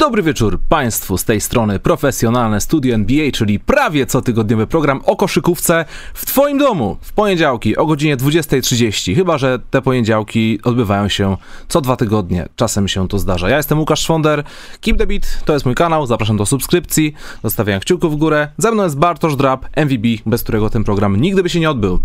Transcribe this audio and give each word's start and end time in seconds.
Dobry 0.00 0.22
wieczór 0.22 0.58
Państwu 0.68 1.18
z 1.18 1.24
tej 1.24 1.40
strony 1.40 1.78
profesjonalne 1.78 2.60
studio 2.60 2.94
NBA, 2.94 3.30
czyli 3.30 3.60
prawie 3.60 4.06
cotygodniowy 4.06 4.66
program 4.66 5.00
o 5.06 5.16
koszykówce 5.16 5.84
w 6.14 6.26
Twoim 6.26 6.58
domu 6.58 6.96
w 7.00 7.12
poniedziałki 7.12 7.76
o 7.76 7.86
godzinie 7.86 8.16
20.30. 8.16 9.14
Chyba, 9.14 9.38
że 9.38 9.58
te 9.70 9.82
poniedziałki 9.82 10.60
odbywają 10.64 11.08
się 11.08 11.36
co 11.68 11.80
dwa 11.80 11.96
tygodnie. 11.96 12.48
Czasem 12.56 12.88
się 12.88 13.08
to 13.08 13.18
zdarza. 13.18 13.48
Ja 13.48 13.56
jestem 13.56 13.78
Łukasz 13.78 14.00
Szwonder, 14.00 14.44
Keep 14.80 14.98
the 14.98 15.06
Beat, 15.06 15.44
to 15.44 15.52
jest 15.52 15.66
mój 15.66 15.74
kanał, 15.74 16.06
zapraszam 16.06 16.36
do 16.36 16.46
subskrypcji, 16.46 17.14
zostawiam 17.42 17.80
kciuków 17.80 18.12
w 18.12 18.16
górę. 18.16 18.48
Ze 18.58 18.72
mną 18.72 18.82
jest 18.82 18.98
Bartosz 18.98 19.36
Drab, 19.36 19.66
MVB, 19.76 20.06
bez 20.26 20.42
którego 20.42 20.70
ten 20.70 20.84
program 20.84 21.16
nigdy 21.16 21.42
by 21.42 21.48
się 21.48 21.60
nie 21.60 21.70
odbył. 21.70 21.98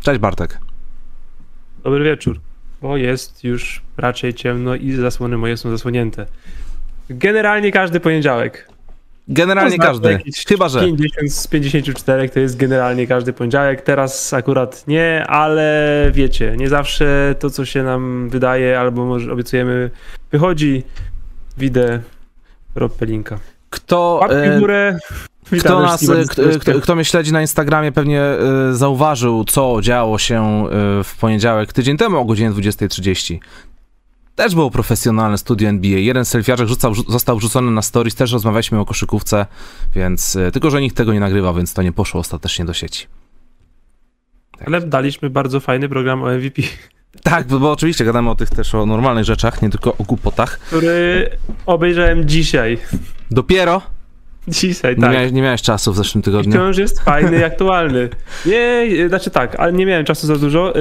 Cześć 0.00 0.20
Bartek. 0.20 0.60
Dobry 1.84 2.04
wieczór, 2.04 2.40
bo 2.82 2.96
jest 2.96 3.44
już 3.44 3.82
raczej 3.96 4.34
ciemno 4.34 4.74
i 4.74 4.92
zasłony 4.92 5.38
moje 5.38 5.56
są 5.56 5.70
zasłonięte. 5.70 6.26
Generalnie 7.10 7.72
każdy 7.72 8.00
poniedziałek. 8.00 8.68
Generalnie 9.28 9.78
każdy, 9.78 10.18
chyba 10.48 10.68
że... 10.68 10.80
50 10.80 11.32
z 11.32 11.46
54 11.46 12.28
to 12.28 12.40
jest 12.40 12.56
generalnie 12.56 13.06
każdy 13.06 13.32
poniedziałek. 13.32 13.82
Teraz 13.82 14.32
akurat 14.32 14.84
nie, 14.88 15.26
ale 15.26 16.10
wiecie, 16.14 16.54
nie 16.56 16.68
zawsze 16.68 17.34
to, 17.38 17.50
co 17.50 17.64
się 17.64 17.82
nam 17.82 18.28
wydaje 18.28 18.80
albo 18.80 19.04
może 19.04 19.32
obiecujemy, 19.32 19.90
wychodzi. 20.32 20.82
Widzę 21.58 22.00
Rob 22.74 22.96
Pelinka. 22.96 23.38
Kto... 23.70 24.18
Łapki 24.20 24.36
e, 24.36 24.58
górę. 24.60 24.98
Kto, 25.60 25.80
nas, 25.80 26.06
bardzo 26.06 26.32
kto, 26.32 26.42
kto, 26.60 26.80
kto 26.80 26.94
mnie 26.94 27.04
śledzi 27.04 27.32
na 27.32 27.40
Instagramie 27.40 27.92
pewnie 27.92 28.22
e, 28.22 28.38
zauważył, 28.72 29.44
co 29.44 29.78
działo 29.82 30.18
się 30.18 30.44
e, 30.44 31.04
w 31.04 31.16
poniedziałek, 31.20 31.72
tydzień 31.72 31.96
temu 31.96 32.18
o 32.18 32.24
godzinie 32.24 32.50
20.30. 32.50 33.38
Też 34.36 34.54
było 34.54 34.70
profesjonalne 34.70 35.38
studio 35.38 35.68
NBA. 35.68 35.98
Jeden 35.98 36.24
z 36.24 36.28
selfiarzek 36.28 36.68
rzucał, 36.68 36.92
rzu- 36.94 37.10
został 37.12 37.36
wrzucony 37.38 37.70
na 37.70 37.82
stories, 37.82 38.14
też 38.14 38.32
rozmawialiśmy 38.32 38.80
o 38.80 38.84
koszykówce, 38.84 39.46
więc 39.94 40.36
e, 40.36 40.50
tylko, 40.52 40.70
że 40.70 40.80
nikt 40.80 40.96
tego 40.96 41.12
nie 41.12 41.20
nagrywa, 41.20 41.52
więc 41.52 41.74
to 41.74 41.82
nie 41.82 41.92
poszło 41.92 42.20
ostatecznie 42.20 42.64
do 42.64 42.72
sieci. 42.74 43.06
Ale 44.66 44.80
daliśmy 44.80 45.30
bardzo 45.30 45.60
fajny 45.60 45.88
program 45.88 46.22
o 46.22 46.30
MVP, 46.30 46.62
Tak, 47.22 47.46
bo, 47.46 47.58
bo 47.58 47.72
oczywiście 47.72 48.04
gadamy 48.04 48.30
o 48.30 48.34
tych 48.34 48.50
też 48.50 48.74
o 48.74 48.86
normalnych 48.86 49.24
rzeczach, 49.24 49.62
nie 49.62 49.70
tylko 49.70 49.96
o 49.98 50.04
głupotach. 50.04 50.58
który 50.58 51.30
obejrzałem 51.66 52.28
dzisiaj. 52.28 52.78
Dopiero 53.30 53.82
Dzisiaj, 54.48 54.96
nie, 54.96 55.02
tak. 55.02 55.12
miałeś, 55.12 55.32
nie 55.32 55.42
miałeś 55.42 55.62
czasu 55.62 55.92
w 55.92 55.96
zeszłym 55.96 56.20
I 56.20 56.24
tygodniu. 56.24 56.52
wciąż 56.52 56.78
jest 56.78 57.00
fajny 57.00 57.38
i 57.38 57.44
aktualny. 57.52 58.08
Nie, 58.46 58.82
y, 58.90 59.08
znaczy 59.08 59.30
tak, 59.30 59.54
ale 59.60 59.72
nie 59.72 59.86
miałem 59.86 60.04
czasu 60.04 60.26
za 60.26 60.36
dużo. 60.36 60.72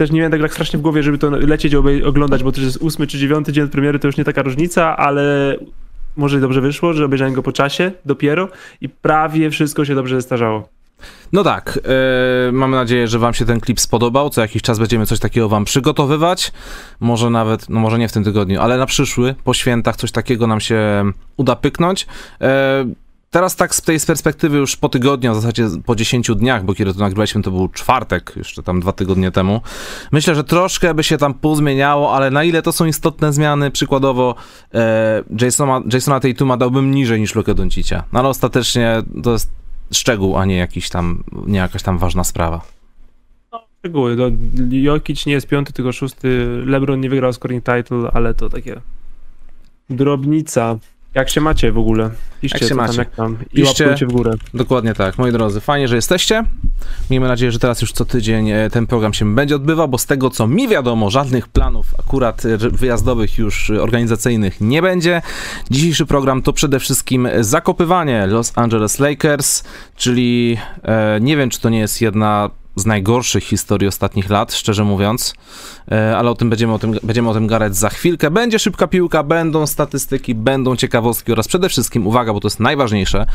Też 0.00 0.10
nie 0.10 0.18
miałem 0.18 0.32
tak, 0.32 0.40
tak 0.40 0.52
strasznie 0.52 0.78
w 0.78 0.82
głowie, 0.82 1.02
żeby 1.02 1.18
to 1.18 1.30
lecieć, 1.30 1.74
oglądać, 2.04 2.42
bo 2.42 2.52
to 2.52 2.60
jest 2.60 2.76
ósmy 2.76 3.06
czy 3.06 3.18
dziewiąty 3.18 3.52
dzień 3.52 3.68
premiery, 3.68 3.98
to 3.98 4.08
już 4.08 4.16
nie 4.16 4.24
taka 4.24 4.42
różnica, 4.42 4.96
ale 4.96 5.56
może 6.16 6.40
dobrze 6.40 6.60
wyszło, 6.60 6.92
że 6.92 7.04
obejrzałem 7.04 7.34
go 7.34 7.42
po 7.42 7.52
czasie 7.52 7.92
dopiero 8.04 8.48
i 8.80 8.88
prawie 8.88 9.50
wszystko 9.50 9.84
się 9.84 9.94
dobrze 9.94 10.16
zestarzało. 10.16 10.68
No 11.32 11.44
tak, 11.44 11.78
yy, 12.52 12.68
nadzieję, 12.68 13.08
że 13.08 13.18
wam 13.18 13.34
się 13.34 13.44
ten 13.44 13.60
klip 13.60 13.80
spodobał. 13.80 14.30
Co 14.30 14.40
jakiś 14.40 14.62
czas 14.62 14.78
będziemy 14.78 15.06
coś 15.06 15.18
takiego 15.18 15.48
wam 15.48 15.64
przygotowywać. 15.64 16.52
Może 17.00 17.30
nawet, 17.30 17.68
no 17.68 17.80
może 17.80 17.98
nie 17.98 18.08
w 18.08 18.12
tym 18.12 18.24
tygodniu, 18.24 18.60
ale 18.60 18.78
na 18.78 18.86
przyszły, 18.86 19.34
po 19.44 19.54
świętach 19.54 19.96
coś 19.96 20.12
takiego 20.12 20.46
nam 20.46 20.60
się 20.60 21.12
uda 21.36 21.56
pyknąć. 21.56 22.06
Yy, 22.40 22.46
Teraz 23.32 23.56
tak 23.56 23.74
z 23.74 23.82
tej 23.82 24.00
perspektywy 24.06 24.58
już 24.58 24.76
po 24.76 24.88
tygodniu, 24.88 25.32
w 25.32 25.34
zasadzie 25.34 25.66
po 25.86 25.96
10 25.96 26.30
dniach, 26.36 26.64
bo 26.64 26.74
kiedy 26.74 26.94
to 26.94 27.00
nagrywaliśmy, 27.00 27.42
to 27.42 27.50
był 27.50 27.68
czwartek, 27.68 28.32
jeszcze 28.36 28.62
tam 28.62 28.80
dwa 28.80 28.92
tygodnie 28.92 29.30
temu. 29.30 29.60
Myślę, 30.12 30.34
że 30.34 30.44
troszkę 30.44 30.94
by 30.94 31.04
się 31.04 31.18
tam 31.18 31.34
pozmieniało, 31.34 32.14
ale 32.14 32.30
na 32.30 32.44
ile 32.44 32.62
to 32.62 32.72
są 32.72 32.84
istotne 32.84 33.32
zmiany, 33.32 33.70
przykładowo 33.70 34.34
e, 34.74 35.24
Jasona, 35.40 35.82
Jasona 35.92 36.20
Tatuma 36.20 36.56
dałbym 36.56 36.90
niżej 36.90 37.20
niż 37.20 37.34
Lukę 37.34 37.54
Doncicia. 37.54 38.04
No 38.12 38.18
ale 38.18 38.28
ostatecznie 38.28 39.02
to 39.22 39.32
jest 39.32 39.50
szczegół, 39.92 40.36
a 40.36 40.44
nie 40.44 40.56
jakiś 40.56 40.88
tam, 40.88 41.24
nie 41.46 41.58
jakaś 41.58 41.82
tam 41.82 41.98
ważna 41.98 42.24
sprawa. 42.24 42.60
Szczegóły, 43.78 44.16
no, 44.16 44.24
Jokic 44.70 45.26
nie 45.26 45.32
jest 45.32 45.46
piąty, 45.46 45.72
tylko 45.72 45.92
szósty, 45.92 46.46
LeBron 46.66 47.00
nie 47.00 47.10
wygrał 47.10 47.32
scoring 47.32 47.64
title, 47.64 48.10
ale 48.12 48.34
to 48.34 48.48
takie 48.48 48.80
drobnica. 49.90 50.78
Jak 51.14 51.30
się 51.30 51.40
macie 51.40 51.72
w 51.72 51.78
ogóle? 51.78 52.10
Piszcie, 52.40 52.58
Jak 52.60 52.68
się 52.68 52.74
macie? 52.74 52.92
tam, 52.92 52.98
jak 52.98 53.10
tam. 53.10 53.38
I 53.52 53.56
Piszcie. 53.56 53.84
łapkujcie 53.84 54.06
w 54.06 54.12
górę. 54.12 54.32
Dokładnie 54.54 54.94
tak, 54.94 55.18
moi 55.18 55.32
drodzy, 55.32 55.60
fajnie, 55.60 55.88
że 55.88 55.96
jesteście. 55.96 56.44
Miejmy 57.10 57.28
nadzieję, 57.28 57.52
że 57.52 57.58
teraz 57.58 57.82
już 57.82 57.92
co 57.92 58.04
tydzień 58.04 58.50
e, 58.50 58.70
ten 58.70 58.86
program 58.86 59.14
się 59.14 59.34
będzie 59.34 59.56
odbywał, 59.56 59.88
bo 59.88 59.98
z 59.98 60.06
tego 60.06 60.30
co 60.30 60.46
mi 60.46 60.68
wiadomo, 60.68 61.10
żadnych 61.10 61.48
planów 61.48 61.86
akurat 61.98 62.44
e, 62.44 62.56
wyjazdowych 62.58 63.38
już 63.38 63.70
e, 63.70 63.82
organizacyjnych 63.82 64.60
nie 64.60 64.82
będzie. 64.82 65.22
Dzisiejszy 65.70 66.06
program 66.06 66.42
to 66.42 66.52
przede 66.52 66.80
wszystkim 66.80 67.28
zakopywanie 67.40 68.26
Los 68.26 68.52
Angeles 68.58 68.98
Lakers, 68.98 69.64
czyli 69.96 70.56
nie 71.20 71.36
wiem, 71.36 71.50
czy 71.50 71.60
to 71.60 71.68
nie 71.68 71.78
jest 71.78 72.00
jedna 72.00 72.50
z 72.80 72.86
najgorszych 72.86 73.44
historii 73.44 73.88
ostatnich 73.88 74.30
lat, 74.30 74.54
szczerze 74.54 74.84
mówiąc, 74.84 75.34
E, 75.90 76.16
ale 76.16 76.30
o 76.30 76.34
tym 76.34 76.50
będziemy 76.50 76.72
o 76.72 76.78
tym, 76.78 76.94
będziemy 77.02 77.30
o 77.30 77.34
tym 77.34 77.46
gadać 77.46 77.76
za 77.76 77.90
chwilkę. 77.90 78.30
Będzie 78.30 78.58
szybka 78.58 78.86
piłka, 78.86 79.22
będą 79.22 79.66
statystyki, 79.66 80.34
będą 80.34 80.76
ciekawostki 80.76 81.32
oraz 81.32 81.48
przede 81.48 81.68
wszystkim, 81.68 82.06
uwaga, 82.06 82.32
bo 82.32 82.40
to 82.40 82.48
jest 82.48 82.60
najważniejsze, 82.60 83.26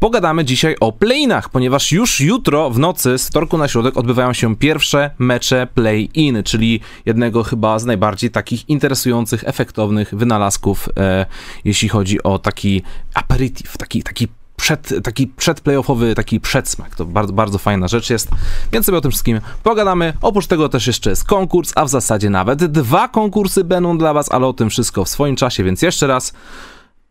pogadamy 0.00 0.44
dzisiaj 0.44 0.76
o 0.80 0.92
play-inach, 0.92 1.48
ponieważ 1.48 1.92
już 1.92 2.20
jutro 2.20 2.70
w 2.70 2.78
nocy 2.78 3.18
z 3.18 3.28
wtorku 3.28 3.58
na 3.58 3.68
środek 3.68 3.96
odbywają 3.96 4.32
się 4.32 4.56
pierwsze 4.56 5.10
mecze 5.18 5.66
play-in, 5.74 6.42
czyli 6.42 6.80
jednego 7.06 7.42
chyba 7.42 7.78
z 7.78 7.84
najbardziej 7.84 8.30
takich 8.30 8.68
interesujących, 8.68 9.44
efektownych 9.46 10.14
wynalazków, 10.14 10.88
e, 10.96 11.26
jeśli 11.64 11.88
chodzi 11.88 12.22
o 12.22 12.38
taki 12.38 12.82
aperitif, 13.14 13.76
taki, 13.76 14.02
taki 14.02 14.28
przed, 14.62 14.94
taki 15.02 15.26
przedplayoffowy, 15.26 16.14
taki 16.14 16.40
przedsmak. 16.40 16.96
To 16.96 17.04
bardzo, 17.04 17.32
bardzo 17.32 17.58
fajna 17.58 17.88
rzecz 17.88 18.10
jest, 18.10 18.28
więc 18.72 18.86
sobie 18.86 18.98
o 18.98 19.00
tym 19.00 19.10
wszystkim 19.10 19.40
pogadamy. 19.62 20.12
Oprócz 20.20 20.46
tego 20.46 20.68
też 20.68 20.86
jeszcze 20.86 21.10
jest 21.10 21.24
konkurs, 21.24 21.72
a 21.74 21.84
w 21.84 21.88
zasadzie 21.88 22.30
nawet 22.30 22.64
dwa 22.64 23.08
konkursy 23.08 23.64
będą 23.64 23.98
dla 23.98 24.12
was, 24.14 24.32
ale 24.32 24.46
o 24.46 24.52
tym 24.52 24.70
wszystko 24.70 25.04
w 25.04 25.08
swoim 25.08 25.36
czasie, 25.36 25.64
więc 25.64 25.82
jeszcze 25.82 26.06
raz 26.06 26.32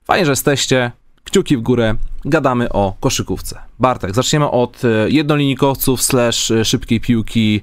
fajnie, 0.03 0.25
że 0.25 0.31
jesteście. 0.31 0.91
Kciuki 1.23 1.57
w 1.57 1.61
górę, 1.61 1.95
gadamy 2.25 2.69
o 2.69 2.93
koszykówce. 2.99 3.59
Bartek, 3.79 4.15
zaczniemy 4.15 4.51
od 4.51 4.85
e, 4.85 5.09
jednolinijkowców 5.09 6.01
slash 6.01 6.51
e, 6.51 6.65
szybkiej 6.65 6.99
piłki. 6.99 7.61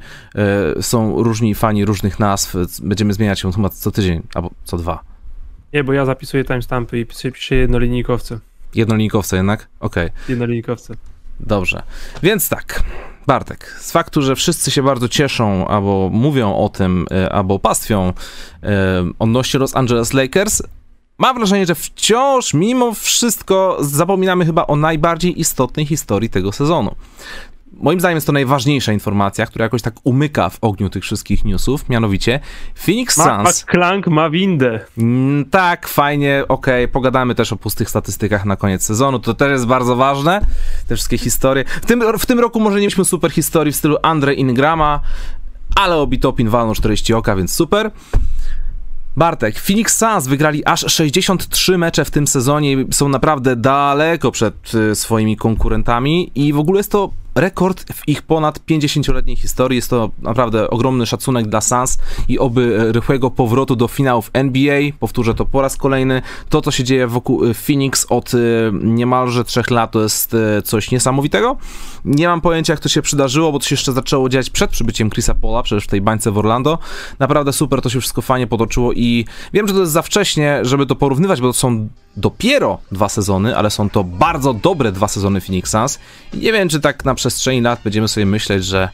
E, 0.78 0.82
Są 0.82 1.22
różni 1.22 1.54
fani 1.54 1.84
różnych 1.84 2.18
nazw. 2.18 2.54
Będziemy 2.82 3.12
zmieniać 3.12 3.42
ją 3.42 3.52
chyba 3.52 3.68
co 3.68 3.90
tydzień 3.90 4.22
albo 4.34 4.50
co 4.64 4.76
dwa. 4.76 5.00
Nie, 5.72 5.84
bo 5.84 5.92
ja 5.92 6.04
zapisuję 6.04 6.44
timestampy 6.44 6.98
i 6.98 7.06
piszę, 7.06 7.32
piszę 7.32 7.68
Jednolinijkowce 8.74 9.36
jednak? 9.36 9.68
Okej. 9.80 10.10
Jednolinijkowce. 10.28 10.94
Dobrze. 11.40 11.82
Więc 12.22 12.48
tak, 12.48 12.82
Bartek, 13.26 13.76
z 13.80 13.92
faktu, 13.92 14.22
że 14.22 14.36
wszyscy 14.36 14.70
się 14.70 14.82
bardzo 14.82 15.08
cieszą, 15.08 15.68
albo 15.68 16.10
mówią 16.12 16.56
o 16.56 16.68
tym, 16.68 17.06
e, 17.10 17.32
albo 17.32 17.58
pastwią 17.58 18.12
e, 18.62 18.72
odnośnie 19.18 19.60
Los 19.60 19.76
Angeles 19.76 20.12
Lakers, 20.12 20.62
mam 21.18 21.36
wrażenie, 21.36 21.66
że 21.66 21.74
wciąż, 21.74 22.54
mimo 22.54 22.94
wszystko, 22.94 23.76
zapominamy 23.80 24.46
chyba 24.46 24.66
o 24.66 24.76
najbardziej 24.76 25.40
istotnej 25.40 25.86
historii 25.86 26.30
tego 26.30 26.52
sezonu. 26.52 26.94
Moim 27.72 28.00
zdaniem 28.00 28.16
jest 28.16 28.26
to 28.26 28.32
najważniejsza 28.32 28.92
informacja, 28.92 29.46
która 29.46 29.62
jakoś 29.62 29.82
tak 29.82 29.94
umyka 30.04 30.50
w 30.50 30.58
ogniu 30.60 30.90
tych 30.90 31.02
wszystkich 31.02 31.44
newsów, 31.44 31.88
mianowicie 31.88 32.40
Phoenix 32.74 33.18
Ma, 33.18 33.44
Suns... 33.44 33.64
Klank 33.64 34.06
ma 34.06 34.30
windę. 34.30 34.80
Mm, 34.98 35.44
tak, 35.44 35.88
fajnie, 35.88 36.44
okej, 36.48 36.88
pogadamy 36.88 37.34
też 37.34 37.52
o 37.52 37.56
pustych 37.56 37.90
statystykach 37.90 38.44
na 38.44 38.56
koniec 38.56 38.84
sezonu, 38.84 39.18
to 39.18 39.34
też 39.34 39.50
jest 39.50 39.66
bardzo 39.66 39.96
ważne, 39.96 40.40
te 40.88 40.94
wszystkie 40.94 41.18
historie. 41.18 41.64
W 41.82 41.86
tym, 41.86 42.18
w 42.18 42.26
tym 42.26 42.40
roku 42.40 42.60
może 42.60 42.76
nie 42.76 42.80
mieliśmy 42.80 43.04
super 43.04 43.30
historii 43.30 43.72
w 43.72 43.76
stylu 43.76 43.96
Andre 44.02 44.34
Ingrama, 44.34 45.00
ale 45.74 45.96
Obitopin 45.96 46.48
walnął 46.48 46.74
40 46.74 47.14
oka, 47.14 47.36
więc 47.36 47.52
super. 47.52 47.90
Bartek, 49.16 49.60
Phoenix 49.60 49.96
Suns 49.96 50.26
wygrali 50.26 50.64
aż 50.64 50.92
63 50.92 51.78
mecze 51.78 52.04
w 52.04 52.10
tym 52.10 52.26
sezonie 52.26 52.76
są 52.90 53.08
naprawdę 53.08 53.56
daleko 53.56 54.30
przed 54.30 54.74
y, 54.74 54.94
swoimi 54.94 55.36
konkurentami 55.36 56.30
i 56.34 56.52
w 56.52 56.58
ogóle 56.58 56.78
jest 56.78 56.92
to 56.92 57.10
rekord 57.40 57.92
w 57.92 58.08
ich 58.08 58.22
ponad 58.22 58.58
50-letniej 58.58 59.36
historii. 59.36 59.76
Jest 59.76 59.90
to 59.90 60.10
naprawdę 60.22 60.70
ogromny 60.70 61.06
szacunek 61.06 61.46
dla 61.46 61.60
Suns 61.60 61.98
i 62.28 62.38
oby 62.38 62.78
e, 62.80 62.92
rychłego 62.92 63.30
powrotu 63.30 63.76
do 63.76 63.88
finałów 63.88 64.30
NBA. 64.32 64.80
Powtórzę 65.00 65.34
to 65.34 65.44
po 65.44 65.62
raz 65.62 65.76
kolejny. 65.76 66.22
To, 66.48 66.62
co 66.62 66.70
się 66.70 66.84
dzieje 66.84 67.06
wokół 67.06 67.44
e, 67.44 67.54
Phoenix 67.54 68.06
od 68.10 68.34
e, 68.34 68.38
niemalże 68.72 69.44
trzech 69.44 69.70
lat, 69.70 69.90
to 69.90 70.02
jest 70.02 70.36
coś 70.64 70.90
niesamowitego. 70.90 71.56
Nie 72.04 72.28
mam 72.28 72.40
pojęcia, 72.40 72.72
jak 72.72 72.80
to 72.80 72.88
się 72.88 73.02
przydarzyło, 73.02 73.52
bo 73.52 73.58
to 73.58 73.66
się 73.66 73.74
jeszcze 73.74 73.92
zaczęło 73.92 74.28
dziać 74.28 74.50
przed 74.50 74.70
przybyciem 74.70 75.10
Chrisa 75.10 75.34
Paula, 75.34 75.62
przecież 75.62 75.84
w 75.84 75.88
tej 75.88 76.00
bańce 76.00 76.30
w 76.30 76.38
Orlando. 76.38 76.78
Naprawdę 77.18 77.52
super, 77.52 77.82
to 77.82 77.90
się 77.90 78.00
wszystko 78.00 78.22
fajnie 78.22 78.46
potoczyło 78.46 78.92
i 78.92 79.24
wiem, 79.52 79.68
że 79.68 79.74
to 79.74 79.80
jest 79.80 79.92
za 79.92 80.02
wcześnie, 80.02 80.58
żeby 80.62 80.86
to 80.86 80.96
porównywać, 80.96 81.40
bo 81.40 81.46
to 81.46 81.52
są 81.52 81.88
dopiero 82.18 82.78
dwa 82.92 83.08
sezony, 83.08 83.56
ale 83.56 83.70
są 83.70 83.90
to 83.90 84.04
bardzo 84.04 84.54
dobre 84.54 84.92
dwa 84.92 85.08
sezony 85.08 85.40
Phoenix 85.40 85.70
Suns. 85.70 85.98
I 86.34 86.38
nie 86.38 86.52
wiem, 86.52 86.68
czy 86.68 86.80
tak 86.80 87.04
na 87.04 87.14
przestrzeni 87.14 87.60
lat 87.60 87.80
będziemy 87.84 88.08
sobie 88.08 88.26
myśleć, 88.26 88.64
że 88.64 88.88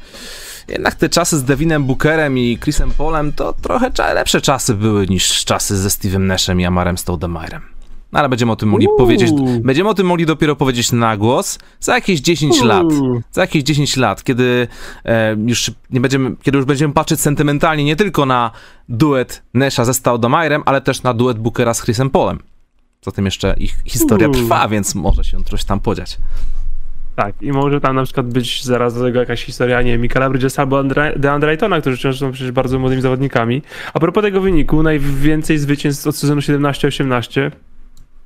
jednak 0.68 0.94
te 0.94 1.08
czasy 1.08 1.38
z 1.38 1.44
Devinem 1.44 1.84
Bookerem 1.84 2.38
i 2.38 2.58
Chrisem 2.58 2.90
Paulem 2.90 3.32
to 3.32 3.52
trochę 3.52 3.90
lepsze 4.14 4.40
czasy 4.40 4.74
były 4.74 5.06
niż 5.06 5.44
czasy 5.44 5.76
ze 5.76 5.88
Steve'em 5.88 6.20
Nashem 6.20 6.60
i 6.60 6.64
Amarem 6.64 6.98
Stoudemayerem. 6.98 7.74
No 8.12 8.20
ale 8.20 8.28
będziemy 8.28 8.52
o 8.52 8.56
tym 8.56 8.68
mogli 8.68 8.86
Uuu. 8.86 8.98
powiedzieć, 8.98 9.30
będziemy 9.60 9.88
o 9.88 9.94
tym 9.94 10.06
mogli 10.06 10.26
dopiero 10.26 10.56
powiedzieć 10.56 10.92
na 10.92 11.16
głos 11.16 11.58
za 11.80 11.94
jakieś 11.94 12.20
10 12.20 12.58
Uuu. 12.58 12.64
lat. 12.64 12.86
Za 13.32 13.40
jakieś 13.40 13.62
10 13.62 13.96
lat, 13.96 14.24
kiedy 14.24 14.68
e, 15.04 15.36
już 15.46 15.70
nie 15.90 16.00
będziemy, 16.00 16.36
kiedy 16.42 16.58
już 16.58 16.66
będziemy 16.66 16.94
patrzeć 16.94 17.20
sentymentalnie 17.20 17.84
nie 17.84 17.96
tylko 17.96 18.26
na 18.26 18.50
duet 18.88 19.42
Nesha 19.54 19.84
ze 19.84 19.94
Staudomajerem, 19.94 20.62
ale 20.66 20.80
też 20.80 21.02
na 21.02 21.14
duet 21.14 21.38
Bookera 21.38 21.74
z 21.74 21.82
Chrisem 21.82 22.10
Polem. 22.10 22.38
Zatem 23.04 23.24
jeszcze 23.24 23.54
ich 23.58 23.76
historia 23.84 24.26
Uuu. 24.26 24.34
trwa, 24.34 24.68
więc 24.68 24.94
może 24.94 25.24
się 25.24 25.44
coś 25.44 25.64
tam 25.64 25.80
podziać. 25.80 26.18
Tak, 27.16 27.42
i 27.42 27.52
może 27.52 27.80
tam 27.80 27.96
na 27.96 28.04
przykład 28.04 28.26
być 28.26 28.64
zaraz 28.64 28.94
do 28.94 29.02
tego 29.02 29.20
jakaś 29.20 29.44
historia, 29.44 29.82
nie 29.82 29.98
Michaela 29.98 30.30
Bridgesa 30.30 30.62
albo 30.62 30.84
DeAndre 31.16 31.50
Aytona, 31.50 31.80
którzy 31.80 31.96
wciąż 31.96 32.18
są 32.18 32.32
przecież 32.32 32.52
bardzo 32.52 32.78
młodymi 32.78 33.02
zawodnikami. 33.02 33.62
A 33.94 34.00
propos 34.00 34.22
tego 34.22 34.40
wyniku, 34.40 34.82
najwięcej 34.82 35.58
zwycięstw 35.58 36.06
od 36.06 36.16
sezonu 36.16 36.40
17-18, 36.40 37.50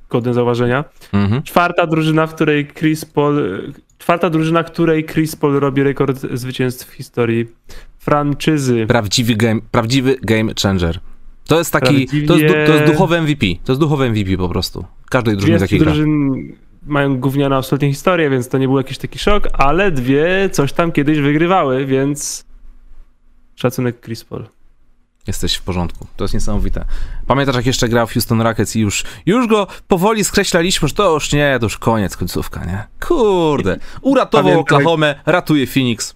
godne 0.09 0.33
zauważenia. 0.33 0.83
Mhm. 1.13 1.43
Czwarta 1.43 1.87
drużyna, 1.87 2.27
w 2.27 2.35
której 2.35 2.67
Chris 2.67 3.05
Paul, 3.05 3.61
czwarta 3.97 4.29
drużyna, 4.29 4.63
której 4.63 5.05
Chris 5.05 5.35
Paul 5.35 5.59
robi 5.59 5.83
rekord 5.83 6.19
zwycięstw 6.33 6.87
w 6.87 6.93
historii 6.93 7.47
franczyzy. 7.97 8.85
Prawdziwy 8.87 9.35
game, 9.35 9.61
prawdziwy 9.71 10.17
game 10.21 10.51
changer. 10.61 10.99
To 11.49 11.57
jest 11.57 11.73
taki, 11.73 12.07
to 12.07 12.13
jest, 12.13 12.27
Prawdziwie- 12.27 12.67
to 12.67 12.73
jest 12.73 12.85
duchowy 12.91 13.21
MVP. 13.21 13.45
To 13.63 13.71
jest 13.71 13.79
duchowy 13.81 14.09
MVP 14.09 14.37
po 14.37 14.49
prostu. 14.49 14.85
Każdej 15.09 15.37
drużyny 15.37 15.59
takiej 15.59 15.79
drużyn 15.79 16.29
mają 16.85 17.19
gównianą 17.19 17.55
absolutnie 17.55 17.89
historię, 17.89 18.29
więc 18.29 18.49
to 18.49 18.57
nie 18.57 18.67
był 18.67 18.77
jakiś 18.77 18.97
taki 18.97 19.19
szok, 19.19 19.47
ale 19.53 19.91
dwie 19.91 20.49
coś 20.51 20.73
tam 20.73 20.91
kiedyś 20.91 21.19
wygrywały, 21.19 21.85
więc 21.85 22.45
szacunek 23.55 24.05
Chris 24.05 24.23
Paul. 24.23 24.45
Jesteś 25.27 25.55
w 25.55 25.61
porządku. 25.61 26.07
To 26.15 26.23
jest 26.23 26.33
niesamowite. 26.33 26.85
Pamiętasz, 27.27 27.55
jak 27.55 27.65
jeszcze 27.65 27.89
grał 27.89 28.07
w 28.07 28.13
Houston 28.13 28.41
Rockets 28.41 28.75
i 28.75 28.79
już, 28.79 29.03
już 29.25 29.47
go 29.47 29.67
powoli 29.87 30.23
skreślaliśmy, 30.23 30.87
że 30.87 30.93
to 30.93 31.13
już 31.13 31.33
nie, 31.33 31.57
to 31.59 31.65
już 31.65 31.77
koniec, 31.77 32.17
końcówka, 32.17 32.65
nie? 32.65 32.83
Kurde. 33.07 33.77
Uratował 34.01 34.43
Pamiętam, 34.43 34.61
Oklahomę, 34.77 35.15
ratuje 35.25 35.67
Phoenix. 35.67 36.15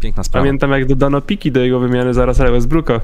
Piękna 0.00 0.24
sprawa. 0.24 0.44
Pamiętam 0.44 0.70
jak 0.70 0.86
dodano 0.86 1.20
piki 1.20 1.52
do 1.52 1.60
jego 1.60 1.80
wymiany 1.80 2.14
za 2.14 2.26
Russella 2.26 2.50
Westbrooka. 2.50 3.00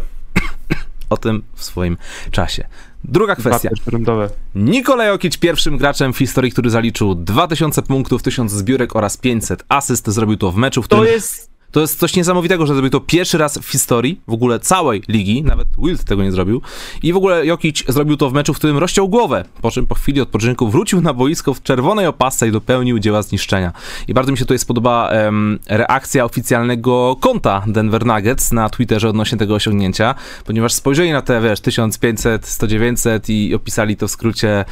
O 1.10 1.16
tym 1.16 1.42
w 1.54 1.64
swoim 1.64 1.96
czasie. 2.30 2.66
Druga 3.04 3.36
kwestia. 3.36 3.68
Dwa 3.68 3.82
przerzędowe. 3.82 4.30
Nikola 4.54 5.04
Jokic 5.04 5.36
pierwszym 5.36 5.76
graczem 5.76 6.12
w 6.12 6.18
historii, 6.18 6.52
który 6.52 6.70
zaliczył 6.70 7.14
2000 7.14 7.82
punktów, 7.82 8.22
1000 8.22 8.52
zbiórek 8.52 8.96
oraz 8.96 9.16
500 9.16 9.64
asyst. 9.68 10.08
Zrobił 10.08 10.36
to 10.36 10.52
w 10.52 10.56
meczu, 10.56 10.82
w 10.82 10.84
którym... 10.84 11.04
To 11.04 11.10
jest 11.10 11.57
To 11.70 11.80
jest 11.80 11.98
coś 11.98 12.16
niesamowitego, 12.16 12.66
że 12.66 12.74
zrobił 12.74 12.90
to 12.90 13.00
pierwszy 13.00 13.38
raz 13.38 13.58
w 13.58 13.68
historii 13.70 14.20
w 14.28 14.32
ogóle 14.32 14.60
całej 14.60 15.02
ligi, 15.08 15.42
nawet 15.42 15.68
Wilt 15.78 16.04
tego 16.04 16.22
nie 16.22 16.32
zrobił. 16.32 16.62
I 17.02 17.12
w 17.12 17.16
ogóle 17.16 17.46
Jokic 17.46 17.84
zrobił 17.88 18.16
to 18.16 18.30
w 18.30 18.32
meczu, 18.32 18.54
w 18.54 18.56
którym 18.56 18.78
rozciął 18.78 19.08
głowę, 19.08 19.44
po 19.62 19.70
czym 19.70 19.86
po 19.86 19.94
chwili 19.94 20.20
odpoczynku 20.20 20.68
wrócił 20.68 21.00
na 21.00 21.14
boisko 21.14 21.54
w 21.54 21.62
czerwonej 21.62 22.06
opasce 22.06 22.48
i 22.48 22.52
dopełnił 22.52 22.98
dzieła 22.98 23.22
zniszczenia. 23.22 23.72
I 24.08 24.14
bardzo 24.14 24.32
mi 24.32 24.38
się 24.38 24.44
tutaj 24.44 24.58
spodoba 24.58 25.08
em, 25.08 25.58
reakcja 25.68 26.24
oficjalnego 26.24 27.16
konta 27.20 27.62
Denver 27.66 28.06
Nuggets 28.06 28.52
na 28.52 28.70
Twitterze 28.70 29.08
odnośnie 29.08 29.38
tego 29.38 29.54
osiągnięcia, 29.54 30.14
ponieważ 30.44 30.72
spojrzeli 30.72 31.12
na 31.12 31.22
te, 31.22 31.40
wiesz, 31.40 31.60
1500, 31.60 32.46
100, 32.46 32.66
900 32.66 33.30
i 33.30 33.54
opisali 33.54 33.96
to 33.96 34.08
w 34.08 34.10
skrócie 34.10 34.64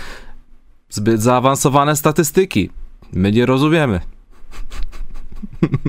zbyt 0.91 1.23
zaawansowane 1.23 1.97
statystyki. 1.97 2.71
My 3.13 3.33
nie 3.33 3.47
rozumiemy. 3.47 4.01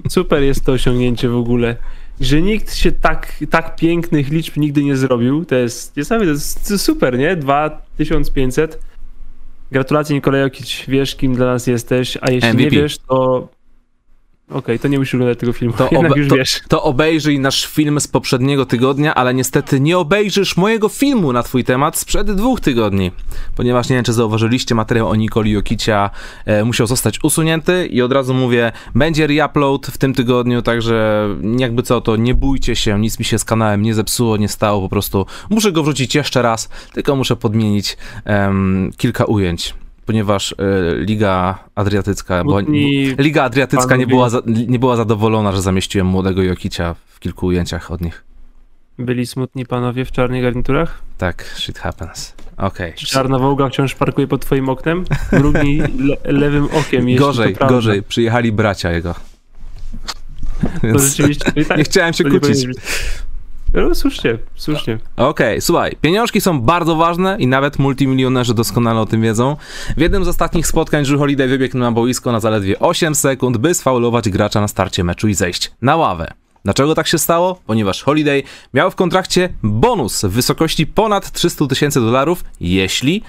Super 0.09 0.44
jest 0.44 0.65
to 0.65 0.71
osiągnięcie 0.71 1.30
w 1.30 1.36
ogóle. 1.36 1.75
Że 2.21 2.42
nikt 2.42 2.75
się 2.75 2.92
tak, 2.92 3.33
tak 3.50 3.75
pięknych 3.75 4.30
liczb 4.30 4.57
nigdy 4.57 4.83
nie 4.83 4.98
zrobił. 4.98 5.45
To 5.45 5.56
jest 5.56 5.98
niesamowite, 5.98 6.31
to 6.68 6.74
jest 6.74 6.86
super, 6.86 7.18
nie? 7.18 7.36
2500. 7.36 8.80
Gratulacje 9.71 10.15
Nikolaj 10.15 10.42
Jokic, 10.42 10.83
wiesz 10.88 11.15
kim 11.15 11.36
dla 11.36 11.45
nas 11.45 11.68
jesteś, 11.68 12.18
a 12.21 12.31
jeśli 12.31 12.50
MVP. 12.50 12.63
nie 12.63 12.81
wiesz, 12.81 12.98
to 12.98 13.50
okej, 14.51 14.79
to 14.79 14.88
nie 14.88 14.99
musisz 14.99 15.13
oglądać 15.15 15.39
tego 15.39 15.53
filmu, 15.53 15.73
To 15.77 15.89
jednak 15.91 16.15
już 16.17 16.27
to- 16.27 16.35
wiesz. 16.35 16.61
to 16.67 16.83
obejrzyj 16.83 17.39
nasz 17.39 17.65
film 17.65 17.99
z 17.99 18.07
poprzedniego 18.07 18.65
tygodnia, 18.65 19.15
ale 19.15 19.33
niestety 19.33 19.79
nie 19.79 19.97
obejrzysz 19.97 20.57
mojego 20.57 20.89
filmu 20.89 21.33
na 21.33 21.44
twój 21.44 21.63
temat 21.63 21.97
sprzed 21.97 22.31
dwóch 22.31 22.59
tygodni, 22.61 23.11
ponieważ 23.55 23.89
nie 23.89 23.95
wiem, 23.95 24.05
czy 24.05 24.13
zauważyliście, 24.13 24.75
materiał 24.75 25.09
o 25.09 25.15
Nikoli 25.15 25.51
Jokicia 25.51 26.09
e, 26.45 26.63
musiał 26.63 26.88
zostać 26.88 27.23
usunięty 27.23 27.88
i 27.88 28.01
od 28.01 28.11
razu 28.11 28.33
mówię, 28.33 28.71
będzie 28.95 29.27
reupload 29.27 29.88
w 29.88 29.97
tym 29.97 30.13
tygodniu, 30.13 30.61
także 30.61 31.27
jakby 31.57 31.83
co, 31.83 32.01
to 32.01 32.15
nie 32.15 32.33
bójcie 32.35 32.75
się, 32.75 33.00
nic 33.00 33.19
mi 33.19 33.25
się 33.25 33.39
z 33.39 33.45
kanałem 33.45 33.81
nie 33.81 33.93
zepsuło, 33.93 34.38
nie 34.38 34.47
stało, 34.50 34.81
po 34.81 34.89
prostu 34.89 35.25
muszę 35.50 35.71
go 35.71 35.83
wrzucić 35.83 36.15
jeszcze 36.15 36.41
raz, 36.41 36.69
tylko 36.93 37.15
muszę 37.15 37.35
podmienić 37.35 37.97
em, 38.25 38.91
kilka 38.97 39.25
ujęć. 39.25 39.73
Ponieważ 40.07 40.56
e, 40.57 40.95
Liga 40.95 41.59
Adriatycka, 41.75 42.44
była, 42.44 42.62
Liga 43.18 43.44
Adriatycka 43.44 43.95
nie 43.95 44.07
była, 44.07 44.30
za, 44.30 44.42
nie 44.45 44.80
była 44.80 44.95
zadowolona, 44.95 45.51
że 45.51 45.62
zamieściłem 45.62 46.07
młodego 46.07 46.44
Jokicia 46.44 46.95
w 47.07 47.19
kilku 47.19 47.45
ujęciach 47.45 47.92
od 47.92 48.01
nich. 48.01 48.24
byli 49.00 49.25
smutni 49.25 49.65
panowie 49.65 50.06
w 50.06 50.12
czarnych 50.12 50.44
garniturach. 50.44 51.01
Tak, 51.18 51.44
shit 51.44 51.80
happens. 51.80 52.33
Okej. 52.57 52.94
Czarna 52.94 53.39
wołga 53.39 53.69
wciąż 53.69 53.95
parkuje 53.95 54.27
pod 54.27 54.42
twoim 54.42 54.69
oknem. 54.69 55.06
Mrugnij 55.31 55.80
le 55.80 56.31
lewym 56.31 56.68
okiem, 56.74 57.15
Gorzej, 57.15 57.56
to 57.56 57.68
gorzej. 57.68 58.03
Przyjechali 58.03 58.51
bracia 58.51 58.92
jego. 58.92 59.13
To 60.62 60.69
Więc 60.83 61.03
rzeczywiście... 61.03 61.51
i 61.56 61.65
tak, 61.65 61.77
nie 61.77 61.83
chciałem 61.83 62.13
się 62.13 62.24
to 62.24 62.30
kłócić. 62.30 62.68
No, 63.73 63.95
słusznie, 63.95 64.37
słusznie. 64.55 64.97
Okej, 65.17 65.61
słuchaj, 65.61 65.95
pieniążki 66.01 66.41
są 66.41 66.61
bardzo 66.61 66.95
ważne 66.95 67.37
i 67.39 67.47
nawet 67.47 67.79
multimilionerzy 67.79 68.53
doskonale 68.53 68.99
o 68.99 69.05
tym 69.05 69.21
wiedzą. 69.21 69.55
W 69.97 70.01
jednym 70.01 70.25
z 70.25 70.27
ostatnich 70.27 70.67
spotkań 70.67 71.03
Drew 71.03 71.19
Holiday 71.19 71.47
wybiegł 71.47 71.77
na 71.77 71.91
boisko 71.91 72.31
na 72.31 72.39
zaledwie 72.39 72.79
8 72.79 73.15
sekund, 73.15 73.57
by 73.57 73.73
sfaulować 73.73 74.29
gracza 74.29 74.61
na 74.61 74.67
starcie 74.67 75.03
meczu 75.03 75.27
i 75.27 75.33
zejść 75.33 75.71
na 75.81 75.95
ławę. 75.95 76.33
Dlaczego 76.63 76.95
tak 76.95 77.07
się 77.07 77.18
stało? 77.18 77.59
Ponieważ 77.65 78.04
Holiday 78.04 78.44
miał 78.74 78.92
w 78.92 78.95
kontrakcie 78.95 79.50
bonus 79.63 80.25
w 80.25 80.30
wysokości 80.30 80.88
ponad 80.88 81.31
300 81.31 81.68
tysięcy 81.68 82.01
dolarów, 82.01 82.44
jeśli 82.59 83.24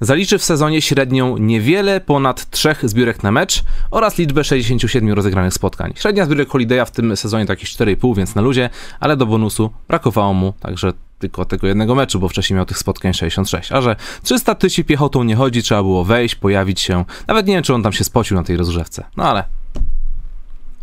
zaliczy 0.00 0.38
w 0.38 0.44
sezonie 0.44 0.82
średnią 0.82 1.36
niewiele 1.36 2.00
ponad 2.00 2.50
3 2.50 2.74
zbiórek 2.82 3.22
na 3.22 3.32
mecz 3.32 3.62
oraz 3.90 4.18
liczbę 4.18 4.44
67 4.44 5.12
rozegranych 5.12 5.54
spotkań. 5.54 5.92
Średnia 5.96 6.26
zbiórek 6.26 6.48
Holiday'a 6.48 6.86
w 6.86 6.90
tym 6.90 7.16
sezonie 7.16 7.46
to 7.46 7.52
jakieś 7.52 7.76
4,5, 7.76 8.16
więc 8.16 8.34
na 8.34 8.42
luzie, 8.42 8.70
ale 9.00 9.16
do 9.16 9.26
bonusu 9.26 9.70
brakowało 9.88 10.34
mu 10.34 10.52
także 10.60 10.92
tylko 11.18 11.44
tego 11.44 11.66
jednego 11.66 11.94
meczu, 11.94 12.20
bo 12.20 12.28
wcześniej 12.28 12.56
miał 12.56 12.66
tych 12.66 12.78
spotkań 12.78 13.14
66. 13.14 13.72
A 13.72 13.80
że 13.80 13.96
300 14.22 14.54
tysięcy 14.54 14.84
piechotą 14.84 15.22
nie 15.24 15.36
chodzi, 15.36 15.62
trzeba 15.62 15.82
było 15.82 16.04
wejść, 16.04 16.34
pojawić 16.34 16.80
się. 16.80 17.04
Nawet 17.26 17.46
nie 17.46 17.54
wiem, 17.54 17.62
czy 17.62 17.74
on 17.74 17.82
tam 17.82 17.92
się 17.92 18.04
spocił 18.04 18.36
na 18.36 18.42
tej 18.42 18.56
rozgrzewce. 18.56 19.04
No 19.16 19.24
ale 19.24 19.44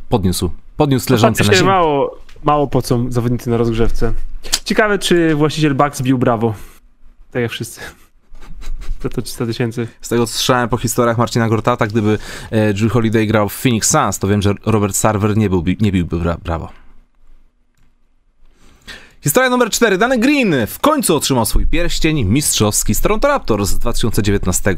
podniósł. 0.09 0.51
Podniósł 0.79 1.11
leżące 1.13 1.43
Ostatnio 1.43 1.51
na 1.51 1.57
ziemi. 1.57 1.67
mało, 1.69 2.19
mało 2.43 2.67
pocą 2.67 3.11
zawodnicy 3.11 3.49
na 3.49 3.57
rozgrzewce. 3.57 4.13
Ciekawe, 4.65 4.99
czy 4.99 5.35
właściciel 5.35 5.75
Bucks 5.75 6.01
bił 6.01 6.17
brawo. 6.17 6.53
Tak 7.31 7.41
jak 7.41 7.51
wszyscy. 7.51 7.81
To 8.99 9.09
to 9.09 9.21
300 9.21 9.45
tysięcy. 9.45 9.87
Z 10.01 10.09
tego 10.09 10.27
co 10.27 10.33
słyszałem 10.33 10.69
po 10.69 10.77
historiach 10.77 11.17
Marcina 11.17 11.49
Gortata, 11.49 11.87
gdyby 11.87 12.17
e, 12.51 12.73
Drew 12.73 12.91
Holiday 12.91 13.25
grał 13.25 13.49
w 13.49 13.53
Phoenix 13.53 13.89
Suns, 13.89 14.19
to 14.19 14.27
wiem, 14.27 14.41
że 14.41 14.53
Robert 14.65 14.95
Sarver 14.95 15.37
nie, 15.37 15.49
byłby, 15.49 15.75
nie 15.81 15.91
biłby 15.91 16.19
bra 16.19 16.37
brawo. 16.43 16.69
Historia 19.21 19.49
numer 19.49 19.69
4. 19.69 19.97
Dany 19.97 20.17
Green 20.17 20.55
w 20.67 20.79
końcu 20.79 21.15
otrzymał 21.15 21.45
swój 21.45 21.67
pierścień 21.67 22.23
mistrzowski 22.25 22.95
z 22.95 23.01
Toronto 23.01 23.27
Raptors 23.27 23.69
z 23.69 23.79
2019. 23.79 24.75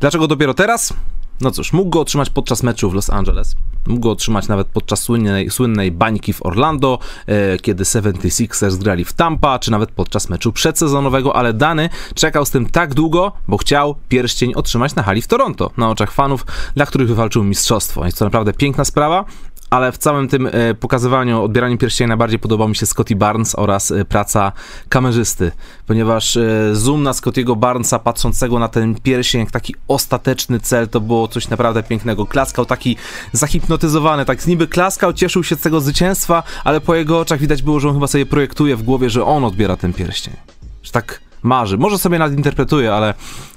Dlaczego 0.00 0.26
dopiero 0.28 0.54
teraz? 0.54 0.92
No 1.40 1.50
cóż, 1.50 1.72
mógł 1.72 1.90
go 1.90 2.00
otrzymać 2.00 2.30
podczas 2.30 2.62
meczu 2.62 2.90
w 2.90 2.94
Los 2.94 3.10
Angeles. 3.10 3.54
Mógł 3.86 4.00
go 4.00 4.10
otrzymać 4.10 4.48
nawet 4.48 4.66
podczas 4.66 5.02
słynnej, 5.02 5.50
słynnej 5.50 5.92
bańki 5.92 6.32
w 6.32 6.46
Orlando, 6.46 6.98
e, 7.26 7.58
kiedy 7.58 7.84
76ers 7.84 8.76
grali 8.76 9.04
w 9.04 9.12
Tampa, 9.12 9.58
czy 9.58 9.70
nawet 9.70 9.90
podczas 9.90 10.28
meczu 10.28 10.52
przedsezonowego, 10.52 11.36
ale 11.36 11.54
Dany 11.54 11.88
czekał 12.14 12.46
z 12.46 12.50
tym 12.50 12.66
tak 12.66 12.94
długo, 12.94 13.32
bo 13.48 13.56
chciał 13.56 13.94
pierścień 14.08 14.54
otrzymać 14.54 14.94
na 14.94 15.02
hali 15.02 15.22
w 15.22 15.26
Toronto, 15.26 15.70
na 15.76 15.90
oczach 15.90 16.12
fanów, 16.12 16.46
dla 16.74 16.86
których 16.86 17.08
wywalczył 17.08 17.44
mistrzostwo. 17.44 18.06
Jest 18.06 18.18
to 18.18 18.24
naprawdę 18.24 18.52
piękna 18.52 18.84
sprawa. 18.84 19.24
Ale 19.70 19.92
w 19.92 19.98
całym 19.98 20.28
tym 20.28 20.46
e, 20.52 20.74
pokazywaniu, 20.74 21.42
odbieraniu 21.42 21.78
pierścienia 21.78 22.08
najbardziej 22.08 22.38
podobał 22.38 22.68
mi 22.68 22.76
się 22.76 22.86
Scotty 22.86 23.16
Barnes 23.16 23.54
oraz 23.54 23.90
e, 23.90 24.04
praca 24.04 24.52
kamerzysty, 24.88 25.52
ponieważ 25.86 26.36
e, 26.36 26.70
zoom 26.72 27.02
na 27.02 27.12
Scottiego 27.12 27.56
Barnesa 27.56 27.98
patrzącego 27.98 28.58
na 28.58 28.68
ten 28.68 28.94
pierścień 28.94 29.40
jak 29.40 29.50
taki 29.50 29.74
ostateczny 29.88 30.60
cel, 30.60 30.88
to 30.88 31.00
było 31.00 31.28
coś 31.28 31.48
naprawdę 31.48 31.82
pięknego. 31.82 32.26
Klaskał 32.26 32.66
taki 32.66 32.96
zahipnotyzowany, 33.32 34.24
tak 34.24 34.46
niby 34.46 34.68
klaskał, 34.68 35.12
cieszył 35.12 35.44
się 35.44 35.56
z 35.56 35.60
tego 35.60 35.80
zwycięstwa, 35.80 36.42
ale 36.64 36.80
po 36.80 36.94
jego 36.94 37.20
oczach 37.20 37.40
widać 37.40 37.62
było, 37.62 37.80
że 37.80 37.88
on 37.88 37.94
chyba 37.94 38.06
sobie 38.06 38.26
projektuje 38.26 38.76
w 38.76 38.82
głowie, 38.82 39.10
że 39.10 39.24
on 39.24 39.44
odbiera 39.44 39.76
ten 39.76 39.92
pierścień. 39.92 40.34
Że 40.82 40.92
tak 40.92 41.20
marzy. 41.42 41.78
Może 41.78 41.98
sobie 41.98 42.18
nadinterpretuje, 42.18 42.94
ale 42.94 43.14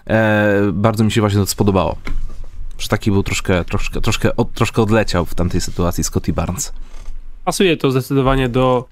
e, 0.08 0.72
bardzo 0.74 1.04
mi 1.04 1.12
się 1.12 1.22
właśnie 1.22 1.40
to 1.40 1.46
spodobało. 1.46 1.96
Że 2.80 2.88
taki 2.88 3.12
był 3.12 3.24
troszkę, 3.24 3.66
troszkę, 3.66 4.02
troszkę, 4.02 4.36
od, 4.36 4.54
troszkę 4.54 4.82
odleciał 4.82 5.26
w 5.26 5.36
tamtej 5.36 5.62
sytuacji 5.62 6.04
Scotty 6.04 6.34
Barnes. 6.34 6.74
Pasuje 7.46 7.78
to 7.78 7.92
zdecydowanie 7.92 8.50
do 8.50 8.86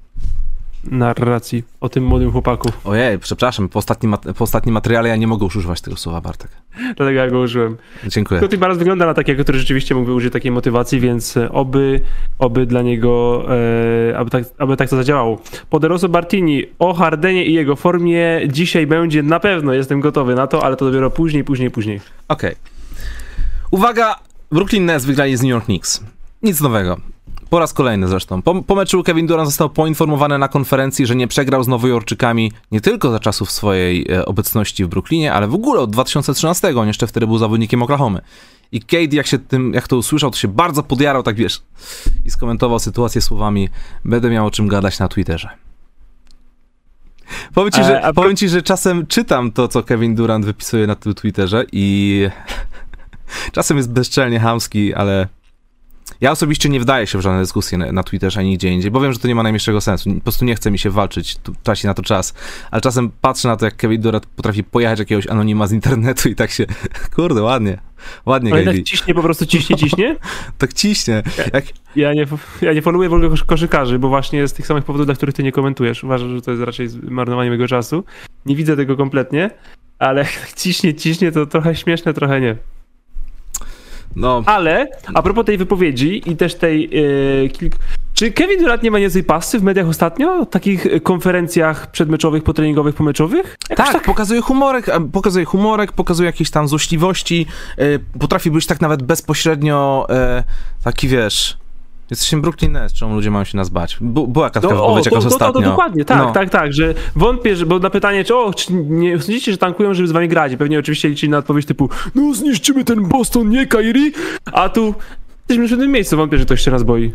narracji 0.83 1.63
o 1.81 1.89
tym 1.89 2.05
młodym 2.05 2.31
chłopaku. 2.31 2.69
Ojej, 2.83 3.19
przepraszam, 3.19 3.69
po 3.69 3.79
ostatnim, 3.79 4.15
po 4.37 4.43
ostatnim 4.43 4.73
materiale 4.73 5.09
ja 5.09 5.15
nie 5.15 5.27
mogę 5.27 5.43
już 5.43 5.55
używać 5.55 5.81
tego 5.81 5.97
słowa, 5.97 6.21
Bartek. 6.21 6.51
Dlatego 6.75 7.11
ja 7.11 7.29
go 7.29 7.39
użyłem. 7.39 7.77
Dziękuję. 8.07 8.39
Scotty 8.39 8.57
Barnes 8.57 8.77
wygląda 8.77 9.05
na 9.05 9.13
takiego, 9.13 9.43
który 9.43 9.59
rzeczywiście 9.59 9.95
mógłby 9.95 10.13
użyć 10.13 10.33
takiej 10.33 10.51
motywacji, 10.51 10.99
więc 10.99 11.35
oby, 11.51 12.01
oby 12.39 12.65
dla 12.65 12.81
niego, 12.81 13.45
e, 14.09 14.17
aby, 14.17 14.29
tak, 14.29 14.43
aby 14.57 14.77
tak 14.77 14.89
to 14.89 14.95
zadziałało. 14.95 15.41
Poderoso 15.69 16.09
Bartini 16.09 16.63
o 16.79 16.93
Hardenie 16.93 17.45
i 17.45 17.53
jego 17.53 17.75
formie 17.75 18.41
dzisiaj 18.47 18.87
będzie 18.87 19.23
na 19.23 19.39
pewno, 19.39 19.73
jestem 19.73 19.99
gotowy 19.99 20.35
na 20.35 20.47
to, 20.47 20.63
ale 20.63 20.75
to 20.75 20.85
dopiero 20.85 21.11
później, 21.11 21.43
później, 21.43 21.71
później. 21.71 22.01
Okej. 22.27 22.55
Uwaga, 23.71 24.15
Brooklyn 24.51 24.85
Nets 24.85 25.05
wygrali 25.05 25.37
z 25.37 25.41
New 25.41 25.49
York 25.49 25.65
Knicks. 25.65 26.03
Nic 26.43 26.61
nowego. 26.61 26.97
Po 27.49 27.59
raz 27.59 27.73
kolejny 27.73 28.07
zresztą. 28.07 28.41
Po, 28.41 28.63
po 28.63 28.75
meczu 28.75 29.03
Kevin 29.03 29.27
Durant 29.27 29.47
został 29.49 29.69
poinformowany 29.69 30.37
na 30.37 30.47
konferencji, 30.47 31.05
że 31.05 31.15
nie 31.15 31.27
przegrał 31.27 31.63
z 31.63 31.67
Nowojorczykami 31.67 32.51
nie 32.71 32.81
tylko 32.81 33.11
za 33.11 33.19
czasów 33.19 33.51
swojej 33.51 34.05
e, 34.11 34.25
obecności 34.25 34.85
w 34.85 34.87
Brooklynie, 34.87 35.33
ale 35.33 35.47
w 35.47 35.53
ogóle 35.53 35.79
od 35.81 35.91
2013. 35.91 36.79
On 36.79 36.87
jeszcze 36.87 37.07
wtedy 37.07 37.27
był 37.27 37.37
zawodnikiem 37.37 37.83
Oklahomy. 37.83 38.21
I 38.71 38.81
Kate, 38.81 39.15
jak, 39.15 39.27
się 39.27 39.39
tym, 39.39 39.73
jak 39.73 39.87
to 39.87 39.97
usłyszał, 39.97 40.31
to 40.31 40.37
się 40.37 40.47
bardzo 40.47 40.83
podjarał, 40.83 41.23
tak 41.23 41.35
wiesz, 41.35 41.61
i 42.25 42.31
skomentował 42.31 42.79
sytuację 42.79 43.21
słowami 43.21 43.69
będę 44.05 44.29
miał 44.29 44.45
o 44.45 44.51
czym 44.51 44.67
gadać 44.67 44.99
na 44.99 45.07
Twitterze. 45.07 45.49
Powiem 47.53 47.71
ci, 47.71 47.83
że, 47.83 48.01
E, 48.01 48.05
a- 48.05 48.13
powiem 48.13 48.35
ci, 48.35 48.49
że 48.49 48.61
czasem 48.61 49.07
czytam 49.07 49.51
to, 49.51 49.67
co 49.67 49.83
Kevin 49.83 50.15
Durant 50.15 50.45
wypisuje 50.45 50.87
na 50.87 50.95
tym 50.95 51.13
Twitterze 51.13 51.65
i 51.71 52.29
czasem 53.51 53.77
jest 53.77 53.91
bezczelnie 53.91 54.39
hamski, 54.39 54.93
ale 54.93 55.27
ja 56.21 56.31
osobiście 56.31 56.69
nie 56.69 56.79
wdaję 56.79 57.07
się 57.07 57.17
w 57.17 57.21
żadne 57.21 57.39
dyskusje 57.39 57.77
na, 57.77 57.91
na 57.91 58.03
Twitterze 58.03 58.39
ani 58.39 58.49
nigdzie 58.49 58.69
indziej, 58.69 58.91
bo 58.91 59.01
wiem, 59.01 59.13
że 59.13 59.19
to 59.19 59.27
nie 59.27 59.35
ma 59.35 59.43
najmniejszego 59.43 59.81
sensu. 59.81 60.13
Po 60.15 60.21
prostu 60.21 60.45
nie 60.45 60.55
chce 60.55 60.71
mi 60.71 60.79
się 60.79 60.89
walczyć, 60.89 61.35
tu, 61.35 61.55
traci 61.63 61.87
na 61.87 61.93
to 61.93 62.01
czas. 62.01 62.33
Ale 62.71 62.81
czasem 62.81 63.11
patrzę 63.21 63.47
na 63.47 63.55
to, 63.55 63.65
jak 63.65 63.75
Kevin 63.75 64.01
Durant 64.01 64.25
potrafi 64.25 64.63
pojechać 64.63 64.99
jakiegoś 64.99 65.27
anonima 65.27 65.67
z 65.67 65.71
internetu 65.71 66.29
i 66.29 66.35
tak 66.35 66.51
się, 66.51 66.65
kurde, 67.15 67.41
ładnie, 67.41 67.77
ładnie, 68.25 68.53
Ale 68.53 68.63
tak 68.65 68.83
ciśnie, 68.83 69.13
po 69.13 69.21
prostu 69.23 69.45
ciśnie, 69.45 69.75
ciśnie. 69.75 70.15
Tak 70.57 70.73
ciśnie. 70.73 71.23
Jak, 71.53 71.65
Ja 71.95 72.13
nie, 72.13 72.25
ja 72.61 72.73
nie 72.73 72.81
followuję 72.81 73.09
w 73.09 73.13
ogóle 73.13 73.29
kosz- 73.29 73.45
koszykarzy, 73.45 73.99
bo 73.99 74.09
właśnie 74.09 74.47
z 74.47 74.53
tych 74.53 74.67
samych 74.67 74.83
powodów, 74.83 75.05
dla 75.07 75.15
których 75.15 75.35
ty 75.35 75.43
nie 75.43 75.51
komentujesz. 75.51 76.03
Uważam, 76.03 76.35
że 76.35 76.41
to 76.41 76.51
jest 76.51 76.63
raczej 76.63 76.87
marnowanie 77.03 77.49
mojego 77.49 77.67
czasu. 77.67 78.03
Nie 78.45 78.55
widzę 78.55 78.75
tego 78.75 78.97
kompletnie, 78.97 79.49
ale 79.99 80.25
tak 80.25 80.53
ciśnie, 80.55 80.93
ciśnie, 80.93 81.31
to 81.31 81.45
trochę 81.45 81.75
śmieszne, 81.75 82.13
trochę 82.13 82.41
nie. 82.41 82.55
No, 84.17 84.43
Ale 84.45 84.87
a 85.13 85.21
propos 85.21 85.45
tej 85.45 85.57
wypowiedzi 85.57 86.21
i 86.25 86.35
też 86.35 86.55
tej 86.55 86.89
e, 87.45 87.49
kilk... 87.49 87.73
Czy 88.13 88.31
Kevin 88.31 88.59
Durant 88.59 88.83
nie 88.83 88.91
ma 88.91 88.99
niezłej 88.99 89.23
pasy 89.23 89.59
w 89.59 89.63
mediach 89.63 89.87
ostatnio? 89.87 90.45
Takich 90.45 90.85
e, 90.85 90.99
konferencjach 90.99 91.91
przedmeczowych, 91.91 92.43
potreningowych, 92.43 92.95
pomeczowych? 92.95 93.57
Jakoś 93.69 93.91
tak, 93.91 94.03
pokazuje 94.03 94.41
humorek, 94.41 94.89
e, 94.89 95.09
pokazuje 95.11 95.45
humorek, 95.45 95.91
pokazuje 95.91 96.27
jakieś 96.27 96.51
tam 96.51 96.67
złośliwości, 96.67 97.45
e, 97.77 97.99
potrafi 98.19 98.51
być 98.51 98.65
tak 98.65 98.81
nawet 98.81 99.03
bezpośrednio 99.03 100.07
e, 100.09 100.43
taki, 100.83 101.07
wiesz, 101.07 101.57
jesteśmy 102.09 102.41
Brooklyn 102.41 102.71
Nets, 102.71 102.93
czemu 102.93 103.15
ludzie 103.15 103.31
mają 103.31 103.45
się 103.45 103.57
nas 103.57 103.69
bać? 103.69 103.97
Była 104.01 104.49
kartka 104.49 104.69
No, 104.69 104.75
wypowiedź 104.75 105.07
o, 105.07 105.09
jakoś 105.09 105.23
to, 105.23 105.29
to, 105.29 105.35
ostatnio. 105.45 105.69
dokładnie, 105.69 106.05
tak, 106.05 106.17
No. 106.17 106.31
tak, 106.31 106.49
tak, 106.49 106.73
że 106.73 106.93
wątpię, 107.15 107.55
że, 107.55 107.65
bo 107.65 107.79
na 107.79 107.89
pytanie, 107.89 108.23
czy, 108.23 108.35
o, 108.35 108.53
czy 108.53 108.73
nie 108.73 109.19
sądzicie, 109.19 109.51
że 109.51 109.57
tankują, 109.57 109.93
żeby 109.93 110.07
z 110.07 110.11
wami 110.11 110.27
grać? 110.27 110.55
Pewnie 110.55 110.79
oczywiście 110.79 111.09
liczyli 111.09 111.29
na 111.29 111.37
odpowiedź 111.37 111.65
typu, 111.65 111.89
no 112.15 112.33
zniszczymy 112.33 112.83
ten 112.83 113.03
Boston, 113.03 113.49
nie 113.49 113.67
Kairi, 113.67 114.11
a 114.51 114.69
tu 114.69 114.95
jesteśmy 115.39 115.67
w 115.67 115.71
jednym 115.71 115.91
miejscu, 115.91 116.17
wątpię, 116.17 116.37
że 116.37 116.45
ktoś 116.45 116.61
się 116.61 116.71
nas 116.71 116.83
boi. 116.83 117.13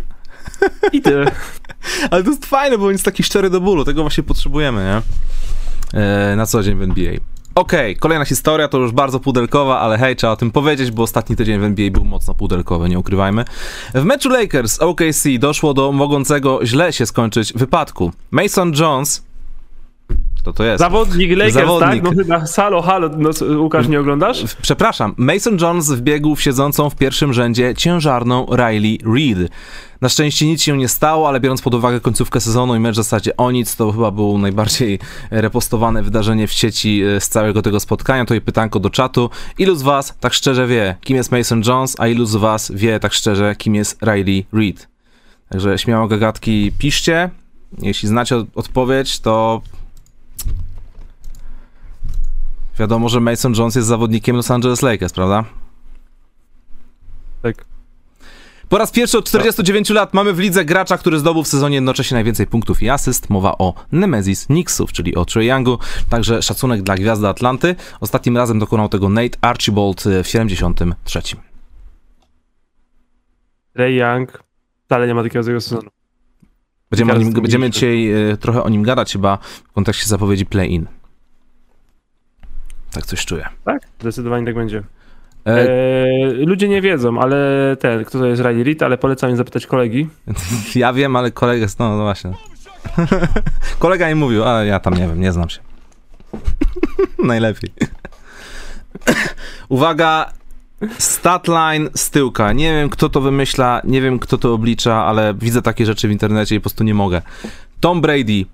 I 0.92 1.00
tyle. 1.02 1.30
Ale 2.10 2.24
to 2.24 2.30
jest 2.30 2.46
fajne, 2.46 2.78
bo 2.78 2.86
on 2.86 2.92
jest 2.92 3.04
taki 3.04 3.22
szczery 3.22 3.50
do 3.50 3.60
bólu, 3.60 3.84
tego 3.84 4.02
właśnie 4.02 4.24
potrzebujemy, 4.24 5.02
nie? 5.94 6.00
E, 6.00 6.36
na 6.36 6.46
co 6.46 6.62
dzień 6.62 6.78
w 6.78 6.82
NBA. 6.82 7.12
Okej, 7.54 7.96
kolejna 7.96 8.24
historia, 8.24 8.68
to 8.68 8.78
już 8.78 8.92
bardzo 8.92 9.20
pudelkowa, 9.20 9.80
ale 9.80 9.98
hej, 9.98 10.16
trzeba 10.16 10.32
o 10.32 10.36
tym 10.36 10.50
powiedzieć, 10.50 10.90
bo 10.90 11.02
ostatni 11.02 11.36
tydzień 11.36 11.60
w 11.60 11.64
NBA 11.64 11.90
był 11.90 12.04
mocno 12.04 12.34
pudelkowy, 12.34 12.88
nie 12.88 12.98
ukrywajmy. 12.98 13.44
W 13.94 14.04
meczu 14.04 14.28
Lakers 14.28 14.78
OKC 14.78 15.24
doszło 15.38 15.74
do 15.74 15.92
mogącego 15.92 16.66
źle 16.66 16.92
się 16.92 17.06
skończyć 17.06 17.52
wypadku. 17.52 18.12
Mason 18.30 18.72
Jones, 18.78 19.22
kto 20.42 20.52
to 20.52 20.64
jest? 20.64 20.78
Zawodnik 20.78 21.30
Lakers, 21.30 21.54
Zawodnik. 21.54 22.02
tak? 22.04 22.16
No 22.16 22.22
chyba, 22.22 22.44
halo, 22.56 22.82
halo, 22.82 23.10
no, 23.18 23.30
Łukasz, 23.58 23.88
nie 23.88 24.00
oglądasz? 24.00 24.44
Przepraszam, 24.62 25.14
Mason 25.16 25.58
Jones 25.60 25.90
wbiegł 25.90 26.34
w 26.34 26.42
siedzącą 26.42 26.90
w 26.90 26.96
pierwszym 26.96 27.32
rzędzie 27.32 27.74
ciężarną 27.74 28.46
Riley 28.56 28.98
Reid. 29.14 29.38
Na 30.00 30.08
szczęście 30.08 30.46
nic 30.46 30.62
się 30.62 30.76
nie 30.78 30.88
stało, 30.88 31.28
ale 31.28 31.40
biorąc 31.40 31.62
pod 31.62 31.74
uwagę 31.74 32.00
końcówkę 32.00 32.40
sezonu 32.40 32.74
i 32.76 32.78
mecz 32.80 32.92
w 32.92 32.96
zasadzie 32.96 33.36
o 33.36 33.50
nic, 33.50 33.76
to 33.76 33.92
chyba 33.92 34.10
było 34.10 34.38
najbardziej 34.38 34.98
repostowane 35.30 36.02
wydarzenie 36.02 36.46
w 36.46 36.52
sieci 36.52 37.02
e, 37.02 37.20
z 37.20 37.28
całego 37.28 37.62
tego 37.62 37.80
spotkania. 37.80 38.24
To 38.24 38.34
i 38.34 38.40
pytanko 38.40 38.80
do 38.80 38.90
czatu. 38.90 39.30
Ilu 39.58 39.74
z 39.74 39.82
was 39.82 40.14
tak 40.20 40.34
szczerze 40.34 40.66
wie, 40.66 40.96
kim 41.00 41.16
jest 41.16 41.32
Mason 41.32 41.62
Jones, 41.66 41.96
a 41.98 42.06
ilu 42.08 42.26
z 42.26 42.36
was 42.36 42.72
wie 42.74 43.00
tak 43.00 43.12
szczerze, 43.12 43.56
kim 43.56 43.74
jest 43.74 44.02
Riley 44.02 44.46
Reid? 44.52 44.88
Także 45.48 45.78
śmiało 45.78 46.08
gagatki 46.08 46.72
piszcie. 46.78 47.30
Jeśli 47.82 48.08
znacie 48.08 48.36
od- 48.36 48.46
odpowiedź, 48.54 49.20
to 49.20 49.62
wiadomo, 52.82 53.08
że 53.08 53.20
Mason 53.20 53.54
Jones 53.58 53.74
jest 53.74 53.88
zawodnikiem 53.88 54.36
Los 54.36 54.50
Angeles 54.50 54.82
Lakers, 54.82 55.12
prawda? 55.12 55.44
Tak. 57.42 57.64
Po 58.68 58.78
raz 58.78 58.90
pierwszy 58.90 59.18
od 59.18 59.24
49 59.24 59.90
lat 59.90 60.14
mamy 60.14 60.32
w 60.32 60.38
lidze 60.38 60.64
gracza, 60.64 60.98
który 60.98 61.18
zdobył 61.18 61.42
w 61.42 61.48
sezonie 61.48 61.74
jednocześnie 61.74 62.14
najwięcej 62.14 62.46
punktów 62.46 62.82
i 62.82 62.90
asyst. 62.90 63.30
Mowa 63.30 63.58
o 63.58 63.74
Nemesis 63.92 64.46
Knicksów, 64.46 64.92
czyli 64.92 65.14
o 65.14 65.24
Trae 65.24 65.44
Youngu. 65.44 65.78
Także 66.10 66.42
szacunek 66.42 66.82
dla 66.82 66.94
gwiazdy 66.94 67.28
Atlanty. 67.28 67.74
Ostatnim 68.00 68.36
razem 68.36 68.58
dokonał 68.58 68.88
tego 68.88 69.08
Nate 69.08 69.38
Archibald 69.40 70.06
e, 70.06 70.22
w 70.22 70.28
73. 70.28 71.20
Ray 73.74 73.94
Young 73.94 74.42
wcale 74.86 75.06
nie 75.06 75.14
ma 75.14 75.22
takiego 75.22 75.42
złego 75.42 75.60
sezonu. 75.60 75.90
Będziemy, 76.90 77.18
nim, 77.18 77.32
będziemy 77.32 77.70
dzisiaj 77.70 78.30
e, 78.30 78.36
trochę 78.36 78.62
o 78.62 78.68
nim 78.68 78.82
gadać 78.82 79.12
chyba 79.12 79.38
w 79.68 79.72
kontekście 79.72 80.06
zapowiedzi 80.06 80.46
play-in. 80.46 80.86
Tak 82.92 83.06
coś 83.06 83.26
czuję. 83.26 83.48
Tak? 83.64 83.82
Zdecydowanie 84.00 84.46
tak 84.46 84.54
będzie. 84.54 84.82
E, 85.46 85.68
Eee, 85.68 86.46
ludzie 86.46 86.68
nie 86.68 86.82
wiedzą, 86.82 87.20
ale 87.20 87.36
ten, 87.80 88.04
kto 88.04 88.18
to 88.18 88.26
jest 88.26 88.42
Riley 88.42 88.64
Reid, 88.64 88.82
ale 88.82 88.98
polecam 88.98 89.30
im 89.30 89.36
zapytać 89.36 89.66
kolegi. 89.66 90.08
ja 90.74 90.92
wiem, 90.92 91.16
ale 91.16 91.30
kolega, 91.30 91.66
no, 91.78 91.96
no 91.96 92.02
właśnie. 92.02 92.32
kolega 93.78 94.08
mi 94.08 94.14
mówił, 94.14 94.44
ale 94.44 94.66
ja 94.66 94.80
tam 94.80 94.94
nie 94.94 95.08
wiem, 95.08 95.20
nie 95.20 95.32
znam 95.32 95.48
się. 95.48 95.60
Najlepiej. 97.24 97.70
Uwaga, 99.68 100.32
statline 100.98 101.88
z 101.94 102.10
tyłka. 102.10 102.52
Nie 102.52 102.72
wiem, 102.72 102.88
kto 102.88 103.08
to 103.08 103.20
wymyśla, 103.20 103.80
nie 103.84 104.00
wiem, 104.00 104.18
kto 104.18 104.38
to 104.38 104.54
oblicza, 104.54 105.04
ale 105.04 105.34
widzę 105.34 105.62
takie 105.62 105.86
rzeczy 105.86 106.08
w 106.08 106.10
internecie 106.10 106.54
i 106.54 106.58
po 106.58 106.62
prostu 106.62 106.84
nie 106.84 106.94
mogę. 106.94 107.22
Tom 107.80 108.00
Brady 108.00 108.44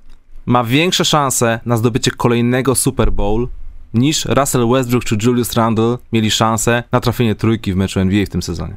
ma 0.47 0.65
większe 0.65 1.05
szanse 1.05 1.61
na 1.67 1.77
zdobycie 1.77 2.11
kolejnego 2.11 2.75
Super 2.75 3.13
Bowl 3.13 3.49
niż 3.95 4.25
Russell 4.25 4.69
Westbrook 4.69 5.05
czy 5.05 5.17
Julius 5.23 5.53
Randle 5.53 5.99
mieli 6.13 6.31
szansę 6.31 6.83
na 6.93 7.01
trafienie 7.01 7.35
trójki 7.35 7.73
w 7.73 7.77
meczu 7.77 8.01
NBA 8.01 8.27
w 8.27 8.29
tym 8.29 8.43
sezonie. 8.43 8.77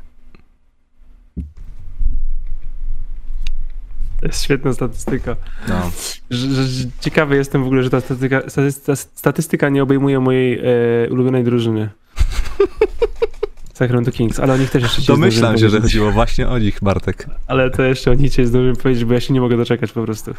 To 4.22 4.28
jest 4.28 4.44
świetna 4.44 4.74
statystyka. 4.74 5.36
No. 5.68 5.92
Ciekawy 7.00 7.36
jestem 7.36 7.64
w 7.64 7.66
ogóle, 7.66 7.84
że 7.84 7.90
ta 7.90 8.02
statystyka, 8.02 8.96
statystyka, 8.96 9.70
nie 9.70 9.84
obejmuje 9.84 10.20
mojej 10.20 10.60
e, 10.60 11.10
ulubionej 11.10 11.44
drużyny. 11.44 11.90
Sacramento 13.74 14.12
Kings, 14.12 14.40
ale 14.40 14.54
o 14.54 14.58
nich 14.58 14.70
też 14.70 14.84
jeszcze 14.84 15.02
ci 15.02 15.08
Domyślam 15.08 15.58
się, 15.58 15.70
że 15.70 15.82
chodziło 15.82 16.12
właśnie 16.12 16.50
o 16.50 16.60
nich, 16.60 16.80
Bartek. 16.82 17.28
Ale 17.48 17.70
to 17.70 17.84
jeszcze 17.84 18.12
o 18.12 18.14
nich 18.14 18.34
cię 18.34 18.48
zdążyłem 18.48 18.76
powiedzieć, 18.76 19.06
bo 19.06 19.14
ja 19.14 19.20
się 19.20 19.34
nie 19.34 19.42
mogę 19.42 19.58
doczekać 19.58 19.92
po 19.92 20.04
prostu. 20.04 20.34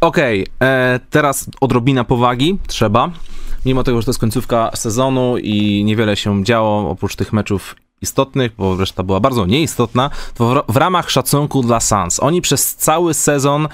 Okej, 0.00 0.46
e, 0.62 1.00
teraz 1.10 1.50
odrobina 1.60 2.04
powagi 2.04 2.58
trzeba. 2.66 3.10
Mimo 3.64 3.82
tego, 3.82 4.00
że 4.00 4.04
to 4.04 4.10
jest 4.10 4.20
końcówka 4.20 4.70
sezonu 4.74 5.38
i 5.38 5.84
niewiele 5.84 6.16
się 6.16 6.44
działo 6.44 6.90
oprócz 6.90 7.16
tych 7.16 7.32
meczów 7.32 7.76
istotnych, 8.00 8.52
bo 8.58 8.76
reszta 8.76 9.02
była 9.02 9.20
bardzo 9.20 9.46
nieistotna, 9.46 10.10
to 10.34 10.64
w, 10.68 10.76
ramach 10.76 11.10
szacunku 11.10 11.62
dla 11.62 11.80
Suns. 11.80 12.20
Oni 12.20 12.42
przez 12.42 12.74
cały 12.74 13.14
sezon 13.14 13.68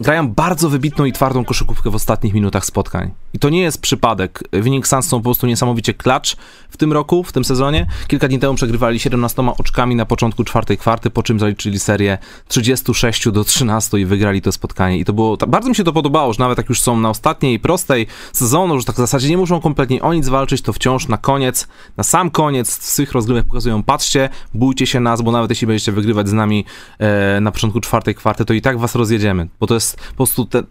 grają 0.00 0.28
bardzo 0.28 0.70
wybitną 0.70 1.04
i 1.04 1.12
twardą 1.12 1.44
koszykówkę 1.44 1.90
w 1.90 1.94
ostatnich 1.94 2.34
minutach 2.34 2.64
spotkań. 2.64 3.10
I 3.32 3.38
to 3.38 3.48
nie 3.48 3.60
jest 3.60 3.80
przypadek. 3.80 4.42
Wynik 4.52 4.86
Suns 4.86 5.06
są 5.06 5.16
po 5.16 5.24
prostu 5.24 5.46
niesamowicie 5.46 5.94
klacz 5.94 6.36
w 6.70 6.76
tym 6.76 6.92
roku, 6.92 7.24
w 7.24 7.32
tym 7.32 7.44
sezonie. 7.44 7.86
Kilka 8.08 8.28
dni 8.28 8.38
temu 8.38 8.54
przegrywali 8.54 9.00
17 9.00 9.42
oczkami 9.58 9.96
na 9.96 10.06
początku 10.06 10.44
czwartej 10.44 10.78
kwarty, 10.78 11.10
po 11.10 11.22
czym 11.22 11.40
zaliczyli 11.40 11.78
serię 11.78 12.18
36 12.48 13.30
do 13.30 13.44
13 13.44 14.00
i 14.00 14.04
wygrali 14.04 14.42
to 14.42 14.52
spotkanie. 14.52 14.98
I 14.98 15.04
to 15.04 15.12
było, 15.12 15.36
bardzo 15.48 15.68
mi 15.68 15.74
się 15.74 15.84
to 15.84 15.92
podobało, 15.92 16.32
że 16.32 16.38
nawet 16.40 16.58
jak 16.58 16.68
już 16.68 16.80
są 16.80 17.00
na 17.00 17.10
ostatniej 17.10 17.60
prostej 17.60 18.06
sezonu, 18.32 18.78
że 18.78 18.84
tak 18.84 18.94
w 18.94 18.98
zasadzie 18.98 19.28
nie 19.28 19.38
muszą 19.38 19.60
kompletnie 19.60 20.02
o 20.02 20.14
nic 20.14 20.28
walczyć, 20.28 20.62
to 20.62 20.72
wciąż 20.72 21.08
na 21.08 21.18
koniec, 21.18 21.68
na 21.96 22.04
sam 22.04 22.30
koniec 22.30 22.70
z 22.70 22.96
tych 22.96 23.12
rozgrywek 23.12 23.46
pokazują, 23.46 23.82
patrzcie, 23.82 24.28
bójcie 24.54 24.86
się 24.86 25.00
nas, 25.00 25.22
bo 25.22 25.32
nawet 25.32 25.50
jeśli 25.50 25.66
będziecie 25.66 25.92
wygrywać 25.92 26.28
z 26.28 26.32
nami 26.32 26.64
e, 26.98 27.40
na 27.40 27.52
początku 27.52 27.80
czwartej 27.80 28.14
kwarty, 28.14 28.44
to 28.44 28.54
i 28.54 28.60
tak 28.60 28.78
was 28.78 28.94
rozjedziemy, 28.94 29.48
bo 29.60 29.66
to 29.66 29.74
jest 29.74 29.83
jest 29.84 29.96
po 30.08 30.14
prostu 30.16 30.44
te, 30.46 30.62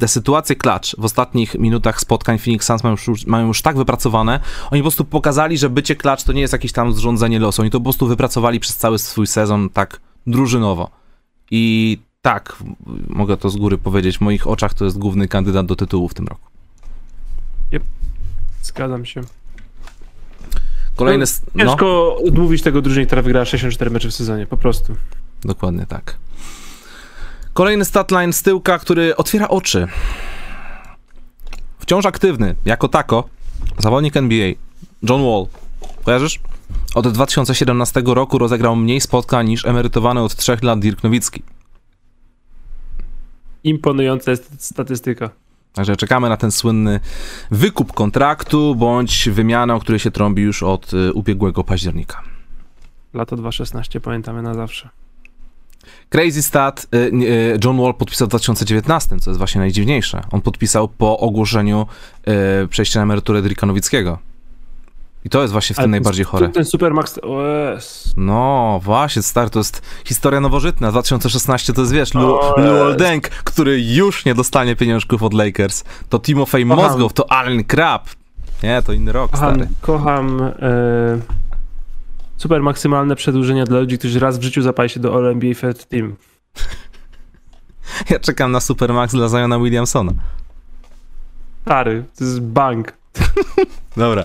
te 0.00 0.08
sytuacje 0.08 0.56
klacz 0.56 0.96
w 0.98 1.04
ostatnich 1.04 1.54
minutach 1.54 2.00
spotkań 2.00 2.38
Phoenix 2.38 2.66
Suns 2.66 2.84
mają 2.84 2.96
już, 3.08 3.26
mają 3.26 3.46
już 3.46 3.62
tak 3.62 3.76
wypracowane, 3.76 4.40
oni 4.70 4.80
po 4.80 4.84
prostu 4.84 5.04
pokazali, 5.04 5.58
że 5.58 5.70
bycie 5.70 5.96
klacz 5.96 6.22
to 6.24 6.32
nie 6.32 6.40
jest 6.40 6.52
jakieś 6.52 6.72
tam 6.72 6.92
zrządzenie 6.92 7.38
losu, 7.38 7.62
oni 7.62 7.70
to 7.70 7.78
po 7.78 7.84
prostu 7.84 8.06
wypracowali 8.06 8.60
przez 8.60 8.76
cały 8.76 8.98
swój 8.98 9.26
sezon 9.26 9.70
tak 9.70 10.00
drużynowo. 10.26 10.90
I 11.50 11.98
tak, 12.22 12.56
mogę 13.08 13.36
to 13.36 13.50
z 13.50 13.56
góry 13.56 13.78
powiedzieć, 13.78 14.18
w 14.18 14.20
moich 14.20 14.46
oczach 14.46 14.74
to 14.74 14.84
jest 14.84 14.98
główny 14.98 15.28
kandydat 15.28 15.66
do 15.66 15.76
tytułu 15.76 16.08
w 16.08 16.14
tym 16.14 16.26
roku. 16.26 16.50
Zgadzam 18.62 19.04
się. 19.04 19.20
Kolejny... 20.96 21.22
s- 21.22 21.42
No, 21.54 21.64
Ciężko 21.64 22.16
odmówić 22.26 22.62
tego 22.62 22.82
drużynie, 22.82 23.06
która 23.06 23.22
wygrała 23.22 23.44
64 23.44 23.90
mecze 23.90 24.08
w 24.08 24.14
sezonie, 24.14 24.46
po 24.46 24.56
prostu. 24.56 24.96
dokładnie 25.44 25.86
tak. 25.86 26.16
Kolejny 27.56 27.84
statline 27.84 28.32
z 28.32 28.42
tyłka, 28.42 28.78
który 28.78 29.16
otwiera 29.16 29.48
oczy. 29.48 29.88
Wciąż 31.78 32.06
aktywny, 32.06 32.54
jako 32.64 32.88
tako, 32.88 33.28
zawodnik 33.78 34.16
NBA, 34.16 34.52
John 35.02 35.22
Wall. 35.22 35.46
Kojarzysz? 36.04 36.40
Od 36.94 37.08
2017 37.08 38.02
roku 38.06 38.38
rozegrał 38.38 38.76
mniej 38.76 39.00
spotkań 39.00 39.48
niż 39.48 39.66
emerytowany 39.66 40.22
od 40.22 40.36
3 40.36 40.56
lat 40.62 40.80
Dirk 40.80 41.02
Nowicki. 41.02 41.42
Imponująca 43.64 44.30
jest 44.30 44.64
statystyka. 44.64 45.30
Także 45.72 45.96
czekamy 45.96 46.28
na 46.28 46.36
ten 46.36 46.52
słynny 46.52 47.00
wykup 47.50 47.92
kontraktu, 47.92 48.74
bądź 48.74 49.28
wymianę, 49.32 49.74
o 49.74 49.80
której 49.80 49.98
się 49.98 50.10
trąbi 50.10 50.42
już 50.42 50.62
od 50.62 50.94
y, 50.94 51.12
ubiegłego 51.12 51.64
października. 51.64 52.22
Lato 53.14 53.36
2016 53.36 54.00
pamiętamy 54.00 54.42
na 54.42 54.54
zawsze. 54.54 54.88
Crazy 56.08 56.42
stat, 56.42 56.86
y, 56.94 56.98
y, 56.98 57.58
John 57.64 57.82
Wall 57.82 57.94
podpisał 57.94 58.26
w 58.26 58.30
2019, 58.30 59.18
co 59.18 59.30
jest 59.30 59.38
właśnie 59.38 59.58
najdziwniejsze. 59.58 60.22
On 60.32 60.40
podpisał 60.40 60.88
po 60.88 61.18
ogłoszeniu 61.18 61.86
y, 62.64 62.68
przejścia 62.68 63.00
na 63.00 63.02
emeryturę 63.02 63.42
Dirka 63.42 63.66
Nowickiego. 63.66 64.18
I 65.24 65.30
to 65.30 65.42
jest 65.42 65.52
właśnie 65.52 65.74
w 65.74 65.76
tym 65.76 65.90
najbardziej 65.90 66.24
chore. 66.24 66.48
Ten 66.48 66.64
Supermax, 66.64 67.18
o 67.22 67.46
jest. 67.46 68.16
No, 68.16 68.80
właśnie, 68.82 69.22
stary, 69.22 69.50
to 69.50 69.58
jest 69.58 69.82
historia 70.04 70.40
nowożytna. 70.40 70.90
2016 70.90 71.72
to 71.72 71.80
jest, 71.80 71.92
wiesz, 71.92 72.14
Luol. 72.14 72.96
Deng, 72.96 73.28
który 73.28 73.80
już 73.80 74.24
nie 74.24 74.34
dostanie 74.34 74.76
pieniążków 74.76 75.22
od 75.22 75.34
Lakers. 75.34 75.84
To 76.08 76.18
Timofey. 76.18 76.64
Mozgov, 76.64 77.12
to 77.12 77.32
Allen 77.32 77.64
Crab. 77.64 78.08
Nie, 78.62 78.82
to 78.82 78.92
inny 78.92 79.12
rok, 79.12 79.30
Kocham, 79.30 79.54
stary. 79.54 79.68
kocham 79.80 80.42
e, 80.42 80.52
super 82.36 82.62
maksymalne 82.62 83.16
przedłużenia 83.16 83.64
dla 83.64 83.80
ludzi, 83.80 83.98
którzy 83.98 84.20
raz 84.20 84.38
w 84.38 84.42
życiu 84.42 84.62
zapali 84.62 84.88
się 84.88 85.00
do 85.00 85.14
All 85.14 85.26
NBA 85.26 85.54
Third 85.54 85.88
Team. 85.88 86.16
Ja 88.10 88.18
czekam 88.18 88.52
na 88.52 88.60
Supermax 88.60 89.14
dla 89.14 89.28
Ziona 89.28 89.58
Williamsona. 89.58 90.12
Stary, 91.62 92.04
to 92.18 92.24
jest 92.24 92.40
bank. 92.40 92.92
Dobra. 93.96 94.24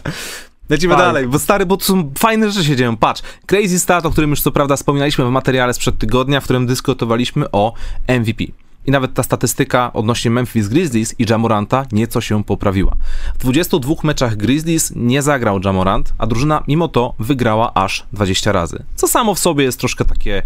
Lecimy 0.69 0.95
dalej, 0.95 1.27
bo 1.27 1.39
stary, 1.39 1.65
bo 1.65 1.77
tu 1.77 1.85
są 1.85 2.11
fajne 2.17 2.51
rzeczy 2.51 2.67
się 2.67 2.75
dzieją. 2.75 2.97
Patrz, 2.97 3.21
Crazy 3.45 3.79
Stat, 3.79 4.05
o 4.05 4.11
którym 4.11 4.29
już 4.29 4.41
co 4.41 4.51
prawda 4.51 4.75
wspominaliśmy 4.75 5.25
w 5.25 5.29
materiale 5.29 5.73
sprzed 5.73 5.97
tygodnia, 5.97 6.41
w 6.41 6.43
którym 6.43 6.67
dyskutowaliśmy 6.67 7.51
o 7.51 7.73
MVP. 8.07 8.43
I 8.85 8.91
nawet 8.91 9.13
ta 9.13 9.23
statystyka 9.23 9.93
odnośnie 9.93 10.31
Memphis 10.31 10.67
Grizzlies 10.67 11.19
i 11.19 11.25
Jamoranta 11.29 11.85
nieco 11.91 12.21
się 12.21 12.43
poprawiła. 12.43 12.95
W 13.35 13.37
22 13.37 13.93
meczach 14.03 14.35
Grizzlies 14.35 14.93
nie 14.95 15.21
zagrał 15.21 15.59
Jamorant, 15.65 16.13
a 16.17 16.27
drużyna 16.27 16.63
mimo 16.67 16.87
to 16.87 17.13
wygrała 17.19 17.73
aż 17.73 18.05
20 18.13 18.51
razy. 18.51 18.83
Co 18.95 19.07
samo 19.07 19.35
w 19.35 19.39
sobie 19.39 19.63
jest 19.63 19.79
troszkę 19.79 20.05
takie 20.05 20.43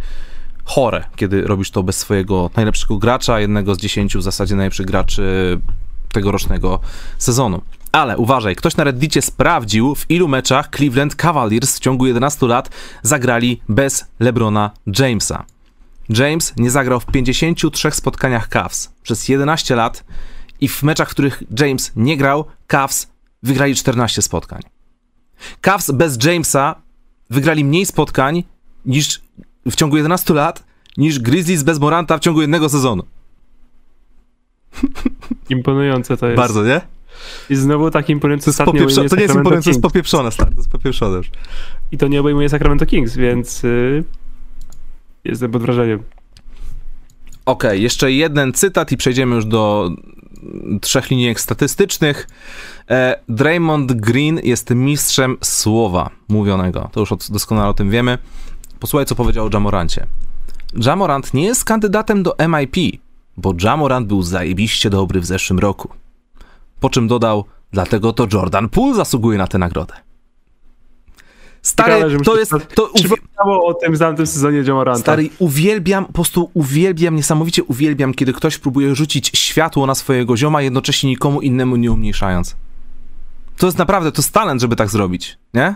chore, 0.63 1.03
kiedy 1.15 1.41
robisz 1.41 1.71
to 1.71 1.83
bez 1.83 1.97
swojego 1.97 2.49
najlepszego 2.55 2.97
gracza, 2.97 3.39
jednego 3.39 3.75
z 3.75 3.77
10 3.77 4.17
w 4.17 4.21
zasadzie 4.21 4.55
najlepszych 4.55 4.85
graczy 4.85 5.59
tegorocznego 6.11 6.79
sezonu. 7.17 7.61
Ale 7.91 8.17
uważaj, 8.17 8.55
ktoś 8.55 8.77
na 8.77 8.83
Reddicie 8.83 9.21
sprawdził, 9.21 9.95
w 9.95 10.11
ilu 10.11 10.27
meczach 10.27 10.69
Cleveland 10.75 11.15
Cavaliers 11.15 11.75
w 11.75 11.79
ciągu 11.79 12.05
11 12.05 12.45
lat 12.45 12.69
zagrali 13.01 13.61
bez 13.69 14.05
LeBrona 14.19 14.71
Jamesa. 14.99 15.45
James 16.09 16.53
nie 16.57 16.71
zagrał 16.71 16.99
w 16.99 17.05
53 17.05 17.91
spotkaniach 17.91 18.49
Cavs 18.49 18.91
przez 19.03 19.29
11 19.29 19.75
lat 19.75 20.03
i 20.61 20.67
w 20.67 20.83
meczach, 20.83 21.09
w 21.09 21.11
których 21.11 21.43
James 21.59 21.91
nie 21.95 22.17
grał, 22.17 22.45
Cavs 22.67 23.07
wygrali 23.43 23.75
14 23.75 24.21
spotkań. 24.21 24.61
Cavs 25.61 25.91
bez 25.91 26.23
Jamesa 26.25 26.75
wygrali 27.29 27.65
mniej 27.65 27.85
spotkań 27.85 28.43
niż 28.85 29.21
w 29.65 29.75
ciągu 29.75 29.97
11 29.97 30.33
lat 30.33 30.63
niż 30.97 31.19
Grizzlies 31.19 31.63
bez 31.63 31.79
Moranta 31.79 32.17
w 32.17 32.19
ciągu 32.19 32.41
jednego 32.41 32.69
sezonu. 32.69 33.03
Imponujące 35.49 36.17
to 36.17 36.27
jest. 36.27 36.37
Bardzo, 36.37 36.63
nie? 36.63 36.81
I 37.49 37.55
znowu 37.55 37.91
tak 37.91 38.09
imponujące 38.09 38.53
To, 38.53 38.63
popieprzo- 38.63 38.71
to 38.71 38.77
nie 38.77 38.81
jest 38.83 38.95
Sacramento 38.95 39.33
imponujące, 39.33 39.63
to 39.63 39.69
jest 39.69 39.81
popieprzone, 39.81 40.31
stary, 40.31 40.51
to 40.51 40.57
jest 40.57 40.69
popieprzone 40.69 41.17
już. 41.17 41.29
I 41.91 41.97
to 41.97 42.07
nie 42.07 42.19
obejmuje 42.19 42.49
Sacramento 42.49 42.85
Kings, 42.85 43.15
więc 43.15 43.63
y, 43.63 44.03
jestem 45.25 45.51
pod 45.51 45.61
wrażeniem. 45.61 46.03
Okej, 47.45 47.81
jeszcze 47.81 48.11
jeden 48.11 48.53
cytat 48.53 48.91
i 48.91 48.97
przejdziemy 48.97 49.35
już 49.35 49.45
do 49.45 49.91
trzech 50.81 51.09
linijek 51.09 51.39
statystycznych. 51.39 52.27
E, 52.89 53.19
Draymond 53.29 53.93
Green 53.93 54.39
jest 54.43 54.69
mistrzem 54.69 55.37
słowa 55.41 56.09
mówionego. 56.27 56.89
To 56.91 56.99
już 56.99 57.11
od, 57.11 57.31
doskonale 57.31 57.69
o 57.69 57.73
tym 57.73 57.89
wiemy. 57.89 58.17
Posłuchaj, 58.79 59.05
co 59.05 59.15
powiedział 59.15 59.45
o 59.45 59.49
Jamorancie. 59.53 60.07
Jamorant 60.75 61.33
nie 61.33 61.43
jest 61.43 61.65
kandydatem 61.65 62.23
do 62.23 62.35
MIP, 62.49 62.99
bo 63.37 63.53
Jamorant 63.63 64.07
był 64.07 64.21
zajebiście 64.21 64.89
dobry 64.89 65.19
w 65.19 65.25
zeszłym 65.25 65.59
roku. 65.59 65.89
Po 66.79 66.89
czym 66.89 67.07
dodał, 67.07 67.45
dlatego 67.71 68.13
to 68.13 68.27
Jordan 68.33 68.69
Poole 68.69 68.95
zasługuje 68.95 69.37
na 69.37 69.47
tę 69.47 69.57
nagrodę. 69.57 70.04
Ciekawe, 71.65 71.97
Stary, 71.97 72.17
mi 72.17 72.21
to 72.25 72.37
jest... 72.39 72.51
to 72.75 72.87
uwi- 72.87 73.21
o 73.45 73.73
tym 73.73 73.97
tamtym 73.97 74.27
sezonie 74.27 74.57
Jamoranta. 74.57 74.99
Stary, 74.99 75.29
uwielbiam, 75.39 76.05
po 76.05 76.13
prostu 76.13 76.49
uwielbiam, 76.53 77.15
niesamowicie 77.15 77.63
uwielbiam, 77.63 78.13
kiedy 78.13 78.33
ktoś 78.33 78.57
próbuje 78.57 78.95
rzucić 78.95 79.31
światło 79.39 79.85
na 79.85 79.95
swojego 79.95 80.37
zioma, 80.37 80.61
jednocześnie 80.61 81.09
nikomu 81.09 81.41
innemu 81.41 81.75
nie 81.75 81.91
umniejszając. 81.91 82.55
To 83.57 83.65
jest 83.65 83.77
naprawdę, 83.77 84.11
to 84.11 84.21
jest 84.21 84.33
talent, 84.33 84.61
żeby 84.61 84.75
tak 84.75 84.89
zrobić, 84.89 85.37
nie? 85.53 85.75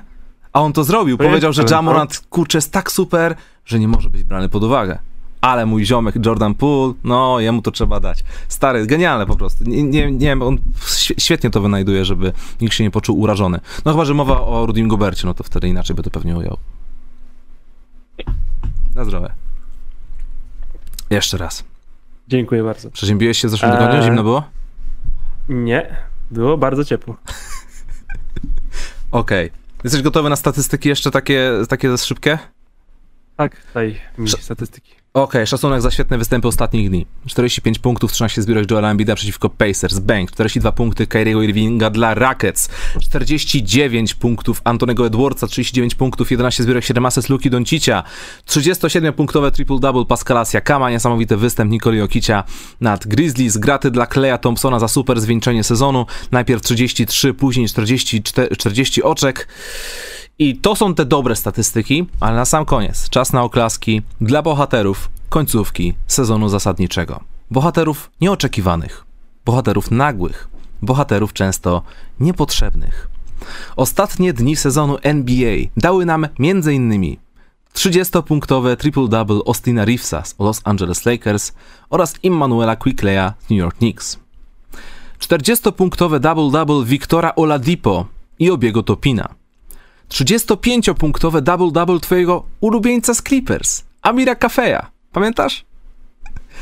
A 0.53 0.61
on 0.61 0.73
to 0.73 0.83
zrobił, 0.83 1.17
To 1.17 1.23
powiedział, 1.23 1.53
że 1.53 1.63
Jamorant, 1.71 2.21
kurczę, 2.29 2.57
jest 2.57 2.71
tak 2.71 2.91
super, 2.91 3.35
że 3.65 3.79
nie 3.79 3.87
może 3.87 4.09
być 4.09 4.23
brany 4.23 4.49
pod 4.49 4.63
uwagę. 4.63 4.99
Ale 5.41 5.65
mój 5.65 5.85
ziomek 5.85 6.25
Jordan 6.25 6.55
Poole, 6.55 6.93
no, 7.03 7.39
jemu 7.39 7.61
to 7.61 7.71
trzeba 7.71 7.99
dać. 7.99 8.23
Stary, 8.47 8.85
genialne 8.87 9.25
po 9.25 9.35
prostu. 9.35 9.63
Nie, 9.63 9.83
nie, 9.83 10.11
nie 10.11 10.27
wiem, 10.27 10.41
on 10.41 10.57
świe- 10.79 11.13
świetnie 11.17 11.49
to 11.49 11.61
wynajduje, 11.61 12.05
żeby 12.05 12.33
nikt 12.61 12.73
się 12.73 12.83
nie 12.83 12.91
poczuł 12.91 13.19
urażony. 13.19 13.59
No 13.85 13.91
chyba, 13.91 14.05
że 14.05 14.13
mowa 14.13 14.41
o 14.41 14.65
Rudim 14.65 14.87
Gobercie, 14.87 15.27
no 15.27 15.33
to 15.33 15.43
wtedy 15.43 15.67
inaczej 15.67 15.95
by 15.95 16.03
to 16.03 16.09
pewnie 16.09 16.37
ujął. 16.37 16.57
Na 18.95 19.05
zdrowie. 19.05 19.29
Jeszcze 21.09 21.37
raz. 21.37 21.63
Dziękuję 22.27 22.63
bardzo. 22.63 22.91
Przeziębiłeś 22.91 23.37
się 23.37 23.47
w 23.47 23.51
zeszłym 23.51 23.71
Eee. 23.71 23.77
tygodniu? 23.77 24.03
Zimno 24.03 24.23
było? 24.23 24.43
Nie, 25.49 25.97
było 26.31 26.57
bardzo 26.57 26.85
ciepło. 26.85 27.15
Okej. 29.11 29.51
Jesteś 29.83 30.01
gotowy 30.01 30.29
na 30.29 30.35
statystyki 30.35 30.89
jeszcze 30.89 31.11
takie, 31.11 31.51
takie 31.69 31.97
szybkie? 31.97 32.39
Tak, 33.37 33.55
daj 33.73 33.99
mi 34.17 34.25
Sz- 34.27 34.43
statystyki. 34.43 34.98
Okej, 35.13 35.47
szacunek 35.47 35.81
za 35.81 35.91
świetne 35.91 36.17
występy 36.17 36.47
ostatnich 36.47 36.89
dni. 36.89 37.05
45 37.25 37.79
punktów, 37.79 38.11
13 38.11 38.41
zbiórek 38.41 38.71
Joela 38.71 38.91
Embida 38.91 39.15
przeciwko 39.15 39.49
Pacers, 39.49 39.99
Bank, 39.99 40.31
42 40.31 40.71
punkty 40.71 41.07
Kyriego 41.07 41.41
Irvinga 41.41 41.89
dla 41.89 42.13
Rockets, 42.13 42.69
49 43.01 44.13
punktów 44.13 44.61
Antonego 44.63 45.05
Edwardsa, 45.05 45.47
39 45.47 45.95
punktów, 45.95 46.31
11 46.31 46.63
zbiórek, 46.63 46.85
7 46.85 47.05
ases 47.05 47.29
Luki 47.29 47.49
Doncicia, 47.49 48.03
37-punktowe 48.47 49.51
triple-double 49.51 50.05
Pascala 50.05 50.45
Siakama, 50.45 50.89
niesamowity 50.89 51.37
występ 51.37 51.71
Nikoli 51.71 51.97
Jokicia 51.97 52.43
nad 52.81 53.07
Grizzlies, 53.07 53.57
graty 53.57 53.91
dla 53.91 54.05
Kleja 54.05 54.37
Thompsona 54.37 54.79
za 54.79 54.87
super 54.87 55.21
zwieńczenie 55.21 55.63
sezonu, 55.63 56.05
najpierw 56.31 56.61
33, 56.61 57.33
później 57.33 57.67
44, 57.69 58.55
40 58.55 59.03
oczek. 59.03 59.47
I 60.41 60.55
to 60.55 60.75
są 60.75 60.95
te 60.95 61.05
dobre 61.05 61.35
statystyki, 61.35 62.05
ale 62.19 62.35
na 62.35 62.45
sam 62.45 62.65
koniec 62.65 63.09
czas 63.09 63.33
na 63.33 63.43
oklaski 63.43 64.01
dla 64.21 64.41
bohaterów 64.41 65.09
końcówki 65.29 65.93
sezonu 66.07 66.49
zasadniczego. 66.49 67.19
Bohaterów 67.51 68.11
nieoczekiwanych, 68.21 69.05
bohaterów 69.45 69.91
nagłych, 69.91 70.49
bohaterów 70.81 71.33
często 71.33 71.81
niepotrzebnych. 72.19 73.09
Ostatnie 73.75 74.33
dni 74.33 74.55
sezonu 74.55 74.97
NBA 75.03 75.55
dały 75.77 76.05
nam 76.05 76.27
m.in. 76.39 77.15
30-punktowe 77.73 78.75
triple-double 78.75 79.41
Austina 79.47 79.85
Reevesa 79.85 80.23
z 80.23 80.35
Los 80.39 80.61
Angeles 80.63 81.05
Lakers 81.05 81.53
oraz 81.89 82.15
Immanuela 82.23 82.75
Quickleya 82.75 83.33
z 83.39 83.49
New 83.49 83.59
York 83.59 83.77
Knicks. 83.77 84.19
40-punktowe 85.19 86.19
double-double 86.19 86.85
Wiktora 86.85 87.35
Oladipo 87.35 88.05
i 88.39 88.51
Obiego 88.51 88.83
Topina. 88.83 89.38
35-punktowe 90.09 91.41
double-double 91.41 91.99
twojego 91.99 92.45
ulubieńca 92.59 93.13
z 93.13 93.21
Clippers, 93.23 93.83
Amira 94.01 94.35
Kafeja. 94.35 94.91
Pamiętasz? 95.11 95.65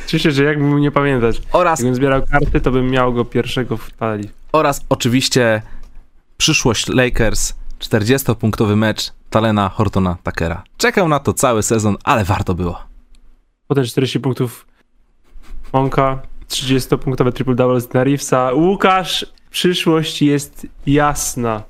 Cieszę 0.08 0.34
się, 0.34 0.44
jakbym 0.44 0.80
nie 0.80 0.92
pamiętać. 0.92 1.42
Oraz, 1.52 1.80
Jakbym 1.80 1.96
zbierał 1.96 2.22
karty, 2.32 2.62
to 2.62 2.72
bym 2.72 2.90
miał 2.90 3.14
go 3.14 3.26
pierwszego 3.26 3.78
w 3.78 3.92
talii. 3.92 4.30
oraz 4.52 4.82
oczywiście 4.90 5.62
przyszłość 6.38 6.88
Lakers, 6.88 7.54
40-punktowy 7.80 8.76
mecz 8.76 9.14
Talena 9.30 9.70
Hortona 9.70 10.18
Takera. 10.24 10.64
Czekał 10.78 11.08
na 11.08 11.20
to 11.20 11.34
cały 11.34 11.64
sezon, 11.64 11.98
ale 12.04 12.24
warto 12.24 12.54
było. 12.56 12.80
Potem 13.68 13.86
40 13.86 14.20
punktów 14.20 14.68
Monka, 15.74 16.22
30-punktowe 16.50 17.32
triple-double 17.32 17.82
z 17.82 17.88
Reevesa. 17.96 18.52
Łukasz, 18.54 19.26
przyszłość 19.52 20.22
jest 20.22 20.68
jasna. 20.86 21.64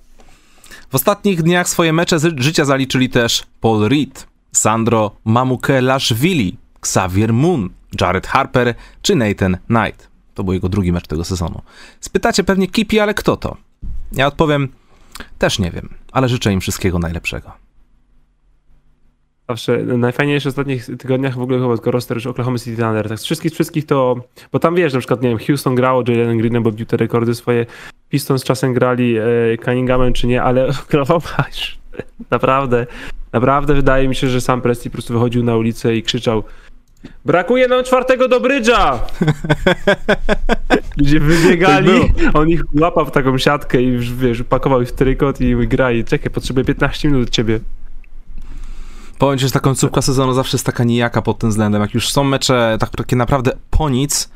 W 0.90 0.96
ostatnich 0.96 1.44
dniach 1.44 1.70
swoje 1.70 1.94
mecze 1.94 2.18
życia 2.38 2.66
zaliczyli 2.66 3.10
też 3.10 3.44
Paul 3.62 3.88
Reed, 3.88 4.28
Sandro 4.52 5.12
Mamukelashvili, 5.26 6.58
Xavier 6.80 7.34
Moon, 7.34 7.70
Jared 8.02 8.28
Harper 8.28 8.76
czy 9.02 9.16
Nathan 9.16 9.58
Knight. 9.68 10.08
To 10.34 10.44
był 10.44 10.54
jego 10.54 10.70
drugi 10.70 10.92
mecz 10.92 11.08
tego 11.08 11.24
sezonu. 11.24 11.62
Spytacie 12.00 12.44
pewnie 12.44 12.68
Kipi, 12.68 13.00
ale 13.00 13.14
kto 13.14 13.38
to? 13.38 13.58
Ja 14.12 14.28
odpowiem, 14.28 14.70
też 15.38 15.60
nie 15.60 15.72
wiem, 15.72 15.90
ale 16.12 16.30
życzę 16.30 16.54
im 16.54 16.62
wszystkiego 16.62 17.00
najlepszego. 17.00 17.52
Zawsze 19.50 19.78
najfajniejsze 19.78 20.50
w 20.50 20.52
ostatnich 20.52 20.86
tygodniach 20.86 21.36
w 21.36 21.42
ogóle 21.42 21.60
chyba 21.60 21.76
tylko 21.76 21.92
roster 21.92 22.28
Oklahoma 22.28 22.58
City 22.58 22.82
Thunder. 22.82 23.10
Tak 23.10 23.20
z 23.20 23.24
wszystkich, 23.24 23.54
wszystkich 23.54 23.86
to, 23.86 24.16
bo 24.52 24.60
tam 24.60 24.76
wiesz, 24.76 24.94
na 24.94 25.00
przykład, 25.00 25.22
nie 25.22 25.30
wiem, 25.30 25.38
Houston 25.48 25.76
grało, 25.76 26.04
Jalen 26.08 26.38
Green, 26.38 26.64
bo 26.64 26.72
bił 26.72 26.86
te 26.86 26.98
rekordy 26.98 27.36
swoje, 27.36 27.66
Pistons 28.10 28.44
czasem 28.44 28.74
grali 28.74 29.18
e, 29.18 29.24
Cunninghamem 29.66 30.14
czy 30.14 30.28
nie, 30.28 30.44
ale 30.44 30.68
już 31.48 31.78
naprawdę, 32.32 32.88
naprawdę 33.34 33.74
wydaje 33.74 34.08
mi 34.08 34.16
się, 34.16 34.30
że 34.30 34.42
sam 34.42 34.62
Presti 34.62 34.90
po 34.90 34.94
prostu 34.94 35.14
wychodził 35.14 35.44
na 35.44 35.56
ulicę 35.56 35.96
i 35.96 36.04
krzyczał 36.04 36.44
Brakuje 37.26 37.68
nam 37.68 37.84
czwartego 37.84 38.28
do 38.28 38.40
brydża! 38.40 39.00
Ludzie 40.98 41.20
wybiegali, 41.20 42.14
on 42.34 42.50
ich 42.50 42.64
łapał 42.80 43.06
w 43.06 43.12
taką 43.12 43.38
siatkę 43.38 43.82
i 43.82 43.88
już, 43.88 44.14
wiesz, 44.14 44.44
pakował 44.44 44.82
ich 44.82 44.90
w 44.90 44.92
trykot 44.92 45.42
i 45.42 45.68
grali. 45.68 46.06
Czekaj, 46.06 46.30
potrzebuję 46.30 46.66
15 46.66 47.08
minut 47.08 47.28
od 47.28 47.34
ciebie. 47.34 47.60
Powiem 49.18 49.40
ci, 49.40 49.46
że 49.46 49.52
ta 49.52 49.60
końcówka 49.60 50.02
sezonu 50.02 50.34
zawsze 50.34 50.56
jest 50.56 50.66
taka 50.66 50.84
nijaka 50.84 51.22
pod 51.22 51.40
tym 51.40 51.50
względem. 51.50 51.82
Jak 51.82 51.94
już 51.94 52.12
są 52.12 52.24
mecze 52.24 52.78
tak, 52.80 52.90
takie 52.90 53.16
naprawdę 53.16 53.52
po 53.70 53.90
nic, 53.90 54.30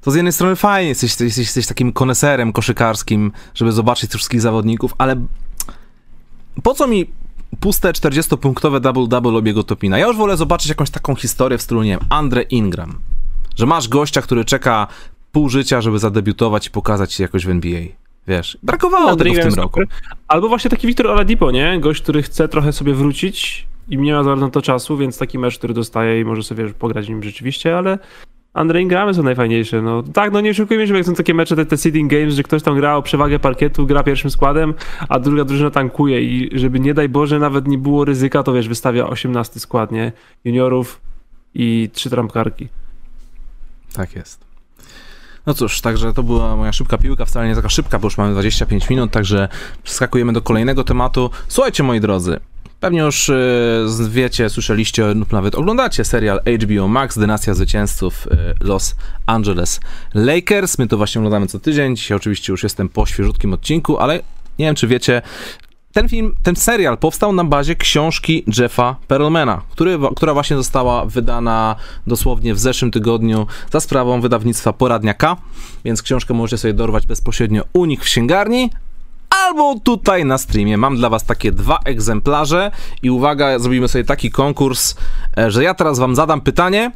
to 0.00 0.10
z 0.10 0.14
jednej 0.14 0.32
strony 0.32 0.56
fajnie, 0.56 0.88
jesteś, 0.88 1.20
jesteś, 1.20 1.38
jesteś 1.38 1.66
takim 1.66 1.92
koneserem 1.92 2.52
koszykarskim, 2.52 3.32
żeby 3.54 3.72
zobaczyć 3.72 4.10
tych 4.10 4.18
wszystkich 4.18 4.40
zawodników, 4.40 4.94
ale 4.98 5.16
po 6.62 6.74
co 6.74 6.86
mi 6.86 7.06
puste 7.60 7.92
40-punktowe 7.92 8.80
double-double 8.80 9.36
obiegu 9.36 9.62
Topina? 9.62 9.98
Ja 9.98 10.06
już 10.06 10.16
wolę 10.16 10.36
zobaczyć 10.36 10.68
jakąś 10.68 10.90
taką 10.90 11.14
historię 11.14 11.58
w 11.58 11.62
stylu, 11.62 11.82
nie 11.82 11.90
wiem, 11.90 12.00
Andre 12.08 12.42
Ingram. 12.42 12.98
Że 13.56 13.66
masz 13.66 13.88
gościa, 13.88 14.22
który 14.22 14.44
czeka 14.44 14.86
pół 15.32 15.48
życia, 15.48 15.80
żeby 15.80 15.98
zadebiutować 15.98 16.66
i 16.66 16.70
pokazać 16.70 17.12
się 17.12 17.22
jakoś 17.22 17.46
w 17.46 17.50
NBA. 17.50 17.80
Wiesz, 18.28 18.58
brakowało 18.62 19.10
No, 19.10 19.16
tego 19.16 19.34
w 19.34 19.38
tym 19.38 19.54
roku. 19.54 19.80
Albo 20.28 20.48
właśnie 20.48 20.70
taki 20.70 20.86
Wiktor 20.86 21.06
Oladipo, 21.06 21.50
nie? 21.50 21.80
Gość, 21.80 22.02
który 22.02 22.22
chce 22.22 22.48
trochę 22.48 22.72
sobie 22.72 22.94
wrócić 22.94 23.66
i 23.88 23.98
nie 23.98 24.12
ma 24.12 24.22
za 24.22 24.30
bardzo 24.30 24.46
na 24.46 24.52
to 24.52 24.62
czasu, 24.62 24.96
więc 24.96 25.18
taki 25.18 25.38
mecz, 25.38 25.58
który 25.58 25.74
dostaje 25.74 26.20
i 26.20 26.24
może 26.24 26.42
sobie 26.42 26.68
pograć 26.68 27.08
nim 27.08 27.22
rzeczywiście, 27.22 27.78
ale 27.78 27.98
Andre 28.54 28.82
Ingramy 28.82 29.14
są 29.14 29.22
najfajniejsze. 29.22 29.82
No 29.82 30.02
tak, 30.02 30.32
no 30.32 30.40
nie 30.40 30.50
oszukujmy 30.50 30.86
się, 30.86 30.96
jak 30.96 31.06
są 31.06 31.14
takie 31.14 31.34
mecze, 31.34 31.56
te, 31.56 31.66
te 31.66 31.76
seeding 31.76 32.10
games, 32.10 32.34
że 32.34 32.42
ktoś 32.42 32.62
tam 32.62 32.76
gra 32.76 32.96
o 32.96 33.02
przewagę 33.02 33.38
parkietu, 33.38 33.86
gra 33.86 34.02
pierwszym 34.02 34.30
składem, 34.30 34.74
a 35.08 35.18
druga 35.18 35.44
drużyna 35.44 35.70
tankuje 35.70 36.22
i 36.22 36.58
żeby 36.58 36.80
nie 36.80 36.94
daj 36.94 37.08
Boże 37.08 37.38
nawet 37.38 37.68
nie 37.68 37.78
było 37.78 38.04
ryzyka, 38.04 38.42
to 38.42 38.52
wiesz, 38.52 38.68
wystawia 38.68 39.06
18 39.06 39.60
skład, 39.60 39.92
nie? 39.92 40.12
Juniorów 40.44 41.00
i 41.54 41.90
trzy 41.92 42.10
trampkarki. 42.10 42.68
Tak 43.92 44.16
jest. 44.16 44.44
No 45.46 45.54
cóż, 45.54 45.80
także 45.80 46.12
to 46.12 46.22
była 46.22 46.56
moja 46.56 46.72
szybka 46.72 46.98
piłka, 46.98 47.24
wcale 47.24 47.48
nie 47.48 47.54
taka 47.54 47.68
szybka, 47.68 47.98
bo 47.98 48.06
już 48.06 48.18
mamy 48.18 48.32
25 48.32 48.90
minut, 48.90 49.10
także 49.10 49.48
przeskakujemy 49.82 50.32
do 50.32 50.42
kolejnego 50.42 50.84
tematu. 50.84 51.30
Słuchajcie, 51.48 51.82
moi 51.82 52.00
drodzy, 52.00 52.40
pewnie 52.80 53.00
już 53.00 53.28
yy, 53.28 54.08
wiecie, 54.10 54.50
słyszeliście 54.50 55.14
lub 55.14 55.32
nawet 55.32 55.54
oglądacie 55.54 56.04
serial 56.04 56.40
HBO 56.64 56.88
Max, 56.88 57.18
Dynastia 57.18 57.54
Zwycięzców 57.54 58.26
yy, 58.30 58.54
Los 58.60 58.96
Angeles 59.26 59.80
Lakers. 60.14 60.78
My 60.78 60.86
to 60.86 60.96
właśnie 60.96 61.18
oglądamy 61.18 61.46
co 61.46 61.60
tydzień, 61.60 61.96
dzisiaj 61.96 62.16
oczywiście 62.16 62.52
już 62.52 62.62
jestem 62.62 62.88
po 62.88 63.06
świeżutkim 63.06 63.52
odcinku, 63.52 63.98
ale 63.98 64.14
nie 64.58 64.66
wiem, 64.66 64.74
czy 64.74 64.86
wiecie, 64.86 65.22
ten 65.92 66.08
film, 66.08 66.34
ten 66.42 66.56
serial 66.56 66.98
powstał 66.98 67.32
na 67.32 67.44
bazie 67.44 67.74
książki 67.74 68.44
Jeffa 68.58 68.96
Perlmana, 69.08 69.62
który, 69.70 69.98
która 70.16 70.34
właśnie 70.34 70.56
została 70.56 71.04
wydana 71.04 71.76
dosłownie 72.06 72.54
w 72.54 72.58
zeszłym 72.58 72.90
tygodniu 72.90 73.46
za 73.72 73.80
sprawą 73.80 74.20
wydawnictwa 74.20 74.72
Poradniaka, 74.72 75.36
więc 75.84 76.02
książkę 76.02 76.34
możecie 76.34 76.58
sobie 76.58 76.74
dorwać 76.74 77.06
bezpośrednio 77.06 77.62
u 77.72 77.84
nich 77.84 78.00
w 78.00 78.04
księgarni, 78.04 78.70
albo 79.30 79.74
tutaj 79.84 80.24
na 80.24 80.38
streamie. 80.38 80.76
Mam 80.76 80.96
dla 80.96 81.08
was 81.08 81.24
takie 81.24 81.52
dwa 81.52 81.78
egzemplarze 81.84 82.70
i 83.02 83.10
uwaga, 83.10 83.58
zrobimy 83.58 83.88
sobie 83.88 84.04
taki 84.04 84.30
konkurs, 84.30 84.94
e, 85.38 85.50
że 85.50 85.64
ja 85.64 85.74
teraz 85.74 85.98
wam 85.98 86.14
zadam 86.14 86.40
pytanie, 86.40 86.90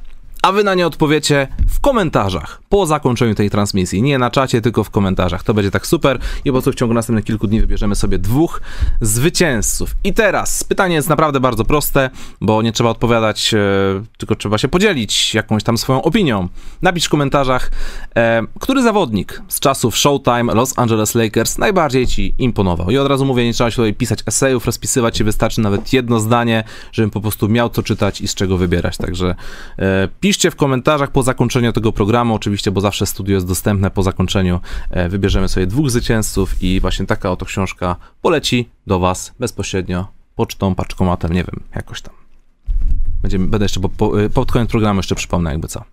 a 0.45 0.53
wy 0.53 0.65
na 0.65 0.75
nie 0.75 0.87
odpowiecie 0.87 1.49
w 1.69 1.81
komentarzach 1.81 2.63
po 2.69 2.87
zakończeniu 2.87 3.35
tej 3.35 3.51
transmisji. 3.51 4.03
Nie 4.03 4.19
na 4.19 4.31
czacie, 4.31 4.61
tylko 4.61 4.85
w 4.85 4.91
komentarzach. 4.91 5.43
To 5.43 5.55
będzie 5.55 5.71
tak 5.71 5.87
super 5.87 6.19
i 6.45 6.49
po 6.49 6.53
prostu 6.53 6.73
w 6.73 6.75
ciągu 6.75 6.95
następnych 6.95 7.25
kilku 7.25 7.47
dni 7.47 7.61
wybierzemy 7.61 7.95
sobie 7.95 8.19
dwóch 8.19 8.61
zwycięzców. 9.01 9.97
I 10.05 10.13
teraz 10.13 10.65
pytanie 10.65 10.95
jest 10.95 11.09
naprawdę 11.09 11.41
bardzo 11.41 11.65
proste, 11.65 12.11
bo 12.41 12.63
nie 12.63 12.73
trzeba 12.73 12.91
odpowiadać, 12.91 13.55
e, 13.55 13.59
tylko 14.19 14.35
trzeba 14.35 14.59
się 14.59 14.69
podzielić 14.69 15.35
jakąś 15.35 15.63
tam 15.63 15.79
swoją 15.79 16.03
opinią. 16.03 16.49
Napisz 16.83 17.05
w 17.05 17.09
komentarzach, 17.09 17.71
e, 18.17 18.43
który 18.61 18.83
zawodnik 18.83 19.43
z 19.49 19.61
czasów 19.61 19.97
Showtime 19.97 20.55
Los 20.55 20.79
Angeles 20.79 21.15
Lakers 21.15 21.59
najbardziej 21.59 22.07
ci 22.07 22.35
imponował. 22.39 22.91
I 22.91 22.99
od 22.99 23.09
razu 23.09 23.25
mówię, 23.25 23.45
nie 23.45 23.53
trzeba 23.53 23.71
się 23.71 23.77
tutaj 23.77 23.95
pisać 23.95 24.19
esejów, 24.27 24.67
rozpisywać 24.67 25.19
się, 25.19 25.25
wystarczy 25.25 25.61
nawet 25.61 25.93
jedno 25.93 26.21
zdanie, 26.21 26.65
żebym 26.93 27.11
po 27.11 27.21
prostu 27.21 27.49
miał 27.49 27.71
co 27.71 27.83
czytać 27.83 28.21
i 28.21 28.29
z 28.29 28.35
czego 28.35 28.57
wybierać. 28.57 28.97
Także 28.97 29.35
e, 29.79 30.09
piszcie 30.35 30.51
w 30.51 30.57
komentarzach 30.57 31.11
po 31.11 31.23
zakończeniu 31.23 31.73
tego 31.73 31.93
programu, 31.93 32.35
oczywiście, 32.35 32.71
bo 32.71 32.81
zawsze 32.81 33.07
studio 33.07 33.35
jest 33.35 33.47
dostępne 33.47 33.91
po 33.91 34.03
zakończeniu. 34.03 34.61
E, 34.91 35.09
wybierzemy 35.09 35.49
sobie 35.49 35.67
dwóch 35.67 35.91
zwycięzców 35.91 36.63
i 36.63 36.81
właśnie 36.81 37.07
taka 37.07 37.31
oto 37.31 37.45
książka 37.45 37.97
poleci 38.23 38.69
do 38.87 38.99
was 38.99 39.33
bezpośrednio 39.41 40.07
pocztą, 40.37 40.75
paczkomatem, 40.75 41.33
nie 41.33 41.45
wiem, 41.45 41.61
jakoś 41.75 42.03
tam. 42.03 42.15
Będziemy, 43.23 43.47
będę 43.47 43.65
jeszcze 43.65 43.81
po, 43.81 43.89
po, 43.89 44.13
pod 44.35 44.53
koniec 44.53 44.71
programu 44.71 44.99
jeszcze 44.99 45.15
przypomnę 45.15 45.51
jakby 45.51 45.69
co. 45.69 45.85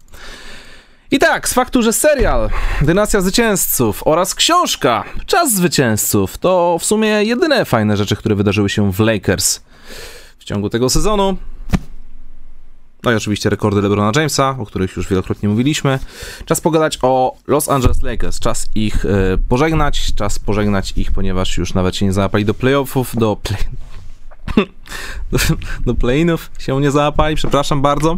I 1.12 1.20
tak, 1.20 1.50
z 1.50 1.54
faktu, 1.54 1.82
że 1.82 1.94
serial 1.94 2.50
Dynastia 2.82 3.22
Zwycięzców 3.22 4.02
oraz 4.06 4.36
książka 4.36 5.04
Czas 5.26 5.54
Zwycięzców 5.54 6.38
to 6.38 6.78
w 6.80 6.86
sumie 6.86 7.08
jedyne 7.08 7.66
fajne 7.66 7.98
rzeczy, 7.98 8.16
które 8.16 8.36
wydarzyły 8.36 8.70
się 8.70 8.92
w 8.92 9.00
Lakers 9.00 9.62
w 10.40 10.44
ciągu 10.44 10.70
tego 10.70 10.90
sezonu. 10.90 11.38
No 13.04 13.12
i 13.12 13.16
oczywiście 13.16 13.50
rekordy 13.50 13.82
LeBrona 13.82 14.12
Jamesa, 14.16 14.56
o 14.60 14.66
których 14.66 14.96
już 14.96 15.10
wielokrotnie 15.10 15.50
mówiliśmy. 15.50 16.00
Czas 16.46 16.62
pogadać 16.62 17.00
o 17.02 17.36
Los 17.48 17.70
Angeles 17.70 18.02
Lakers. 18.02 18.40
Czas 18.40 18.68
ich 18.76 19.06
e, 19.06 19.38
pożegnać. 19.50 20.14
Czas 20.16 20.40
pożegnać 20.40 20.94
ich, 20.96 21.12
ponieważ 21.12 21.58
już 21.58 21.74
nawet 21.74 21.96
się 21.96 22.06
nie 22.06 22.14
załapali 22.14 22.46
do 22.46 22.54
playoffów, 22.54 23.16
do 23.16 23.36
play... 23.36 23.60
do, 25.32 25.38
do 25.86 25.94
play-inów 25.94 26.52
się 26.60 26.82
nie 26.82 26.92
załapali, 26.92 27.36
przepraszam 27.36 27.82
bardzo. 27.82 28.18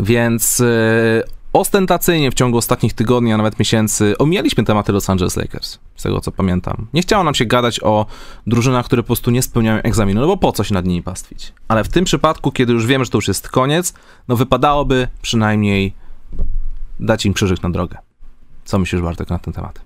Więc 0.00 0.60
e, 0.60 1.22
ostentacyjnie 1.52 2.30
w 2.30 2.34
ciągu 2.34 2.58
ostatnich 2.58 2.92
tygodni, 2.92 3.32
a 3.32 3.36
nawet 3.36 3.58
miesięcy 3.58 4.18
omijaliśmy 4.18 4.64
tematy 4.64 4.92
Los 4.92 5.10
Angeles 5.10 5.36
Lakers, 5.36 5.78
z 5.96 6.02
tego 6.02 6.20
co 6.20 6.32
pamiętam. 6.32 6.86
Nie 6.92 7.02
chciało 7.02 7.24
nam 7.24 7.34
się 7.34 7.44
gadać 7.44 7.80
o 7.82 8.06
drużynach, 8.46 8.86
które 8.86 9.02
po 9.02 9.06
prostu 9.06 9.30
nie 9.30 9.42
spełniają 9.42 9.82
egzaminu, 9.82 10.20
no 10.20 10.26
bo 10.26 10.36
po 10.36 10.52
co 10.52 10.64
się 10.64 10.74
nad 10.74 10.86
nimi 10.86 11.02
pastwić. 11.02 11.52
Ale 11.68 11.84
w 11.84 11.88
tym 11.88 12.04
przypadku, 12.04 12.52
kiedy 12.52 12.72
już 12.72 12.86
wiemy, 12.86 13.04
że 13.04 13.10
to 13.10 13.18
już 13.18 13.28
jest 13.28 13.48
koniec, 13.48 13.94
no 14.28 14.36
wypadałoby 14.36 15.08
przynajmniej 15.22 15.92
dać 17.00 17.26
im 17.26 17.34
krzyżyk 17.34 17.62
na 17.62 17.70
drogę. 17.70 17.98
Co 18.64 18.78
myślisz, 18.78 19.02
Bartek, 19.02 19.30
na 19.30 19.38
ten 19.38 19.54
temat? 19.54 19.80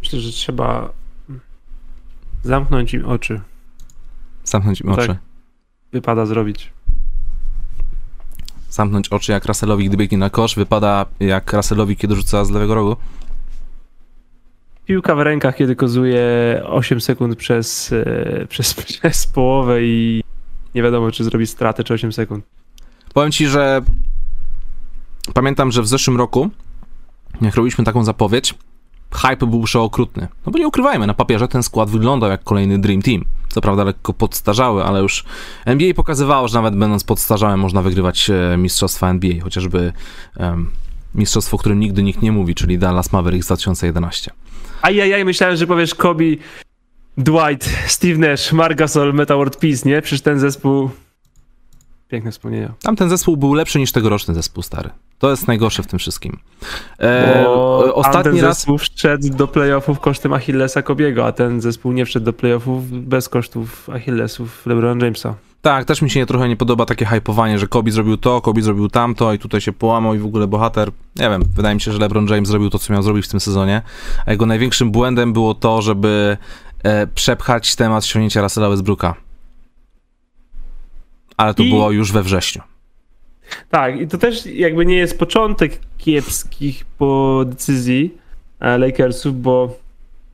Myślę, 0.00 0.20
że 0.20 0.32
trzeba 0.32 0.88
zamknąć 2.42 2.94
im 2.94 3.06
oczy. 3.06 3.40
Zamknąć 4.44 4.80
im 4.80 4.86
Tak. 4.86 4.98
oczy. 4.98 5.18
Wypada 5.92 6.26
zrobić. 6.26 6.70
Zamknąć 8.70 9.08
oczy 9.08 9.32
jak 9.32 9.44
Russellowi, 9.44 9.88
gdy 9.88 9.96
biegnie 9.96 10.18
na 10.18 10.30
kosz, 10.30 10.54
wypada 10.54 11.06
jak 11.20 11.52
Russellowi, 11.52 11.96
kiedy 11.96 12.14
rzuca 12.16 12.44
z 12.44 12.50
lewego 12.50 12.74
rogu. 12.74 12.96
Piłka 14.86 15.14
w 15.14 15.20
rękach, 15.20 15.56
kiedy 15.56 15.76
kozuje 15.76 16.22
8 16.64 17.00
sekund 17.00 17.36
przez, 17.36 17.92
e, 17.92 18.46
przez, 18.48 18.74
przez 18.74 19.26
połowę 19.26 19.82
i 19.82 20.22
nie 20.74 20.82
wiadomo, 20.82 21.10
czy 21.10 21.24
zrobi 21.24 21.46
stratę, 21.46 21.84
czy 21.84 21.94
8 21.94 22.12
sekund. 22.12 22.44
Powiem 23.14 23.32
ci, 23.32 23.46
że 23.46 23.82
pamiętam, 25.34 25.72
że 25.72 25.82
w 25.82 25.88
zeszłym 25.88 26.16
roku, 26.16 26.50
jak 27.40 27.54
robiliśmy 27.54 27.84
taką 27.84 28.04
zapowiedź, 28.04 28.54
hype 29.12 29.46
był 29.46 29.62
przeokrutny. 29.62 30.28
No 30.46 30.52
bo 30.52 30.58
nie 30.58 30.68
ukrywajmy, 30.68 31.06
na 31.06 31.14
papierze 31.14 31.48
ten 31.48 31.62
skład 31.62 31.90
wyglądał 31.90 32.30
jak 32.30 32.44
kolejny 32.44 32.78
Dream 32.78 33.02
Team. 33.02 33.24
Co 33.48 33.60
prawda 33.60 33.84
lekko 33.84 34.12
podstarzały, 34.12 34.84
ale 34.84 35.00
już 35.00 35.24
NBA 35.64 35.94
pokazywało, 35.94 36.48
że 36.48 36.54
nawet 36.54 36.76
będąc 36.76 37.04
podstarzałym 37.04 37.60
można 37.60 37.82
wygrywać 37.82 38.30
e, 38.30 38.56
mistrzostwa 38.56 39.10
NBA, 39.10 39.42
chociażby 39.42 39.92
um, 40.36 40.70
mistrzostwo, 41.14 41.54
o 41.54 41.58
którym 41.58 41.80
nigdy 41.80 42.02
nikt 42.02 42.22
nie 42.22 42.32
mówi, 42.32 42.54
czyli 42.54 42.78
Dallas 42.78 43.12
Mavericks 43.12 43.46
2011. 43.46 44.30
Ajajaj, 44.82 45.24
myślałem, 45.24 45.56
że 45.56 45.66
powiesz 45.66 45.94
Kobe, 45.94 46.24
Dwight, 47.18 47.70
Steve 47.86 48.18
Nash, 48.18 48.52
Marc 48.52 48.78
Gasol, 48.78 49.14
Meta 49.14 49.36
World 49.36 49.56
Peace, 49.56 49.88
nie? 49.88 50.02
Przecież 50.02 50.20
ten 50.20 50.38
zespół... 50.38 50.90
Piękne 52.08 52.30
wspomnienia. 52.30 52.74
Tam 52.82 52.96
ten 52.96 53.08
zespół 53.08 53.36
był 53.36 53.54
lepszy 53.54 53.78
niż 53.78 53.92
tegoroczny 53.92 54.34
zespół 54.34 54.62
stary. 54.62 54.90
To 55.18 55.30
jest 55.30 55.48
najgorsze 55.48 55.82
w 55.82 55.86
tym 55.86 55.98
wszystkim. 55.98 56.38
E, 56.98 57.44
Bo 57.44 57.94
ostatni 57.94 58.32
ten 58.32 58.44
raz 58.44 58.56
zespół 58.56 58.78
wszedł 58.78 59.30
do 59.30 59.48
playoffów 59.48 60.00
kosztem 60.00 60.32
Achillesa 60.32 60.82
Kobiego, 60.82 61.26
a 61.26 61.32
ten 61.32 61.60
zespół 61.60 61.92
nie 61.92 62.04
wszedł 62.04 62.26
do 62.26 62.32
playoffów 62.32 62.90
bez 62.90 63.28
kosztów 63.28 63.90
Achillesów 63.90 64.66
LeBron 64.66 65.00
Jamesa. 65.00 65.34
Tak, 65.62 65.84
też 65.84 66.02
mi 66.02 66.10
się 66.10 66.20
nie, 66.20 66.26
trochę 66.26 66.48
nie 66.48 66.56
podoba 66.56 66.86
takie 66.86 67.04
hypowanie, 67.06 67.58
że 67.58 67.68
Kobe 67.68 67.90
zrobił 67.90 68.16
to, 68.16 68.40
Kobe 68.40 68.62
zrobił 68.62 68.88
tamto 68.88 69.32
i 69.32 69.38
tutaj 69.38 69.60
się 69.60 69.72
połamał 69.72 70.14
i 70.14 70.18
w 70.18 70.26
ogóle 70.26 70.46
bohater. 70.46 70.90
Nie 71.16 71.30
wiem, 71.30 71.44
wydaje 71.56 71.74
mi 71.74 71.80
się, 71.80 71.92
że 71.92 71.98
LeBron 71.98 72.26
James 72.26 72.48
zrobił 72.48 72.70
to, 72.70 72.78
co 72.78 72.92
miał 72.92 73.02
zrobić 73.02 73.26
w 73.26 73.28
tym 73.28 73.40
sezonie, 73.40 73.82
a 74.26 74.30
jego 74.30 74.46
największym 74.46 74.90
błędem 74.90 75.32
było 75.32 75.54
to, 75.54 75.82
żeby 75.82 76.36
e, 76.82 77.06
przepchać 77.06 77.76
temat 77.76 78.04
ściągnięcia 78.04 78.42
Russella 78.42 78.68
Westbrooka. 78.68 79.14
Ale 81.38 81.54
to 81.54 81.62
I... 81.62 81.70
było 81.70 81.90
już 81.90 82.12
we 82.12 82.22
wrześniu. 82.22 82.62
Tak, 83.70 84.00
i 84.00 84.08
to 84.08 84.18
też 84.18 84.46
jakby 84.46 84.86
nie 84.86 84.96
jest 84.96 85.18
początek 85.18 85.80
kiepskich 85.98 86.84
po 86.84 87.44
decyzji 87.46 88.14
e, 88.60 88.78
Lakersów, 88.78 89.42
bo 89.42 89.78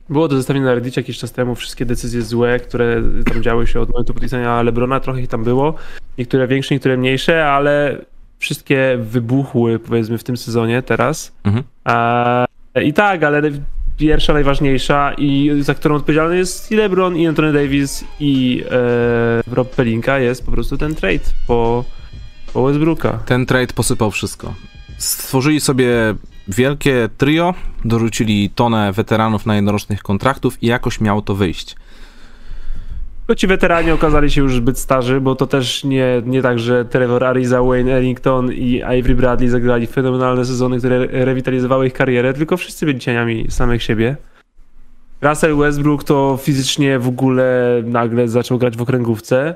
było 0.09 0.27
to 0.27 0.35
zestawione 0.37 0.65
na 0.65 0.75
Reddicie 0.75 1.01
jakiś 1.01 1.17
czas 1.17 1.31
temu, 1.31 1.55
wszystkie 1.55 1.85
decyzje 1.85 2.21
złe, 2.21 2.59
które 2.59 3.01
tam 3.25 3.43
działy 3.43 3.67
się 3.67 3.81
od 3.81 3.89
momentu 3.89 4.13
podpisania 4.13 4.61
Lebrona, 4.61 4.99
trochę 4.99 5.21
ich 5.21 5.27
tam 5.27 5.43
było. 5.43 5.73
Niektóre 6.17 6.47
większe, 6.47 6.75
niektóre 6.75 6.97
mniejsze, 6.97 7.47
ale 7.47 7.97
wszystkie 8.39 8.97
wybuchły 9.01 9.79
powiedzmy 9.79 10.17
w 10.17 10.23
tym 10.23 10.37
sezonie 10.37 10.81
teraz. 10.81 11.31
Mhm. 11.43 11.63
I 12.83 12.93
tak, 12.93 13.23
ale 13.23 13.41
pierwsza, 13.97 14.33
najważniejsza 14.33 15.13
i 15.17 15.51
za 15.59 15.75
którą 15.75 15.95
odpowiedzialny 15.95 16.37
jest 16.37 16.71
i 16.71 16.75
LeBron, 16.75 17.17
i 17.17 17.27
Anthony 17.27 17.53
Davis, 17.53 18.05
i 18.19 18.63
e, 18.71 19.53
Rob 19.55 19.75
Pelinka 19.75 20.19
jest 20.19 20.45
po 20.45 20.51
prostu 20.51 20.77
ten 20.77 20.95
trade 20.95 21.23
po, 21.47 21.85
po 22.53 22.65
Westbrooka. 22.65 23.19
Ten 23.25 23.45
trade 23.45 23.73
posypał 23.73 24.11
wszystko. 24.11 24.53
Stworzyli 24.97 25.59
sobie 25.59 26.15
wielkie 26.47 27.09
trio, 27.17 27.53
dorzucili 27.85 28.49
tonę 28.49 28.93
weteranów 28.93 29.45
na 29.45 29.55
jednorocznych 29.55 30.03
kontraktów 30.03 30.63
i 30.63 30.67
jakoś 30.67 31.01
miało 31.01 31.21
to 31.21 31.35
wyjść. 31.35 31.75
Tylko 33.27 33.39
ci 33.39 33.47
weterani 33.47 33.91
okazali 33.91 34.31
się 34.31 34.41
już 34.41 34.55
zbyt 34.55 34.79
starzy, 34.79 35.21
bo 35.21 35.35
to 35.35 35.47
też 35.47 35.83
nie, 35.83 36.21
nie 36.25 36.41
tak, 36.41 36.59
że 36.59 36.85
Trevor 36.85 37.23
Ariza, 37.23 37.63
Wayne 37.63 37.93
Ellington 37.93 38.53
i 38.53 38.81
Avery 38.81 39.15
Bradley 39.15 39.49
zagrali 39.49 39.87
fenomenalne 39.87 40.45
sezony, 40.45 40.77
które 40.77 41.07
rewitalizowały 41.07 41.87
ich 41.87 41.93
karierę, 41.93 42.33
tylko 42.33 42.57
wszyscy 42.57 42.85
byli 42.85 42.99
cieniami 42.99 43.45
samych 43.49 43.83
siebie. 43.83 44.15
Russell 45.21 45.55
Westbrook 45.55 46.03
to 46.03 46.39
fizycznie 46.41 46.99
w 46.99 47.07
ogóle 47.07 47.81
nagle 47.85 48.27
zaczął 48.27 48.57
grać 48.57 48.77
w 48.77 48.81
okręgówce. 48.81 49.55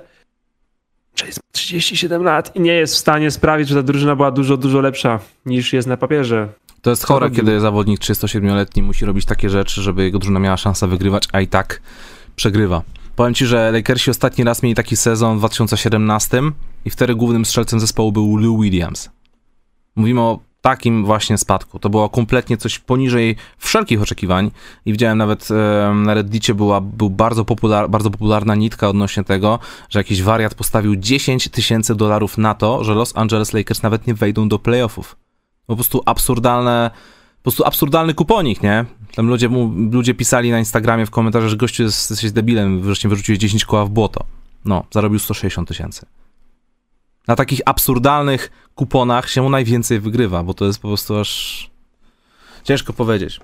Chase 1.20 1.38
ma 1.38 1.52
37 1.52 2.24
lat 2.24 2.56
i 2.56 2.62
nie 2.62 2.74
jest 2.74 2.94
w 2.94 2.98
stanie 2.98 3.32
sprawić, 3.32 3.70
że 3.70 3.76
ta 3.76 3.84
drużyna 3.84 4.16
była 4.16 4.32
dużo, 4.32 4.58
dużo 4.58 4.82
lepsza 4.82 5.20
niż 5.46 5.74
jest 5.74 5.88
na 5.88 5.98
papierze. 5.98 6.48
To 6.82 6.90
jest 6.90 7.06
chore, 7.06 7.32
kiedy 7.32 7.60
zawodnik 7.60 8.00
37-letni 8.00 8.84
musi 8.84 9.06
robić 9.06 9.26
takie 9.26 9.50
rzeczy, 9.50 9.82
żeby 9.82 10.04
jego 10.04 10.20
drużyna 10.20 10.40
miała 10.40 10.58
szansę 10.58 10.88
wygrywać, 10.88 11.28
a 11.32 11.42
i 11.42 11.48
tak 11.48 11.82
przegrywa. 12.36 12.82
Powiem 13.20 13.34
ci, 13.34 13.46
że 13.46 13.72
Lakersi 13.72 14.12
ostatni 14.12 14.44
raz 14.44 14.64
mieli 14.64 14.76
taki 14.76 14.96
sezon 14.96 15.36
w 15.36 15.40
2017 15.40 16.42
i 16.86 16.90
wtedy 16.90 17.16
głównym 17.16 17.46
strzelcem 17.46 17.80
zespołu 17.80 18.12
był 18.12 18.38
Lou 18.38 18.62
Williams. 18.62 19.10
Mówimy 19.96 20.22
o 20.22 20.40
takim 20.62 21.06
właśnie 21.06 21.38
spadku. 21.38 21.80
To 21.80 21.90
było 21.90 22.10
kompletnie 22.10 22.58
coś 22.58 22.80
poniżej 22.80 23.36
wszelkich 23.58 24.02
oczekiwań 24.02 24.52
i 24.86 24.92
widziałem 24.92 25.18
nawet 25.18 25.48
e, 25.52 25.94
na 25.96 26.14
Reddicie 26.14 26.56
była 26.56 26.82
był 26.82 27.10
bardzo, 27.10 27.46
popular, 27.46 27.90
bardzo 27.90 28.12
popularna 28.12 28.56
nitka 28.56 28.90
odnośnie 28.90 29.24
tego, 29.24 29.60
że 29.90 30.00
jakiś 30.00 30.24
wariat 30.24 30.56
postawił 30.56 30.96
10 30.96 31.50
tysięcy 31.50 31.96
dolarów 31.96 32.38
na 32.38 32.54
to, 32.54 32.84
że 32.84 32.94
Los 32.94 33.18
Angeles 33.18 33.54
Lakers 33.54 33.84
nawet 33.84 34.08
nie 34.08 34.14
wejdą 34.14 34.50
do 34.50 34.60
playoffów. 34.60 35.16
Po 35.68 35.76
prostu 35.76 36.02
absurdalne, 36.06 36.92
po 37.38 37.44
prostu 37.44 37.66
absurdalny 37.66 38.14
kuponik, 38.14 38.64
nie? 38.64 38.86
Tam 39.16 39.28
ludzie, 39.28 39.50
ludzie 39.92 40.14
pisali 40.14 40.52
na 40.52 40.60
Instagramie 40.60 41.06
w 41.06 41.12
komentarzach, 41.12 41.50
że 41.50 41.58
gościu 41.58 41.84
jest, 41.84 42.10
jesteś 42.10 42.32
debilem, 42.32 42.82
wreszcie 42.82 43.10
wyrzucił 43.10 43.38
10 43.38 43.66
koła 43.66 43.86
w 43.86 43.90
błoto. 43.90 44.26
No, 44.66 44.84
zarobił 44.92 45.20
160 45.20 45.68
tysięcy. 45.68 46.06
Na 47.28 47.36
takich 47.36 47.62
absurdalnych 47.66 48.52
kuponach 48.76 49.30
się 49.30 49.50
najwięcej 49.50 50.00
wygrywa, 50.00 50.44
bo 50.44 50.54
to 50.54 50.66
jest 50.66 50.82
po 50.82 50.88
prostu 50.88 51.18
aż 51.18 51.70
ciężko 52.64 52.94
powiedzieć. 52.94 53.40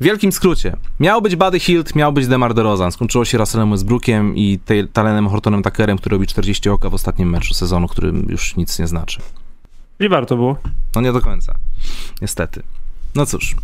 W 0.00 0.04
wielkim 0.04 0.32
skrócie, 0.32 0.76
miał 1.00 1.22
być 1.22 1.36
Buddy 1.36 1.60
Hilt, 1.60 1.94
miał 1.94 2.12
być 2.12 2.26
Demar 2.26 2.54
DeRozan. 2.54 2.92
Skończyło 2.92 3.24
się 3.24 3.38
Russellem 3.38 3.70
Westbrookiem 3.70 4.36
i 4.36 4.58
Talenem 4.92 5.28
Hortonem 5.28 5.62
Tuckerem, 5.62 5.98
który 5.98 6.14
robi 6.14 6.26
40 6.26 6.68
oka 6.68 6.90
w 6.90 6.94
ostatnim 6.94 7.30
meczu 7.30 7.54
sezonu, 7.54 7.88
którym 7.88 8.26
już 8.28 8.56
nic 8.56 8.78
nie 8.78 8.86
znaczy. 8.86 9.20
I 10.00 10.08
warto 10.08 10.36
było. 10.36 10.56
No 10.94 11.00
nie 11.00 11.12
do 11.12 11.20
końca. 11.20 11.54
Niestety. 12.22 12.62
No 13.14 13.26
cóż. 13.26 13.56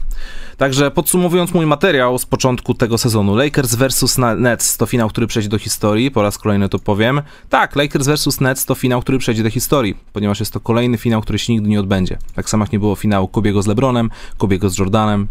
Także 0.57 0.91
podsumowując 0.91 1.55
mój 1.55 1.67
materiał 1.67 2.19
z 2.19 2.27
początku 2.27 2.75
tego 2.75 2.99
sezonu, 2.99 3.37
Lakers 3.37 3.75
vs 3.75 4.19
Nets 4.37 4.77
to 4.77 4.87
finał, 4.87 5.09
który 5.09 5.27
przejdzie 5.27 5.49
do 5.49 5.59
historii, 5.59 6.11
po 6.11 6.23
raz 6.23 6.39
kolejny 6.39 6.69
to 6.69 6.79
powiem. 6.79 7.23
Tak, 7.49 7.77
Lakers 7.77 8.07
vs 8.07 8.41
Nets 8.41 8.65
to 8.67 8.75
finał, 8.75 9.01
który 9.03 9.19
przejdzie 9.19 9.43
do 9.43 9.51
historii, 9.51 9.97
ponieważ 10.13 10.41
jest 10.41 10.53
to 10.53 10.61
kolejny 10.61 10.99
finał, 10.99 11.23
który 11.23 11.39
się 11.39 11.53
nigdy 11.53 11.69
nie 11.69 11.81
odbędzie. 11.81 12.19
Tak 12.35 12.51
samo 12.51 12.65
jak 12.65 12.73
nie 12.73 12.79
było 12.79 12.95
finału 12.95 13.29
Kobiego 13.29 13.63
z 13.63 13.67
LeBronem, 13.67 14.11
Kobiego 14.39 14.71
z 14.71 14.79
Jordanem. 14.79 15.29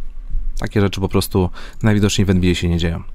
Takie 0.60 0.82
rzeczy 0.82 1.02
po 1.02 1.10
prostu 1.10 1.50
najwidoczniej 1.84 2.26
w 2.26 2.30
NBA 2.30 2.56
się 2.56 2.70
nie 2.70 2.78
dzieją. 2.78 3.15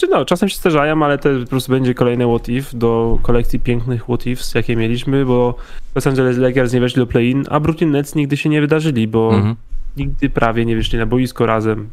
Czy 0.00 0.06
no, 0.08 0.24
czasem 0.24 0.48
się 0.48 0.56
zdarzają, 0.56 1.02
ale 1.04 1.18
to 1.18 1.28
po 1.44 1.46
prostu 1.46 1.72
będzie 1.72 1.94
kolejny 1.94 2.26
what 2.26 2.48
if 2.48 2.78
do 2.78 3.18
kolekcji 3.22 3.60
pięknych 3.60 4.04
what 4.04 4.26
ifs, 4.26 4.54
jakie 4.54 4.76
mieliśmy, 4.76 5.24
bo 5.24 5.54
Los 5.94 6.06
Angeles 6.06 6.38
Lakers 6.38 6.72
nie 6.72 6.80
weszli 6.80 7.00
do 7.00 7.06
play-in, 7.06 7.44
a 7.50 7.60
Brooklyn 7.60 7.90
Nets 7.90 8.14
nigdy 8.14 8.36
się 8.36 8.48
nie 8.48 8.60
wydarzyli, 8.60 9.08
bo 9.08 9.34
mhm. 9.34 9.56
nigdy 9.96 10.30
prawie 10.30 10.64
nie 10.64 10.76
wyszli 10.76 10.98
na 10.98 11.06
boisko 11.06 11.46
razem. 11.46 11.90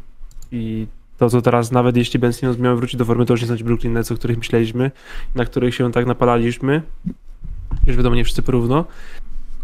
I 0.52 0.86
to, 1.18 1.30
co 1.30 1.42
teraz, 1.42 1.72
nawet 1.72 1.96
jeśli 1.96 2.18
Ben 2.18 2.32
Simmons 2.32 2.58
miał 2.58 2.76
wrócić 2.76 2.96
do 2.96 3.04
formy, 3.04 3.26
to 3.26 3.32
już 3.32 3.42
nie 3.42 3.48
są 3.48 3.56
ci 3.56 3.64
Brooklyn 3.64 3.92
Nets, 3.92 4.12
o 4.12 4.14
których 4.14 4.38
myśleliśmy, 4.38 4.90
na 5.34 5.44
których 5.44 5.74
się 5.74 5.92
tak 5.92 6.06
napalaliśmy. 6.06 6.82
Już 7.86 7.96
wiadomo, 7.96 8.16
nie 8.16 8.24
wszyscy 8.24 8.42
porówno. 8.42 8.84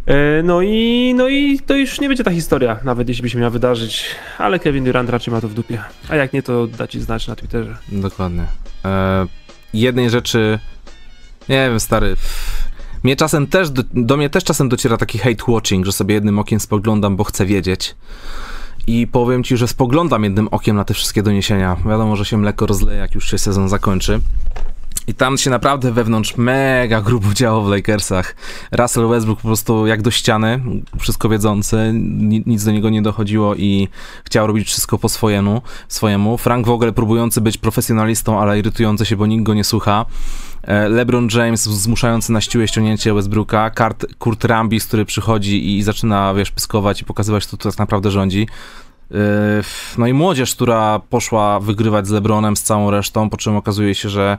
E, 0.06 0.42
no 0.42 0.62
i, 0.62 1.14
no 1.16 1.28
i 1.28 1.60
to 1.66 1.76
już 1.76 2.00
nie 2.00 2.08
będzie 2.08 2.24
ta 2.24 2.30
historia, 2.30 2.80
nawet 2.84 3.08
jeśli 3.08 3.22
by 3.22 3.30
się 3.30 3.38
miała 3.38 3.50
wydarzyć, 3.50 4.06
ale 4.38 4.58
Kevin 4.58 4.84
Durant 4.84 5.10
raczej 5.10 5.34
ma 5.34 5.40
to 5.40 5.48
w 5.48 5.54
dupie. 5.54 5.82
A 6.08 6.16
jak 6.16 6.32
nie, 6.32 6.42
to 6.42 6.66
da 6.66 6.86
ci 6.86 7.00
znać 7.00 7.28
na 7.28 7.36
Twitterze. 7.36 7.76
Dokładnie. 7.92 8.46
E, 8.84 9.26
jednej 9.74 10.10
rzeczy, 10.10 10.58
nie 11.48 11.68
wiem, 11.68 11.80
stary, 11.80 12.16
mnie 13.04 13.16
czasem 13.16 13.46
też, 13.46 13.70
do, 13.70 13.82
do 13.94 14.16
mnie 14.16 14.30
też 14.30 14.44
czasem 14.44 14.68
dociera 14.68 14.96
taki 14.96 15.18
hate 15.18 15.44
watching, 15.48 15.86
że 15.86 15.92
sobie 15.92 16.14
jednym 16.14 16.38
okiem 16.38 16.60
spoglądam, 16.60 17.16
bo 17.16 17.24
chcę 17.24 17.46
wiedzieć. 17.46 17.94
I 18.86 19.06
powiem 19.06 19.44
ci, 19.44 19.56
że 19.56 19.68
spoglądam 19.68 20.24
jednym 20.24 20.48
okiem 20.48 20.76
na 20.76 20.84
te 20.84 20.94
wszystkie 20.94 21.22
doniesienia. 21.22 21.76
Wiadomo, 21.86 22.16
że 22.16 22.24
się 22.24 22.36
mleko 22.36 22.66
rozleje, 22.66 22.98
jak 22.98 23.14
już 23.14 23.30
się 23.30 23.38
sezon 23.38 23.68
zakończy. 23.68 24.20
I 25.06 25.14
tam 25.14 25.38
się 25.38 25.50
naprawdę 25.50 25.92
wewnątrz 25.92 26.36
mega 26.36 27.00
grubo 27.00 27.34
działo 27.40 27.62
w 27.62 27.70
Lakersach. 27.70 28.36
Russell 28.72 29.08
Westbrook 29.08 29.40
po 29.40 29.48
prostu 29.48 29.86
jak 29.86 30.02
do 30.02 30.10
ściany, 30.10 30.60
wszystko 30.98 31.28
wiedzący, 31.28 31.92
nic 32.46 32.64
do 32.64 32.72
niego 32.72 32.90
nie 32.90 33.02
dochodziło 33.02 33.54
i 33.54 33.88
chciał 34.24 34.46
robić 34.46 34.66
wszystko 34.66 34.98
po 34.98 35.08
swojemu. 35.08 35.62
swojemu. 35.88 36.38
Frank 36.38 36.66
Vogel 36.66 36.94
próbujący 36.94 37.40
być 37.40 37.58
profesjonalistą, 37.58 38.40
ale 38.40 38.58
irytujący 38.58 39.06
się, 39.06 39.16
bo 39.16 39.26
nikt 39.26 39.44
go 39.44 39.54
nie 39.54 39.64
słucha. 39.64 40.06
E, 40.62 40.88
LeBron 40.88 41.28
James 41.34 41.62
zmuszający 41.62 42.32
na 42.32 42.40
siłę 42.40 42.68
ściągnięcie 42.68 43.14
Westbrooka, 43.14 43.70
Kurt, 43.70 44.06
Kurt 44.18 44.44
Rambis, 44.44 44.86
który 44.86 45.04
przychodzi 45.04 45.76
i 45.76 45.82
zaczyna, 45.82 46.34
wiesz, 46.34 46.50
pyskować 46.50 47.02
i 47.02 47.04
pokazywać, 47.04 47.46
kto 47.46 47.56
tu 47.56 47.70
tak 47.70 47.78
naprawdę 47.78 48.10
rządzi. 48.10 48.46
Yy, 49.10 49.18
no 49.98 50.06
i 50.06 50.12
młodzież, 50.12 50.54
która 50.54 50.98
poszła 50.98 51.60
wygrywać 51.60 52.06
z 52.06 52.10
LeBronem, 52.10 52.56
z 52.56 52.62
całą 52.62 52.90
resztą, 52.90 53.30
po 53.30 53.36
czym 53.36 53.56
okazuje 53.56 53.94
się, 53.94 54.08
że 54.08 54.38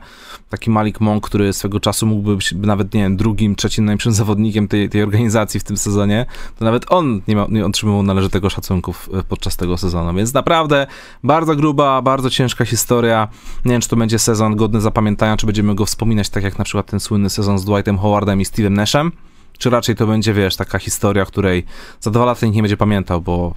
taki 0.50 0.70
Malik 0.70 1.00
Monk, 1.00 1.26
który 1.26 1.52
swego 1.52 1.80
czasu 1.80 2.06
mógłby 2.06 2.36
być 2.36 2.52
nawet, 2.52 2.94
nie 2.94 3.00
wiem, 3.00 3.16
drugim, 3.16 3.56
trzecim 3.56 3.84
najlepszym 3.84 4.12
zawodnikiem 4.22 4.68
tej, 4.68 4.88
tej 4.88 5.02
organizacji 5.02 5.60
w 5.60 5.64
tym 5.64 5.76
sezonie, 5.76 6.26
to 6.58 6.64
nawet 6.64 6.92
on 6.92 7.20
nie, 7.28 7.36
ma, 7.36 7.46
nie 7.48 7.66
otrzymywał 7.66 8.02
należytego 8.02 8.50
szacunku 8.50 8.94
e, 9.14 9.22
podczas 9.22 9.56
tego 9.56 9.78
sezonu. 9.78 10.14
Więc 10.14 10.34
naprawdę 10.34 10.86
bardzo 11.24 11.56
gruba, 11.56 12.02
bardzo 12.02 12.30
ciężka 12.30 12.64
historia. 12.64 13.28
Nie 13.64 13.72
wiem, 13.72 13.80
czy 13.80 13.88
to 13.88 13.96
będzie 13.96 14.18
sezon 14.18 14.56
godny 14.56 14.80
zapamiętania, 14.80 15.36
czy 15.36 15.46
będziemy 15.46 15.74
go 15.74 15.86
wspominać 15.86 16.28
tak 16.28 16.44
jak 16.44 16.58
na 16.58 16.64
przykład 16.64 16.86
ten 16.86 17.00
słynny 17.00 17.30
sezon 17.30 17.58
z 17.58 17.64
Dwightem 17.64 17.98
Howardem 17.98 18.40
i 18.40 18.44
Steve'em 18.44 18.70
Nashem, 18.70 19.12
czy 19.58 19.70
raczej 19.70 19.94
to 19.94 20.06
będzie, 20.06 20.34
wiesz, 20.34 20.56
taka 20.56 20.78
historia, 20.78 21.24
której 21.24 21.64
za 22.00 22.10
dwa 22.10 22.24
lata 22.24 22.46
nikt 22.46 22.56
nie 22.56 22.62
będzie 22.62 22.76
pamiętał, 22.76 23.20
bo 23.20 23.54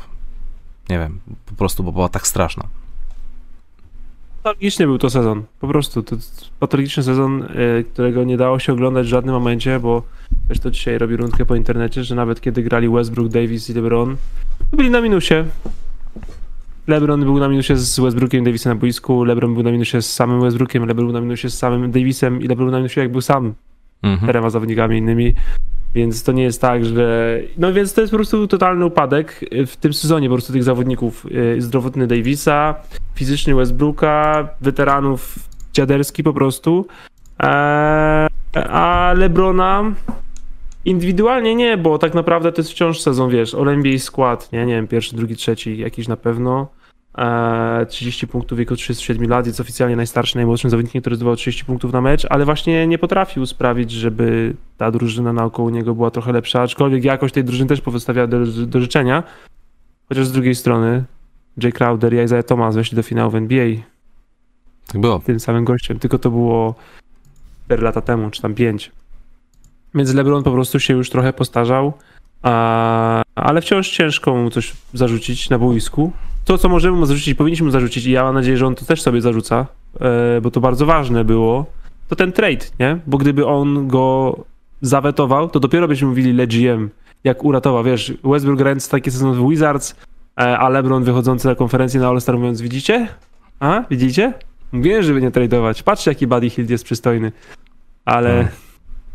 nie 0.90 1.00
wiem, 1.00 1.20
po 1.46 1.56
prostu, 1.56 1.84
bo 1.84 1.92
była 1.92 2.10
tak 2.10 2.28
straszna. 2.28 2.64
Patologiczny 4.44 4.86
był 4.86 4.98
to 4.98 5.10
sezon. 5.10 5.44
Po 5.60 5.68
prostu. 5.68 6.04
To 6.04 6.16
patologiczny 6.60 7.04
sezon, 7.04 7.44
y, 7.44 7.84
którego 7.94 8.24
nie 8.24 8.38
dało 8.38 8.60
się 8.60 8.74
oglądać 8.74 9.06
w 9.06 9.10
żadnym 9.10 9.36
momencie, 9.36 9.80
bo 9.80 10.04
też 10.48 10.60
to 10.60 10.72
dzisiaj 10.72 10.98
robi 10.98 11.16
rundkę 11.16 11.46
po 11.46 11.56
internecie, 11.56 12.04
że 12.04 12.16
nawet 12.16 12.42
kiedy 12.42 12.64
grali 12.64 12.90
Westbrook, 12.90 13.30
Davis 13.30 13.70
i 13.70 13.74
LeBron, 13.74 14.18
to 14.72 14.78
byli 14.78 14.90
na 14.90 15.02
minusie. 15.02 15.46
LeBron 16.88 17.24
był 17.24 17.40
na 17.40 17.48
minusie 17.50 17.76
z 17.76 18.00
Westbrookiem 18.00 18.44
Davisem 18.44 18.74
na 18.74 18.80
boisku, 18.80 19.24
LeBron 19.24 19.54
był 19.54 19.64
na 19.64 19.72
minusie 19.72 20.02
z 20.02 20.14
samym 20.14 20.42
Westbrookiem, 20.42 20.86
LeBron 20.86 21.06
był 21.06 21.14
na 21.14 21.22
minusie 21.22 21.50
z 21.50 21.58
samym 21.58 21.92
Davisem 21.92 22.42
i 22.42 22.48
LeBron 22.48 22.66
był 22.66 22.72
na 22.72 22.78
minusie 22.78 23.02
jak 23.02 23.12
był 23.12 23.22
sam 23.22 23.54
Mhm. 24.04 24.22
czterema 24.22 24.50
zawodnikami 24.50 24.98
innymi. 24.98 25.34
Więc 25.96 26.24
to 26.24 26.32
nie 26.32 26.44
jest 26.44 26.62
tak, 26.62 26.86
że. 26.86 27.40
No 27.58 27.74
więc 27.74 27.94
to 27.94 28.02
jest 28.02 28.12
po 28.12 28.18
prostu 28.18 28.48
totalny 28.48 28.86
upadek 28.86 29.46
w 29.68 29.76
tym 29.78 29.94
sezonie 29.94 30.30
po 30.30 30.36
prostu 30.36 30.54
tych 30.54 30.64
zawodników. 30.64 31.26
Yy, 31.32 31.62
Zdrowotny 31.62 32.08
Davisa, 32.08 32.76
fizyczny 33.16 33.56
Westbrooka, 33.56 34.50
weteranów 34.62 35.36
dziaderski 35.74 36.24
po 36.24 36.34
prostu. 36.34 36.88
Eee, 37.40 38.28
a 38.54 39.14
Lebrona 39.18 39.84
indywidualnie 40.86 41.56
nie, 41.56 41.78
bo 41.78 41.98
tak 41.98 42.14
naprawdę 42.14 42.52
to 42.52 42.62
jest 42.62 42.72
wciąż 42.72 43.02
sezon, 43.02 43.30
wiesz, 43.30 43.56
All 43.56 44.00
skład, 44.00 44.52
nie, 44.52 44.66
nie 44.66 44.76
wiem, 44.76 44.88
pierwszy, 44.88 45.16
drugi, 45.16 45.36
trzeci, 45.36 45.78
jakiś 45.78 46.08
na 46.08 46.18
pewno. 46.18 46.68
Eee, 47.18 47.86
30 47.88 48.28
punktów 48.28 48.56
w 48.56 48.60
wieku 48.60 48.76
37 48.76 49.30
lat, 49.30 49.48
jest 49.48 49.60
oficjalnie 49.60 49.96
najstarszy, 49.96 50.36
najmłodszym 50.36 50.70
zawodnikiem, 50.70 51.02
który 51.02 51.16
zdobywał 51.16 51.36
30 51.36 51.66
punktów 51.66 51.94
na 51.94 52.02
mecz, 52.02 52.28
ale 52.30 52.46
właśnie 52.46 52.88
nie 52.88 52.98
potrafił 52.98 53.46
sprawić, 53.46 53.92
żeby 53.92 54.54
ta 54.78 54.92
drużyna 54.92 55.34
naokoło 55.34 55.70
niego 55.70 55.96
była 55.96 56.12
trochę 56.12 56.32
lepsza, 56.32 56.62
aczkolwiek 56.62 57.04
jakość 57.04 57.34
tej 57.34 57.44
drużyny 57.44 57.70
też 57.70 57.82
pozostawiała 57.82 58.28
do, 58.28 58.46
do 58.46 58.80
życzenia. 58.82 59.24
Chociaż 60.10 60.26
z 60.28 60.32
drugiej 60.32 60.56
strony 60.56 61.04
Jay 61.64 61.72
Crowder 61.72 62.14
i 62.14 62.18
Isaiah 62.18 62.46
Thomas 62.46 62.76
weszli 62.76 62.96
do 62.96 63.04
finału 63.04 63.32
w 63.32 63.36
NBA 63.36 63.68
Tak 64.88 65.02
było. 65.02 65.20
tym 65.20 65.40
samym 65.40 65.66
gościem, 65.66 66.00
tylko 66.00 66.20
to 66.20 66.30
było 66.32 66.76
4 67.66 67.82
lata 67.84 68.02
temu, 68.02 68.30
czy 68.30 68.42
tam 68.42 68.54
5. 68.56 68.92
Więc 69.96 70.14
LeBron 70.14 70.44
po 70.44 70.52
prostu 70.52 70.80
się 70.80 70.94
już 70.94 71.10
trochę 71.10 71.34
postarzał, 71.34 71.94
a, 72.42 73.22
ale 73.36 73.62
wciąż 73.62 73.90
ciężko 73.90 74.36
mu 74.36 74.50
coś 74.50 74.74
zarzucić 74.94 75.50
na 75.50 75.60
boisku. 75.60 76.12
To, 76.50 76.58
co 76.58 76.70
możemy 76.70 76.98
mu 76.98 77.06
zarzucić, 77.06 77.34
powinniśmy 77.38 77.66
mu 77.66 77.72
zarzucić 77.72 78.06
i 78.06 78.12
ja 78.12 78.24
mam 78.24 78.34
nadzieję, 78.36 78.58
że 78.58 78.68
on 78.68 78.76
to 78.76 78.86
też 78.86 79.02
sobie 79.02 79.22
zarzuca, 79.22 79.66
e, 80.02 80.42
bo 80.42 80.52
to 80.52 80.60
bardzo 80.62 80.86
ważne 80.86 81.26
było, 81.26 81.66
to 82.08 82.16
ten 82.16 82.32
trade, 82.32 82.66
nie? 82.80 83.00
Bo 83.08 83.18
gdyby 83.18 83.46
on 83.46 83.88
go 83.88 84.38
zawetował, 84.82 85.50
to 85.50 85.60
dopiero 85.60 85.88
byśmy 85.88 86.08
mówili 86.08 86.34
LeGM, 86.34 86.90
jak 87.24 87.44
uratował, 87.46 87.84
wiesz, 87.84 88.14
Westbrook 88.24 88.58
grając 88.58 88.90
taki 88.90 89.12
sezon 89.12 89.34
w 89.34 89.50
Wizards, 89.50 89.96
e, 90.40 90.60
a 90.60 90.70
LeBron 90.70 91.04
wychodzący 91.04 91.48
na 91.48 91.56
konferencję 91.56 92.00
na 92.00 92.08
All-Star 92.08 92.38
mówiąc, 92.38 92.62
widzicie? 92.62 93.08
A, 93.60 93.84
widzicie? 93.90 94.34
Mówiłem, 94.72 95.04
żeby 95.04 95.22
nie 95.22 95.32
tradeować. 95.32 95.84
Patrzcie, 95.84 96.12
jaki 96.12 96.28
Buddy 96.28 96.50
Hield 96.50 96.70
jest 96.70 96.84
przystojny. 96.84 97.32
Ale, 98.06 98.44
No. 98.44 98.50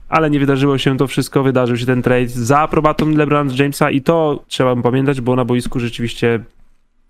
ale 0.09 0.31
nie 0.31 0.39
wydarzyło 0.41 0.79
się 0.79 0.97
to 0.97 1.07
wszystko. 1.07 1.43
Wydarzył 1.43 1.77
się 1.77 1.87
ten 1.87 2.03
trade 2.03 2.29
za 2.29 2.59
aprobatą 2.59 3.09
LeBron 3.09 3.51
Jamesa 3.59 3.91
i 3.91 4.03
to 4.03 4.45
trzeba 4.49 4.77
pamiętać, 4.77 5.21
bo 5.21 5.37
na 5.37 5.45
boisku 5.45 5.81
rzeczywiście 5.81 6.41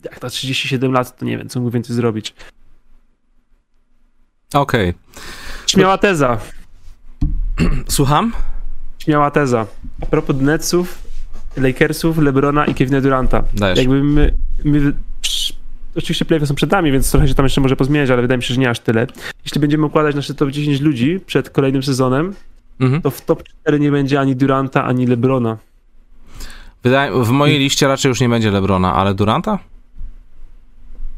jak 0.04 0.18
ta 0.18 0.30
37 0.30 0.92
lat, 0.92 1.18
to 1.18 1.24
nie 1.24 1.38
wiem, 1.38 1.48
co 1.48 1.60
mógł 1.60 1.70
więcej 1.72 1.96
zrobić. 1.96 2.34
Okej. 4.54 4.94
Śmiała 5.66 5.98
teza. 5.98 6.38
Słucham? 7.88 8.32
Śmiała 8.98 9.30
teza. 9.30 9.66
A 10.02 10.06
propos 10.06 10.36
Netsów, 10.40 10.98
Lakersów, 11.56 12.18
LeBrona 12.18 12.66
i 12.66 12.74
Kevina 12.74 13.00
Duranta. 13.00 13.42
Dajesz. 13.54 13.78
Jakby 13.78 14.04
my, 14.04 14.34
my 14.64 14.92
oczywiście 15.96 16.24
playoffy 16.24 16.46
są 16.46 16.54
przed 16.54 16.70
nami, 16.70 16.92
więc 16.92 17.10
trochę 17.10 17.28
się 17.28 17.34
tam 17.34 17.44
jeszcze 17.46 17.60
może 17.60 17.76
pozmieniać, 17.76 18.10
ale 18.10 18.22
wydaje 18.22 18.36
mi 18.38 18.42
się, 18.44 18.54
że 18.54 18.60
nie 18.60 18.70
aż 18.70 18.80
tyle. 18.80 19.06
Jeśli 19.44 19.60
będziemy 19.60 19.86
układać 19.86 20.16
nasze 20.16 20.34
top 20.34 20.50
10 20.50 20.80
ludzi 20.80 21.20
przed 21.26 21.50
kolejnym 21.50 21.82
sezonem, 21.82 22.34
Mhm. 22.80 23.02
to 23.02 23.10
w 23.10 23.20
top 23.20 23.42
4 23.62 23.80
nie 23.80 23.90
będzie 23.90 24.20
ani 24.20 24.36
Duranta, 24.36 24.84
ani 24.84 25.06
LeBrona. 25.06 25.56
Wydaje, 26.82 27.24
w 27.24 27.28
mojej 27.30 27.58
liście 27.58 27.88
raczej 27.88 28.08
już 28.08 28.20
nie 28.20 28.28
będzie 28.28 28.50
Lebrona, 28.50 28.94
ale 28.94 29.14
Duranta? 29.14 29.58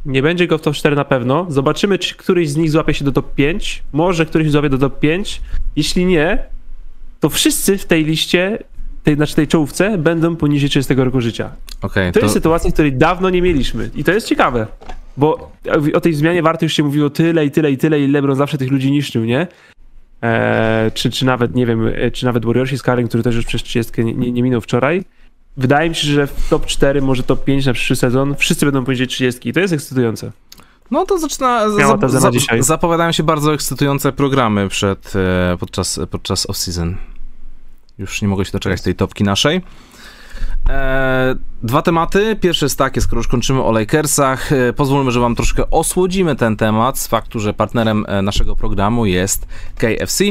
Nie 0.06 0.22
będzie 0.22 0.46
go 0.46 0.58
w 0.58 0.62
top 0.62 0.74
4 0.74 0.96
na 0.96 1.04
pewno. 1.04 1.46
Zobaczymy, 1.48 1.98
czy 1.98 2.14
któryś 2.14 2.48
z 2.48 2.56
nich 2.56 2.70
złapie 2.70 2.94
się 2.94 3.04
do 3.04 3.12
top 3.12 3.34
5. 3.34 3.82
Może 3.92 4.26
któryś 4.26 4.50
złapie 4.50 4.68
do 4.68 4.78
top 4.78 4.98
5. 4.98 5.40
Jeśli 5.76 6.06
nie, 6.06 6.38
to 7.20 7.28
wszyscy 7.28 7.78
w 7.78 7.84
tej 7.84 8.04
liście, 8.04 8.58
tej, 9.04 9.14
znaczy 9.14 9.34
tej 9.34 9.48
czołówce, 9.48 9.98
będą 9.98 10.36
poniżej 10.36 10.68
30 10.70 10.94
roku 10.94 11.20
życia. 11.20 11.50
Okej, 11.82 12.12
To 12.12 12.20
to, 12.20 12.24
jest 12.26 12.34
sytuacja, 12.34 12.72
której 12.72 12.92
dawno 12.92 13.30
nie 13.30 13.42
mieliśmy. 13.42 13.90
I 13.94 14.04
to 14.04 14.12
jest 14.12 14.26
ciekawe. 14.26 14.66
Bo 15.16 15.50
o 15.94 16.00
tej 16.00 16.14
zmianie 16.14 16.42
warty 16.42 16.64
już 16.64 16.72
się 16.72 16.82
mówiło 16.82 17.10
tyle 17.10 17.46
i 17.46 17.50
tyle 17.50 17.72
i 17.72 17.78
tyle 17.78 18.00
i 18.00 18.08
LeBron 18.08 18.36
zawsze 18.36 18.58
tych 18.58 18.70
ludzi 18.70 18.90
niszczył, 18.90 19.24
nie? 19.24 19.46
Eee, 20.22 20.92
czy, 20.92 21.10
czy 21.10 21.24
nawet, 21.24 21.54
nie 21.54 21.66
wiem, 21.66 21.90
e, 21.94 22.10
czy 22.10 22.24
nawet 22.24 22.44
Warriorsi 22.44 22.78
z 22.78 22.82
Karen, 22.82 23.08
który 23.08 23.22
też 23.22 23.36
już 23.36 23.44
przez 23.44 23.62
30 23.62 24.04
nie, 24.04 24.14
nie, 24.14 24.32
nie 24.32 24.42
minął 24.42 24.60
wczoraj. 24.60 25.04
Wydaje 25.56 25.88
mi 25.88 25.94
się, 25.94 26.08
że 26.08 26.26
w 26.26 26.48
top 26.48 26.66
4, 26.66 27.02
może 27.02 27.22
top 27.22 27.44
5 27.44 27.66
na 27.66 27.72
przyszły 27.72 27.96
sezon 27.96 28.34
wszyscy 28.38 28.66
będą 28.66 28.84
poniżej 28.84 29.06
30 29.06 29.48
i 29.48 29.52
to 29.52 29.60
jest 29.60 29.74
ekscytujące. 29.74 30.32
no 31.80 31.96
to 31.96 32.08
zaczyna. 32.08 32.30
Na 32.30 32.30
dzisiaj. 32.30 32.62
zapowiadają 32.62 33.12
się 33.12 33.22
bardzo 33.22 33.54
ekscytujące 33.54 34.12
programy 34.12 34.68
przed, 34.68 35.12
e, 35.16 35.56
podczas, 35.60 36.00
podczas 36.10 36.46
off-season. 36.46 36.94
Już 37.98 38.22
nie 38.22 38.28
mogę 38.28 38.44
się 38.44 38.52
doczekać 38.52 38.82
tej 38.82 38.94
topki 38.94 39.24
naszej. 39.24 39.62
E, 40.68 41.34
dwa 41.66 41.82
tematy. 41.82 42.36
Pierwszy 42.40 42.64
jest 42.64 42.78
taki, 42.78 43.00
skoro 43.00 43.18
już 43.18 43.28
kończymy 43.28 43.62
o 43.62 43.72
Lakersach, 43.72 44.52
e, 44.52 44.72
pozwólmy, 44.72 45.10
że 45.10 45.20
wam 45.20 45.34
troszkę 45.34 45.70
osłodzimy 45.70 46.36
ten 46.36 46.56
temat 46.56 46.98
z 46.98 47.06
faktu, 47.06 47.40
że 47.40 47.54
partnerem 47.54 48.04
e, 48.08 48.22
naszego 48.22 48.56
programu 48.56 49.06
jest 49.06 49.46
KFC. 49.78 50.24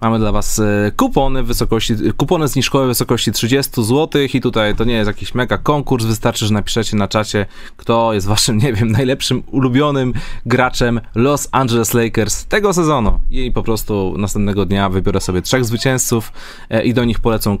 Mamy 0.00 0.18
dla 0.18 0.32
was 0.32 0.58
e, 0.58 0.92
kupony 0.96 1.42
w 1.42 1.46
wysokości, 1.46 1.94
kupony 2.16 2.48
zniżkowe 2.48 2.84
w 2.84 2.88
wysokości 2.88 3.32
30 3.32 3.84
zł 3.84 4.22
i 4.34 4.40
tutaj 4.40 4.74
to 4.74 4.84
nie 4.84 4.94
jest 4.94 5.06
jakiś 5.06 5.34
mega 5.34 5.58
konkurs, 5.58 6.04
wystarczy, 6.04 6.46
że 6.46 6.54
napiszecie 6.54 6.96
na 6.96 7.08
czacie, 7.08 7.46
kto 7.76 8.12
jest 8.12 8.26
waszym, 8.26 8.58
nie 8.58 8.72
wiem, 8.72 8.92
najlepszym, 8.92 9.42
ulubionym 9.46 10.12
graczem 10.46 11.00
Los 11.14 11.48
Angeles 11.52 11.94
Lakers 11.94 12.44
tego 12.44 12.72
sezonu 12.72 13.20
i 13.30 13.52
po 13.52 13.62
prostu 13.62 14.14
następnego 14.18 14.66
dnia 14.66 14.88
wybiorę 14.88 15.20
sobie 15.20 15.42
trzech 15.42 15.64
zwycięzców 15.64 16.32
i 16.84 16.94
do 16.94 17.04
nich 17.04 17.20
polecą, 17.20 17.58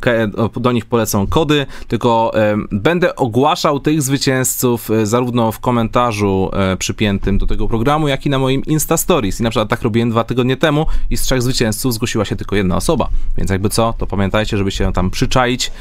do 0.56 0.72
nich 0.72 0.86
polecą 0.86 1.26
kody, 1.26 1.66
tylko 1.88 2.32
będę 2.70 3.17
ogłaszał 3.18 3.80
tych 3.80 4.02
zwycięzców 4.02 4.90
e, 4.90 5.06
zarówno 5.06 5.52
w 5.52 5.60
komentarzu 5.60 6.50
e, 6.52 6.76
przypiętym 6.76 7.38
do 7.38 7.46
tego 7.46 7.68
programu, 7.68 8.08
jak 8.08 8.26
i 8.26 8.30
na 8.30 8.38
moim 8.38 8.64
Insta 8.64 8.96
Stories. 8.96 9.40
I 9.40 9.42
na 9.42 9.50
przykład 9.50 9.68
tak 9.68 9.82
robiłem 9.82 10.10
dwa 10.10 10.24
tygodnie 10.24 10.56
temu 10.56 10.86
i 11.10 11.16
z 11.16 11.22
trzech 11.22 11.42
zwycięzców 11.42 11.94
zgłosiła 11.94 12.24
się 12.24 12.36
tylko 12.36 12.56
jedna 12.56 12.76
osoba. 12.76 13.08
Więc 13.36 13.50
jakby 13.50 13.68
co, 13.68 13.94
to 13.98 14.06
pamiętajcie, 14.06 14.56
żeby 14.56 14.70
się 14.70 14.92
tam 14.92 15.10
przyczaić, 15.10 15.72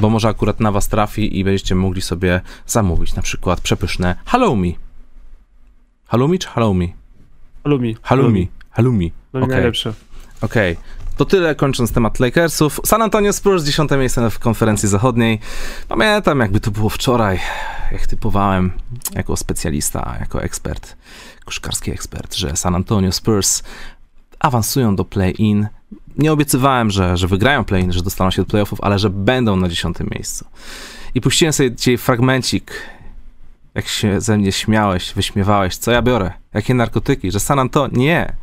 bo 0.00 0.10
może 0.10 0.28
akurat 0.28 0.60
na 0.60 0.72
was 0.72 0.88
trafi 0.88 1.38
i 1.38 1.44
będziecie 1.44 1.74
mogli 1.74 2.02
sobie 2.02 2.40
zamówić 2.66 3.14
na 3.14 3.22
przykład 3.22 3.60
przepyszne 3.60 4.14
halloumi. 4.24 4.76
Halloumi 6.06 6.38
czy 6.38 6.48
halloumi? 6.48 6.94
Halloumi. 7.64 7.96
Halloumi. 8.02 8.48
Halloumi. 8.70 9.12
Halloumi 9.32 9.44
Okej. 9.44 9.48
najlepsze. 9.48 9.92
Okej. 10.40 10.76
To 11.16 11.24
tyle, 11.24 11.54
kończąc 11.54 11.92
temat 11.92 12.20
Lakersów. 12.20 12.80
San 12.84 13.02
Antonio 13.02 13.32
Spurs, 13.32 13.64
dziesiąte 13.64 13.96
miejsce 13.96 14.30
w 14.30 14.38
konferencji 14.38 14.88
zachodniej. 14.88 15.40
Pamiętam, 15.88 16.40
jakby 16.40 16.60
to 16.60 16.70
było 16.70 16.88
wczoraj, 16.88 17.40
jak 17.92 18.06
typowałem 18.06 18.72
jako 19.14 19.36
specjalista, 19.36 20.16
jako 20.20 20.42
ekspert, 20.42 20.96
koszkarski 21.44 21.90
ekspert, 21.90 22.34
że 22.34 22.56
San 22.56 22.74
Antonio 22.74 23.12
Spurs 23.12 23.62
awansują 24.40 24.96
do 24.96 25.04
play-in. 25.04 25.68
Nie 26.18 26.32
obiecywałem, 26.32 26.90
że, 26.90 27.16
że 27.16 27.28
wygrają 27.28 27.64
play-in, 27.64 27.92
że 27.92 28.02
dostaną 28.02 28.30
się 28.30 28.42
do 28.42 28.46
playoffów, 28.46 28.80
ale 28.80 28.98
że 28.98 29.10
będą 29.10 29.56
na 29.56 29.68
dziesiątym 29.68 30.08
miejscu. 30.14 30.44
I 31.14 31.20
puściłem 31.20 31.52
sobie 31.52 31.72
dzisiaj 31.72 31.98
fragmencik, 31.98 32.72
jak 33.74 33.88
się 33.88 34.20
ze 34.20 34.38
mnie 34.38 34.52
śmiałeś, 34.52 35.12
wyśmiewałeś, 35.14 35.76
co 35.76 35.90
ja 35.90 36.02
biorę, 36.02 36.32
jakie 36.54 36.74
narkotyki, 36.74 37.30
że 37.30 37.40
San 37.40 37.58
Antonio... 37.58 37.98
Nie! 37.98 38.36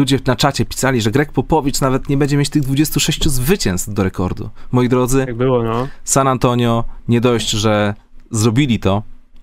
Ludzie 0.00 0.18
na 0.26 0.36
czacie 0.36 0.64
pisali, 0.66 1.00
że 1.00 1.10
Greg 1.10 1.32
Popowicz 1.32 1.80
nawet 1.80 2.08
nie 2.08 2.16
będzie 2.16 2.36
mieć 2.36 2.48
tych 2.50 2.62
26 2.62 3.28
zwycięstw 3.28 3.88
do 3.94 4.02
rekordu. 4.04 4.50
Moi 4.72 4.88
drodzy, 4.88 5.18
Jak 5.18 5.36
było, 5.36 5.62
no. 5.62 5.88
San 6.04 6.28
Antonio 6.28 6.84
nie 7.08 7.20
dość, 7.20 7.50
że 7.50 7.94
zrobili 8.30 8.78
to, 8.78 9.02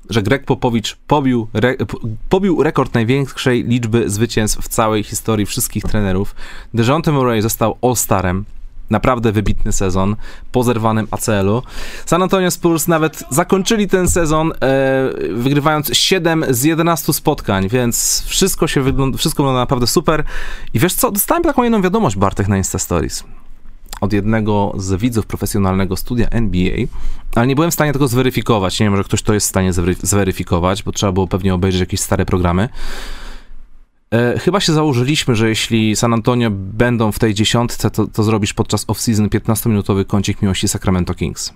że 0.09 0.21
Greg 0.23 0.45
Popowicz 0.45 0.97
pobił, 1.07 1.47
re, 1.53 1.75
po- 1.75 1.99
pobił 2.29 2.63
rekord 2.63 2.93
największej 2.93 3.63
liczby 3.63 4.09
zwycięstw 4.09 4.59
w 4.61 4.67
całej 4.67 5.03
historii 5.03 5.45
wszystkich 5.45 5.83
trenerów. 5.83 6.35
DeJounte 6.73 7.11
Murray 7.11 7.41
został 7.41 7.77
All-Starem. 7.81 8.43
Naprawdę 8.89 9.31
wybitny 9.31 9.71
sezon 9.71 10.15
po 10.51 10.63
zerwanym 10.63 11.07
ACL-u. 11.11 11.61
San 12.05 12.23
Antonio 12.23 12.51
Spurs 12.51 12.87
nawet 12.87 13.23
zakończyli 13.29 13.87
ten 13.87 14.09
sezon 14.09 14.51
e, 14.51 14.55
wygrywając 15.33 15.89
7 15.93 16.45
z 16.49 16.63
11 16.63 17.13
spotkań, 17.13 17.69
więc 17.69 18.23
wszystko 18.27 18.67
się 18.67 18.81
wygląda, 18.81 19.17
wszystko 19.17 19.43
wygląda 19.43 19.59
naprawdę 19.59 19.87
super. 19.87 20.23
I 20.73 20.79
wiesz 20.79 20.93
co, 20.93 21.11
dostałem 21.11 21.43
taką 21.43 21.63
jedną 21.63 21.81
wiadomość 21.81 22.15
Bartek 22.15 22.47
na 22.47 22.57
Insta 22.57 22.79
Stories. 22.79 23.23
od 24.01 24.13
jednego 24.13 24.73
z 24.77 25.01
widzów 25.01 25.25
profesjonalnego 25.25 25.97
studia 25.97 26.27
NBA, 26.29 26.77
ale 27.35 27.47
nie 27.47 27.55
byłem 27.55 27.71
w 27.71 27.73
stanie 27.73 27.93
tego 27.93 28.07
zweryfikować. 28.07 28.79
Nie 28.79 28.85
wiem, 28.85 28.97
że 28.97 29.03
ktoś 29.03 29.21
to 29.21 29.33
jest 29.33 29.47
w 29.47 29.49
stanie 29.49 29.71
zweryfikować, 30.01 30.83
bo 30.83 30.91
trzeba 30.91 31.11
było 31.11 31.27
pewnie 31.27 31.53
obejrzeć 31.53 31.79
jakieś 31.79 31.99
stare 31.99 32.25
programy. 32.25 32.69
E, 34.11 34.39
chyba 34.39 34.59
się 34.59 34.73
założyliśmy, 34.73 35.35
że 35.35 35.49
jeśli 35.49 35.95
San 35.95 36.13
Antonio 36.13 36.49
będą 36.51 37.11
w 37.11 37.19
tej 37.19 37.33
dziesiątce, 37.33 37.91
to, 37.91 38.07
to 38.07 38.23
zrobisz 38.23 38.53
podczas 38.53 38.85
off-season 38.85 39.27
15-minutowy 39.29 40.05
kącik 40.05 40.41
miłości 40.41 40.67
Sacramento 40.67 41.13
Kings. 41.13 41.53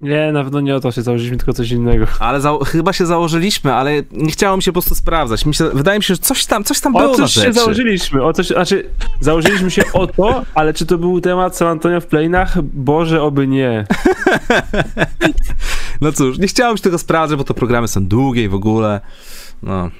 Nie, 0.00 0.32
na 0.32 0.44
pewno 0.44 0.60
nie 0.60 0.76
o 0.76 0.80
to 0.80 0.92
się 0.92 1.02
założyliśmy, 1.02 1.36
tylko 1.38 1.52
coś 1.52 1.70
innego. 1.70 2.06
Ale 2.18 2.40
za, 2.40 2.58
chyba 2.66 2.92
się 2.92 3.06
założyliśmy, 3.06 3.74
ale 3.74 4.02
nie 4.12 4.30
chciało 4.30 4.56
mi 4.56 4.62
się 4.62 4.70
po 4.70 4.74
prostu 4.74 4.94
sprawdzać. 4.94 5.46
Myślę, 5.46 5.70
wydaje 5.74 5.98
mi 5.98 6.04
się, 6.04 6.14
że 6.14 6.20
coś 6.20 6.46
tam, 6.46 6.64
coś 6.64 6.80
tam 6.80 6.96
o 6.96 6.98
było 6.98 7.14
coś 7.14 7.36
na 7.36 7.42
się 7.42 7.52
założyliśmy, 7.52 8.24
o 8.24 8.32
coś, 8.32 8.46
znaczy 8.46 8.90
założyliśmy 9.20 9.70
się 9.70 9.82
o 9.92 10.06
to, 10.06 10.44
ale 10.54 10.74
czy 10.74 10.86
to 10.86 10.98
był 10.98 11.20
temat 11.20 11.56
San 11.56 11.68
Antonio 11.68 12.00
w 12.00 12.06
playinach? 12.06 12.62
Boże, 12.62 13.22
oby 13.22 13.46
nie. 13.46 13.86
no 16.00 16.12
cóż, 16.12 16.38
nie 16.38 16.46
chciałem 16.46 16.76
się 16.76 16.82
tego 16.82 16.98
sprawdzać, 16.98 17.38
bo 17.38 17.44
to 17.44 17.54
programy 17.54 17.88
są 17.88 18.06
długie 18.06 18.44
i 18.44 18.48
w 18.48 18.54
ogóle, 18.54 19.00
no, 19.62 19.90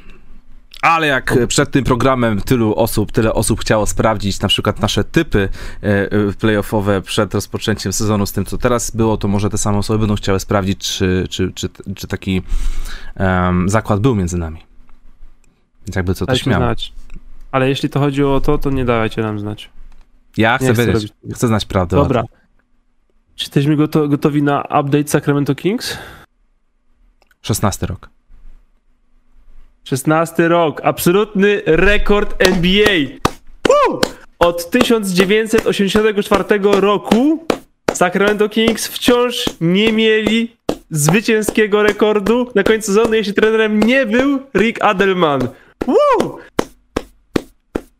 ale 0.82 1.06
jak 1.06 1.34
przed 1.48 1.70
tym 1.70 1.84
programem 1.84 2.40
tylu 2.40 2.74
osób, 2.74 3.12
tyle 3.12 3.34
osób 3.34 3.60
chciało 3.60 3.86
sprawdzić 3.86 4.40
na 4.40 4.48
przykład 4.48 4.80
nasze 4.80 5.04
typy 5.04 5.48
e, 5.82 5.86
e, 5.86 6.08
playoffowe 6.40 7.02
przed 7.02 7.34
rozpoczęciem 7.34 7.92
sezonu 7.92 8.26
z 8.26 8.32
tym, 8.32 8.44
co 8.44 8.58
teraz 8.58 8.90
było, 8.90 9.16
to 9.16 9.28
może 9.28 9.50
te 9.50 9.58
same 9.58 9.78
osoby 9.78 9.98
będą 9.98 10.14
chciały 10.14 10.40
sprawdzić, 10.40 10.78
czy, 10.78 11.26
czy, 11.30 11.52
czy, 11.52 11.68
czy 11.94 12.06
taki 12.06 12.42
um, 13.16 13.68
zakład 13.68 14.00
był 14.00 14.14
między 14.14 14.38
nami. 14.38 14.60
Więc 15.86 15.96
jakby 15.96 16.14
co 16.14 16.26
to 16.26 16.36
śmiało. 16.36 16.64
Znać. 16.64 16.92
Ale 17.52 17.68
jeśli 17.68 17.88
to 17.88 18.00
chodzi 18.00 18.24
o 18.24 18.40
to, 18.40 18.58
to 18.58 18.70
nie 18.70 18.84
dawajcie 18.84 19.22
nam 19.22 19.38
znać. 19.38 19.70
Ja 20.36 20.58
chcę 20.58 20.74
wiedzieć, 20.74 21.12
chcę, 21.24 21.34
chcę 21.34 21.48
znać 21.48 21.64
prawdę. 21.64 21.96
Dobra. 21.96 22.24
Czy 23.34 23.44
jesteśmy 23.44 23.76
gotowi 24.08 24.42
na 24.42 24.62
update 24.62 25.08
Sacramento 25.08 25.54
Kings? 25.54 25.98
16 27.42 27.86
rok. 27.86 28.11
16 29.84 30.48
rok, 30.48 30.80
absolutny 30.84 31.62
rekord 31.66 32.34
NBA. 32.38 33.18
Woo! 33.68 34.00
Od 34.38 34.70
1984 34.70 36.44
roku 36.62 37.46
Sacramento 37.92 38.48
Kings 38.48 38.86
wciąż 38.86 39.44
nie 39.60 39.92
mieli 39.92 40.56
zwycięskiego 40.90 41.82
rekordu 41.82 42.48
na 42.54 42.62
końcu 42.62 42.86
sezonu, 42.86 43.14
jeśli 43.14 43.34
trenerem 43.34 43.80
nie 43.80 44.06
był 44.06 44.40
Rick 44.54 44.84
Adelman. 44.84 45.48
Woo! 45.86 46.38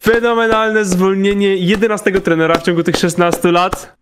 Fenomenalne 0.03 0.85
zwolnienie 0.85 1.57
11 1.57 2.12
trenera 2.20 2.59
w 2.59 2.62
ciągu 2.62 2.83
tych 2.83 2.97
16 2.97 3.53
lat. 3.53 3.97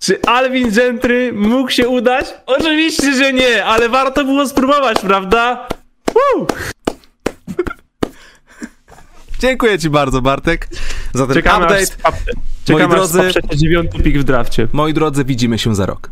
Czy 0.00 0.22
Alvin 0.26 0.70
Gentry 0.70 1.32
mógł 1.32 1.70
się 1.70 1.88
udać? 1.88 2.34
Oczywiście, 2.46 3.12
że 3.12 3.32
nie, 3.32 3.64
ale 3.64 3.88
warto 3.88 4.24
było 4.24 4.48
spróbować, 4.48 4.98
prawda? 5.00 5.68
Woo! 6.14 6.46
Dziękuję 9.38 9.78
ci 9.78 9.90
bardzo, 9.90 10.22
Bartek, 10.22 10.68
za 11.14 11.26
ten 11.26 11.34
Czekamy 11.34 11.64
update. 11.64 11.96
Aż 12.02 12.14
Czekamy 12.64 12.86
moi 12.86 12.96
drodzy, 12.96 13.30
dziewiąty 13.54 14.02
pik 14.02 14.18
w 14.18 14.24
drafcie. 14.24 14.68
Moi 14.72 14.94
drodzy, 14.94 15.24
widzimy 15.24 15.58
się 15.58 15.74
za 15.74 15.86
rok. 15.86 16.10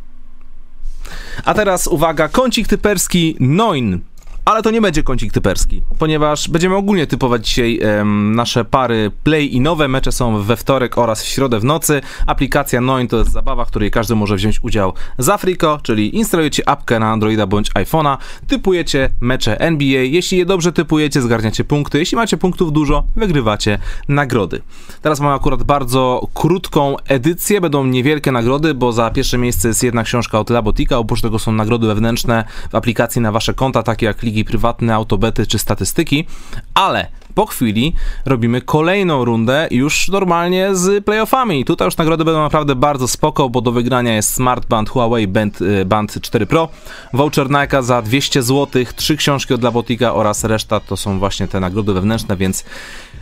A 1.44 1.54
teraz 1.54 1.86
uwaga, 1.86 2.28
kącik 2.28 2.68
typerski 2.68 3.36
Noin 3.40 4.00
ale 4.44 4.62
to 4.62 4.70
nie 4.70 4.80
będzie 4.80 5.02
kącik 5.02 5.32
typerski, 5.32 5.82
ponieważ 5.98 6.48
będziemy 6.48 6.76
ogólnie 6.76 7.06
typować 7.06 7.46
dzisiaj 7.46 7.80
um, 7.98 8.34
nasze 8.34 8.64
pary 8.64 9.10
play 9.24 9.56
i 9.56 9.60
nowe 9.60 9.88
mecze 9.88 10.12
są 10.12 10.42
we 10.42 10.56
wtorek 10.56 10.98
oraz 10.98 11.22
w 11.22 11.26
środę 11.26 11.60
w 11.60 11.64
nocy. 11.64 12.00
Aplikacja 12.26 12.80
Noin 12.80 13.08
to 13.08 13.18
jest 13.18 13.32
zabawa, 13.32 13.64
w 13.64 13.68
której 13.68 13.90
każdy 13.90 14.14
może 14.14 14.36
wziąć 14.36 14.62
udział 14.62 14.92
z 15.18 15.28
Afriko, 15.28 15.80
czyli 15.82 16.16
instalujecie 16.16 16.68
apkę 16.68 16.98
na 16.98 17.10
Androida 17.10 17.46
bądź 17.46 17.70
iPhone'a, 17.70 18.16
typujecie 18.46 19.10
mecze 19.20 19.60
NBA. 19.60 20.02
Jeśli 20.02 20.38
je 20.38 20.46
dobrze 20.46 20.72
typujecie, 20.72 21.22
zgarniacie 21.22 21.64
punkty. 21.64 21.98
Jeśli 21.98 22.16
macie 22.16 22.36
punktów 22.36 22.72
dużo, 22.72 23.04
wygrywacie 23.16 23.78
nagrody. 24.08 24.62
Teraz 25.02 25.20
mamy 25.20 25.34
akurat 25.34 25.62
bardzo 25.62 26.28
krótką 26.34 26.96
edycję, 27.08 27.60
będą 27.60 27.84
niewielkie 27.84 28.32
nagrody, 28.32 28.74
bo 28.74 28.92
za 28.92 29.10
pierwsze 29.10 29.38
miejsce 29.38 29.68
jest 29.68 29.82
jedna 29.82 30.02
książka 30.02 30.40
od 30.40 30.50
Labotika, 30.50 30.98
oprócz 30.98 31.20
tego 31.20 31.38
są 31.38 31.52
nagrody 31.52 31.86
wewnętrzne 31.86 32.44
w 32.70 32.74
aplikacji 32.74 33.20
na 33.20 33.32
wasze 33.32 33.54
konta, 33.54 33.82
takie 33.82 34.06
jak 34.06 34.22
ligi 34.32 34.44
prywatne, 34.44 34.94
autobety 34.94 35.46
czy 35.46 35.58
statystyki, 35.58 36.26
ale 36.74 37.06
po 37.34 37.46
chwili 37.46 37.94
robimy 38.24 38.60
kolejną 38.60 39.24
rundę 39.24 39.68
już 39.70 40.08
normalnie 40.08 40.74
z 40.74 41.04
playoffami. 41.04 41.64
Tutaj 41.64 41.86
już 41.86 41.96
nagrody 41.96 42.24
będą 42.24 42.42
naprawdę 42.42 42.74
bardzo 42.74 43.08
spoko, 43.08 43.48
bo 43.48 43.60
do 43.60 43.72
wygrania 43.72 44.14
jest 44.14 44.34
Smart 44.34 44.66
Band 44.66 44.90
Huawei 44.90 45.26
Band, 45.28 45.60
y, 45.60 45.84
Band 45.84 46.20
4 46.22 46.46
Pro, 46.46 46.68
voucher 47.12 47.50
Nike 47.50 47.82
za 47.82 48.02
200 48.02 48.42
zł, 48.42 48.84
trzy 48.96 49.16
książki 49.16 49.54
od 49.54 49.62
Labotika 49.62 50.14
oraz 50.14 50.44
reszta 50.44 50.80
to 50.80 50.96
są 50.96 51.18
właśnie 51.18 51.48
te 51.48 51.60
nagrody 51.60 51.92
wewnętrzne, 51.92 52.36
więc 52.36 52.64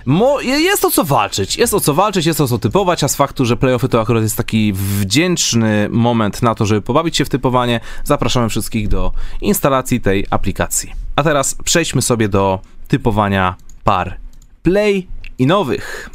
Mo, 0.07 0.41
jest 0.41 0.85
o 0.85 0.91
co 0.91 1.05
walczyć, 1.05 1.57
jest 1.57 1.75
o 1.75 1.81
co 1.81 1.95
walczyć, 1.95 2.27
jest 2.27 2.41
o 2.41 2.49
co 2.49 2.59
typować, 2.59 3.05
a 3.05 3.09
z 3.09 3.17
faktu, 3.17 3.45
że 3.45 3.57
playoffy 3.57 3.89
to 3.89 4.01
akurat 4.01 4.23
jest 4.23 4.37
taki 4.37 4.73
wdzięczny 4.73 5.89
moment 5.91 6.43
na 6.43 6.55
to, 6.55 6.67
żeby 6.67 6.83
pobawić 6.83 7.17
się 7.17 7.25
w 7.25 7.29
typowanie, 7.29 7.81
zapraszamy 8.05 8.49
wszystkich 8.49 8.89
do 8.89 9.13
instalacji 9.41 10.01
tej 10.01 10.27
aplikacji. 10.31 11.00
A 11.17 11.23
teraz 11.23 11.55
przejdźmy 11.55 12.03
sobie 12.03 12.29
do 12.29 12.61
typowania 12.89 13.57
par 13.85 14.19
play 14.63 15.07
i 15.39 15.47
nowych. 15.47 16.11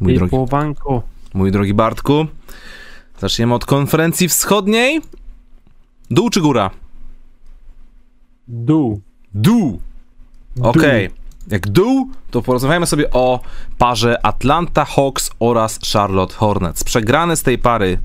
Mój 0.00 0.14
drogi, 0.14 0.36
mój 1.34 1.52
drogi 1.52 1.74
Bartku, 1.74 2.26
zaczniemy 3.18 3.54
od 3.54 3.66
konferencji 3.66 4.28
wschodniej. 4.28 5.00
Dół 6.10 6.30
czy 6.30 6.40
góra? 6.40 6.70
Dół. 8.48 9.00
Dół. 9.34 9.80
Okej. 10.62 11.06
Okay. 11.06 11.20
Jak 11.48 11.68
dół, 11.68 12.10
to 12.30 12.42
porozmawiamy 12.42 12.86
sobie 12.86 13.10
o 13.10 13.40
parze 13.78 14.26
Atlanta 14.26 14.84
Hawks 14.84 15.30
oraz 15.38 15.78
Charlotte 15.92 16.34
Hornets. 16.34 16.84
Przegrany 16.84 17.36
z 17.36 17.42
tej 17.42 17.58
pary 17.58 17.98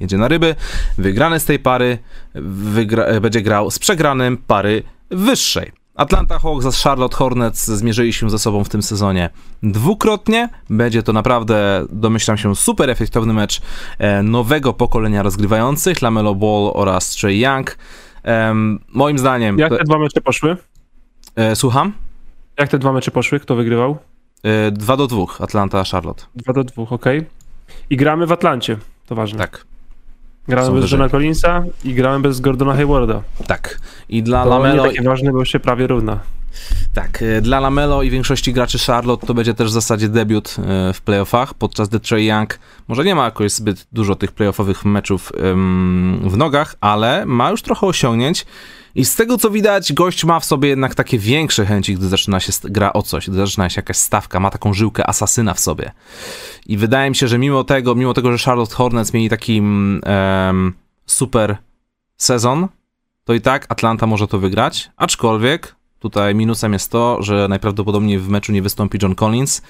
jedzie 0.00 0.18
na 0.18 0.28
ryby, 0.28 0.54
wygrany 0.98 1.40
z 1.40 1.44
tej 1.44 1.58
pary 1.58 1.98
wygra, 2.42 3.20
będzie 3.20 3.42
grał 3.42 3.70
z 3.70 3.78
przegranym 3.78 4.36
pary 4.36 4.82
wyższej. 5.10 5.72
Atlanta 5.96 6.38
Hawks 6.38 6.66
z 6.66 6.82
Charlotte 6.82 7.16
Hornets 7.16 7.66
zmierzyli 7.66 8.12
się 8.12 8.30
ze 8.30 8.38
sobą 8.38 8.64
w 8.64 8.68
tym 8.68 8.82
sezonie 8.82 9.30
dwukrotnie. 9.62 10.48
Będzie 10.70 11.02
to 11.02 11.12
naprawdę, 11.12 11.86
domyślam 11.90 12.36
się, 12.36 12.56
super 12.56 12.90
efektowny 12.90 13.32
mecz 13.32 13.60
e, 13.98 14.22
nowego 14.22 14.72
pokolenia 14.72 15.22
rozgrywających, 15.22 16.02
Lamelo 16.02 16.34
Ball 16.34 16.70
oraz 16.74 17.16
Trey 17.16 17.40
Young. 17.40 17.78
moim 18.88 19.18
zdaniem... 19.18 19.58
Jak 19.58 19.78
te 19.78 19.84
dwa 19.84 19.98
mecze 19.98 20.20
poszły? 20.20 20.56
E, 21.36 21.56
słucham? 21.56 21.92
Jak 22.58 22.68
te 22.68 22.78
dwa 22.78 22.92
mecze 22.92 23.10
poszły? 23.10 23.40
Kto 23.40 23.54
wygrywał? 23.54 23.98
2 24.72 24.94
e, 24.94 24.96
do 24.96 25.06
2, 25.06 25.24
Atlanta, 25.40 25.84
Charlotte. 25.84 26.24
2 26.34 26.52
do 26.52 26.64
2, 26.64 26.82
ok. 26.82 27.06
I 27.90 27.96
gramy 27.96 28.26
w 28.26 28.32
Atlancie, 28.32 28.76
to 29.06 29.14
ważne. 29.14 29.38
Tak. 29.38 29.64
Gramy 30.48 30.80
bez 30.80 30.92
Johna 30.92 31.08
Collinsa 31.08 31.64
i 31.84 31.94
gramy 31.94 32.20
bez 32.20 32.40
Gordona 32.40 32.74
Haywarda. 32.74 33.22
Tak. 33.46 33.78
I 34.08 34.22
dla 34.22 34.44
to 34.44 34.50
Lamelo... 34.50 34.82
To 34.82 34.88
takie 34.88 35.02
ważne, 35.02 35.32
bo 35.32 35.44
się 35.44 35.60
prawie 35.60 35.86
równa. 35.86 36.20
Tak, 36.94 37.22
e, 37.22 37.40
dla 37.40 37.60
Lamelo 37.60 38.02
i 38.02 38.10
większości 38.10 38.52
graczy 38.52 38.78
Charlotte 38.78 39.26
to 39.26 39.34
będzie 39.34 39.54
też 39.54 39.68
w 39.68 39.72
zasadzie 39.72 40.08
debiut 40.08 40.56
e, 40.58 40.92
w 40.92 41.00
playoffach, 41.00 41.54
podczas 41.54 41.88
gdy 41.88 42.00
Trey 42.00 42.26
Young 42.26 42.58
może 42.88 43.04
nie 43.04 43.14
ma 43.14 43.24
jakoś 43.24 43.52
zbyt 43.52 43.86
dużo 43.92 44.14
tych 44.14 44.32
playoffowych 44.32 44.84
meczów 44.84 45.32
w 46.22 46.36
nogach, 46.36 46.74
ale 46.80 47.26
ma 47.26 47.50
już 47.50 47.62
trochę 47.62 47.86
osiągnięć 47.86 48.46
i 48.96 49.04
z 49.04 49.16
tego 49.16 49.38
co 49.38 49.50
widać, 49.50 49.92
gość 49.92 50.24
ma 50.24 50.40
w 50.40 50.44
sobie 50.44 50.68
jednak 50.68 50.94
takie 50.94 51.18
większe 51.18 51.66
chęci, 51.66 51.94
gdy 51.94 52.08
zaczyna 52.08 52.40
się 52.40 52.52
gra 52.64 52.92
o 52.92 53.02
coś, 53.02 53.30
gdy 53.30 53.38
zaczyna 53.38 53.70
się 53.70 53.78
jakaś 53.78 53.96
stawka, 53.96 54.40
ma 54.40 54.50
taką 54.50 54.72
żyłkę 54.72 55.06
asasyna 55.06 55.54
w 55.54 55.60
sobie. 55.60 55.92
I 56.66 56.76
wydaje 56.76 57.10
mi 57.10 57.16
się, 57.16 57.28
że 57.28 57.38
mimo 57.38 57.64
tego, 57.64 57.94
mimo 57.94 58.14
tego, 58.14 58.36
że 58.36 58.44
Charlotte 58.44 58.74
Hornets 58.74 59.12
mieli 59.12 59.28
taki 59.28 59.60
um, 59.60 60.72
super 61.06 61.56
sezon, 62.16 62.68
to 63.24 63.34
i 63.34 63.40
tak 63.40 63.66
Atlanta 63.68 64.06
może 64.06 64.28
to 64.28 64.38
wygrać, 64.38 64.90
aczkolwiek 64.96 65.76
Tutaj 65.98 66.34
minusem 66.34 66.72
jest 66.72 66.90
to, 66.90 67.22
że 67.22 67.48
najprawdopodobniej 67.48 68.18
w 68.18 68.28
meczu 68.28 68.52
nie 68.52 68.62
wystąpi 68.62 68.98
John 69.02 69.14
Collins, 69.14 69.62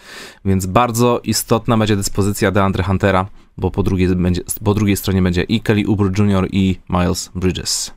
więc 0.45 0.67
bardzo 0.67 1.21
istotna 1.25 1.79
będzie 1.79 1.97
dyspozycja 1.97 2.51
DeAndre 2.51 2.85
Huntera, 2.85 3.27
bo 3.59 3.71
po 3.71 3.83
drugiej, 3.83 4.09
będzie, 4.09 4.43
po 4.65 4.75
drugiej 4.75 4.97
stronie 4.97 5.23
będzie 5.23 5.43
i 5.43 5.61
Kelly 5.61 5.85
Oubre 5.89 6.11
Jr. 6.19 6.49
i 6.53 6.79
Miles 6.89 7.31
Bridges. 7.35 7.96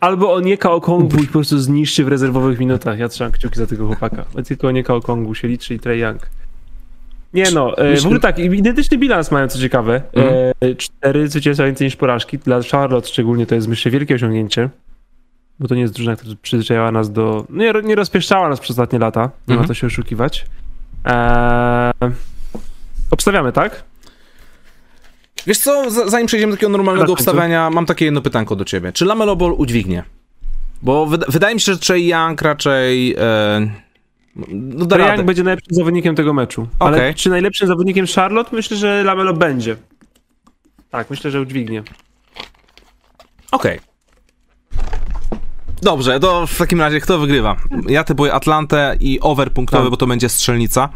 Albo 0.00 0.34
Onieka 0.34 0.72
Okongu 0.72 1.18
i 1.22 1.26
po 1.26 1.32
prostu 1.32 1.58
zniszczy 1.58 2.04
w 2.04 2.08
rezerwowych 2.08 2.58
minutach. 2.58 2.98
Ja 2.98 3.08
trzymam 3.08 3.32
kciuki 3.32 3.58
za 3.58 3.66
tego 3.66 3.86
chłopaka. 3.86 4.24
Tylko 4.44 4.68
Onieka 4.68 4.94
Okongu 4.94 5.34
się 5.34 5.48
liczy 5.48 5.74
i 5.74 5.78
Trey 5.78 6.00
Young. 6.00 6.30
Nie 7.34 7.50
no, 7.50 7.78
e, 7.78 7.96
w 7.96 8.04
ogóle 8.04 8.20
tak, 8.20 8.38
identyczny 8.38 8.98
bilans 8.98 9.30
mają, 9.30 9.48
co 9.48 9.58
ciekawe. 9.58 10.02
Mm. 10.12 10.76
cztery 10.76 11.28
zwycięstwa 11.28 11.66
więcej 11.66 11.86
niż 11.86 11.96
porażki. 11.96 12.38
Dla 12.38 12.60
Charlotte 12.62 13.08
szczególnie 13.08 13.46
to 13.46 13.54
jest, 13.54 13.68
myślę, 13.68 13.90
wielkie 13.90 14.14
osiągnięcie. 14.14 14.68
Bo 15.60 15.68
to 15.68 15.74
nie 15.74 15.80
jest 15.80 15.94
drużyna, 15.94 16.16
która 16.16 16.34
przyzwyczajała 16.42 16.92
nas 16.92 17.12
do... 17.12 17.46
Nie, 17.50 17.72
nie 17.84 17.94
rozpieszczała 17.94 18.48
nas 18.48 18.60
przez 18.60 18.70
ostatnie 18.70 18.98
lata. 18.98 19.20
Nie 19.20 19.54
mm 19.54 19.58
-hmm. 19.58 19.62
ma 19.62 19.68
to 19.68 19.74
się 19.74 19.86
oszukiwać. 19.86 20.46
Eee, 21.04 21.92
obstawiamy, 23.10 23.52
tak? 23.52 23.84
Wiesz 25.46 25.58
co, 25.58 25.90
zanim 26.10 26.26
przejdziemy 26.26 26.50
do 26.52 26.56
takiego 26.56 26.72
normalnego 26.72 27.12
obstawiania, 27.12 27.70
mam 27.70 27.86
takie 27.86 28.04
jedno 28.04 28.20
pytanko 28.20 28.56
do 28.56 28.64
ciebie. 28.64 28.92
Czy 28.92 29.04
Lamelo 29.04 29.36
Ball 29.36 29.52
udźwignie? 29.52 30.04
Bo 30.82 31.06
wyda- 31.06 31.26
wydaje 31.28 31.54
mi 31.54 31.60
się, 31.60 31.72
że 31.72 31.78
Trey 31.78 32.06
Young 32.08 32.42
raczej... 32.42 33.14
E, 33.18 33.70
no 34.52 34.86
da. 34.86 35.14
Young 35.14 35.26
będzie 35.26 35.42
najlepszym 35.42 35.74
zawodnikiem 35.74 36.14
tego 36.14 36.32
meczu. 36.34 36.68
Okej. 36.78 36.98
Ale 37.00 37.14
czy 37.14 37.30
najlepszym 37.30 37.68
zawodnikiem 37.68 38.06
Charlotte? 38.14 38.56
Myślę, 38.56 38.76
że 38.76 39.04
Lamelo 39.04 39.34
będzie. 39.34 39.76
Tak, 40.90 41.10
myślę, 41.10 41.30
że 41.30 41.40
udźwignie. 41.40 41.82
Okej. 43.52 43.80
Dobrze, 45.82 46.20
to 46.20 46.46
w 46.46 46.58
takim 46.58 46.80
razie 46.80 47.00
kto 47.00 47.18
wygrywa? 47.18 47.56
Ja 47.88 48.04
typuję 48.04 48.32
Atlantę 48.32 48.96
i 49.00 49.20
over 49.20 49.52
punktowy, 49.52 49.82
Tak. 49.82 49.90
bo 49.90 49.96
to 49.96 50.06
będzie 50.06 50.28
strzelnica. 50.28 50.88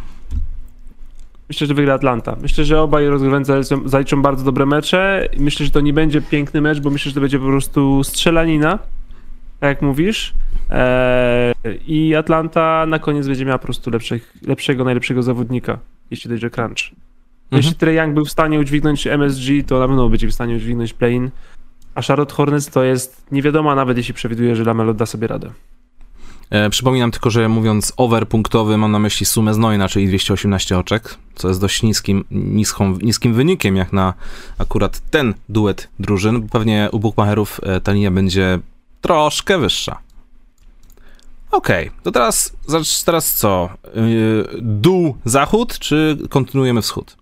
Myślę, 1.48 1.66
że 1.66 1.74
wygra 1.74 1.94
Atlanta. 1.94 2.36
Myślę, 2.42 2.64
że 2.64 2.80
obaj 2.80 3.08
rozgrywający 3.08 3.52
zaliczą, 3.84 4.22
bardzo 4.22 4.44
dobre 4.44 4.66
mecze. 4.66 5.28
Myślę, 5.38 5.66
że 5.66 5.72
to 5.72 5.80
nie 5.80 5.92
będzie 5.92 6.22
piękny 6.22 6.60
mecz, 6.60 6.80
bo 6.80 6.90
myślę, 6.90 7.10
że 7.10 7.14
to 7.14 7.20
będzie 7.20 7.38
po 7.38 7.46
prostu 7.46 8.04
strzelanina, 8.04 8.78
tak 9.60 9.68
jak 9.68 9.82
mówisz. 9.82 10.34
Eee, 10.70 11.54
I 11.86 12.14
Atlanta 12.14 12.86
na 12.88 12.98
koniec 12.98 13.26
będzie 13.26 13.44
miała 13.44 13.58
po 13.58 13.64
prostu 13.64 13.90
lepszych, 13.90 14.34
lepszego, 14.46 14.84
najlepszego 14.84 15.22
zawodnika, 15.22 15.78
jeśli 16.10 16.28
dojdzie 16.28 16.50
crunch. 16.50 16.78
Jeśli 17.52 17.74
Trae 17.74 17.94
Young 17.94 18.14
był 18.14 18.24
w 18.24 18.30
stanie 18.30 18.60
udźwignąć 18.60 19.06
MSG, 19.06 19.66
to 19.66 19.78
na 19.78 19.86
pewno 19.88 20.08
będzie 20.08 20.28
w 20.28 20.34
stanie 20.34 20.56
udźwignąć 20.56 20.92
play-in. 20.92 21.30
A 21.94 22.02
Charlotte 22.02 22.34
Hornets 22.34 22.66
to 22.70 22.84
jest 22.84 23.26
nie 23.32 23.42
wiadomo, 23.42 23.74
nawet 23.74 23.96
jeśli 23.96 24.14
przewiduje, 24.14 24.56
że 24.56 24.64
Lamelo 24.64 24.94
da 24.94 25.06
sobie 25.06 25.26
radę. 25.26 25.50
E, 26.50 26.70
przypominam 26.70 27.10
tylko, 27.10 27.30
że 27.30 27.48
mówiąc 27.48 27.92
over 27.96 28.28
punktowy 28.28 28.76
mam 28.76 28.92
na 28.92 28.98
myśli 28.98 29.26
sumę 29.26 29.54
znojna, 29.54 29.88
czyli 29.88 30.08
218 30.08 30.78
oczek, 30.78 31.16
co 31.34 31.48
jest 31.48 31.60
dość 31.60 31.82
niskim, 31.82 32.24
niską, 32.30 32.98
niskim 33.02 33.34
wynikiem 33.34 33.76
jak 33.76 33.92
na 33.92 34.14
akurat 34.58 35.00
ten 35.10 35.34
duet 35.48 35.88
drużyn. 35.98 36.48
Pewnie 36.48 36.88
u 36.92 36.98
bookmacherów 36.98 37.60
e, 37.62 37.80
ta 37.80 37.92
linia 37.92 38.10
będzie 38.10 38.58
troszkę 39.00 39.58
wyższa. 39.58 39.98
Okej, 41.50 41.90
to 42.02 42.12
teraz, 42.12 42.52
teraz 43.04 43.32
co? 43.34 43.68
Yy, 43.94 44.48
dół 44.62 45.16
zachód, 45.24 45.78
czy 45.78 46.18
kontynuujemy 46.30 46.82
wschód? 46.82 47.16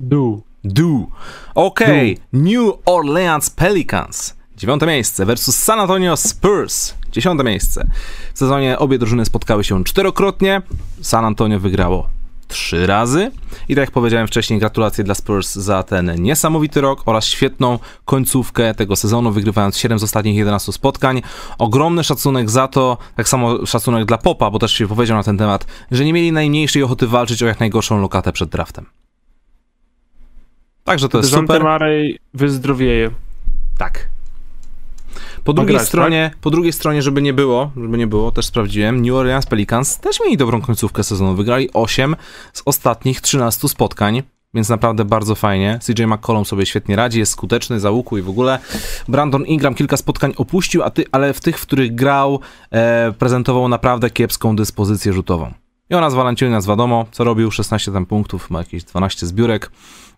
Du. 0.00 0.42
Dół. 0.64 1.10
Okej, 1.54 2.18
New 2.32 2.74
Orleans 2.84 3.50
Pelicans. 3.50 4.34
Dziewiąte 4.56 4.86
miejsce 4.86 5.26
versus 5.26 5.56
San 5.56 5.80
Antonio 5.80 6.16
Spurs. 6.16 6.94
Dziesiąte 7.12 7.44
miejsce. 7.44 7.90
W 8.34 8.38
sezonie 8.38 8.78
obie 8.78 8.98
drużyny 8.98 9.24
spotkały 9.24 9.64
się 9.64 9.84
czterokrotnie. 9.84 10.62
San 11.00 11.24
Antonio 11.24 11.60
wygrało 11.60 12.08
trzy 12.52 12.86
razy. 12.86 13.30
I 13.68 13.74
tak 13.74 13.82
jak 13.82 13.90
powiedziałem 13.90 14.26
wcześniej, 14.26 14.58
gratulacje 14.58 15.04
dla 15.04 15.14
Spurs 15.14 15.54
za 15.54 15.82
ten 15.82 16.22
niesamowity 16.22 16.80
rok 16.80 17.02
oraz 17.06 17.26
świetną 17.26 17.78
końcówkę 18.04 18.74
tego 18.74 18.96
sezonu, 18.96 19.32
wygrywając 19.32 19.76
7 19.76 19.98
z 19.98 20.02
ostatnich 20.02 20.36
11 20.36 20.72
spotkań. 20.72 21.22
Ogromny 21.58 22.04
szacunek 22.04 22.50
za 22.50 22.68
to, 22.68 22.98
tak 23.16 23.28
samo 23.28 23.66
szacunek 23.66 24.04
dla 24.04 24.18
Popa, 24.18 24.50
bo 24.50 24.58
też 24.58 24.72
się 24.72 24.88
powiedział 24.88 25.16
na 25.16 25.22
ten 25.22 25.38
temat, 25.38 25.66
że 25.90 26.04
nie 26.04 26.12
mieli 26.12 26.32
najmniejszej 26.32 26.82
ochoty 26.82 27.06
walczyć 27.06 27.42
o 27.42 27.46
jak 27.46 27.60
najgorszą 27.60 28.00
lokatę 28.00 28.32
przed 28.32 28.48
draftem. 28.48 28.86
Także 30.84 31.08
to 31.08 31.18
jest 31.18 31.30
Dejante 31.30 31.54
super. 31.54 31.72
Murray 31.72 32.18
wyzdrowieje. 32.34 33.10
Tak. 33.78 34.11
Po 35.44 35.52
drugiej 35.52 35.76
grać, 35.76 35.88
stronie, 35.88 36.30
po 36.40 36.50
drugiej 36.50 36.72
stronie, 36.72 37.02
żeby 37.02 37.22
nie 37.22 37.32
było, 37.32 37.70
żeby 37.76 37.98
nie 37.98 38.06
było, 38.06 38.32
też 38.32 38.46
sprawdziłem, 38.46 39.02
New 39.02 39.14
Orleans 39.14 39.46
Pelicans 39.46 39.98
też 39.98 40.20
mieli 40.20 40.36
dobrą 40.36 40.60
końcówkę 40.60 41.04
sezonu. 41.04 41.34
Wygrali 41.34 41.72
8 41.72 42.16
z 42.52 42.62
ostatnich 42.64 43.20
13 43.20 43.68
spotkań, 43.68 44.22
więc 44.54 44.68
naprawdę 44.68 45.04
bardzo 45.04 45.34
fajnie. 45.34 45.78
CJ 45.82 46.02
McCollum 46.06 46.44
sobie 46.44 46.66
świetnie 46.66 46.96
radzi, 46.96 47.18
jest 47.18 47.32
skuteczny 47.32 47.80
za 47.80 47.90
łuku 47.90 48.18
i 48.18 48.22
w 48.22 48.28
ogóle. 48.28 48.58
Brandon 49.08 49.46
Ingram 49.46 49.74
kilka 49.74 49.96
spotkań 49.96 50.32
opuścił, 50.36 50.82
a 50.82 50.90
ty, 50.90 51.04
ale 51.12 51.32
w 51.32 51.40
tych, 51.40 51.58
w 51.58 51.62
których 51.62 51.94
grał, 51.94 52.40
e, 52.70 53.12
prezentował 53.18 53.68
naprawdę 53.68 54.10
kiepską 54.10 54.56
dyspozycję 54.56 55.12
rzutową. 55.12 55.52
Jonas 55.90 56.14
Valanciunas 56.14 56.66
wiadomo, 56.66 57.06
co 57.12 57.24
robił, 57.24 57.50
16 57.50 57.92
tam 57.92 58.06
punktów, 58.06 58.50
ma 58.50 58.58
jakieś 58.58 58.84
12 58.84 59.26
zbiórek. 59.26 59.70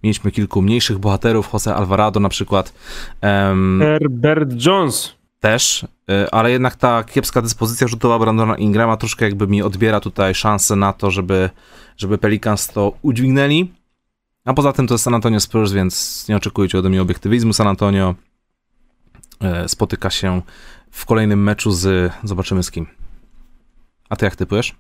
Mieliśmy 0.05 0.31
kilku 0.31 0.63
mniejszych 0.63 0.99
bohaterów, 0.99 1.53
Jose 1.53 1.75
Alvarado 1.75 2.21
na 2.21 2.29
przykład. 2.29 2.73
Em, 3.21 3.81
Herbert 3.83 4.67
Jones. 4.67 5.15
też, 5.41 5.87
y, 6.11 6.31
ale 6.31 6.51
jednak 6.51 6.77
ta 6.77 7.05
kiepska 7.05 7.43
dyspozycja 7.43 7.89
rzutowa 7.89 8.19
Brandona 8.19 8.57
Ingrama 8.57 8.97
troszkę 8.97 9.25
jakby 9.25 9.47
mi 9.47 9.63
odbiera 9.63 10.01
tutaj 10.01 10.35
szansę 10.35 10.77
na 10.77 10.93
to, 10.93 11.11
żeby, 11.11 11.51
żeby 11.97 12.19
Pelicans 12.19 12.69
to 12.69 12.93
udźwignęli. 13.03 13.73
A 14.45 14.55
poza 14.55 14.73
tym 14.73 14.87
to 14.87 14.95
jest 14.95 15.05
San 15.05 15.15
Antonio 15.15 15.41
Spurs, 15.41 15.73
więc 15.73 16.25
nie 16.29 16.37
oczekujcie 16.37 16.79
ode 16.79 16.89
mnie 16.89 17.03
obiektywizmu. 17.03 17.53
San 17.53 17.67
Antonio 17.67 18.15
y, 19.65 19.69
spotyka 19.69 20.11
się 20.11 20.43
w 20.91 21.07
kolejnym 21.07 21.43
meczu 21.43 21.71
z... 21.71 22.13
zobaczymy 22.25 22.63
z 22.63 22.71
kim. 22.71 22.87
A 24.09 24.17
ty 24.17 24.25
jak 24.25 24.37
typujesz? 24.37 24.75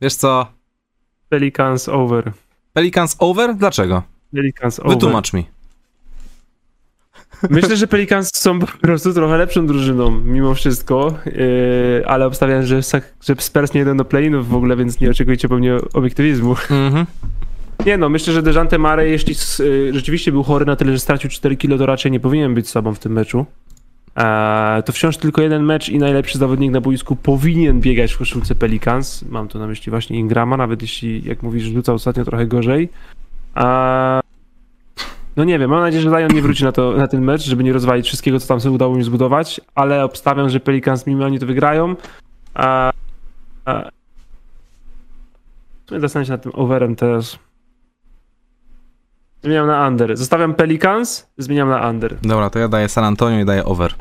Wiesz 0.00 0.14
co? 0.14 0.46
Pelicans 1.28 1.88
over. 1.88 2.32
Pelicans 2.72 3.16
over? 3.18 3.54
Dlaczego? 3.54 4.02
Pelicans 4.34 4.80
over. 4.80 4.92
Wytłumacz 4.92 5.32
mi. 5.32 5.46
Myślę, 7.50 7.76
że 7.76 7.86
Pelicans 7.86 8.30
są 8.34 8.58
po 8.58 8.66
prostu 8.66 9.12
trochę 9.14 9.36
lepszą 9.38 9.66
drużyną, 9.66 10.10
mimo 10.10 10.54
wszystko, 10.54 11.14
yy, 11.26 12.06
ale 12.06 12.26
obstawiam, 12.26 12.62
że, 12.66 12.80
że 13.22 13.34
Spurs 13.38 13.74
nie 13.74 13.80
idą 13.80 13.96
do 13.96 14.04
play-inów 14.04 14.48
w 14.48 14.54
ogóle, 14.54 14.76
więc 14.76 15.00
nie 15.00 15.10
oczekujcie 15.10 15.48
pewnie 15.48 15.76
obiektywizmu. 15.94 16.50
Mhm. 16.70 17.06
Nie 17.86 17.98
no, 17.98 18.08
myślę, 18.08 18.32
że 18.32 18.42
Dejante 18.42 18.78
Murray, 18.78 19.10
jeśli 19.10 19.32
s- 19.32 19.60
y, 19.60 19.90
rzeczywiście 19.94 20.32
był 20.32 20.42
chory 20.42 20.66
na 20.66 20.76
tyle, 20.76 20.92
że 20.92 20.98
stracił 20.98 21.30
4 21.30 21.56
kilo, 21.56 21.78
to 21.78 21.86
raczej 21.86 22.12
nie 22.12 22.20
powinien 22.20 22.54
być 22.54 22.68
sobą 22.68 22.94
w 22.94 22.98
tym 22.98 23.12
meczu. 23.12 23.46
Eee, 24.16 24.82
to 24.82 24.92
wciąż 24.92 25.16
tylko 25.16 25.42
jeden 25.42 25.62
mecz 25.62 25.88
i 25.88 25.98
najlepszy 25.98 26.38
zawodnik 26.38 26.72
na 26.72 26.80
boisku 26.80 27.16
powinien 27.16 27.80
biegać 27.80 28.12
w 28.12 28.18
koszulce 28.18 28.54
Pelicans. 28.54 29.22
Mam 29.22 29.48
tu 29.48 29.58
na 29.58 29.66
myśli 29.66 29.90
właśnie 29.90 30.18
Ingrama, 30.18 30.56
nawet 30.56 30.82
jeśli, 30.82 31.24
jak 31.24 31.42
mówisz, 31.42 31.64
rzucał 31.64 31.94
ostatnio 31.94 32.24
trochę 32.24 32.46
gorzej. 32.46 32.88
Eee, 33.56 34.20
no 35.36 35.44
nie 35.44 35.58
wiem, 35.58 35.70
mam 35.70 35.80
nadzieję, 35.80 36.02
że 36.02 36.10
Zion 36.10 36.34
nie 36.34 36.42
wróci 36.42 36.64
na, 36.64 36.72
to, 36.72 36.92
na 36.92 37.08
ten 37.08 37.22
mecz, 37.24 37.42
żeby 37.42 37.64
nie 37.64 37.72
rozwalić 37.72 38.06
wszystkiego, 38.06 38.40
co 38.40 38.48
tam 38.48 38.60
sobie 38.60 38.74
udało 38.74 38.96
mi 38.96 39.02
zbudować, 39.02 39.60
ale 39.74 40.04
obstawiam, 40.04 40.48
że 40.50 40.60
Pelicans 40.60 41.06
mimo 41.06 41.24
oni 41.24 41.38
to 41.38 41.46
wygrają. 41.46 41.96
W 45.84 45.88
sumie 45.88 46.00
zastanawiam 46.00 46.26
się 46.26 46.32
nad 46.32 46.42
tym 46.42 46.52
overem 46.54 46.96
teraz. 46.96 47.38
Zmieniam 49.42 49.66
na 49.66 49.88
under. 49.88 50.16
Zostawiam 50.16 50.54
Pelicans, 50.54 51.26
zmieniam 51.38 51.68
na 51.68 51.90
under. 51.90 52.16
Dobra, 52.22 52.50
to 52.50 52.58
ja 52.58 52.68
daję 52.68 52.88
San 52.88 53.04
Antonio 53.04 53.40
i 53.40 53.44
daję 53.44 53.64
over. 53.64 53.94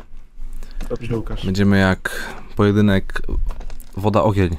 Dobrze, 0.89 1.17
Łukasz. 1.17 1.45
Będziemy 1.45 1.77
jak 1.79 2.33
pojedynek 2.55 3.21
woda-ogień. 3.97 4.55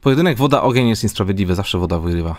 Pojedynek 0.00 0.38
woda-ogień 0.38 0.88
jest 0.88 1.02
niesprawiedliwy, 1.02 1.54
zawsze 1.54 1.78
woda 1.78 1.98
wygrywa. 1.98 2.36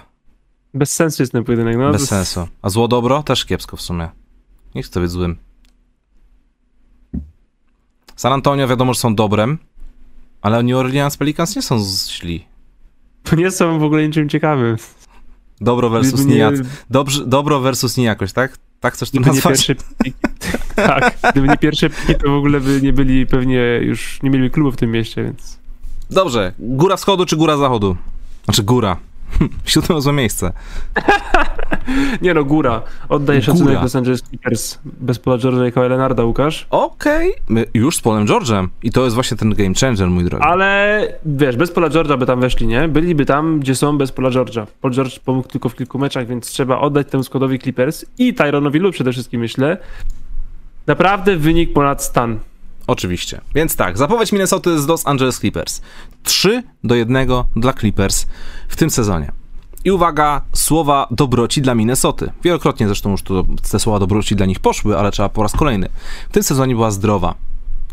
Bez 0.73 0.91
sensu 0.91 1.23
jest 1.23 1.31
ten 1.31 1.43
pojedynek. 1.43 1.77
No, 1.77 1.91
Bez 1.91 2.01
to- 2.01 2.07
sensu. 2.07 2.47
A 2.61 2.69
zło-dobro 2.69 3.23
też 3.23 3.45
kiepsko 3.45 3.77
w 3.77 3.81
sumie. 3.81 4.09
Nie 4.75 4.83
chcę 4.83 4.99
być 4.99 5.11
złym. 5.11 5.37
San 8.15 8.33
Antonio 8.33 8.67
wiadomo, 8.67 8.93
że 8.93 8.99
są 8.99 9.15
dobrem, 9.15 9.57
ale 10.41 10.63
New 10.63 10.75
Orleans 10.77 11.17
Pelicans 11.17 11.55
nie 11.55 11.61
są 11.61 11.79
źli. 12.09 12.45
To 13.23 13.35
nie 13.35 13.51
są 13.51 13.79
w 13.79 13.83
ogóle 13.83 14.07
niczym 14.07 14.29
ciekawym. 14.29 14.77
Dobro 15.61 15.89
versus 15.89 16.19
nie, 16.25 16.33
nijak. 16.33 16.55
Dobrze, 16.89 17.25
dobro 17.25 17.59
versus 17.59 17.97
nijakość, 17.97 18.33
tak? 18.33 18.57
Tak 18.85 18.93
chcesz 18.93 19.11
to 19.11 19.19
gdyby 19.19 19.35
nie 19.35 19.41
pierwsze 19.41 19.75
piki. 19.75 20.13
tak, 20.75 21.17
gdyby 21.31 21.47
nie 21.47 21.57
pierwsze 21.57 21.89
piki, 21.89 22.15
to 22.15 22.29
w 22.29 22.33
ogóle 22.33 22.61
by 22.61 22.81
nie 22.81 22.93
byli 22.93 23.27
pewnie 23.27 23.79
już, 23.81 24.19
nie 24.23 24.29
mieli 24.29 24.51
klubu 24.51 24.71
w 24.71 24.75
tym 24.75 24.91
mieście, 24.91 25.23
więc... 25.23 25.59
Dobrze. 26.11 26.53
Góra 26.59 26.97
wschodu 26.97 27.25
czy 27.25 27.35
góra 27.35 27.57
zachodu? 27.57 27.97
Znaczy 28.45 28.63
góra. 28.63 28.97
Siódme 29.65 30.01
złe 30.01 30.13
miejsce. 30.13 30.51
Nie 32.21 32.33
no, 32.33 32.43
góra. 32.43 32.81
Oddaj 33.09 33.35
Góra. 33.35 33.45
szacunek 33.45 33.81
Los 33.81 33.95
Angeles 33.95 34.21
Clippers 34.21 34.79
bez 34.85 35.19
Paula 35.19 35.39
George'a 35.39 35.67
i 35.67 35.71
Kawhi 35.71 35.89
Leonarda, 35.89 36.23
Łukasz. 36.23 36.67
Okej. 36.69 37.33
My 37.49 37.65
Już 37.73 37.97
z 37.97 38.01
Polem 38.01 38.25
George'em. 38.25 38.67
I 38.83 38.91
to 38.91 39.03
jest 39.03 39.15
właśnie 39.15 39.37
ten 39.37 39.53
game 39.53 39.73
changer, 39.81 40.07
mój 40.07 40.23
drogi. 40.23 40.43
Ale 40.45 41.01
wiesz, 41.25 41.57
bez 41.57 41.71
Paula 41.71 41.89
George'a 41.89 42.17
by 42.17 42.25
tam 42.25 42.41
weszli, 42.41 42.67
nie? 42.67 42.87
Byliby 42.87 43.25
tam, 43.25 43.59
gdzie 43.59 43.75
są 43.75 43.97
bez 43.97 44.11
Paula 44.11 44.29
George'a. 44.29 44.65
Paul 44.81 44.93
George 44.93 45.19
pomógł 45.19 45.47
tylko 45.47 45.69
w 45.69 45.75
kilku 45.75 45.99
meczach, 45.99 46.27
więc 46.27 46.47
trzeba 46.47 46.79
oddać 46.79 47.07
temu 47.09 47.23
składowi 47.23 47.59
Clippers 47.59 48.05
i 48.17 48.33
Tyronowi 48.33 48.79
Lu 48.79 48.91
przede 48.91 49.11
wszystkim, 49.11 49.41
myślę. 49.41 49.77
Naprawdę 50.87 51.37
wynik 51.37 51.73
ponad 51.73 52.03
stan. 52.03 52.39
Oczywiście. 52.87 53.41
Więc 53.55 53.75
tak, 53.75 53.97
zapowiedź 53.97 54.31
Minnesota 54.31 54.77
z 54.77 54.87
Los 54.87 55.07
Angeles 55.07 55.39
Clippers. 55.39 55.81
3 56.23 56.63
do 56.83 56.95
1 56.95 57.27
dla 57.55 57.73
Clippers 57.73 58.25
w 58.67 58.75
tym 58.75 58.89
sezonie. 58.89 59.31
I 59.85 59.91
uwaga, 59.91 60.41
słowa 60.53 61.07
dobroci 61.11 61.61
dla 61.61 61.75
Minnesoty. 61.75 62.31
Wielokrotnie 62.43 62.87
zresztą 62.87 63.11
już 63.11 63.21
te 63.71 63.79
słowa 63.79 63.99
dobroci 63.99 64.35
dla 64.35 64.45
nich 64.45 64.59
poszły, 64.59 64.97
ale 64.97 65.11
trzeba 65.11 65.29
po 65.29 65.43
raz 65.43 65.51
kolejny. 65.51 65.89
W 66.29 66.33
tym 66.33 66.43
sezonie 66.43 66.75
była 66.75 66.91
zdrowa. 66.91 67.35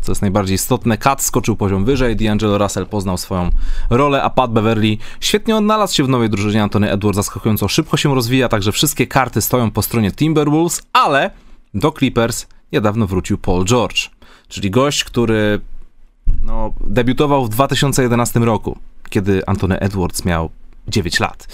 co 0.01 0.11
jest 0.11 0.21
najbardziej 0.21 0.55
istotne. 0.55 0.97
Kat 0.97 1.21
skoczył 1.21 1.55
poziom 1.55 1.85
wyżej, 1.85 2.17
D'Angelo 2.17 2.57
Russell 2.57 2.85
poznał 2.85 3.17
swoją 3.17 3.49
rolę, 3.89 4.23
a 4.23 4.29
Pat 4.29 4.51
Beverly 4.51 4.97
świetnie 5.19 5.55
odnalazł 5.55 5.95
się 5.95 6.03
w 6.03 6.09
nowej 6.09 6.29
drużynie. 6.29 6.63
Antony 6.63 6.91
Edwards 6.91 7.15
zaskakująco 7.15 7.67
szybko 7.67 7.97
się 7.97 8.15
rozwija, 8.15 8.49
także 8.49 8.71
wszystkie 8.71 9.07
karty 9.07 9.41
stoją 9.41 9.71
po 9.71 9.81
stronie 9.81 10.11
Timberwolves, 10.11 10.81
ale 10.93 11.31
do 11.73 11.91
Clippers 11.91 12.47
niedawno 12.71 13.07
wrócił 13.07 13.37
Paul 13.37 13.65
George, 13.65 14.09
czyli 14.47 14.71
gość, 14.71 15.03
który 15.03 15.61
no, 16.43 16.73
debiutował 16.87 17.45
w 17.45 17.49
2011 17.49 18.39
roku, 18.39 18.77
kiedy 19.09 19.41
Antony 19.45 19.79
Edwards 19.79 20.25
miał 20.25 20.49
9 20.87 21.19
lat. 21.19 21.47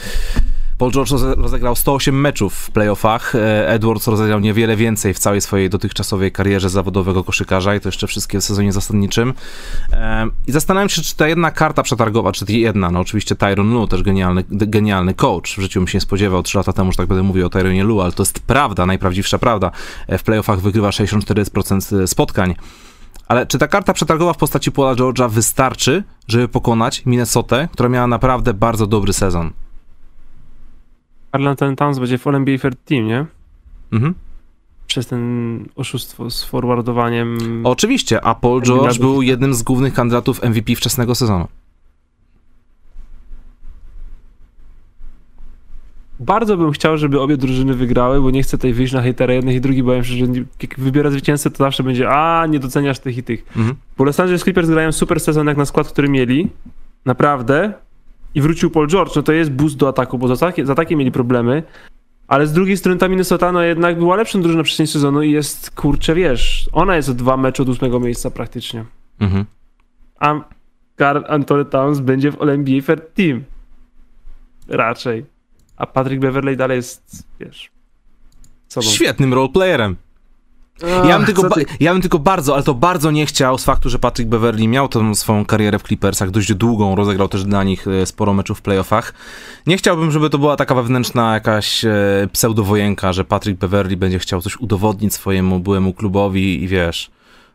Paul 0.79 0.91
George 0.91 1.11
rozegrał 1.37 1.75
108 1.75 2.21
meczów 2.21 2.53
w 2.53 2.71
playoffach. 2.71 3.35
E, 3.35 3.69
Edwards 3.69 4.07
rozegrał 4.07 4.39
niewiele 4.39 4.75
więcej 4.75 5.13
w 5.13 5.19
całej 5.19 5.41
swojej 5.41 5.69
dotychczasowej 5.69 6.31
karierze 6.31 6.69
zawodowego 6.69 7.23
koszykarza 7.23 7.75
i 7.75 7.79
to 7.79 7.87
jeszcze 7.87 8.07
wszystkie 8.07 8.39
w 8.39 8.43
sezonie 8.43 8.71
zasadniczym. 8.71 9.33
E, 9.93 10.27
I 10.47 10.51
zastanawiam 10.51 10.89
się, 10.89 11.01
czy 11.01 11.15
ta 11.15 11.27
jedna 11.27 11.51
karta 11.51 11.83
przetargowa, 11.83 12.31
czy 12.31 12.45
jedna, 12.47 12.91
no 12.91 12.99
oczywiście 12.99 13.35
Tyron 13.35 13.73
Lu, 13.73 13.87
też 13.87 14.03
genialny, 14.03 14.43
genialny 14.49 15.13
coach. 15.13 15.57
W 15.57 15.61
życiu 15.61 15.79
bym 15.79 15.87
się 15.87 15.97
nie 15.97 16.01
spodziewał, 16.01 16.43
3 16.43 16.57
lata 16.57 16.73
temu, 16.73 16.91
że 16.91 16.97
tak 16.97 17.07
będę 17.07 17.23
mówił 17.23 17.45
o 17.45 17.49
Tyronie 17.49 17.83
Lu, 17.83 18.01
ale 18.01 18.11
to 18.11 18.23
jest 18.23 18.39
prawda, 18.39 18.85
najprawdziwsza 18.85 19.39
prawda. 19.39 19.71
E, 20.07 20.17
w 20.17 20.23
playoffach 20.23 20.59
wygrywa 20.59 20.89
64% 20.89 22.07
spotkań. 22.07 22.55
Ale 23.27 23.47
czy 23.47 23.57
ta 23.57 23.67
karta 23.67 23.93
przetargowa 23.93 24.33
w 24.33 24.37
postaci 24.37 24.71
Paula 24.71 24.95
George'a 24.95 25.29
wystarczy, 25.29 26.03
żeby 26.27 26.47
pokonać 26.47 27.05
Minnesotę, 27.05 27.67
która 27.73 27.89
miała 27.89 28.07
naprawdę 28.07 28.53
bardzo 28.53 28.87
dobry 28.87 29.13
sezon? 29.13 29.51
Arlington 31.31 31.75
Towns 31.75 31.99
będzie 31.99 32.17
w 32.17 32.27
All 32.27 32.35
NBA 32.35 32.57
Fair 32.57 32.75
Team, 32.75 33.07
nie? 33.07 33.25
Mhm. 33.91 34.13
Przez 34.87 35.07
ten 35.07 35.65
oszustwo 35.75 36.29
z 36.29 36.43
forwardowaniem. 36.43 37.37
Oczywiście, 37.63 38.25
a 38.25 38.35
Paul 38.35 38.61
George 38.61 38.99
był 38.99 39.21
jednym 39.21 39.53
z 39.53 39.63
głównych 39.63 39.93
kandydatów 39.93 40.43
MVP 40.43 40.75
wczesnego 40.75 41.15
sezonu. 41.15 41.47
Bardzo 46.19 46.57
bym 46.57 46.71
chciał, 46.71 46.97
żeby 46.97 47.21
obie 47.21 47.37
drużyny 47.37 47.73
wygrały, 47.73 48.21
bo 48.21 48.31
nie 48.31 48.43
chcę 48.43 48.57
tutaj 48.57 48.73
wyjść 48.73 48.93
na 48.93 49.01
hejtera 49.01 49.33
jednych 49.33 49.55
i 49.55 49.61
drugich, 49.61 49.83
bo 49.83 50.03
się, 50.03 50.15
że 50.15 50.25
jak 50.61 50.79
wybiera 50.79 51.11
zwycięzcę, 51.11 51.49
to 51.49 51.57
zawsze 51.57 51.83
będzie 51.83 52.09
a, 52.09 52.45
nie 52.47 52.59
doceniasz 52.59 52.99
tych 52.99 53.17
i 53.17 53.23
tych. 53.23 53.57
Mhm. 53.57 53.75
Bo 53.97 54.03
Los 54.03 54.19
Angeles 54.19 54.43
Clippers 54.43 54.69
grają 54.69 54.91
super 54.91 55.19
sezon 55.19 55.47
jak 55.47 55.57
na 55.57 55.65
skład, 55.65 55.87
który 55.87 56.09
mieli. 56.09 56.49
Naprawdę 57.05 57.73
i 58.35 58.41
wrócił 58.41 58.69
Paul 58.69 58.87
George, 58.87 59.15
no 59.15 59.23
to 59.23 59.31
jest 59.31 59.51
boost 59.51 59.77
do 59.77 59.87
ataku, 59.87 60.17
bo 60.17 60.27
za 60.27 60.45
takie, 60.45 60.65
za 60.65 60.75
takie 60.75 60.95
mieli 60.95 61.11
problemy. 61.11 61.63
Ale 62.27 62.47
z 62.47 62.53
drugiej 62.53 62.77
strony 62.77 62.99
ta 62.99 63.07
Minnesota 63.07 63.51
no 63.51 63.61
jednak 63.61 63.99
była 63.99 64.15
lepszą 64.15 64.41
drużyną 64.41 64.63
przestrzeni 64.63 64.87
sezonu 64.87 65.21
i 65.21 65.31
jest, 65.31 65.71
kurczę, 65.71 66.15
wiesz, 66.15 66.69
ona 66.71 66.95
jest 66.95 67.09
o 67.09 67.13
dwa 67.13 67.37
mecze 67.37 67.63
od 67.63 67.69
ósmego 67.69 67.99
miejsca 67.99 68.31
praktycznie. 68.31 68.85
Mhm. 69.19 69.45
A 70.19 70.41
Carl 70.97 71.23
Anthony 71.27 71.65
Towns 71.65 71.99
będzie 71.99 72.31
w 72.31 72.41
NBA 72.41 72.81
Fair 72.81 73.01
Team. 73.01 73.43
Raczej. 74.67 75.25
A 75.77 75.85
Patrick 75.85 76.21
Beverley 76.21 76.57
dalej 76.57 76.75
jest, 76.75 77.27
wiesz, 77.39 77.71
sobą. 78.67 78.87
Świetnym 78.87 79.33
roleplayerem 79.33 79.95
ja, 81.07 81.17
bym 81.17 81.25
tylko, 81.25 81.49
ty... 81.49 81.65
ja 81.79 81.93
bym 81.93 82.01
tylko 82.01 82.19
bardzo, 82.19 82.53
ale 82.53 82.63
to 82.63 82.73
bardzo 82.73 83.11
nie 83.11 83.25
chciał 83.25 83.57
z 83.57 83.63
faktu, 83.63 83.89
że 83.89 83.99
Patrick 83.99 84.29
Beverly 84.29 84.67
miał 84.67 84.87
tą 84.87 85.15
swoją 85.15 85.45
karierę 85.45 85.79
w 85.79 85.83
Clippersach 85.83 86.31
dość 86.31 86.53
długą, 86.53 86.95
rozegrał 86.95 87.27
też 87.27 87.43
dla 87.43 87.63
nich 87.63 87.87
e, 87.87 88.05
sporo 88.05 88.33
meczów 88.33 88.59
w 88.59 88.61
playoffach. 88.61 89.13
Nie 89.67 89.77
chciałbym, 89.77 90.11
żeby 90.11 90.29
to 90.29 90.37
była 90.37 90.55
taka 90.55 90.75
wewnętrzna 90.75 91.33
jakaś 91.33 91.85
e, 91.85 91.91
pseudowojenka, 92.33 93.13
że 93.13 93.23
Patrick 93.25 93.59
Beverly 93.59 93.97
będzie 93.97 94.19
chciał 94.19 94.41
coś 94.41 94.57
udowodnić 94.57 95.13
swojemu 95.13 95.59
byłemu 95.59 95.93
klubowi 95.93 96.63
i 96.63 96.67
wiesz, 96.67 97.11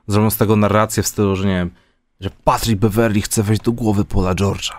zrobią 0.06 0.30
z 0.30 0.36
tego 0.36 0.56
narrację 0.56 1.02
w 1.02 1.06
stylu, 1.06 1.36
że 1.36 1.46
nie 1.46 1.54
wiem, 1.54 1.70
że 2.20 2.30
Patrick 2.44 2.80
Beverly 2.80 3.20
chce 3.20 3.42
wejść 3.42 3.62
do 3.62 3.72
głowy 3.72 4.04
Paula 4.04 4.34
George'a. 4.34 4.74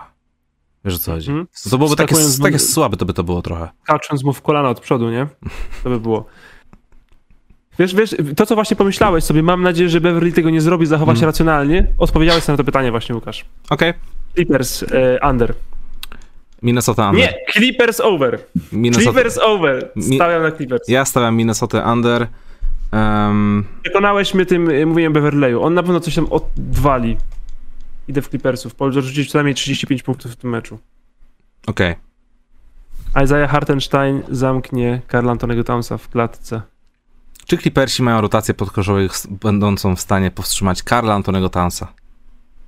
Wiesz 0.84 0.94
o 0.94 0.98
co 0.98 1.12
chodzi? 1.12 1.30
Mm 1.30 1.44
-hmm. 1.44 1.70
To 1.70 1.78
byłoby 1.78 1.96
takie, 1.96 2.16
takie 2.42 2.58
słabe, 2.58 2.96
to 2.96 3.04
by 3.04 3.12
to 3.12 3.24
było 3.24 3.42
trochę. 3.42 3.68
Kacząc 3.86 4.24
mu 4.24 4.32
w 4.32 4.42
kolana 4.42 4.68
od 4.68 4.80
przodu, 4.80 5.10
nie? 5.10 5.26
To 5.82 5.90
by 5.90 6.00
było. 6.00 6.24
Wiesz, 7.78 7.94
wiesz, 7.94 8.16
to 8.36 8.46
co 8.46 8.54
właśnie 8.54 8.76
pomyślałeś 8.76 9.24
sobie, 9.24 9.42
mam 9.42 9.62
nadzieję, 9.62 9.88
że 9.88 10.00
Beverly 10.00 10.32
tego 10.32 10.50
nie 10.50 10.60
zrobi, 10.60 10.86
zachowa 10.86 11.12
się 11.12 11.18
mm. 11.18 11.28
racjonalnie. 11.28 11.86
Odpowiedziałeś 11.98 12.44
sobie 12.44 12.54
na 12.54 12.56
to 12.56 12.64
pytanie 12.64 12.90
właśnie, 12.90 13.14
Łukasz. 13.14 13.44
Okej. 13.70 13.90
Okay. 13.90 14.00
Clippers 14.34 14.82
e, 14.82 15.28
under. 15.30 15.54
Minnesota 16.62 17.10
under. 17.10 17.22
Nie, 17.22 17.34
Clippers 17.52 18.00
over. 18.00 18.38
Minnesota... 18.72 19.12
Clippers 19.12 19.38
over. 19.38 19.90
Stawiam 20.14 20.42
na 20.42 20.52
Clippers. 20.52 20.88
Ja 20.88 21.04
stawiam 21.04 21.36
Minnesota 21.36 21.92
under. 21.92 22.26
Um... 22.92 23.64
Przekonałeś 23.82 24.34
mnie 24.34 24.46
tym 24.46 24.70
e, 24.70 24.86
mówieniem 24.86 25.12
Beverleyu. 25.12 25.62
On 25.62 25.74
na 25.74 25.82
pewno 25.82 26.00
coś 26.00 26.14
tam 26.14 26.26
odwali. 26.30 27.16
Idę 28.08 28.22
w 28.22 28.28
Clippersów. 28.28 28.74
Paul 28.74 28.92
George 28.92 29.06
rzucić 29.06 29.30
co 29.30 29.38
najmniej 29.38 29.54
35 29.54 30.02
punktów 30.02 30.32
w 30.32 30.36
tym 30.36 30.50
meczu. 30.50 30.78
Okej. 31.66 31.90
Okay. 31.90 33.24
Isaiah 33.24 33.50
Hartenstein 33.50 34.22
zamknie 34.28 35.00
Karl 35.06 35.28
Antonego 35.28 35.64
Townsa 35.64 35.98
w 35.98 36.08
klatce. 36.08 36.62
Czy 37.46 37.58
Clippersi 37.58 38.02
mają 38.02 38.20
rotację 38.20 38.54
podkoszowych 38.54 39.12
będącą 39.30 39.96
w 39.96 40.00
stanie 40.00 40.30
powstrzymać 40.30 40.82
Karla 40.82 41.14
Antonego 41.14 41.48
Townsa? 41.48 41.92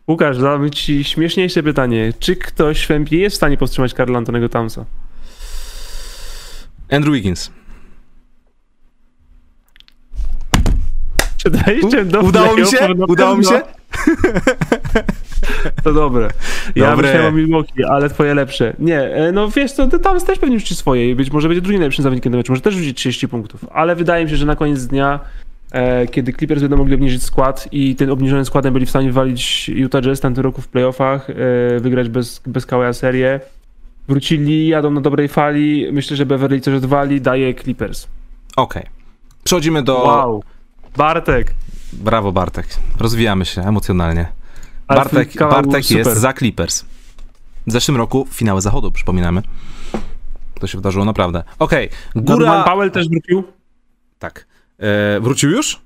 Łukasz, 0.08 0.36
zadam 0.36 0.70
ci 0.70 1.04
śmieszniejsze 1.04 1.62
pytanie. 1.62 2.12
Czy 2.18 2.36
ktoś 2.36 2.86
w 2.86 2.90
NBA 2.90 3.18
jest 3.18 3.34
w 3.34 3.36
stanie 3.36 3.56
powstrzymać 3.56 3.94
Karla 3.94 4.18
Antonego 4.18 4.48
Townsa? 4.48 4.84
Andrew 6.90 7.14
Wiggins. 7.14 7.50
Czy 11.36 11.50
dajcie 11.50 12.04
do 12.04 12.20
Udało 12.20 12.56
mi 12.56 12.66
się? 12.66 12.88
Udało 13.08 13.36
mi 13.36 13.44
się? 13.44 13.60
To 15.84 15.92
dobre. 15.92 16.28
Ja 16.76 16.90
dobre. 16.90 17.08
myślałem 17.08 17.34
o 17.34 17.36
Milwaukee, 17.36 17.84
ale 17.84 18.10
twoje 18.10 18.34
lepsze. 18.34 18.72
Nie, 18.78 19.00
e, 19.00 19.32
no 19.32 19.48
wiesz 19.48 19.72
co, 19.72 19.98
tam 19.98 20.20
też 20.20 20.38
pewnie 20.38 20.58
rzuci 20.58 20.74
swoje 20.74 21.10
i 21.10 21.14
być 21.14 21.30
może 21.30 21.48
będzie 21.48 21.60
drugim 21.60 21.80
najlepszym 21.80 22.02
zawodnikiem 22.02 22.32
do 22.32 22.38
meczu, 22.38 22.52
może 22.52 22.62
też 22.62 22.74
rzucić 22.74 22.96
30 22.96 23.28
punktów, 23.28 23.64
ale 23.72 23.96
wydaje 23.96 24.24
mi 24.24 24.30
się, 24.30 24.36
że 24.36 24.46
na 24.46 24.56
koniec 24.56 24.86
dnia 24.86 25.20
e, 25.72 26.06
kiedy 26.06 26.32
Clippers 26.32 26.60
będą 26.60 26.76
mogli 26.76 26.94
obniżyć 26.94 27.22
skład 27.22 27.68
i 27.72 27.96
ten 27.96 28.10
obniżony 28.10 28.44
składem 28.44 28.72
byli 28.72 28.86
w 28.86 28.90
stanie 28.90 29.06
wywalić 29.06 29.68
Utah 29.68 30.02
Jazz 30.02 30.20
tamtym 30.20 30.44
roku 30.44 30.62
w 30.62 30.68
playoffach, 30.68 31.30
e, 31.30 31.34
wygrać 31.80 32.08
bez, 32.08 32.42
bez 32.46 32.66
Kawaja 32.66 32.92
serię. 32.92 33.40
Wrócili, 34.08 34.68
jadą 34.68 34.90
na 34.90 35.00
dobrej 35.00 35.28
fali. 35.28 35.86
Myślę, 35.92 36.16
że 36.16 36.26
Beverly 36.26 36.60
coś 36.60 36.74
odwali, 36.74 37.20
daje 37.20 37.54
Clippers. 37.54 38.06
Okej. 38.56 38.82
Okay. 38.82 38.94
Przechodzimy 39.44 39.82
do... 39.82 40.02
Wow. 40.02 40.42
Bartek. 40.96 41.54
Brawo 41.92 42.32
Bartek. 42.32 42.66
Rozwijamy 42.98 43.44
się 43.44 43.62
emocjonalnie. 43.62 44.28
Bartek, 44.86 45.38
Bartek 45.38 45.90
jest 45.90 46.16
za 46.16 46.32
Clippers. 46.32 46.84
W 47.66 47.72
zeszłym 47.72 47.96
roku 47.96 48.26
finały 48.30 48.60
zachodu, 48.60 48.92
przypominamy. 48.92 49.42
To 50.60 50.66
się 50.66 50.78
wydarzyło 50.78 51.04
naprawdę. 51.04 51.44
Okej, 51.58 51.88
okay. 51.88 52.22
góra... 52.22 52.46
Norman 52.46 52.64
Powell 52.64 52.90
też 52.90 53.08
wrócił? 53.08 53.44
Tak. 54.18 54.46
E, 54.78 55.20
wrócił 55.20 55.50
już? 55.50 55.80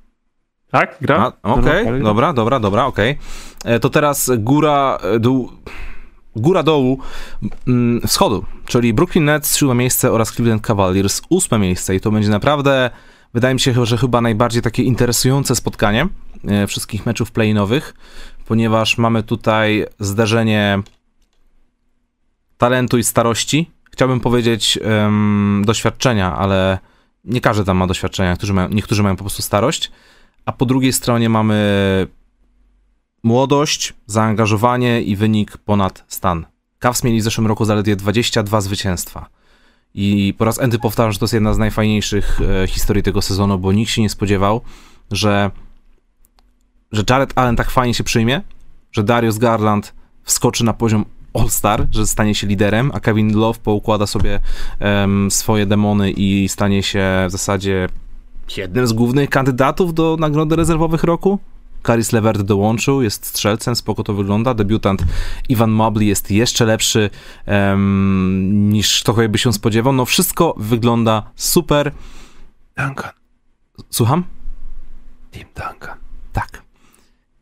Tak, 0.70 0.96
gra. 1.00 1.32
Okej, 1.42 1.82
okay. 1.82 2.02
dobra, 2.02 2.32
dobra, 2.32 2.60
dobra, 2.60 2.86
okej. 2.86 3.18
Okay. 3.60 3.72
E, 3.74 3.80
to 3.80 3.90
teraz 3.90 4.30
góra, 4.38 4.98
e, 5.02 5.20
dół, 5.20 5.50
góra 6.36 6.62
dołu 6.62 6.98
mm, 7.68 8.00
wschodu, 8.06 8.44
czyli 8.66 8.94
Brooklyn 8.94 9.24
Nets 9.24 9.56
siódme 9.56 9.74
miejsce 9.74 10.12
oraz 10.12 10.32
Cleveland 10.32 10.62
Cavaliers 10.62 11.22
ósme 11.28 11.58
miejsce 11.58 11.94
i 11.94 12.00
to 12.00 12.10
będzie 12.10 12.28
naprawdę, 12.28 12.90
wydaje 13.34 13.54
mi 13.54 13.60
się, 13.60 13.86
że 13.86 13.98
chyba 13.98 14.20
najbardziej 14.20 14.62
takie 14.62 14.82
interesujące 14.82 15.56
spotkanie 15.56 16.08
e, 16.48 16.66
wszystkich 16.66 17.06
meczów 17.06 17.32
play-inowych 17.32 17.94
ponieważ 18.52 18.98
mamy 18.98 19.22
tutaj 19.22 19.86
zderzenie 20.00 20.82
talentu 22.58 22.98
i 22.98 23.04
starości. 23.04 23.70
Chciałbym 23.90 24.20
powiedzieć 24.20 24.78
um, 24.78 25.62
doświadczenia, 25.66 26.36
ale 26.36 26.78
nie 27.24 27.40
każdy 27.40 27.64
tam 27.64 27.76
ma 27.76 27.86
doświadczenia, 27.86 28.30
niektórzy 28.30 28.52
mają, 28.52 28.68
niektórzy 28.68 29.02
mają 29.02 29.16
po 29.16 29.24
prostu 29.24 29.42
starość. 29.42 29.90
A 30.44 30.52
po 30.52 30.66
drugiej 30.66 30.92
stronie 30.92 31.28
mamy 31.28 32.06
młodość, 33.22 33.94
zaangażowanie 34.06 35.02
i 35.02 35.16
wynik 35.16 35.56
ponad 35.56 36.04
stan. 36.08 36.46
Cavs 36.78 37.04
mieli 37.04 37.20
w 37.20 37.24
zeszłym 37.24 37.46
roku 37.46 37.64
zaledwie 37.64 37.96
22 37.96 38.60
zwycięstwa. 38.60 39.28
I 39.94 40.34
po 40.38 40.44
raz 40.44 40.60
enty 40.60 40.78
powtarzam, 40.78 41.12
że 41.12 41.18
to 41.18 41.24
jest 41.24 41.34
jedna 41.34 41.54
z 41.54 41.58
najfajniejszych 41.58 42.40
e, 42.62 42.66
historii 42.66 43.02
tego 43.02 43.22
sezonu, 43.22 43.58
bo 43.58 43.72
nikt 43.72 43.90
się 43.90 44.02
nie 44.02 44.10
spodziewał, 44.10 44.60
że 45.10 45.50
że 46.92 47.02
Jared 47.10 47.32
Allen 47.34 47.56
tak 47.56 47.70
fajnie 47.70 47.94
się 47.94 48.04
przyjmie, 48.04 48.40
że 48.92 49.04
Darius 49.04 49.38
Garland 49.38 49.94
wskoczy 50.22 50.64
na 50.64 50.72
poziom 50.72 51.04
All-Star, 51.34 51.86
że 51.90 52.06
stanie 52.06 52.34
się 52.34 52.46
liderem, 52.46 52.90
a 52.94 53.00
Kevin 53.00 53.36
Love 53.36 53.58
poukłada 53.62 54.06
sobie 54.06 54.40
um, 54.80 55.30
swoje 55.30 55.66
demony 55.66 56.10
i 56.10 56.48
stanie 56.48 56.82
się 56.82 57.04
w 57.28 57.32
zasadzie 57.32 57.88
jednym 58.56 58.86
z 58.86 58.92
głównych 58.92 59.30
kandydatów 59.30 59.94
do 59.94 60.16
nagrody 60.20 60.56
rezerwowych 60.56 61.04
roku. 61.04 61.38
Caris 61.82 62.12
Levert 62.12 62.42
dołączył, 62.42 63.02
jest 63.02 63.26
strzelcem, 63.26 63.76
spoko 63.76 64.02
to 64.02 64.14
wygląda. 64.14 64.54
Debiutant 64.54 65.04
Ivan 65.48 65.70
Mobley 65.70 66.06
jest 66.06 66.30
jeszcze 66.30 66.64
lepszy 66.64 67.10
um, 67.46 68.68
niż 68.70 69.02
to 69.02 69.14
by 69.28 69.38
się 69.38 69.52
spodziewał. 69.52 69.92
No 69.92 70.04
wszystko 70.04 70.54
wygląda 70.58 71.30
super. 71.36 71.92
Duncan. 72.76 73.10
Słucham? 73.90 74.24
Tim 75.32 75.48
Duncan. 75.56 75.98
Tak. 76.32 76.62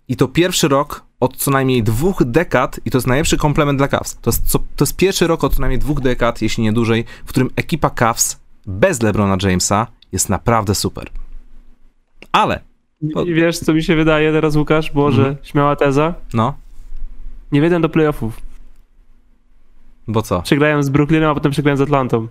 I 0.09 0.16
to 0.16 0.28
pierwszy 0.28 0.68
rok 0.68 1.05
od 1.20 1.36
co 1.36 1.51
najmniej 1.51 1.82
dwóch 1.82 2.24
dekad, 2.24 2.80
i 2.84 2.91
to 2.91 2.99
jest 2.99 3.07
najlepszy 3.07 3.36
komplement 3.36 3.78
dla 3.78 3.88
Cavs. 3.88 4.18
To 4.20 4.30
jest, 4.30 4.51
co, 4.51 4.59
to 4.59 4.84
jest 4.84 4.97
pierwszy 4.97 5.26
rok 5.26 5.45
od 5.45 5.55
co 5.55 5.61
najmniej 5.61 5.78
dwóch 5.78 6.01
dekad, 6.01 6.43
jeśli 6.43 6.62
nie 6.62 6.72
dłużej, 6.72 7.05
w 7.24 7.28
którym 7.28 7.51
ekipa 7.57 7.91
Cavs 7.91 8.41
bez 8.66 9.03
LeBrona 9.03 9.36
Jamesa 9.43 9.86
jest 10.12 10.28
naprawdę 10.28 10.74
super. 10.74 11.11
Ale, 12.32 12.61
I 13.03 13.34
wiesz, 13.34 13.59
co 13.59 13.74
mi 13.74 13.82
się 13.82 13.96
wydaje 13.96 14.32
teraz, 14.32 14.57
Łukasz? 14.57 14.90
Boże, 14.92 15.22
Mhm. 15.22 15.36
śmiała 15.44 15.76
teza. 15.76 16.14
no, 16.34 16.55
Nie 17.53 17.61
wejdę 17.61 17.80
do 17.80 17.88
playoffów. 17.88 18.40
bo 20.09 20.22
co? 20.22 20.42
Przegrałem 20.42 20.82
z 20.82 20.88
Brooklynem, 20.88 21.30
a 21.30 21.34
potem 21.34 21.53
przegrałem 21.53 21.76
z 21.76 21.80
Atlantą. 21.80 22.28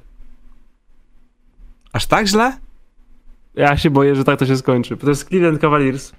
Aż 1.94 2.06
tak 2.06 2.28
źle? 2.28 2.58
Ja 3.56 3.78
się 3.78 3.90
boję, 3.90 4.16
że 4.16 4.24
tak 4.24 4.40
to 4.40 4.46
się 4.46 4.58
skończy. 4.58 4.96
Bo 4.96 5.02
to 5.02 5.10
jest 5.10 5.28
Cleveland 5.30 5.62
Cavaliers. 5.62 6.12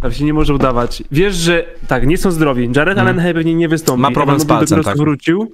Tam 0.00 0.12
się 0.12 0.24
nie 0.24 0.34
może 0.34 0.54
udawać. 0.54 1.02
Wiesz, 1.10 1.34
że 1.34 1.66
tak, 1.88 2.06
nie 2.06 2.18
są 2.18 2.30
zdrowi. 2.30 2.62
Jared 2.76 2.98
Mhm. 2.98 3.18
Allen 3.18 3.34
pewnie 3.34 3.54
nie 3.54 3.68
wystąpi. 3.68 4.02
Ma 4.02 4.10
problem 4.10 4.40
z 4.40 4.44
palcem, 4.46 4.82
tak. 4.82 4.96
wrócił. 4.96 5.52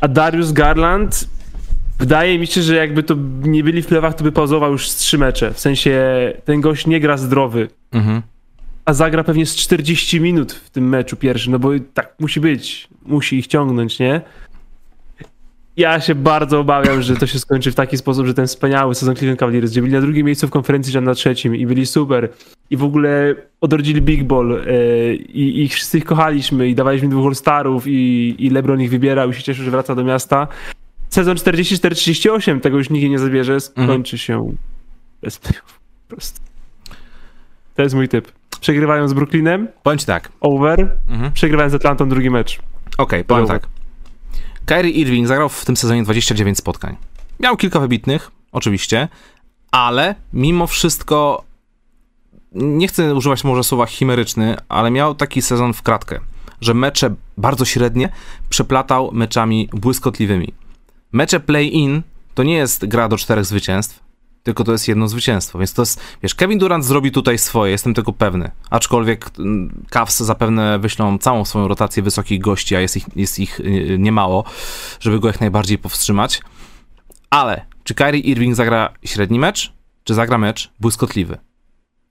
A 0.00 0.08
Darius 0.08 0.52
Garland 0.52 1.28
wydaje 1.98 2.38
mi 2.38 2.46
się, 2.46 2.62
że 2.62 2.76
jakby 2.76 3.02
to 3.02 3.14
nie 3.42 3.64
byli 3.64 3.82
w 3.82 3.86
plewach, 3.86 4.14
to 4.14 4.24
by 4.24 4.32
pauzował 4.32 4.72
już 4.72 4.90
z 4.90 4.96
trzy 4.96 5.18
mecze. 5.18 5.52
W 5.52 5.60
sensie 5.60 6.02
ten 6.44 6.60
gość 6.60 6.86
nie 6.86 7.00
gra 7.00 7.16
zdrowy. 7.16 7.68
Mhm. 7.92 8.22
A 8.84 8.92
zagra 8.92 9.24
pewnie 9.24 9.46
z 9.46 9.56
40 9.56 10.20
minut 10.20 10.52
w 10.52 10.70
tym 10.70 10.88
meczu 10.88 11.16
pierwszym, 11.16 11.52
no 11.52 11.58
bo 11.58 11.70
tak 11.94 12.14
musi 12.20 12.40
być. 12.40 12.88
Musi 13.06 13.38
ich 13.38 13.46
ciągnąć, 13.46 13.98
nie? 13.98 14.20
Ja 15.76 16.00
się 16.00 16.14
bardzo 16.14 16.60
obawiam, 16.60 17.02
że 17.02 17.16
to 17.16 17.26
się 17.26 17.38
skończy 17.38 17.72
w 17.72 17.74
taki 17.74 17.96
sposób, 17.96 18.26
że 18.26 18.34
ten 18.34 18.46
wspaniały 18.46 18.94
sezon 18.94 19.16
Cleveland 19.16 19.40
Cavaliers, 19.40 19.70
gdzie 19.70 19.80
byli 19.80 19.92
na 19.92 20.00
drugim 20.00 20.26
miejscu 20.26 20.48
w 20.48 20.50
konferencji, 20.50 20.92
że 20.92 21.00
na 21.00 21.14
trzecim 21.14 21.56
i 21.56 21.66
byli 21.66 21.86
super 21.86 22.28
i 22.70 22.76
w 22.76 22.84
ogóle 22.84 23.34
odrodzili 23.60 24.02
Big 24.02 24.24
Ball 24.24 24.52
e, 24.52 25.14
i, 25.14 25.62
i 25.62 25.68
wszyscy 25.68 25.98
ich 25.98 26.04
kochaliśmy 26.04 26.68
i 26.68 26.74
dawaliśmy 26.74 27.08
dwóch 27.08 27.26
All-Starów 27.26 27.86
i, 27.86 28.34
i 28.38 28.50
LeBron 28.50 28.80
ich 28.80 28.90
wybierał 28.90 29.30
i 29.30 29.34
się 29.34 29.42
cieszył, 29.42 29.64
że 29.64 29.70
wraca 29.70 29.94
do 29.94 30.04
miasta. 30.04 30.48
Sezon 31.14 31.36
44-38, 31.36 32.60
tego 32.60 32.78
już 32.78 32.90
nikt 32.90 33.10
nie 33.10 33.18
zabierze, 33.18 33.60
skończy 33.60 34.18
się 34.18 34.54
bez 35.22 35.38
playoff. 35.38 35.80
Po 36.08 36.14
prostu. 36.14 36.40
To 37.74 37.82
jest 37.82 37.94
mój 37.94 38.08
typ. 38.08 38.32
Przegrywają 38.60 39.08
z 39.08 39.12
Brooklynem, 39.12 39.68
Powiem 39.82 39.98
ci 39.98 40.06
tak. 40.06 40.32
over, 40.40 40.96
Mhm. 41.10 41.32
przegrywałem 41.32 41.70
z 41.70 41.74
Atlantą 41.74 42.08
drugi 42.08 42.30
mecz. 42.30 42.58
Okej, 42.98 43.24
powiem 43.24 43.44
Dobra. 43.44 43.58
tak. 43.58 43.68
Kyrie 44.66 44.90
Irving 44.90 45.28
zagrał 45.28 45.48
w 45.48 45.64
tym 45.64 45.76
sezonie 45.76 46.02
29 46.02 46.58
spotkań. 46.58 46.96
Miał 47.40 47.56
kilka 47.56 47.80
wybitnych, 47.80 48.30
oczywiście, 48.52 49.08
ale 49.70 50.14
mimo 50.32 50.66
wszystko 50.66 51.44
nie 52.52 52.88
chcę 52.88 53.14
używać 53.14 53.44
może 53.44 53.64
słowa 53.64 53.86
chimeryczny, 53.86 54.56
ale 54.68 54.90
miał 54.90 55.14
taki 55.14 55.42
sezon 55.42 55.72
w 55.72 55.82
kratkę, 55.82 56.20
że 56.60 56.74
mecze 56.74 57.14
bardzo 57.38 57.64
średnie 57.64 58.08
przeplatał 58.48 59.10
meczami 59.12 59.68
błyskotliwymi. 59.72 60.52
Mecze 61.14 61.40
play-in 61.40 62.02
to 62.34 62.42
nie 62.42 62.54
jest 62.54 62.86
gra 62.86 63.08
do 63.08 63.16
czterech 63.16 63.44
zwycięstw, 63.44 64.00
tylko 64.42 64.64
to 64.64 64.72
jest 64.72 64.88
jedno 64.88 65.08
zwycięstwo. 65.08 65.58
Więc 65.58 65.72
to 65.72 65.82
jest, 65.82 66.00
wiesz, 66.22 66.34
Kevin 66.34 66.58
Durant 66.58 66.84
zrobi 66.84 67.12
tutaj 67.12 67.38
swoje, 67.38 67.72
jestem 67.72 67.94
tego 67.94 68.12
pewny. 68.12 68.50
Aczkolwiek 68.70 69.30
mm, 69.38 69.84
Cavs 69.90 70.18
zapewne 70.18 70.78
wyślą 70.78 71.18
całą 71.18 71.44
swoją 71.44 71.68
rotację 71.68 72.02
wysokich 72.02 72.40
gości, 72.40 72.76
a 72.76 72.80
jest 72.80 72.96
ich, 72.96 73.04
jest 73.16 73.38
ich 73.38 73.60
y, 73.60 73.96
niemało, 73.98 74.44
żeby 75.00 75.20
go 75.20 75.28
jak 75.28 75.40
najbardziej 75.40 75.78
powstrzymać. 75.78 76.40
Ale 77.30 77.66
czy 77.84 77.94
Kyrie 77.94 78.20
Irving 78.20 78.54
zagra 78.54 78.92
średni 79.04 79.38
mecz, 79.38 79.72
czy 80.04 80.14
zagra 80.14 80.38
mecz 80.38 80.72
błyskotliwy? 80.80 81.38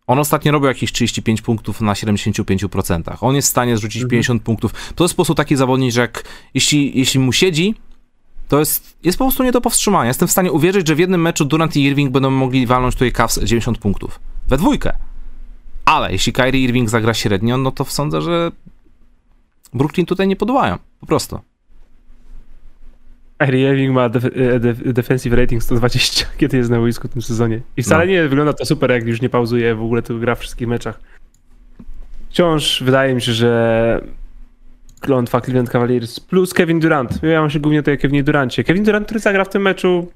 On 0.07 0.19
ostatnio 0.19 0.51
robił 0.51 0.67
jakieś 0.67 0.91
35 0.91 1.41
punktów 1.41 1.81
na 1.81 1.93
75%. 1.93 3.17
On 3.21 3.35
jest 3.35 3.47
w 3.47 3.51
stanie 3.51 3.77
zrzucić 3.77 4.01
Mhm. 4.01 4.09
50 4.09 4.43
punktów. 4.43 4.73
To 4.95 5.03
jest 5.03 5.13
po 5.13 5.15
prostu 5.15 5.35
taki 5.35 5.55
zawodnik, 5.55 5.91
że 5.91 6.01
jak, 6.01 6.23
jeśli, 6.53 6.99
jeśli 6.99 7.19
mu 7.19 7.31
siedzi, 7.31 7.75
to 8.53 8.59
jest, 8.59 8.97
jest 9.03 9.17
po 9.17 9.25
prostu 9.25 9.43
nie 9.43 9.51
do 9.51 9.61
powstrzymania. 9.61 10.07
Jestem 10.07 10.27
w 10.27 10.31
stanie 10.31 10.51
uwierzyć, 10.51 10.87
że 10.87 10.95
w 10.95 10.99
jednym 10.99 11.21
meczu 11.21 11.45
Durant 11.45 11.75
i 11.75 11.83
Irving 11.83 12.11
będą 12.11 12.29
mogli 12.29 12.65
walnąć 12.65 12.95
tutaj 12.95 13.11
Cavs 13.11 13.39
90 13.43 13.77
punktów. 13.77 14.19
We 14.47 14.57
dwójkę. 14.57 14.93
Ale 15.85 16.11
jeśli 16.11 16.33
Kyrie 16.33 16.63
Irving 16.63 16.89
zagra 16.89 17.13
średnio, 17.13 17.57
no 17.57 17.71
to 17.71 17.85
sądzę, 17.85 18.21
że 18.21 18.51
Brooklyn 19.73 20.05
tutaj 20.05 20.27
nie 20.27 20.35
podołają. 20.35 20.77
Po 20.99 21.05
prostu. 21.05 21.39
Kyrie 23.37 23.69
Irving 23.69 23.95
ma 23.95 24.09
def 24.09 24.25
e, 24.25 24.59
def 24.59 24.93
defensive 24.93 25.33
rating 25.33 25.63
120, 25.63 26.25
kiedy 26.39 26.57
jest 26.57 26.69
na 26.69 26.77
boisku 26.77 27.07
w 27.07 27.11
tym 27.11 27.21
sezonie. 27.21 27.61
I 27.77 27.83
wcale 27.83 28.05
No. 28.05 28.11
nie 28.11 28.27
wygląda 28.27 28.53
to 28.53 28.65
super, 28.65 28.91
jak 28.91 29.07
już 29.07 29.21
nie 29.21 29.29
pauzuje 29.29 29.75
w 29.75 29.81
ogóle, 29.81 30.01
tylko 30.01 30.19
gra 30.19 30.35
w 30.35 30.39
wszystkich 30.39 30.67
meczach. 30.67 30.99
Wciąż 32.29 32.83
wydaje 32.83 33.15
mi 33.15 33.21
się, 33.21 33.33
że 33.33 34.01
klątwa 35.03 35.41
Cleveland 35.41 35.69
Cavaliers 35.69 36.19
plus 36.19 36.53
Kevin 36.53 36.79
Durant. 36.79 37.23
Ja 37.23 37.41
mam 37.41 37.49
się 37.49 37.59
głównie 37.59 37.81
tutaj 37.81 37.93
o 37.93 37.97
Kevin 37.97 38.23
Durancie. 38.23 38.63
Kevin 38.63 38.83
Durant, 38.83 39.05
który 39.05 39.19
zagra 39.19 39.45
w 39.45 39.49
tym 39.49 39.61
meczu 39.61 40.11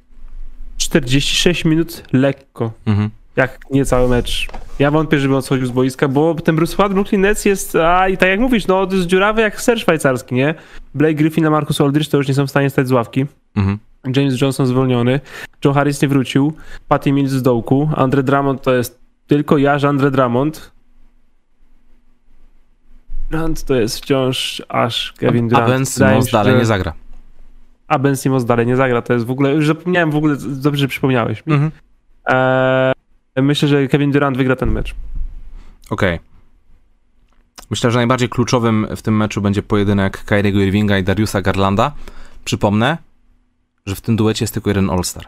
46 0.77 1.65
minut 1.65 2.03
lekko. 2.13 2.71
Mhm. 2.85 3.09
jak 3.35 3.59
nie 3.71 3.85
cały 3.85 4.09
mecz. 4.09 4.47
Ja 4.79 4.91
wątpię, 4.91 5.19
żeby 5.19 5.35
on 5.35 5.41
schodził 5.41 5.65
z 5.65 5.71
boiska, 5.71 6.07
bo 6.07 6.35
ten 6.35 6.55
Bruce 6.55 6.75
Watt 6.75 6.93
Brooklyn 6.93 7.21
Nets 7.21 7.45
jest, 7.45 7.75
a 7.75 8.09
i 8.09 8.17
tak 8.17 8.29
jak 8.29 8.39
mówisz, 8.39 8.67
no 8.67 8.87
jest 8.91 9.07
dziurawy 9.07 9.41
jak 9.41 9.61
ser 9.61 9.79
szwajcarski, 9.79 10.35
nie? 10.35 10.55
Blake 10.93 11.13
Griffin 11.13 11.45
a 11.45 11.49
Marcus 11.49 11.81
Aldridge 11.81 12.07
to 12.07 12.17
już 12.17 12.27
nie 12.27 12.33
są 12.33 12.47
w 12.47 12.49
stanie 12.49 12.69
stać 12.69 12.87
z 12.87 12.91
ławki. 12.91 13.25
Mhm. 13.55 13.77
James 14.15 14.41
Johnson 14.41 14.67
zwolniony, 14.67 15.19
Joe 15.65 15.73
Harris 15.73 16.01
nie 16.01 16.07
wrócił, 16.07 16.53
Patty 16.87 17.11
Mills 17.11 17.31
z 17.31 17.41
dołku, 17.41 17.89
Andre 17.95 18.23
Drummond 18.23 18.61
to 18.61 18.73
jest 18.73 18.99
tylko 19.27 19.57
ja, 19.57 19.79
że 19.79 19.89
Andre 19.89 20.11
Drummond. 20.11 20.71
Durant 23.29 23.63
to 23.63 23.75
jest 23.75 23.97
wciąż 23.97 24.63
aż 24.69 25.13
Kevin 25.17 25.45
A 25.45 25.49
Durant. 25.49 25.67
Ben 25.69 25.85
Wydaje 25.85 26.15
mi 26.15 26.21
Simmons 26.21 26.31
dalej 26.31 26.53
że- 26.53 26.59
nie 26.59 26.65
zagra. 26.65 26.93
A 27.87 27.99
Ben 27.99 28.15
Simmons 28.15 28.45
dalej 28.45 28.67
nie 28.67 28.75
zagra, 28.75 29.01
to 29.01 29.13
jest 29.13 29.25
w 29.25 29.31
ogóle, 29.31 29.53
już 29.53 29.67
zapomniałem 29.67 30.11
w 30.11 30.15
ogóle, 30.15 30.35
dobrze, 30.47 30.81
że 30.81 30.87
przypomniałeś 30.87 31.45
mi. 31.45 31.53
Mhm. 31.53 31.71
Eee, 32.25 33.43
myślę, 33.43 33.67
że 33.67 33.87
Kevin 33.87 34.11
Durant 34.11 34.37
wygra 34.37 34.55
ten 34.55 34.71
mecz. 34.71 34.95
Okej. 35.89 36.19
Myślę, 37.69 37.91
że 37.91 37.99
najbardziej 37.99 38.29
kluczowym 38.29 38.87
w 38.95 39.01
tym 39.01 39.17
meczu 39.17 39.41
będzie 39.41 39.63
pojedynek 39.63 40.23
Kyriego 40.23 40.59
Irvinga 40.59 40.97
i 40.97 41.03
Dariusa 41.03 41.41
Garlanda. 41.41 41.91
Przypomnę, 42.45 42.97
że 43.85 43.95
w 43.95 44.01
tym 44.01 44.15
duecie 44.15 44.43
jest 44.43 44.53
tylko 44.53 44.69
jeden 44.69 44.89
All-Star. 44.89 45.27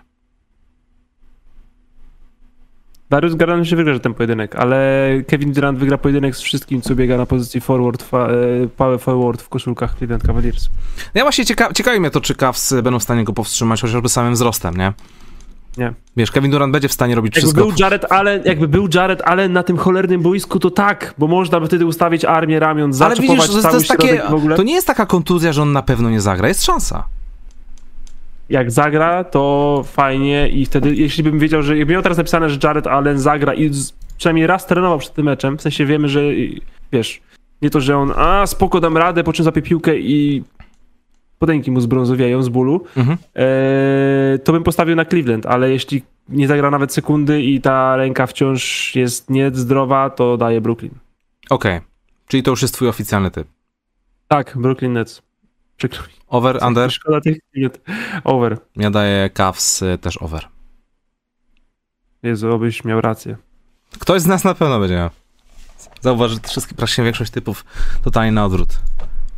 Darius 3.10 3.36
Garland 3.36 3.68
się 3.68 3.76
wygra 3.76 3.99
ten 3.99 4.14
pojedynek, 4.14 4.55
ale 4.55 4.99
Kevin 5.28 5.53
Durant 5.53 5.80
wygra 5.80 5.97
pojedynek 5.97 6.36
z 6.36 6.41
wszystkim, 6.41 6.82
co 6.82 6.95
biega 6.95 7.18
na 7.18 7.26
pozycji 7.26 7.62
forward, 7.62 8.03
fa, 8.03 8.28
e, 8.28 8.32
power 8.78 8.99
forward 8.99 9.41
w 9.41 9.49
koszulkach 9.49 9.95
Cleveland 9.97 10.24
Cavaliers. 10.24 10.70
No 10.97 11.12
Ja 11.14 11.22
właśnie 11.24 11.45
cieka- 11.45 11.74
ciekawi 11.74 11.99
mnie 11.99 12.10
to, 12.10 12.22
czy 12.22 12.36
Cavs 12.36 12.74
będą 12.74 12.99
w 12.99 13.03
stanie 13.03 13.24
go 13.24 13.34
powstrzymać, 13.34 13.82
chociażby 13.82 14.10
samym 14.10 14.34
wzrostem, 14.34 14.78
nie? 14.78 14.93
Nie. 15.78 15.93
Wiesz, 16.18 16.32
Kevin 16.32 16.51
Durant 16.51 16.74
będzie 16.74 16.88
w 16.88 16.93
stanie 16.93 17.16
robić 17.16 17.36
Jakby 17.36 17.51
wszystko. 17.51 17.68
był, 17.68 17.78
Jared 17.80 18.12
Allen, 18.12 18.41
jakby 18.45 18.68
był 18.68 18.88
Jared 18.93 19.22
Allen 19.22 19.53
na 19.53 19.64
tym 19.64 19.78
cholernym 19.78 20.22
boisku, 20.22 20.60
to 20.60 20.72
tak, 20.72 21.14
bo 21.18 21.28
można 21.28 21.60
by 21.60 21.68
wtedy 21.68 21.86
ustawić 21.86 22.26
armię 22.26 22.60
ramion, 22.60 22.86
Ale 22.89 22.93
zaczepować 22.93 23.47
widzisz, 23.49 23.62
to, 23.62 23.74
jest- 23.78 23.88
takie, 23.88 24.22
to 24.55 24.64
nie 24.64 24.74
jest 24.74 24.88
taka 24.88 25.05
kontuzja, 25.05 25.53
że 25.53 25.62
on 25.62 25.72
na 25.72 25.82
pewno 25.82 26.10
nie 26.10 26.22
zagra, 26.22 26.47
jest 26.47 26.64
szansa. 26.66 27.03
Jak 28.50 28.72
zagra, 28.72 29.24
to 29.24 29.84
fajnie 29.86 30.50
i 30.50 30.66
wtedy, 30.66 30.95
jeśli 30.95 31.24
bym 31.24 31.39
wiedział, 31.39 31.64
że 31.64 31.78
jakbym 31.78 31.93
miał 31.93 32.04
teraz 32.04 32.18
napisane, 32.18 32.50
że 32.50 32.60
Jared 32.64 32.88
Allen 32.88 33.20
zagra 33.20 33.54
i 33.54 33.72
przynajmniej 34.18 34.47
raz 34.47 34.66
trenował 34.66 35.00
przed 35.00 35.14
tym 35.14 35.26
meczem, 35.26 35.58
w 35.58 35.62
sensie 35.62 35.86
wiemy, 35.86 36.10
że 36.10 36.22
wiesz, 36.91 37.22
nie 37.62 37.70
to, 37.70 37.82
że 37.82 37.97
on, 37.97 38.14
a 38.16 38.47
spoko, 38.47 38.80
dam 38.80 38.97
radę, 38.97 39.24
po 39.24 39.34
czym 39.34 39.45
zapie 39.45 39.62
piłkę 39.62 39.97
i 40.00 40.43
podęki 41.39 41.72
mu 41.72 41.82
zbrązowieją 41.82 42.43
z 42.43 42.50
bólu, 42.50 42.86
Mhm. 42.95 43.18
Eee, 43.36 44.39
to 44.39 44.52
bym 44.52 44.64
postawił 44.64 44.95
na 44.95 45.06
Cleveland, 45.06 45.45
ale 45.45 45.70
jeśli 45.72 46.02
nie 46.30 46.47
zagra 46.47 46.72
nawet 46.72 46.93
sekundy 46.93 47.41
i 47.41 47.62
ta 47.62 47.95
ręka 47.95 48.28
wciąż 48.28 48.95
jest 48.95 49.30
niezdrowa, 49.30 50.10
to 50.10 50.38
daje 50.38 50.62
Brooklyn. 50.62 50.91
Okej, 51.50 51.80
czyli 52.28 52.43
to 52.43 52.52
już 52.52 52.62
jest 52.62 52.74
twój 52.74 52.88
oficjalny 52.88 53.32
typ. 53.32 53.47
Tak, 54.28 54.58
Brooklyn 54.58 54.93
Nets. 54.93 55.22
Przykro 55.78 56.02
mi. 56.04 56.18
Over, 56.30 56.60
under? 56.68 56.92
Szkoda 56.92 57.22
tych 57.22 57.38
minut. 57.56 57.80
Over. 58.24 58.58
Ja 58.76 58.92
daję 58.92 59.30
Cavs 59.30 59.82
y, 59.82 59.98
też 59.98 60.18
over. 60.22 60.48
Jezu, 62.24 62.52
obyś 62.52 62.84
miał 62.84 63.02
rację. 63.02 63.38
Ktoś 64.00 64.22
z 64.22 64.26
nas 64.26 64.44
na 64.44 64.54
pewno 64.54 64.80
będzie 64.80 64.96
miał. 64.96 65.10
Zauważ, 66.02 66.32
że 66.32 66.38
wszystkie, 66.48 66.76
praktycznie 66.76 67.04
większość 67.04 67.32
typów 67.32 67.66
totalnie 68.04 68.32
na 68.32 68.46
odwrót. 68.46 68.80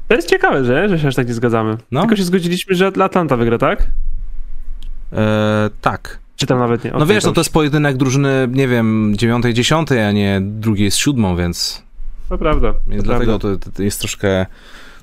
To 0.08 0.16
jest 0.16 0.30
ciekawe, 0.30 0.66
że, 0.66 0.90
że 0.90 1.00
się 1.00 1.08
aż 1.08 1.16
tak 1.16 1.28
nie 1.28 1.34
zgadzamy. 1.34 1.78
No. 1.92 2.02
Tylko 2.02 2.16
się 2.16 2.24
zgodziliśmy, 2.24 2.76
że 2.76 2.88
Atlanta 2.88 3.38
wygra, 3.38 3.58
tak? 3.58 3.80
Eee, 3.82 5.70
tak. 5.82 6.20
Czy 6.36 6.46
tam 6.46 6.60
nawet 6.60 6.84
nie? 6.84 6.92
No 6.92 6.98
Okej, 6.98 7.16
wiesz, 7.16 7.24
no 7.24 7.32
to 7.32 7.42
jest 7.42 7.54
pojedynek 7.54 7.98
drużyny, 7.98 8.48
nie 8.52 8.68
wiem, 8.68 9.14
dziewiątej, 9.18 9.54
dziesiątej, 9.54 10.04
a 10.04 10.12
nie 10.12 10.42
drugiej 10.44 10.92
z 10.92 10.96
siódmą, 10.96 11.36
więc, 11.36 11.84
To 12.30 12.38
prawda. 12.38 12.74
więc 12.88 13.04
to 13.04 13.10
dlatego 13.10 13.40
prawda. 13.40 13.66
to, 13.66 13.72
to 13.72 13.84
jest 13.84 14.00
troszkę... 14.00 14.46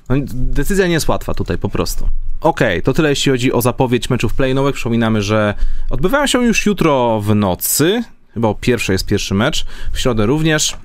No, 0.09 0.15
decyzja 0.33 0.87
nie 0.87 0.93
jest 0.93 1.07
łatwa 1.07 1.33
tutaj, 1.33 1.57
po 1.57 1.69
prostu. 1.69 2.09
Okej, 2.41 2.81
to 2.81 2.93
tyle 2.93 3.09
jeśli 3.09 3.31
chodzi 3.31 3.53
o 3.53 3.61
zapowiedź 3.61 4.09
meczów 4.09 4.33
play-inowych. 4.33 4.73
Przypominamy, 4.75 5.21
że 5.21 5.53
odbywają 5.89 6.27
się 6.27 6.43
już 6.43 6.65
jutro 6.65 7.21
w 7.21 7.35
nocy. 7.35 8.03
Chyba 8.33 8.47
o 8.47 8.55
pierwszej 8.55 8.93
jest 8.93 9.05
pierwszy 9.05 9.33
mecz. 9.33 9.65
W 9.91 9.99
środę 9.99 10.25
również. 10.25 10.77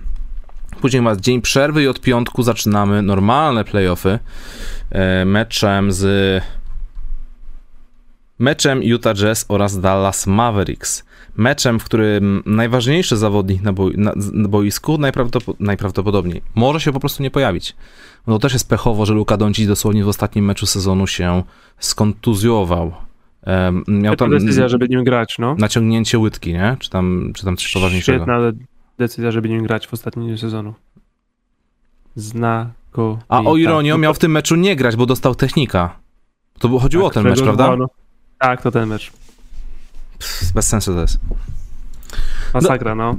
później 0.81 1.03
ma 1.03 1.17
dzień 1.17 1.41
przerwy 1.41 1.83
i 1.83 1.89
od 1.89 2.01
piątku 2.01 2.43
zaczynamy 2.43 3.03
normalne 3.03 3.65
playoffy 3.65 4.19
e, 4.91 5.25
meczem 5.25 5.93
z 5.93 6.43
meczem 8.39 8.83
Utah 8.83 9.15
Jazz 9.15 9.47
oraz 9.49 9.81
Dallas 9.81 10.27
Mavericks. 10.27 11.05
Meczem, 11.37 11.81
w 11.81 11.85
którym 11.85 12.43
najważniejszy 12.47 13.17
zawodnik 13.17 13.63
na, 13.63 13.73
boi, 13.73 13.99
na, 13.99 14.13
na 14.33 14.49
boisku 14.49 14.99
najprawdopod 14.99 15.61
najprawdopodobniej 15.61 16.43
może 16.55 16.81
się 16.81 16.93
po 16.93 17.01
prostu 17.01 17.23
nie 17.23 17.31
pojawić. 17.31 17.77
No 18.27 18.39
też 18.39 18.53
jest 18.53 18.69
pechowo, 18.69 19.07
że 19.07 19.15
Luka 19.15 19.37
Doncic 19.37 19.69
dosłownie 19.69 20.05
w 20.05 20.09
ostatnim 20.09 20.45
meczu 20.45 20.67
sezonu 20.67 21.07
się 21.07 21.43
skontuzjował. 21.79 22.93
Um, 23.47 23.85
miał 23.89 24.17
tam 24.17 24.31
decyzja, 24.31 24.69
żeby 24.69 24.89
nim 24.89 25.05
grać, 25.05 25.37
no. 25.39 25.55
naciągnięcie 25.59 26.19
łydki, 26.19 26.53
nie? 26.53 26.77
Czy 26.81 26.91
tam, 26.91 27.33
czy 27.35 27.45
tam 27.45 27.57
coś 27.57 27.73
poważniejszego. 27.73 28.19
Świetna 28.19 28.39
decyzja, 28.99 29.31
żeby 29.31 29.49
nim 29.49 29.63
grać 29.63 29.87
w 29.87 29.93
ostatnim 29.93 30.39
sezonu. 30.39 30.75
Znako. 32.17 33.19
A 33.29 33.41
o 33.41 33.57
ironię, 33.57 33.99
miał 33.99 34.15
w 34.15 34.19
tym 34.19 34.33
meczu 34.33 34.57
nie 34.57 34.77
grać, 34.77 34.97
bo 34.97 35.07
dostał 35.07 35.35
technika. 35.35 35.99
To 36.59 36.79
chodziło 36.79 37.05
Tak, 37.05 37.11
o 37.11 37.15
ten 37.15 37.25
mecz, 37.25 37.35
którego- 37.35 37.57
prawda? 37.57 37.77
no. 37.77 38.04
Tak, 38.45 38.63
to 38.63 38.71
ten 38.71 38.89
mecz. 38.89 39.13
Pff, 40.19 40.53
bez 40.53 40.69
sensu 40.69 40.95
to 40.95 41.01
jest. 41.01 41.19
Masakra, 42.55 42.95
no. 42.95 43.17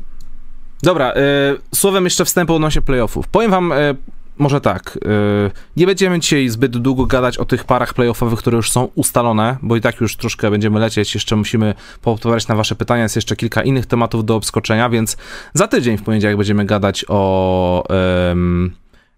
Dobra, 0.83 1.13
y, 1.13 1.75
słowem 1.75 2.03
jeszcze 2.03 2.25
wstępu 2.25 2.55
odnośnie 2.55 2.81
playoffów. 2.81 3.27
Powiem 3.27 3.51
wam 3.51 3.71
y, 3.71 3.95
może 4.37 4.61
tak, 4.61 4.97
y, 4.97 5.51
nie 5.77 5.85
będziemy 5.85 6.19
dzisiaj 6.19 6.49
zbyt 6.49 6.77
długo 6.77 7.05
gadać 7.05 7.37
o 7.37 7.45
tych 7.45 7.63
parach 7.63 7.93
playoffowych, 7.93 8.39
które 8.39 8.55
już 8.57 8.71
są 8.71 8.87
ustalone, 8.95 9.57
bo 9.61 9.75
i 9.75 9.81
tak 9.81 10.01
już 10.01 10.15
troszkę 10.17 10.51
będziemy 10.51 10.79
lecieć, 10.79 11.13
jeszcze 11.13 11.35
musimy 11.35 11.73
poodpowiadać 12.01 12.47
na 12.47 12.55
wasze 12.55 12.75
pytania, 12.75 13.03
jest 13.03 13.15
jeszcze 13.15 13.35
kilka 13.35 13.63
innych 13.63 13.85
tematów 13.85 14.25
do 14.25 14.35
obskoczenia, 14.35 14.89
więc 14.89 15.17
za 15.53 15.67
tydzień 15.67 15.97
w 15.97 16.03
poniedziałek 16.03 16.37
będziemy 16.37 16.65
gadać 16.65 17.05
o 17.07 17.83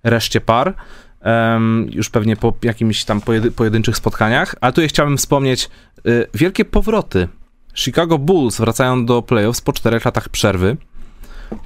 reszcie 0.04 0.42
par. 0.42 0.74
em, 1.22 1.88
już 1.92 2.10
pewnie 2.10 2.36
po 2.36 2.54
jakimś 2.64 3.06
tam 3.06 3.22
pojedy, 3.22 3.52
pojedynczych 3.52 3.98
spotkaniach, 3.98 4.56
ale 4.62 4.74
tu 4.74 4.82
ja 4.82 4.88
chciałbym 4.88 5.18
wspomnieć 5.18 5.70
wielkie 6.34 6.66
powroty. 6.66 7.28
Chicago 7.76 8.18
Bulls 8.18 8.58
wracają 8.58 9.06
do 9.06 9.22
playoffs 9.22 9.62
po 9.62 9.74
czterech 9.74 10.06
latach 10.06 10.30
przerwy. 10.30 10.78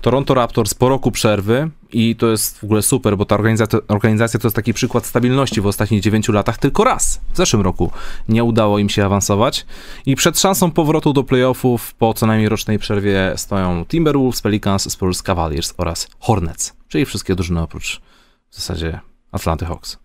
Toronto 0.02 0.34
Raptors 0.34 0.74
po 0.74 0.90
roku 0.90 1.12
przerwy 1.12 1.70
i 1.92 2.16
to 2.16 2.28
jest 2.28 2.60
w 2.60 2.64
ogóle 2.64 2.82
super, 2.82 3.18
bo 3.18 3.26
ta 3.26 3.36
organizacja, 3.36 3.80
organizacja 3.88 4.40
to 4.40 4.48
jest 4.48 4.56
taki 4.56 4.74
przykład 4.74 5.06
stabilności 5.06 5.62
w 5.62 5.68
ostatnich 5.68 6.02
9 6.02 6.30
latach. 6.30 6.58
Tylko 6.58 6.84
raz 6.84 7.22
w 7.34 7.38
zeszłym 7.38 7.62
roku 7.62 7.92
nie 8.30 8.44
udało 8.44 8.80
im 8.80 8.90
się 8.90 9.06
awansować 9.06 9.66
i 10.06 10.16
przed 10.16 10.40
szansą 10.40 10.72
powrotu 10.72 11.14
do 11.14 11.24
playoffów 11.24 11.94
po 11.94 12.14
co 12.14 12.28
najmniej 12.28 12.50
rocznej 12.50 12.80
przerwie 12.80 13.34
stoją 13.36 13.86
Timberwolves, 13.86 14.42
Pelicans, 14.42 14.92
Spurs, 14.92 15.22
Cavaliers 15.22 15.74
oraz 15.78 16.08
Hornets, 16.20 16.74
czyli 16.88 17.06
wszystkie 17.06 17.36
drużyny 17.36 17.62
oprócz 17.62 18.02
w 18.50 18.56
zasadzie 18.56 19.00
Atlanty 19.32 19.66
Hawks. 19.66 19.98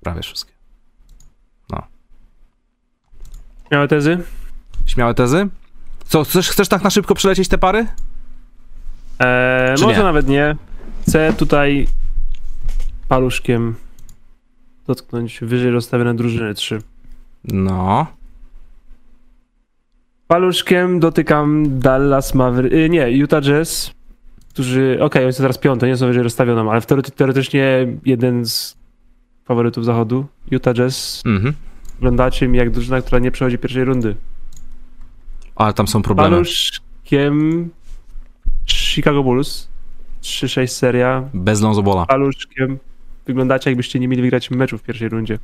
Prawie 0.00 0.22
wszystkie. 0.22 0.57
Miałe 3.70 3.88
tezy? 3.88 4.18
Śmiałe 4.86 5.14
tezy? 5.14 5.48
Co, 6.04 6.24
chcesz, 6.24 6.48
chcesz 6.50 6.68
tak 6.68 6.82
na 6.82 6.90
szybko 6.90 7.14
przelecieć 7.14 7.48
te 7.48 7.58
pary? 7.58 7.86
Eee, 9.18 9.76
Czy 9.76 9.82
może 9.84 9.96
nie? 9.98 10.02
nawet 10.04 10.28
nie. 10.28 10.56
Chcę 11.08 11.32
tutaj 11.32 11.88
paluszkiem 13.08 13.74
dotknąć 14.86 15.40
wyżej 15.42 15.70
rozstawione 15.70 16.14
drużyny 16.14 16.54
3. 16.54 16.78
No. 17.44 18.06
Paluszkiem 20.28 21.00
dotykam 21.00 21.78
Dallas 21.78 22.34
Maverick, 22.34 22.74
y, 22.74 22.88
nie, 22.90 23.10
Utah 23.10 23.42
Jazz, 23.42 23.90
którzy, 24.48 24.98
okej, 25.00 25.24
oni 25.24 25.32
są 25.32 25.42
teraz 25.42 25.58
piąte, 25.58 25.86
nie 25.86 25.96
są 25.96 26.06
wyżej 26.06 26.22
rozstawioną, 26.22 26.70
ale 26.70 26.80
teorety- 26.80 27.10
teoretycznie 27.10 27.86
jeden 28.04 28.46
z 28.46 28.76
faworytów 29.44 29.84
zachodu, 29.84 30.26
Utah 30.50 30.74
Jazz, 30.74 31.22
Mhm. 31.26 31.54
Wyglądacie 31.98 32.48
mi 32.48 32.58
jak 32.58 32.70
drużyna, 32.70 33.02
która 33.02 33.18
nie 33.18 33.30
przechodzi 33.30 33.58
pierwszej 33.58 33.84
rundy. 33.84 34.16
Ale 35.56 35.72
tam 35.72 35.88
są 35.88 36.02
problemy. 36.02 36.30
Paluszkiem 36.36 37.68
Chicago 38.66 39.22
Bulls, 39.22 39.68
3-6 40.22 40.66
seria, 40.66 41.28
Bez 41.34 41.60
Lonzobola. 41.60 42.06
paluszkiem 42.06 42.78
wyglądacie 43.26 43.70
jakbyście 43.70 44.00
nie 44.00 44.08
mieli 44.08 44.22
wygrać 44.22 44.50
meczu 44.50 44.78
w 44.78 44.82
pierwszej 44.82 45.08
rundzie. 45.08 45.38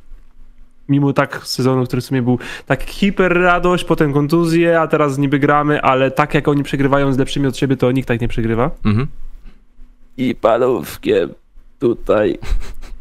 Mimo 0.89 1.13
tak 1.13 1.41
sezonu, 1.47 1.85
który 1.85 2.01
w 2.01 2.05
sumie 2.05 2.21
był 2.21 2.39
tak 2.65 2.83
hiper 2.83 3.33
radość, 3.33 3.83
potem 3.83 4.13
kontuzje, 4.13 4.81
a 4.81 4.87
teraz 4.87 5.17
niby 5.17 5.39
gramy, 5.39 5.81
ale 5.81 6.11
tak 6.11 6.33
jak 6.33 6.47
oni 6.47 6.63
przegrywają 6.63 7.13
z 7.13 7.17
lepszymi 7.17 7.47
od 7.47 7.57
siebie, 7.57 7.77
to 7.77 7.91
nikt 7.91 8.07
tak 8.07 8.21
nie 8.21 8.27
przegrywa. 8.27 8.71
Mhm. 8.85 9.07
I 10.17 10.35
paluszkiem 10.35 11.29
tutaj 11.79 12.37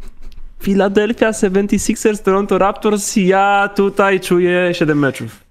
Philadelphia 0.64 1.30
76ers, 1.30 2.22
Toronto 2.22 2.58
Raptors, 2.58 3.16
ja 3.16 3.70
tutaj 3.76 4.20
czuję 4.20 4.70
7 4.72 4.98
meczów. 4.98 5.44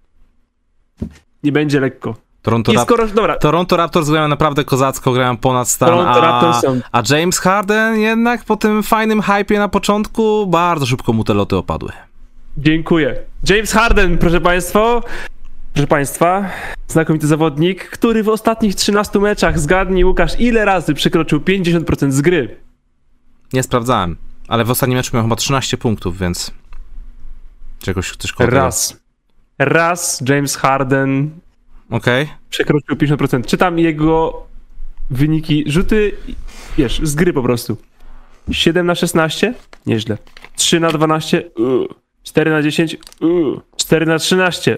Nie 1.44 1.52
będzie 1.52 1.80
lekko. 1.80 2.16
Toronto, 2.42 2.74
I 2.74 2.78
skoro, 2.78 3.08
dobra, 3.08 3.38
Toronto 3.38 3.78
Raptors 3.78 4.10
grają 4.10 4.28
naprawdę 4.28 4.64
kozacko, 4.64 5.12
grają 5.12 5.38
ponad 5.38 5.70
stan, 5.70 5.90
Toronto 5.90 6.50
a, 6.50 6.62
są 6.62 6.80
a 6.92 7.02
James 7.10 7.40
Harden 7.40 8.00
jednak 8.00 8.46
po 8.46 8.58
tym 8.58 8.84
fajnym 8.84 9.22
hypie 9.22 9.60
na 9.60 9.68
początku 9.68 10.48
bardzo 10.48 10.86
szybko 10.86 11.14
mu 11.14 11.24
te 11.24 11.34
loty 11.34 11.58
opadły. 11.58 11.92
Dziękuję. 12.58 13.16
James 13.50 13.72
Harden, 13.72 14.18
proszę 14.18 14.42
Państwa. 14.42 15.02
Proszę 15.74 15.88
Państwa, 15.88 16.50
znakomity 16.88 17.28
zawodnik, 17.28 17.90
który 17.90 18.24
w 18.24 18.30
ostatnich 18.30 18.76
13 18.76 19.20
meczach, 19.20 19.60
zgadnij 19.60 20.04
Łukasz, 20.04 20.40
ile 20.40 20.66
razy 20.66 20.94
przekroczył 20.94 21.40
50% 21.40 22.12
z 22.12 22.22
gry? 22.22 22.56
Nie 23.54 23.64
sprawdzałem, 23.64 24.18
ale 24.48 24.66
w 24.66 24.70
ostatnim 24.70 24.98
meczu 24.98 25.16
miał 25.16 25.24
chyba 25.24 25.36
13 25.36 25.78
punktów, 25.78 26.18
więc 26.18 26.52
czegoś 27.80 28.10
chcesz 28.10 28.36
tego. 28.36 28.52
Raz. 28.52 29.04
Raz 29.60 30.24
James 30.30 30.56
Harden 30.56 31.30
Okej. 31.90 32.28
przekroczył 32.50 32.96
50%. 32.96 33.46
Czytam 33.46 33.80
jego 33.80 34.44
wyniki, 35.10 35.64
rzuty, 35.68 36.12
wiesz, 36.78 37.00
z 37.04 37.16
gry 37.16 37.34
po 37.34 37.44
prostu. 37.44 37.78
7 38.52 38.86
na 38.86 38.96
16? 38.96 39.54
Nieźle. 39.86 40.18
3 40.56 40.80
na 40.80 40.90
12? 40.90 41.44
Uuu. 41.58 41.88
4 42.24 42.52
na 42.52 42.62
10? 42.62 42.98
Uuu. 43.22 43.62
4 43.76 44.06
na 44.06 44.20
13? 44.20 44.78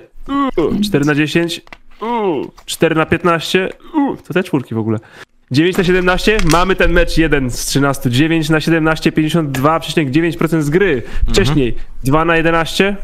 Uuu. 0.57 0.79
4 0.81 1.05
na 1.05 1.15
10? 1.15 1.61
Uuu. 2.01 2.51
4 2.65 2.95
na 2.95 3.05
15? 3.05 3.69
Uuu. 3.93 4.17
To 4.17 4.33
te 4.33 4.43
czwórki 4.43 4.75
w 4.75 4.77
ogóle. 4.77 4.99
9 5.55 5.77
na 5.77 5.83
17? 5.83 6.37
Mamy 6.51 6.75
ten 6.75 6.91
mecz 6.91 7.17
1 7.17 7.51
z 7.51 7.65
13. 7.65 8.09
9 8.09 8.49
na 8.49 8.61
17, 8.61 9.11
52,9% 9.11 10.61
z 10.61 10.69
gry. 10.69 11.03
Wcześniej 11.29 11.75
2 12.03 12.25
na 12.25 12.37
11? 12.37 12.95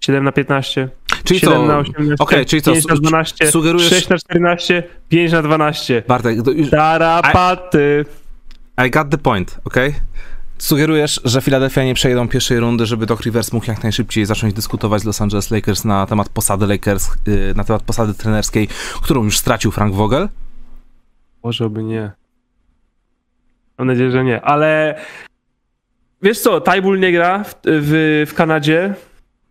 7 0.00 0.24
na 0.24 0.32
15? 0.32 0.88
Czyli 1.24 1.40
7 1.40 1.54
co? 1.54 1.66
na 1.66 1.78
18, 1.78 2.14
Okej, 2.18 2.46
czyli? 2.46 2.62
5 2.62 2.86
na 2.86 2.94
su- 2.94 3.00
12, 3.00 3.50
sugerujesz- 3.50 3.88
6 3.88 4.08
na 4.08 4.18
14, 4.18 4.82
5 5.08 5.32
na 5.32 5.42
12. 5.42 6.02
Bartek, 6.08 6.42
to 6.42 6.50
już, 6.50 6.70
Tarapaty. 6.70 8.04
I 8.86 8.90
got 8.90 9.10
the 9.10 9.18
point, 9.18 9.58
okej? 9.64 9.94
Sugerujesz, 10.58 11.20
że 11.24 11.40
Philadelphia 11.40 11.84
nie 11.84 11.94
przejdą 11.94 12.28
pierwszej 12.28 12.60
rundy, 12.60 12.86
żeby 12.86 13.06
Doc 13.06 13.20
Rivers 13.20 13.52
mógł 13.52 13.66
jak 13.66 13.82
najszybciej 13.82 14.26
zacząć 14.26 14.54
dyskutować 14.54 15.02
z 15.02 15.04
Los 15.04 15.20
Angeles 15.20 15.50
Lakers 15.50 15.84
na 15.84 16.06
temat 16.06 16.28
posady 16.28 16.66
Lakers, 16.66 17.08
yy, 17.26 17.52
na 17.56 17.64
temat 17.64 17.82
posady 17.82 18.14
trenerskiej, 18.14 18.68
którą 19.02 19.24
już 19.24 19.38
stracił 19.38 19.70
Frank 19.70 19.94
Vogel? 19.94 20.28
Może 21.42 21.70
by 21.70 21.82
nie. 21.82 22.10
Mam 23.78 23.86
nadzieję, 23.86 24.10
że 24.10 24.24
nie, 24.24 24.40
ale 24.40 24.94
wiesz 26.22 26.38
co, 26.38 26.60
Tajbul 26.60 27.00
nie 27.00 27.12
gra 27.12 27.44
w, 27.44 27.54
w, 27.64 28.24
w 28.30 28.34
Kanadzie. 28.34 28.94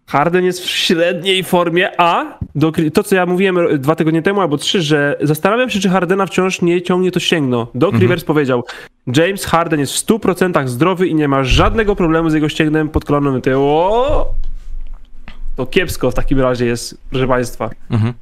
Harden 0.07 0.45
jest 0.45 0.59
w 0.63 0.69
średniej 0.69 1.43
formie, 1.43 2.01
a 2.01 2.39
do, 2.55 2.71
to, 2.93 3.03
co 3.03 3.15
ja 3.15 3.25
mówiłem 3.25 3.81
dwa 3.81 3.95
tygodnie 3.95 4.21
temu 4.21 4.41
albo 4.41 4.57
trzy, 4.57 4.81
że 4.81 5.17
zastanawiam 5.21 5.69
się, 5.69 5.79
czy 5.79 5.89
Hardena 5.89 6.25
wciąż 6.25 6.61
nie 6.61 6.81
ciągnie 6.81 7.11
to 7.11 7.19
ścięgno. 7.19 7.67
Doc 7.75 7.93
Mhm. 7.93 8.01
Rivers 8.01 8.23
powiedział, 8.23 8.63
James 9.07 9.45
Harden 9.45 9.79
jest 9.79 9.93
w 9.93 10.05
100% 10.07 10.67
zdrowy 10.67 11.07
i 11.07 11.15
nie 11.15 11.27
ma 11.27 11.43
żadnego 11.43 11.95
problemu 11.95 12.29
z 12.29 12.33
jego 12.33 12.49
ścięgnem 12.49 12.89
pod 12.89 13.05
o, 13.55 14.33
to 15.55 15.65
kiepsko 15.65 16.11
w 16.11 16.13
takim 16.13 16.39
razie 16.39 16.65
jest, 16.65 16.97
proszę 17.09 17.27
państwa. 17.27 17.69
Mhm. 17.91 18.13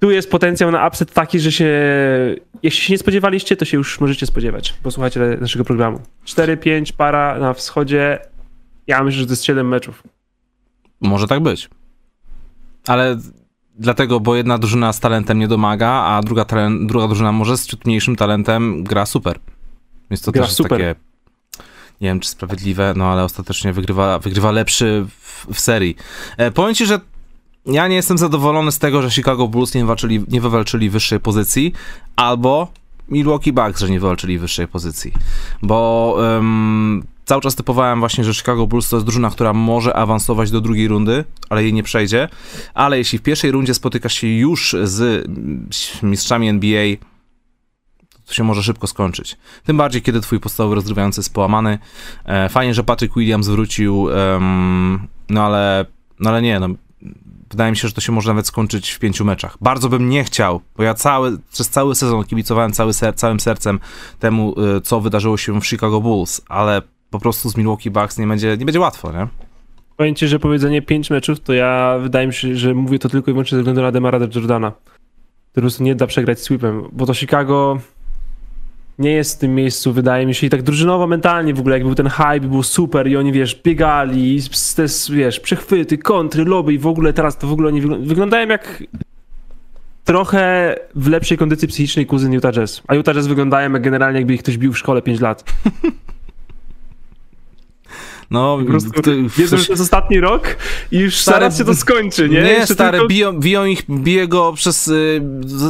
Tu 0.00 0.10
jest 0.10 0.30
potencjał 0.30 0.70
na 0.70 0.88
upset 0.88 1.12
taki, 1.12 1.40
że 1.40 1.52
się. 1.52 1.70
Jeśli 2.62 2.80
się 2.80 2.92
nie 2.92 2.98
spodziewaliście, 2.98 3.56
to 3.56 3.64
się 3.64 3.76
już 3.76 4.00
możecie 4.00 4.26
spodziewać. 4.26 4.72
Posłuchajcie 4.82 5.20
naszego 5.40 5.64
programu. 5.64 6.00
4-5 6.24 6.92
para 6.92 7.38
na 7.38 7.54
wschodzie. 7.54 8.18
Ja 8.86 9.02
myślę, 9.02 9.20
że 9.20 9.26
to 9.26 9.32
jest 9.32 9.44
7 9.44 9.68
meczów. 9.68 10.02
Może 11.00 11.26
tak 11.26 11.40
być. 11.40 11.68
Ale 12.86 13.18
dlatego, 13.78 14.20
bo 14.20 14.36
jedna 14.36 14.58
drużyna 14.58 14.92
z 14.92 15.00
talentem 15.00 15.38
nie 15.38 15.48
domaga, 15.48 15.88
a 15.88 16.22
druga, 16.22 16.44
talen, 16.44 16.86
druga 16.86 17.06
drużyna 17.06 17.32
może 17.32 17.58
z 17.58 17.66
ciut 17.66 17.84
mniejszym 17.84 18.16
talentem 18.16 18.84
gra 18.84 19.06
super. 19.06 19.38
Więc 20.10 20.22
to 20.22 20.32
Gra 20.32 20.42
też 20.42 20.48
jest 20.48 20.56
super. 20.56 20.70
takie, 20.70 20.94
nie 22.00 22.08
wiem 22.08 22.20
czy 22.20 22.28
sprawiedliwe, 22.28 22.94
no 22.96 23.04
ale 23.04 23.24
ostatecznie 23.24 23.72
wygrywa, 23.72 24.18
wygrywa 24.18 24.50
lepszy 24.50 25.06
w, 25.20 25.46
w 25.54 25.60
serii. 25.60 25.96
E, 26.36 26.50
powiem 26.50 26.74
ci, 26.74 26.86
że 26.86 27.00
ja 27.66 27.88
nie 27.88 27.96
jestem 27.96 28.18
zadowolony 28.18 28.72
z 28.72 28.78
tego, 28.78 29.02
że 29.02 29.10
Chicago 29.10 29.48
Bulls 29.48 29.74
nie, 29.74 29.84
walczyli, 29.84 30.24
nie 30.28 30.40
wywalczyli 30.40 30.90
wyższej 30.90 31.20
pozycji, 31.20 31.72
albo 32.16 32.68
Milwaukee 33.08 33.52
Bucks, 33.52 33.80
że 33.80 33.90
nie 33.90 34.00
wywalczyli 34.00 34.38
wyższej 34.38 34.68
pozycji. 34.68 35.12
Bo 35.62 36.14
um, 36.18 37.04
cały 37.24 37.42
czas 37.42 37.54
typowałem 37.54 38.00
właśnie, 38.00 38.24
że 38.24 38.34
Chicago 38.34 38.66
Bulls 38.66 38.88
to 38.88 38.96
jest 38.96 39.06
drużyna, 39.06 39.30
która 39.30 39.52
może 39.52 39.96
awansować 39.96 40.50
do 40.50 40.60
drugiej 40.60 40.88
rundy, 40.88 41.24
ale 41.50 41.62
jej 41.62 41.72
nie 41.72 41.82
przejdzie. 41.82 42.28
Ale 42.74 42.98
jeśli 42.98 43.18
w 43.18 43.22
pierwszej 43.22 43.50
rundzie 43.50 43.74
spotykasz 43.74 44.14
się 44.14 44.26
już 44.26 44.76
z 44.82 45.28
mistrzami 46.02 46.48
NBA, 46.48 46.96
to 48.26 48.34
się 48.34 48.44
może 48.44 48.62
szybko 48.62 48.86
skończyć. 48.86 49.36
Tym 49.64 49.76
bardziej, 49.76 50.02
kiedy 50.02 50.20
twój 50.20 50.40
podstawowy 50.40 50.74
rozgrywający 50.74 51.20
jest 51.20 51.34
połamany. 51.34 51.78
E, 52.24 52.48
fajnie, 52.48 52.74
że 52.74 52.84
Patrick 52.84 53.14
Williams 53.16 53.48
wrócił, 53.48 54.02
um, 54.02 55.08
no 55.30 55.44
ale, 55.44 55.86
no 56.20 56.30
ale 56.30 56.42
nie, 56.42 56.60
no 56.60 56.68
wydaje 57.56 57.70
mi 57.70 57.76
się, 57.76 57.88
że 57.88 57.94
to 57.94 58.00
się 58.00 58.12
może 58.12 58.30
nawet 58.30 58.46
skończyć 58.46 58.90
w 58.90 58.98
pięciu 58.98 59.24
meczach. 59.24 59.56
Bardzo 59.60 59.88
bym 59.88 60.08
nie 60.08 60.24
chciał, 60.24 60.60
bo 60.76 60.82
ja 60.82 60.94
cały, 60.94 61.38
przez 61.52 61.68
cały 61.68 61.94
sezon 61.94 62.24
kibicowałem 62.24 62.72
cały 62.72 62.92
ser, 62.92 63.14
całym 63.14 63.40
sercem 63.40 63.80
temu, 64.18 64.54
y, 64.76 64.80
co 64.80 65.00
wydarzyło 65.00 65.36
się 65.36 65.60
w 65.60 65.66
Chicago 65.66 66.00
Bulls, 66.00 66.40
ale 66.48 66.82
po 67.10 67.18
prostu 67.18 67.50
z 67.50 67.56
Milwaukee 67.56 67.90
Bucks 67.90 68.18
nie 68.18 68.26
będzie, 68.26 68.56
nie 68.56 68.64
będzie 68.64 68.80
łatwo, 68.80 69.12
nie? 69.12 69.26
Powiem 69.96 70.14
że 70.16 70.38
powiedzenie 70.38 70.82
pięć 70.82 71.10
meczów, 71.10 71.40
to 71.40 71.52
ja 71.52 71.98
wydaje 72.02 72.26
mi 72.26 72.34
się, 72.34 72.56
że 72.56 72.74
mówię 72.74 72.98
to 72.98 73.08
tylko 73.08 73.30
i 73.30 73.34
wyłącznie 73.34 73.56
ze 73.56 73.62
względu 73.62 73.82
na 73.82 73.92
Demara 73.92 74.18
Jordana, 74.34 74.70
który 74.70 74.98
po 75.54 75.60
prostu 75.60 75.82
nie 75.82 75.94
da 75.94 76.06
przegrać 76.06 76.40
sweepem, 76.40 76.88
bo 76.92 77.06
to 77.06 77.14
Chicago 77.14 77.78
nie 78.98 79.10
jest 79.12 79.36
w 79.36 79.38
tym 79.38 79.54
miejscu, 79.54 79.92
wydaje 79.92 80.26
mi 80.26 80.34
się, 80.34 80.46
i 80.46 80.50
tak 80.50 80.62
drużynowo, 80.62 81.06
mentalnie 81.06 81.54
w 81.54 81.60
ogóle, 81.60 81.76
jak 81.76 81.84
był 81.84 81.94
ten 81.94 82.08
hype, 82.08 82.40
był 82.40 82.62
super 82.62 83.08
i 83.08 83.16
oni, 83.16 83.32
wiesz, 83.32 83.62
biegali, 83.64 84.40
te, 84.76 84.86
wiesz, 85.10 85.40
przechwyty, 85.40 85.98
kontry, 85.98 86.44
lobby 86.44 86.74
i 86.74 86.78
w 86.78 86.86
ogóle 86.86 87.12
teraz 87.12 87.38
to 87.38 87.46
w 87.46 87.52
ogóle 87.52 87.72
nie 87.72 87.80
wygląda, 87.80 88.06
wyglądają 88.06 88.48
jak 88.48 88.82
trochę 90.04 90.74
w 90.94 91.08
lepszej 91.08 91.38
kondycji 91.38 91.68
psychicznej 91.68 92.06
kuzyn 92.06 92.32
Utah 92.32 92.52
Jazz. 92.52 92.82
A 92.88 92.94
Utah 92.94 93.14
Jazz 93.14 93.26
wyglądają 93.26 93.72
jak 93.72 93.82
generalnie 93.82 94.18
jakby 94.18 94.34
ich 94.34 94.42
ktoś 94.42 94.58
bił 94.58 94.72
w 94.72 94.78
szkole 94.78 95.02
5 95.02 95.20
lat. 95.20 95.44
No, 98.30 98.58
po 98.58 98.64
prostu 98.64 99.02
ty, 99.02 99.22
wiedzą, 99.36 99.56
że 99.56 99.64
to 99.64 99.72
jest 99.72 99.82
ostatni 99.82 100.20
rok 100.20 100.56
i 100.92 100.98
już 100.98 101.24
zaraz 101.24 101.58
się 101.58 101.64
to 101.64 101.74
skończy, 101.74 102.28
nie? 102.28 102.42
Nie, 102.42 102.66
stare, 102.66 102.98
tylko... 102.98 103.08
biją, 103.08 103.32
biją 103.32 103.64
ich, 103.64 103.82
bije 103.90 104.28
go 104.28 104.52
przez, 104.52 104.88
y, 104.88 105.22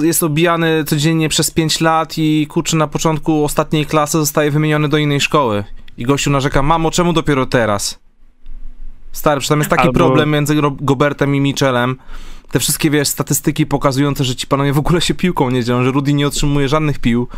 jest 0.02 0.22
obijany 0.22 0.84
codziennie 0.84 1.28
przez 1.28 1.50
5 1.50 1.80
lat 1.80 2.14
i 2.18 2.46
kurczę, 2.46 2.76
na 2.76 2.86
początku 2.86 3.44
ostatniej 3.44 3.86
klasy 3.86 4.18
zostaje 4.18 4.50
wymieniony 4.50 4.88
do 4.88 4.98
innej 4.98 5.20
szkoły. 5.20 5.64
I 5.98 6.04
gościu 6.04 6.30
narzeka, 6.30 6.62
mamo, 6.62 6.90
czemu 6.90 7.12
dopiero 7.12 7.46
teraz? 7.46 7.98
Stary, 9.12 9.40
przecież 9.40 9.48
tam 9.48 9.59
jest 9.59 9.70
taki 9.70 9.82
Albo... 9.82 9.92
problem 9.92 10.30
między 10.30 10.54
Gobertem 10.80 11.34
i 11.34 11.40
Michelem. 11.40 11.96
Te 12.50 12.61
wszystkie, 12.61 12.90
wiesz, 12.90 13.09
statystyki 13.09 13.66
pokazujące, 13.66 14.24
że 14.24 14.36
ci 14.36 14.46
panowie 14.46 14.72
w 14.72 14.78
ogóle 14.78 15.00
się 15.00 15.14
piłką 15.14 15.50
nie 15.50 15.64
dzieją, 15.64 15.84
że 15.84 15.90
Rudy 15.90 16.12
nie 16.12 16.26
otrzymuje 16.26 16.68
żadnych 16.68 16.98
pił. 16.98 17.28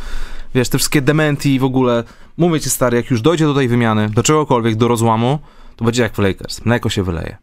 Wiesz, 0.55 0.69
te 0.69 0.79
wszystkie 0.79 1.03
dementi 1.03 1.55
i 1.55 1.59
w 1.59 1.65
ogóle. 1.65 2.05
Mówię 2.37 2.61
ci, 2.61 2.71
stary, 2.71 2.97
jak 2.97 3.11
już 3.11 3.23
dojdzie 3.23 3.45
do 3.45 3.55
tej 3.55 3.69
wymiany, 3.69 4.09
do 4.09 4.23
czegokolwiek, 4.23 4.77
do 4.77 4.89
rozłamu, 4.89 5.39
to 5.77 5.85
będzie 5.85 6.03
jak 6.03 6.15
w 6.15 6.19
Lakers. 6.19 6.65
Mleko 6.65 6.89
się 6.89 7.03
wyleje. 7.03 7.37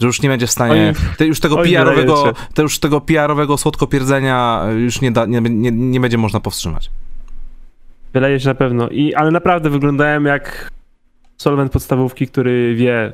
Że 0.00 0.06
już 0.06 0.22
nie 0.22 0.28
będzie 0.28 0.46
w 0.46 0.50
stanie. 0.50 0.92
Te, 1.16 1.26
już 1.26 1.40
tego 1.40 1.56
PR-owego, 1.56 2.32
te, 2.54 2.62
już 2.62 2.78
tego 2.78 3.00
PR-owego 3.00 3.58
słodkopierdzenia 3.58 4.62
już 4.76 5.00
nie, 5.00 5.12
da, 5.12 5.26
nie, 5.26 5.40
nie, 5.40 5.70
nie 5.72 6.00
będzie 6.00 6.18
można 6.18 6.40
powstrzymać. 6.40 6.90
Wyleje 8.12 8.40
się 8.40 8.48
na 8.48 8.54
pewno. 8.54 8.88
I, 8.88 9.14
ale 9.14 9.30
naprawdę 9.30 9.70
wyglądałem 9.70 10.24
jak 10.24 10.70
solwent 11.36 11.72
podstawówki, 11.72 12.26
który 12.26 12.74
wie, 12.74 13.12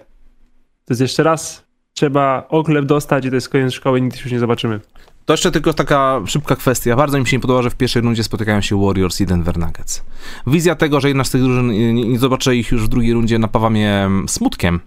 to 0.85 0.93
jest 0.93 1.01
jeszcze 1.01 1.23
raz, 1.23 1.65
trzeba 1.95 2.47
oklep 2.49 2.85
dostać 2.85 3.25
i 3.25 3.29
to 3.29 3.35
jest 3.35 3.49
koniec 3.49 3.73
szkoły, 3.73 4.01
nigdy 4.01 4.17
się 4.17 4.23
już 4.23 4.33
nie 4.33 4.39
zobaczymy. 4.39 4.81
To 5.25 5.33
jeszcze 5.33 5.51
tylko 5.51 5.75
taka 5.75 6.21
szybka 6.27 6.57
kwestia. 6.57 6.97
Bardzo 6.97 7.19
mi 7.19 7.27
się 7.27 7.37
nie 7.37 7.41
podoba, 7.41 7.63
że 7.63 7.71
w 7.71 7.75
pierwszej 7.75 8.03
rundzie 8.03 8.25
spotykają 8.25 8.61
się 8.61 8.87
Warriors 8.87 9.21
i 9.21 9.27
Denver 9.27 9.59
Nuggets. 9.59 10.05
Wizja 10.47 10.75
tego, 10.75 11.01
że 11.01 11.09
jedna 11.09 11.25
z 11.25 11.31
tych 11.31 11.43
drużyn 11.43 11.95
nie, 11.95 12.19
zobaczę 12.19 12.57
ich 12.57 12.71
już 12.71 12.85
w 12.85 12.89
drugiej 12.89 13.13
rundzie 13.13 13.39
napawa 13.39 13.71
mnie 13.71 13.93
mm, 13.93 14.29
smutkiem, 14.29 14.81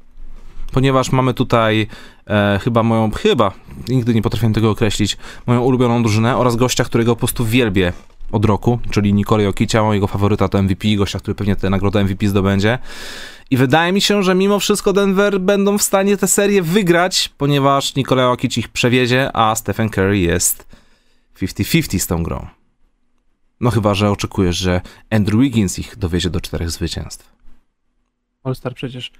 ponieważ 0.71 1.11
mamy 1.11 1.33
tutaj 1.33 1.87
e, 2.27 2.59
chyba 2.63 2.83
moją, 2.83 3.11
chyba, 3.11 3.51
nigdy 3.87 4.13
nie 4.13 4.21
potrafię 4.21 4.53
tego 4.53 4.69
określić, 4.69 5.17
moją 5.47 5.61
ulubioną 5.61 6.03
drużynę 6.03 6.37
oraz 6.37 6.55
gościa, 6.55 6.83
którego 6.83 7.15
po 7.15 7.19
prostu 7.19 7.45
wielbię 7.45 7.93
od 8.31 8.45
roku, 8.45 8.79
czyli 8.89 9.13
Nikolaj 9.13 9.45
Jokicia, 9.45 9.83
mojego 9.83 10.07
faworyta 10.07 10.47
to 10.47 10.63
MVP, 10.63 10.87
gościa, 10.97 11.19
który 11.19 11.35
pewnie 11.35 11.55
tę 11.55 11.69
nagrodę 11.69 12.03
MVP 12.03 12.27
zdobędzie. 12.27 12.79
I 13.51 13.57
wydaje 13.57 13.93
mi 13.93 14.01
się, 14.01 14.23
że 14.23 14.35
mimo 14.35 14.59
wszystko 14.59 14.93
Denver 14.93 15.39
będą 15.39 15.77
w 15.77 15.81
stanie 15.81 16.17
tę 16.17 16.27
serię 16.27 16.61
wygrać, 16.61 17.29
ponieważ 17.37 17.95
Nikola 17.95 18.23
Jokic 18.23 18.57
ich 18.57 18.69
przewiezie, 18.69 19.29
a 19.33 19.55
Stephen 19.55 19.89
Curry 19.89 20.19
jest 20.19 20.67
50-50 21.35 21.99
z 21.99 22.07
tą 22.07 22.23
grą. 22.23 22.47
No 23.59 23.71
chyba, 23.71 23.93
że 23.93 24.11
oczekujesz, 24.11 24.57
że 24.57 24.81
Andrew 25.09 25.41
Wiggins 25.41 25.79
ich 25.79 25.97
dowiezie 25.97 26.29
do 26.29 26.41
czterech 26.41 26.71
zwycięstw. 26.71 27.31
All-Star 28.43 28.73
przecież. 28.73 29.11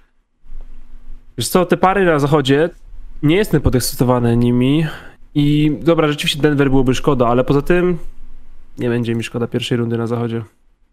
Wiesz 1.38 1.48
co, 1.48 1.66
te 1.66 1.76
pary 1.76 2.04
na 2.04 2.18
zachodzie, 2.18 2.70
nie 3.22 3.36
jestem 3.36 3.60
podekscytowany 3.60 4.36
nimi 4.36 4.86
i 5.34 5.76
dobra, 5.80 6.08
rzeczywiście 6.08 6.42
Denver 6.42 6.70
byłoby 6.70 6.94
szkoda, 6.94 7.28
ale 7.28 7.44
poza 7.44 7.62
tym 7.62 7.98
nie 8.78 8.88
będzie 8.88 9.14
mi 9.14 9.24
szkoda 9.24 9.46
pierwszej 9.46 9.78
rundy 9.78 9.98
na 9.98 10.06
zachodzie. 10.06 10.42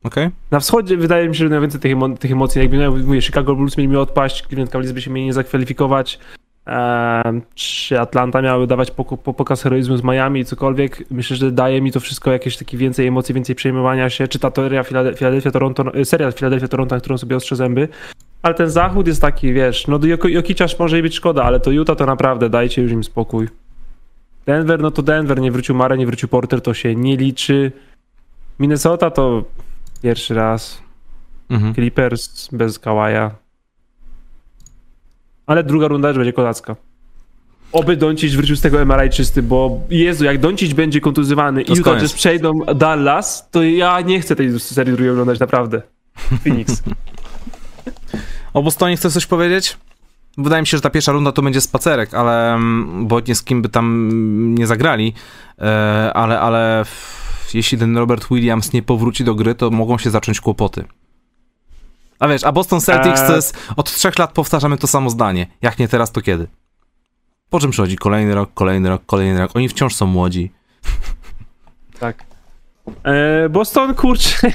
Okay. 0.06 0.32
Na 0.52 0.60
wschodzie 0.60 0.98
wydaje 0.98 1.30
mi 1.30 1.36
się, 1.36 1.44
że 1.44 1.50
najwięcej 1.50 1.82
tych, 1.82 1.92
emo 1.92 2.10
tych 2.10 2.32
emocji, 2.32 2.62
jakby 2.62 2.78
no, 2.78 2.92
mówię, 2.92 3.22
Chicago 3.22 3.56
Bulls 3.56 3.78
mieli 3.78 3.88
mi 3.88 3.98
odpaść, 3.98 4.42
Cleveland 4.42 4.72
Cavaliers 4.72 4.94
by 4.94 5.02
się 5.02 5.12
mieli 5.12 5.26
nie 5.26 5.34
zakwalifikować, 5.34 6.20
eee, 6.66 7.42
czy 7.56 8.00
Atlanta 8.00 8.42
miały 8.42 8.68
dawać 8.68 8.92
po, 8.92 9.06
po, 9.06 9.34
pokaz 9.34 9.64
heroizmu 9.64 9.98
z 9.98 10.04
Miami 10.04 10.40
i 10.40 10.46
cokolwiek. 10.46 11.04
Myślę, 11.12 11.38
że 11.38 11.52
daje 11.52 11.82
mi 11.82 11.92
to 11.92 12.00
wszystko 12.00 12.32
jakieś 12.32 12.58
takie 12.58 12.78
więcej 12.78 13.08
emocji, 13.08 13.36
więcej 13.36 13.56
przejmowania 13.56 14.10
się, 14.10 14.28
czy 14.28 14.40
ta 14.40 14.52
teoria 14.52 14.84
Philadelphia-Toronto, 14.84 15.94
e, 15.94 16.06
serial 16.06 16.34
Philadelphia-Toronto, 16.34 17.00
którą 17.00 17.18
sobie 17.18 17.36
ostrze 17.36 17.56
zęby. 17.56 17.88
Ale 18.42 18.54
ten 18.54 18.70
zachód 18.70 19.08
jest 19.08 19.22
taki, 19.22 19.54
wiesz, 19.54 19.88
no 19.88 20.00
do 20.00 20.08
Jokiciarz 20.08 20.80
może 20.80 21.02
być 21.02 21.16
szkoda, 21.16 21.44
ale 21.44 21.60
to 21.60 21.72
Utah 21.72 21.98
to 21.98 22.06
naprawdę, 22.06 22.50
dajcie 22.50 22.82
już 22.82 22.92
im 22.92 23.04
spokój. 23.04 23.48
Denver, 24.46 24.80
no 24.80 24.92
to 24.92 25.02
Denver, 25.02 25.40
nie 25.40 25.52
wrócił 25.52 25.76
Mare, 25.76 25.98
nie 25.98 26.06
wrócił 26.06 26.30
Porter, 26.30 26.62
to 26.62 26.74
się 26.74 26.96
nie 26.96 27.18
liczy. 27.18 27.72
Minnesota 28.60 29.12
to 29.12 29.44
Pierwszy 30.02 30.34
raz. 30.34 30.82
Mhm. 31.50 31.74
Clippers 31.74 32.50
bez 32.52 32.80
Kawaja. 32.80 33.32
Ale 35.46 35.64
druga 35.64 35.88
runda 35.88 36.08
już 36.08 36.18
będzie 36.18 36.34
kozacka. 36.34 36.76
Oby 37.72 37.98
Doncic 37.98 38.36
wrócił 38.36 38.56
z 38.56 38.62
tego 38.62 38.86
MRI 38.86 39.10
czysty, 39.10 39.44
bo 39.44 39.82
Jezu, 39.90 40.26
jak 40.26 40.40
Doncic 40.40 40.74
będzie 40.74 41.02
kontuzywany 41.02 41.62
i 41.62 41.72
Utah 41.78 42.00
Jazz 42.00 42.14
przejdą 42.14 42.60
Dallas, 42.76 43.50
to 43.52 43.64
ja 43.64 44.02
nie 44.02 44.22
chcę 44.22 44.36
tej 44.36 44.60
serii 44.60 44.94
drugiej 44.94 45.12
oglądać, 45.12 45.40
naprawdę. 45.40 45.82
Phoenix. 46.44 46.84
o 48.54 48.64
Bostonie 48.64 48.98
chcesz 48.98 49.14
coś 49.14 49.26
powiedzieć? 49.26 49.78
Wydaje 50.38 50.62
mi 50.62 50.68
się, 50.68 50.78
że 50.78 50.82
ta 50.82 50.90
pierwsza 50.90 51.12
runda 51.12 51.32
to 51.32 51.42
będzie 51.42 51.62
spacerek, 51.62 52.14
ale 52.14 52.54
mm, 52.54 53.08
bo 53.08 53.20
nie 53.20 53.36
z 53.36 53.44
kim 53.44 53.62
by 53.62 53.70
tam 53.70 54.56
nie 54.58 54.68
zagrali, 54.68 55.14
e, 55.60 56.12
ale, 56.14 56.40
ale 56.40 56.86
jeśli 57.56 57.78
ten 57.78 57.98
Robert 57.98 58.28
Williams 58.32 58.74
nie 58.74 58.84
powróci 58.84 59.24
do 59.24 59.36
gry, 59.36 59.56
to 59.56 59.72
mogą 59.72 59.98
się 59.98 60.10
zacząć 60.10 60.40
kłopoty. 60.42 60.84
A 62.20 62.28
wiesz, 62.28 62.44
a 62.44 62.52
Boston 62.52 62.82
Celtics 62.82 63.20
to 63.20 63.28
eee. 63.28 63.36
jest, 63.36 63.58
od 63.76 63.94
trzech 63.94 64.20
lat 64.20 64.32
powtarzamy 64.32 64.78
to 64.78 64.88
samo 64.88 65.10
zdanie. 65.10 65.48
Jak 65.62 65.80
nie 65.80 65.88
teraz, 65.88 66.12
to 66.12 66.22
kiedy? 66.22 66.48
Po 67.50 67.60
czym 67.60 67.72
przychodzi 67.72 67.96
kolejny 67.96 68.36
rok, 68.36 68.50
kolejny 68.54 68.90
rok, 68.90 69.02
kolejny 69.06 69.40
rok. 69.40 69.52
Oni 69.54 69.70
wciąż 69.70 69.96
są 69.96 70.06
młodzi. 70.06 70.52
Tak. 72.00 72.24
Eee, 73.04 73.50
Boston, 73.50 73.94
kurczę. 73.94 74.52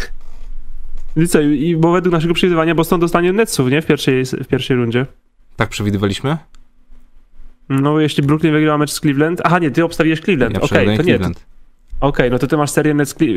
I 1.16 1.28
co, 1.28 1.40
i, 1.40 1.76
bo 1.76 1.92
według 1.92 2.12
naszego 2.12 2.34
przewidywania 2.34 2.74
Boston 2.74 3.00
dostanie 3.00 3.32
Netsów, 3.32 3.70
nie? 3.70 3.82
W 3.82 3.86
pierwszej, 3.86 4.24
w 4.24 4.46
pierwszej 4.46 4.76
rundzie. 4.76 5.06
Tak 5.56 5.68
przewidywaliśmy? 5.68 6.36
No, 7.68 8.00
jeśli 8.00 8.22
Brooklyn 8.22 8.52
wygrała 8.52 8.78
mecz 8.78 8.90
z 8.90 9.00
Cleveland. 9.00 9.40
Aha, 9.44 9.58
nie, 9.58 9.70
ty 9.70 9.84
obstawiłeś 9.84 10.20
Cleveland. 10.20 10.54
Ja 10.54 10.60
Okej, 10.60 10.84
okay, 10.84 10.96
to 10.96 11.02
Cleveland. 11.02 11.36
nie. 11.38 11.49
Okej, 12.00 12.08
okay, 12.08 12.30
no 12.30 12.38
to 12.38 12.46
ty 12.46 12.56
masz 12.56 12.70
serię 12.70 12.94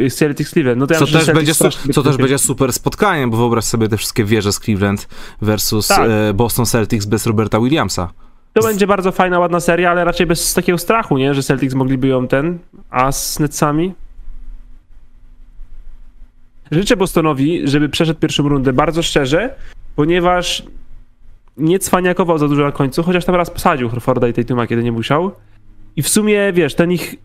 Celtics 0.09 0.51
Cleveland. 0.51 0.79
No 0.79 0.87
to 0.87 0.93
ja 0.93 0.99
co 0.99 1.05
też, 1.07 1.31
będzie, 1.31 1.53
co 1.93 2.03
też 2.03 2.17
będzie 2.17 2.37
super 2.37 2.73
spotkaniem, 2.73 3.29
bo 3.29 3.37
wyobraź 3.37 3.63
sobie 3.63 3.89
te 3.89 3.97
wszystkie 3.97 4.25
wieże 4.25 4.53
z 4.53 4.59
Cleveland 4.59 5.07
versus 5.41 5.87
tak. 5.87 6.09
e, 6.09 6.33
Boston 6.33 6.65
Celtics 6.65 7.05
bez 7.05 7.25
Roberta 7.25 7.59
Williamsa. 7.59 8.13
To 8.53 8.61
będzie 8.61 8.87
bardzo 8.87 9.11
fajna, 9.11 9.39
ładna 9.39 9.59
seria, 9.59 9.91
ale 9.91 10.03
raczej 10.03 10.27
bez 10.27 10.53
takiego 10.53 10.77
strachu, 10.77 11.17
nie? 11.17 11.33
Że 11.33 11.43
Celtics 11.43 11.73
mogliby 11.73 12.07
ją 12.07 12.27
ten, 12.27 12.59
a 12.89 13.11
z 13.11 13.39
Netsami? 13.39 13.93
Życzę 16.71 16.97
Bostonowi, 16.97 17.67
żeby 17.67 17.89
przeszedł 17.89 18.19
pierwszą 18.19 18.49
rundę 18.49 18.73
bardzo 18.73 19.03
szczerze, 19.03 19.55
ponieważ 19.95 20.63
nie 21.57 21.79
cwaniakował 21.79 22.37
za 22.37 22.47
dużo 22.47 22.63
na 22.63 22.71
końcu, 22.71 23.03
chociaż 23.03 23.25
tam 23.25 23.35
raz 23.35 23.49
posadził 23.49 23.89
Horforda 23.89 24.27
i 24.27 24.33
Tatuma, 24.33 24.67
kiedy 24.67 24.83
nie 24.83 24.91
musiał. 24.91 25.31
I 25.95 26.01
w 26.01 26.09
sumie, 26.09 26.53
wiesz, 26.53 26.75
ten 26.75 26.91
ich 26.91 27.15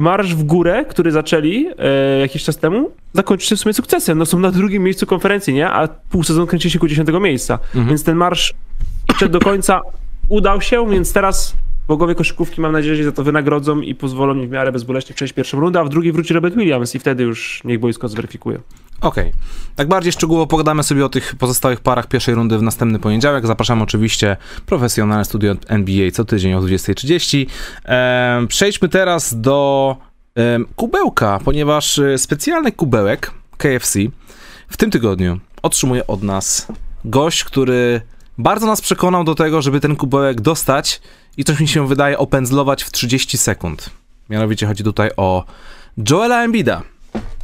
marsz 0.00 0.34
w 0.34 0.42
górę, 0.42 0.84
który 0.88 1.12
zaczęli 1.12 1.66
e, 1.78 2.18
jakiś 2.18 2.44
czas 2.44 2.56
temu, 2.56 2.90
zakończy 3.12 3.46
się 3.46 3.56
w 3.56 3.60
sumie 3.60 3.72
sukcesem. 3.72 4.18
No 4.18 4.26
są 4.26 4.38
na 4.38 4.50
drugim 4.50 4.82
miejscu 4.82 5.06
konferencji, 5.06 5.54
nie? 5.54 5.70
A 5.70 5.88
pół 5.88 6.22
sezon 6.22 6.46
kręci 6.46 6.70
się 6.70 6.78
ku 6.78 6.88
dziesiątego 6.88 7.20
miejsca. 7.20 7.54
Mhm. 7.54 7.88
Więc 7.88 8.04
ten 8.04 8.16
marsz 8.16 8.54
przed 9.16 9.32
do 9.32 9.40
końca 9.40 9.80
udał 10.28 10.60
się, 10.60 10.90
więc 10.90 11.12
teraz 11.12 11.56
bogowie 11.88 12.14
koszykówki 12.14 12.60
mam 12.60 12.72
nadzieję, 12.72 12.96
że 12.96 13.04
za 13.04 13.12
to 13.12 13.24
wynagrodzą 13.24 13.80
i 13.80 13.94
pozwolą 13.94 14.34
mi 14.34 14.46
w 14.46 14.50
miarę 14.50 14.72
bezboleśnie 14.72 15.14
przejść 15.14 15.34
pierwszą 15.34 15.60
rundę, 15.60 15.80
a 15.80 15.84
w 15.84 15.88
drugiej 15.88 16.12
wróci 16.12 16.34
Robert 16.34 16.54
Williams 16.54 16.94
i 16.94 16.98
wtedy 16.98 17.22
już 17.22 17.60
niech 17.64 17.80
boisko 17.80 18.08
zweryfikuje. 18.08 18.58
Okej. 19.04 19.28
Okay. 19.28 19.40
Tak 19.76 19.88
bardziej 19.88 20.12
szczegółowo 20.12 20.46
pogadamy 20.46 20.82
sobie 20.82 21.04
o 21.04 21.08
tych 21.08 21.34
pozostałych 21.34 21.80
parach 21.80 22.06
pierwszej 22.06 22.34
rundy 22.34 22.58
w 22.58 22.62
następny 22.62 22.98
poniedziałek. 22.98 23.46
Zapraszam 23.46 23.82
oczywiście 23.82 24.36
profesjonalne 24.66 25.24
studio 25.24 25.54
NBA 25.68 26.10
co 26.10 26.24
tydzień 26.24 26.54
o 26.54 26.60
20.30. 26.60 27.46
Ehm, 27.84 28.46
przejdźmy 28.46 28.88
teraz 28.88 29.40
do 29.40 29.96
kubełka, 30.76 31.40
ponieważ 31.44 31.98
e, 31.98 32.18
specjalny 32.18 32.72
kubełek 32.72 33.30
KFC 33.56 33.98
w 34.68 34.76
tym 34.76 34.90
tygodniu 34.90 35.40
otrzymuje 35.62 36.06
od 36.06 36.22
nas 36.22 36.66
gość, 37.04 37.44
który 37.44 38.00
bardzo 38.38 38.66
nas 38.66 38.80
przekonał 38.80 39.24
do 39.24 39.34
tego, 39.34 39.62
żeby 39.62 39.80
ten 39.80 39.96
kubełek 39.96 40.40
dostać 40.40 41.00
i 41.36 41.44
coś 41.44 41.60
mi 41.60 41.68
się 41.68 41.88
wydaje 41.88 42.18
opędzlować 42.18 42.82
w 42.82 42.90
30 42.90 43.38
sekund. 43.38 43.90
Mianowicie 44.30 44.66
chodzi 44.66 44.84
tutaj 44.84 45.10
o 45.16 45.44
Joela 46.10 46.44
Embida. 46.44 46.82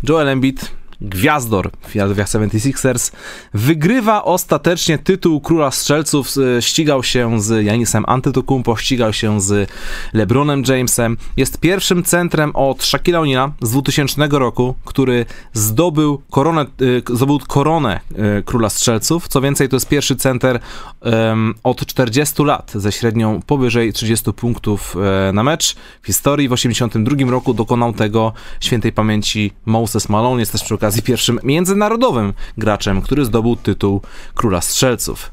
Joel 0.08 0.28
Embiid 0.28 0.70
gwiazdor 1.00 1.70
Philadelphia 1.88 2.24
76ers, 2.24 3.12
wygrywa 3.54 4.24
ostatecznie 4.24 4.98
tytuł 4.98 5.40
króla 5.40 5.70
strzelców, 5.70 6.28
ścigał 6.60 7.02
się 7.02 7.42
z 7.42 7.64
Janisem 7.64 8.04
Antetokounmpo, 8.06 8.76
ścigał 8.76 9.12
się 9.12 9.40
z 9.40 9.70
LeBronem 10.12 10.62
Jamesem, 10.68 11.16
jest 11.36 11.60
pierwszym 11.60 12.02
centrem 12.02 12.56
od 12.56 12.84
Shaquille 12.84 13.18
O'Neal'a 13.18 13.50
z 13.62 13.70
2000 13.70 14.28
roku, 14.30 14.74
który 14.84 15.26
zdobył 15.52 16.22
koronę, 16.30 16.66
y, 16.82 17.02
zdobył 17.14 17.38
koronę 17.38 18.00
y, 18.38 18.42
króla 18.42 18.70
strzelców, 18.70 19.28
co 19.28 19.40
więcej 19.40 19.68
to 19.68 19.76
jest 19.76 19.88
pierwszy 19.88 20.16
center 20.16 20.60
um, 21.00 21.54
od 21.62 21.86
40 21.86 22.42
lat 22.42 22.72
ze 22.74 22.92
średnią 22.92 23.40
powyżej 23.46 23.92
30 23.92 24.32
punktów 24.32 24.96
e, 25.28 25.32
na 25.32 25.42
mecz. 25.42 25.76
W 26.02 26.06
historii. 26.06 26.48
W 26.48 26.52
82 26.52 27.30
roku 27.30 27.54
dokonał 27.54 27.92
tego 27.92 28.32
świętej 28.60 28.92
pamięci 28.92 29.52
Moses 29.66 30.08
Malone, 30.08 30.40
jest 30.40 30.52
też 30.52 30.64
przy 30.64 30.74
okazji 30.74 30.89
okazji 30.90 31.02
pierwszym 31.02 31.40
międzynarodowym 31.44 32.32
graczem, 32.58 33.02
który 33.02 33.24
zdobył 33.24 33.56
tytuł 33.56 34.00
króla 34.34 34.60
strzelców. 34.60 35.30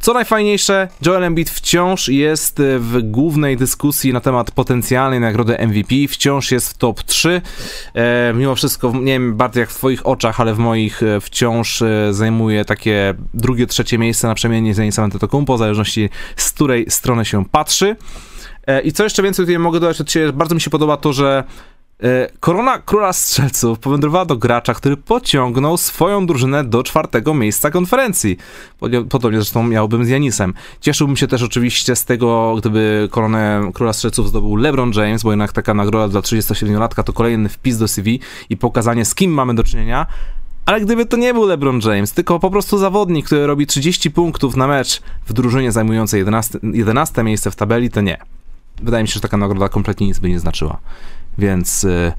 Co 0.00 0.12
najfajniejsze, 0.12 0.88
Joel 1.06 1.24
Embiid 1.24 1.50
wciąż 1.50 2.08
jest 2.08 2.62
w 2.78 3.02
głównej 3.02 3.56
dyskusji 3.56 4.12
na 4.12 4.20
temat 4.20 4.50
potencjalnej 4.50 5.20
nagrody 5.20 5.56
MVP, 5.58 5.94
wciąż 6.08 6.52
jest 6.52 6.70
w 6.70 6.78
top 6.78 7.02
3. 7.02 7.42
E, 7.94 8.32
mimo 8.36 8.54
wszystko, 8.54 8.92
nie 8.92 9.12
wiem, 9.12 9.36
bardzo 9.36 9.60
jak 9.60 9.70
w 9.70 9.74
twoich 9.74 10.06
oczach, 10.06 10.40
ale 10.40 10.54
w 10.54 10.58
moich 10.58 11.02
e, 11.02 11.20
wciąż 11.20 11.82
e, 11.82 12.14
zajmuje 12.14 12.64
takie 12.64 13.14
drugie, 13.34 13.66
trzecie 13.66 13.98
miejsce 13.98 14.28
na 14.28 14.34
przemianie 14.34 14.74
z 14.74 14.78
Janisem 14.78 15.04
Antetokounmpo, 15.04 15.54
w 15.54 15.58
zależności 15.58 16.10
z 16.36 16.52
której 16.52 16.86
strony 16.90 17.24
się 17.24 17.44
patrzy. 17.44 17.96
E, 18.66 18.80
I 18.80 18.92
co 18.92 19.04
jeszcze 19.04 19.22
więcej 19.22 19.46
tutaj 19.46 19.58
mogę 19.58 19.80
dodać 19.80 20.00
od 20.00 20.12
siebie, 20.12 20.32
bardzo 20.32 20.54
mi 20.54 20.60
się 20.60 20.70
podoba 20.70 20.96
to, 20.96 21.12
że 21.12 21.44
korona 22.40 22.78
Króla 22.78 23.12
Strzelców 23.12 23.78
powędrowała 23.78 24.24
do 24.24 24.36
gracza, 24.36 24.74
który 24.74 24.96
pociągnął 24.96 25.76
swoją 25.76 26.26
drużynę 26.26 26.64
do 26.64 26.82
czwartego 26.82 27.34
miejsca 27.34 27.70
konferencji. 27.70 28.36
Podobnie 29.08 29.38
zresztą 29.38 29.62
miałbym 29.62 30.04
z 30.04 30.08
Janisem. 30.08 30.54
Cieszyłbym 30.80 31.16
się 31.16 31.26
też 31.26 31.42
oczywiście 31.42 31.96
z 31.96 32.04
tego, 32.04 32.56
gdyby 32.58 33.08
koronę 33.10 33.70
Króla 33.74 33.92
Strzelców 33.92 34.28
zdobył 34.28 34.56
LeBron 34.56 34.92
James, 34.92 35.22
bo 35.22 35.30
jednak 35.30 35.52
taka 35.52 35.74
nagroda 35.74 36.08
dla 36.08 36.20
37-latka 36.20 37.02
to 37.02 37.12
kolejny 37.12 37.48
wpis 37.48 37.78
do 37.78 37.88
CV 37.88 38.20
i 38.50 38.56
pokazanie 38.56 39.04
z 39.04 39.14
kim 39.14 39.30
mamy 39.30 39.54
do 39.54 39.64
czynienia. 39.64 40.06
Ale 40.66 40.80
gdyby 40.80 41.06
to 41.06 41.16
nie 41.16 41.34
był 41.34 41.46
LeBron 41.46 41.80
James, 41.84 42.12
tylko 42.12 42.38
po 42.38 42.50
prostu 42.50 42.78
zawodnik, 42.78 43.26
który 43.26 43.46
robi 43.46 43.66
30 43.66 44.10
punktów 44.10 44.56
na 44.56 44.66
mecz 44.66 45.02
w 45.26 45.32
drużynie 45.32 45.72
zajmującej 45.72 46.18
11, 46.18 46.58
11 46.62 47.22
miejsce 47.22 47.50
w 47.50 47.56
tabeli, 47.56 47.90
to 47.90 48.00
nie. 48.00 48.18
Wydaje 48.82 49.04
mi 49.04 49.08
się, 49.08 49.14
że 49.14 49.20
taka 49.20 49.36
nagroda 49.36 49.68
kompletnie 49.68 50.06
nic 50.06 50.18
by 50.18 50.28
nie 50.28 50.40
znaczyła. 50.40 50.78
Więc 51.40 51.84
y, 51.84 52.12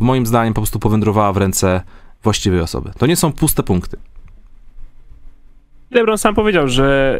moim 0.00 0.26
zdaniem 0.26 0.54
po 0.54 0.60
prostu 0.60 0.78
powędrowała 0.78 1.32
w 1.32 1.36
ręce 1.36 1.80
właściwej 2.22 2.60
osoby. 2.60 2.90
To 2.98 3.06
nie 3.06 3.16
są 3.16 3.32
puste 3.32 3.62
punkty. 3.62 3.96
LeBron 5.90 6.18
sam 6.18 6.34
powiedział, 6.34 6.68
że 6.68 7.18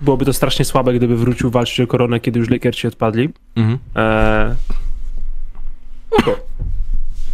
byłoby 0.00 0.24
to 0.24 0.32
strasznie 0.32 0.64
słabe, 0.64 0.94
gdyby 0.94 1.16
wrócił 1.16 1.50
walczyć 1.50 1.80
o 1.80 1.86
koronę, 1.86 2.20
kiedy 2.20 2.38
już 2.38 2.50
Lakersi 2.50 2.86
odpadli. 2.86 3.28
Mhm. 3.56 3.78
E... 3.96 4.56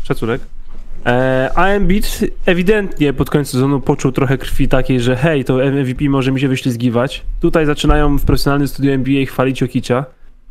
Szacunek. 0.03 0.41
E, 1.07 1.51
a 1.55 1.67
Embiid 1.67 2.21
ewidentnie 2.47 3.13
pod 3.13 3.31
koniec 3.31 3.49
sezonu 3.49 3.81
poczuł 3.81 4.13
trochę 4.13 4.39
krwi 4.39 4.69
takiej, 4.69 5.01
że 5.01 5.17
hej, 5.17 5.45
to 5.45 5.55
MVP 5.55 6.09
może 6.09 6.33
mi 6.33 6.41
się 6.41 6.49
wyślizgiwać. 6.49 7.23
Tutaj 7.41 7.67
zaczynają 7.67 8.17
w 8.19 8.25
profesjonalnym 8.25 8.69
studiu 8.69 8.93
NBA 8.93 9.27
chwalić 9.27 9.63
Okicia. 9.63 10.05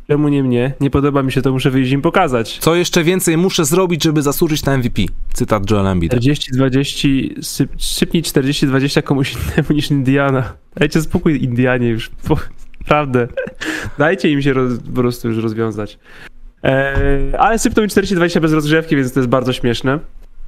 Czemu 0.08 0.28
nie 0.28 0.42
mnie? 0.42 0.72
Nie 0.80 0.90
podoba 0.90 1.22
mi 1.22 1.32
się 1.32 1.42
to, 1.42 1.52
muszę 1.52 1.70
wyjść 1.70 1.92
im 1.92 2.02
pokazać. 2.02 2.58
Co 2.58 2.74
jeszcze 2.74 3.04
więcej 3.04 3.36
muszę 3.36 3.64
zrobić, 3.64 4.04
żeby 4.04 4.22
zasłużyć 4.22 4.64
na 4.64 4.76
MVP? 4.76 5.02
Cytat 5.32 5.70
Joel 5.70 5.86
Embiid. 5.86 6.14
40-20, 6.14 7.42
syp, 7.42 7.70
sypnij 7.78 8.22
40-20 8.22 9.02
komuś 9.02 9.32
innemu 9.32 9.72
niż 9.72 9.90
Indiana. 9.90 10.52
Dajcie 10.76 11.02
spokój 11.02 11.44
Indianie 11.44 11.88
już, 11.88 12.10
naprawdę. 12.80 13.28
Dajcie 13.98 14.30
im 14.30 14.42
się 14.42 14.52
roz, 14.52 14.72
po 14.94 15.00
prostu 15.00 15.28
już 15.28 15.42
rozwiązać. 15.42 15.98
Eee, 16.62 17.34
ale 17.38 17.58
sypną 17.58 17.82
mi 17.82 17.88
40-20 17.88 18.40
bez 18.40 18.52
rozgrzewki, 18.52 18.96
więc 18.96 19.12
to 19.12 19.20
jest 19.20 19.30
bardzo 19.30 19.52
śmieszne. 19.52 19.98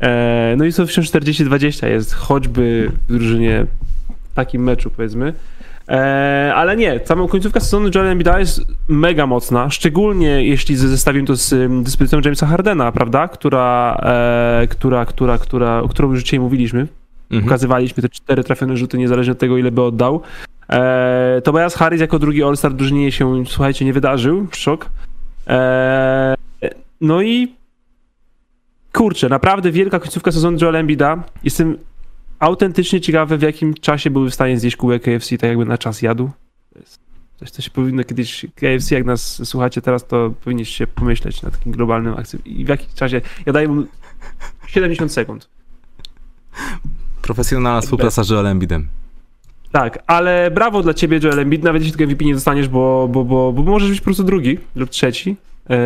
Eee, 0.00 0.56
no 0.56 0.64
i 0.64 0.72
to 0.72 0.86
wciąż 0.86 1.10
40-20 1.10 1.86
jest, 1.86 2.14
choćby 2.14 2.90
w 3.08 3.12
drużynie 3.12 3.66
takim 4.34 4.62
meczu, 4.62 4.90
powiedzmy. 4.90 5.32
E, 5.88 6.52
ale 6.54 6.76
nie, 6.76 7.00
cała 7.00 7.28
końcówka 7.28 7.60
sezonu 7.60 7.90
Joel 7.94 8.06
Embida 8.06 8.38
jest 8.38 8.60
mega 8.88 9.26
mocna, 9.26 9.70
szczególnie 9.70 10.46
jeśli 10.46 10.76
zestawimy 10.76 11.26
to 11.26 11.36
z 11.36 11.54
dyspozycją 11.84 12.20
Jamesa 12.24 12.46
Hardena, 12.46 12.92
prawda, 12.92 13.28
która, 13.28 13.98
e, 14.02 14.66
która, 14.70 15.04
która, 15.04 15.38
która, 15.38 15.82
o 15.82 15.88
którą 15.88 16.12
już 16.12 16.22
dzisiaj 16.22 16.40
mówiliśmy. 16.40 16.86
Mhm. 17.30 17.44
Pokazywaliśmy 17.44 18.02
te 18.02 18.08
cztery 18.08 18.44
trafione 18.44 18.76
rzuty, 18.76 18.98
niezależnie 18.98 19.32
od 19.32 19.38
tego, 19.38 19.56
ile 19.56 19.70
by 19.70 19.82
oddał. 19.82 20.22
E, 20.70 21.40
Tobias 21.44 21.74
Harris 21.74 22.00
jako 22.00 22.18
drugi 22.18 22.42
All-Star 22.42 22.74
drużynie 22.74 23.12
się, 23.12 23.44
słuchajcie, 23.46 23.84
nie 23.84 23.92
wydarzył. 23.92 24.46
Szok. 24.52 24.90
E, 25.46 26.34
no 27.00 27.22
i 27.22 27.54
kurczę, 28.92 29.28
naprawdę 29.28 29.70
wielka 29.70 29.98
końcówka 29.98 30.32
sezonu 30.32 30.58
Joel 30.62 30.76
Embida. 30.76 31.22
Jestem 31.44 31.78
autentycznie 32.38 33.00
ciekawe, 33.00 33.38
w 33.38 33.42
jakim 33.42 33.74
czasie 33.74 34.10
były 34.10 34.30
w 34.30 34.34
stanie 34.34 34.58
zjeść 34.58 34.76
kółek 34.76 35.02
KFC, 35.02 35.38
tak 35.38 35.48
jakby 35.48 35.64
na 35.64 35.78
czas 35.78 36.02
jadł. 36.02 36.30
Coś, 37.36 37.50
co 37.50 37.62
się 37.62 37.70
powinno 37.70 38.04
kiedyś, 38.04 38.46
KFC, 38.54 38.94
jak 38.94 39.04
nas 39.04 39.48
słuchacie 39.48 39.82
teraz, 39.82 40.06
to 40.06 40.30
powinniście 40.44 40.86
pomyśleć 40.86 41.42
nad 41.42 41.58
takim 41.58 41.72
globalnym 41.72 42.14
akcją. 42.14 42.40
I 42.44 42.64
w 42.64 42.68
jakim 42.68 42.88
czasie, 42.94 43.20
ja 43.46 43.52
daję 43.52 43.68
mu 43.68 43.84
70 44.66 45.12
sekund. 45.12 45.48
Profesjonalna 47.22 47.80
współpraca 47.80 48.24
z 48.24 48.30
Joelem 48.30 48.52
Embidem. 48.52 48.88
Tak, 49.72 50.02
ale 50.06 50.50
brawo 50.50 50.82
dla 50.82 50.94
ciebie, 50.94 51.20
Joel 51.22 51.38
Embiid, 51.38 51.62
nawet 51.62 51.82
jeśli 51.82 51.98
tego 51.98 52.10
MVP 52.10 52.24
nie 52.24 52.34
dostaniesz, 52.34 52.68
bo, 52.68 53.08
bo, 53.12 53.24
bo, 53.24 53.52
bo 53.52 53.62
możesz 53.62 53.90
być 53.90 54.00
po 54.00 54.04
prostu 54.04 54.24
drugi 54.24 54.58
lub 54.74 54.90
trzeci, 54.90 55.36
yy, 55.68 55.76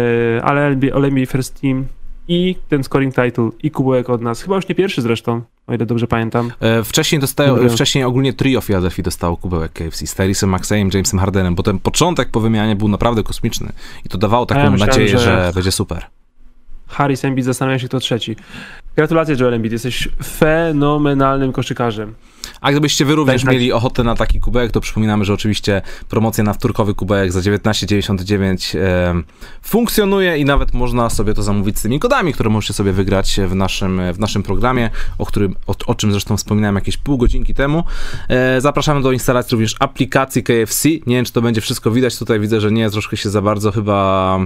ale 0.42 0.76
All 0.94 1.26
First 1.26 1.60
Team 1.60 1.84
i 2.30 2.56
ten 2.68 2.84
scoring 2.84 3.14
title 3.14 3.50
i 3.62 3.70
kubełek 3.70 4.10
od 4.10 4.22
nas. 4.22 4.42
Chyba 4.42 4.56
już 4.56 4.68
nie 4.68 4.74
pierwszy 4.74 5.02
zresztą, 5.02 5.42
o 5.66 5.74
ile 5.74 5.86
dobrze 5.86 6.06
pamiętam. 6.06 6.52
E, 6.60 6.84
wcześniej, 6.84 7.20
dostają, 7.20 7.68
wcześniej 7.68 8.04
ogólnie 8.04 8.32
trio 8.32 8.60
Philadelphia 8.60 9.02
dostało 9.02 9.36
kubełek 9.36 9.72
KFC 9.72 10.06
z 10.06 10.14
Tyrese 10.14 10.46
Maxeyem, 10.46 10.90
Jamesem 10.94 11.18
Hardenem. 11.18 11.54
Potem 11.56 11.78
początek 11.78 12.30
po 12.30 12.40
wymianie 12.40 12.76
był 12.76 12.88
naprawdę 12.88 13.22
kosmiczny 13.22 13.72
i 14.06 14.08
to 14.08 14.18
dawało 14.18 14.46
taką 14.46 14.60
ja 14.60 14.70
myślałem, 14.70 14.90
nadzieję, 14.90 15.08
że... 15.08 15.18
że 15.18 15.52
będzie 15.54 15.72
super. 15.72 16.06
Harris 16.90 17.24
Embiid 17.24 17.44
zastanawia 17.44 17.78
się, 17.78 17.88
kto 17.88 18.00
trzeci. 18.00 18.36
Gratulacje 18.96 19.36
Joel 19.40 19.54
Embiid, 19.54 19.72
jesteś 19.72 20.08
fenomenalnym 20.24 21.52
koszykarzem. 21.52 22.14
A 22.60 22.70
gdybyście 22.70 23.04
wy 23.04 23.14
również 23.14 23.42
tak, 23.42 23.52
mieli 23.52 23.72
ochotę 23.72 24.04
na 24.04 24.14
taki 24.14 24.40
kubełek, 24.40 24.72
to 24.72 24.80
przypominamy, 24.80 25.24
że 25.24 25.34
oczywiście 25.34 25.82
promocja 26.08 26.44
na 26.44 26.52
wtórkowy 26.52 26.94
kubełek 26.94 27.32
za 27.32 27.40
19,99 27.40 28.78
e, 28.78 29.14
funkcjonuje 29.62 30.38
i 30.38 30.44
nawet 30.44 30.74
można 30.74 31.10
sobie 31.10 31.34
to 31.34 31.42
zamówić 31.42 31.78
z 31.78 31.82
tymi 31.82 32.00
kodami, 32.00 32.32
które 32.32 32.50
możecie 32.50 32.74
sobie 32.74 32.92
wygrać 32.92 33.40
w 33.46 33.54
naszym, 33.54 34.12
w 34.12 34.18
naszym 34.18 34.42
programie, 34.42 34.90
o, 35.18 35.26
którym, 35.26 35.56
o, 35.66 35.74
o 35.86 35.94
czym 35.94 36.10
zresztą 36.10 36.36
wspominałem 36.36 36.74
jakieś 36.74 36.96
pół 36.96 37.18
godzinki 37.18 37.54
temu. 37.54 37.84
E, 38.28 38.60
zapraszamy 38.60 39.02
do 39.02 39.12
instalacji 39.12 39.54
również 39.54 39.76
aplikacji 39.78 40.42
KFC. 40.42 40.88
Nie 40.88 41.16
wiem, 41.16 41.24
czy 41.24 41.32
to 41.32 41.42
będzie 41.42 41.60
wszystko 41.60 41.90
widać. 41.90 42.18
Tutaj 42.18 42.40
widzę, 42.40 42.60
że 42.60 42.72
nie, 42.72 42.90
troszkę 42.90 43.16
się 43.16 43.30
za 43.30 43.42
bardzo 43.42 43.72
chyba 43.72 44.38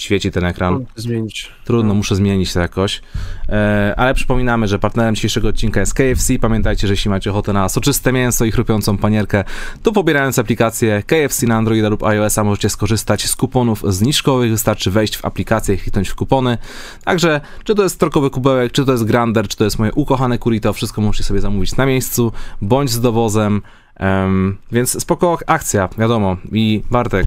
świeci 0.00 0.30
ten 0.30 0.44
ekran. 0.44 0.74
Trudno 0.74 0.92
zmienić. 0.96 1.50
Trudno, 1.64 1.88
no. 1.88 1.94
muszę 1.94 2.16
zmienić 2.16 2.52
to 2.52 2.60
jakoś. 2.60 3.02
E, 3.48 3.94
ale 3.96 4.14
przypominamy, 4.14 4.68
że 4.68 4.78
partnerem 4.78 5.14
dzisiejszego 5.14 5.48
odcinka 5.48 5.80
jest 5.80 5.94
KFC. 5.94 6.38
Pamiętajcie, 6.40 6.86
że 6.86 6.92
jeśli 6.92 7.10
macie 7.10 7.30
ochotę 7.30 7.52
na 7.52 7.68
soczyste 7.68 8.12
mięso 8.12 8.44
i 8.44 8.52
chrupiącą 8.52 8.98
panierkę, 8.98 9.44
to 9.82 9.92
pobierając 9.92 10.38
aplikację 10.38 11.02
KFC 11.06 11.46
na 11.46 11.56
Androida 11.56 11.88
lub 11.88 12.02
iOS-a 12.02 12.44
możecie 12.44 12.70
skorzystać 12.70 13.26
z 13.26 13.36
kuponów 13.36 13.82
zniżkowych. 13.88 14.50
Wystarczy 14.50 14.90
wejść 14.90 15.16
w 15.16 15.24
aplikację 15.24 15.74
i 15.74 15.78
kliknąć 15.78 16.08
w 16.08 16.14
kupony. 16.14 16.58
Także, 17.04 17.40
czy 17.64 17.74
to 17.74 17.82
jest 17.82 18.00
trokowy 18.00 18.30
kubełek, 18.30 18.72
czy 18.72 18.84
to 18.84 18.92
jest 18.92 19.04
grander, 19.04 19.48
czy 19.48 19.56
to 19.56 19.64
jest 19.64 19.78
moje 19.78 19.92
ukochane 19.92 20.38
kurito, 20.38 20.72
wszystko 20.72 21.00
możecie 21.00 21.24
sobie 21.24 21.40
zamówić 21.40 21.76
na 21.76 21.86
miejscu, 21.86 22.32
bądź 22.62 22.90
z 22.90 23.00
dowozem. 23.00 23.62
Um, 24.00 24.58
więc 24.72 25.02
spoko 25.02 25.38
akcja, 25.46 25.88
wiadomo. 25.98 26.36
I 26.52 26.82
Bartek, 26.90 27.26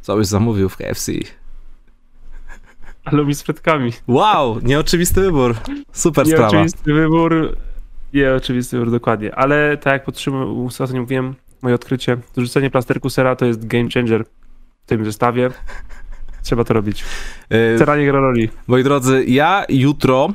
Co 0.00 0.16
byś 0.16 0.26
zamówił 0.26 0.68
w 0.68 0.76
KFC? 0.76 1.12
Ale 3.04 3.24
mi 3.24 3.34
z 3.34 3.42
frytkami. 3.42 3.92
Wow, 4.08 4.60
nieoczywisty 4.62 5.20
wybór. 5.20 5.54
Super 5.92 6.26
sprawa. 6.26 6.42
Nieoczywisty 6.52 6.94
wybór. 6.94 7.56
Nieoczywisty 8.14 8.78
wybór, 8.78 8.92
dokładnie. 8.92 9.34
Ale 9.34 9.76
tak 9.76 9.92
jak 9.92 10.04
podtrzymałem, 10.04 10.66
ostatnio 10.66 11.00
mówiłem, 11.00 11.34
moje 11.62 11.74
odkrycie, 11.74 12.16
rzucenie 12.36 12.70
plasterku 12.70 13.10
sera 13.10 13.36
to 13.36 13.46
jest 13.46 13.66
game 13.66 13.88
changer 13.94 14.24
w 14.84 14.86
tym 14.86 15.04
zestawie. 15.04 15.50
Trzeba 16.42 16.64
to 16.64 16.74
robić. 16.74 17.04
Sera 17.78 17.96
nie 17.96 18.06
gra 18.06 18.20
roli. 18.20 18.48
moi 18.66 18.84
drodzy, 18.84 19.24
ja 19.24 19.64
jutro 19.68 20.28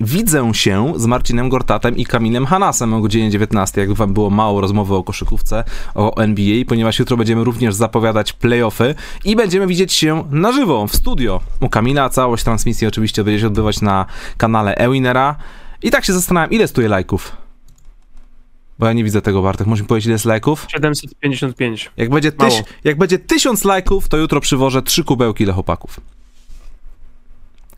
widzę 0.00 0.54
się 0.54 0.92
z 0.96 1.06
Marcinem 1.06 1.48
Gortatem 1.48 1.96
i 1.96 2.04
Kamilem 2.04 2.46
Hanasem 2.46 2.94
o 2.94 3.00
godzinie 3.00 3.30
19, 3.30 3.80
jakby 3.80 3.94
wam 3.94 4.14
było 4.14 4.30
mało 4.30 4.60
rozmowy 4.60 4.94
o 4.94 5.02
koszykówce, 5.02 5.64
o 5.94 6.16
NBA, 6.16 6.64
ponieważ 6.68 6.98
jutro 6.98 7.16
będziemy 7.16 7.44
również 7.44 7.74
zapowiadać 7.74 8.32
playoffy 8.32 8.94
i 9.24 9.36
będziemy 9.36 9.66
widzieć 9.66 9.92
się 9.92 10.24
na 10.30 10.52
żywo, 10.52 10.86
w 10.86 10.96
studio. 10.96 11.40
U 11.60 11.68
Kamila 11.68 12.08
całość 12.08 12.44
transmisji 12.44 12.86
oczywiście 12.86 13.24
będzie 13.24 13.40
się 13.40 13.46
odbywać 13.46 13.80
na 13.80 14.06
kanale 14.36 14.74
Ewinera. 14.74 15.36
I 15.82 15.90
tak 15.90 16.04
się 16.04 16.12
zastanawiam, 16.12 16.50
ile 16.50 16.68
stuje 16.68 16.88
lajków? 16.88 17.36
Bo 18.78 18.86
ja 18.86 18.92
nie 18.92 19.04
widzę 19.04 19.22
tego, 19.22 19.42
Bartek. 19.42 19.66
Możesz 19.66 19.82
mi 19.82 19.88
powiedzieć, 19.88 20.06
ile 20.06 20.12
jest 20.12 20.24
lajków? 20.24 20.66
755. 20.68 21.90
Jak 21.96 22.10
będzie, 22.10 22.32
Mało. 22.38 22.50
tyś, 22.50 22.62
jak 22.84 22.98
będzie 22.98 23.18
tysiąc 23.18 23.64
lajków, 23.64 24.08
to 24.08 24.16
jutro 24.16 24.40
przywożę 24.40 24.82
trzy 24.82 25.04
kubełki 25.04 25.44
dla 25.44 25.54
chłopaków. 25.54 26.00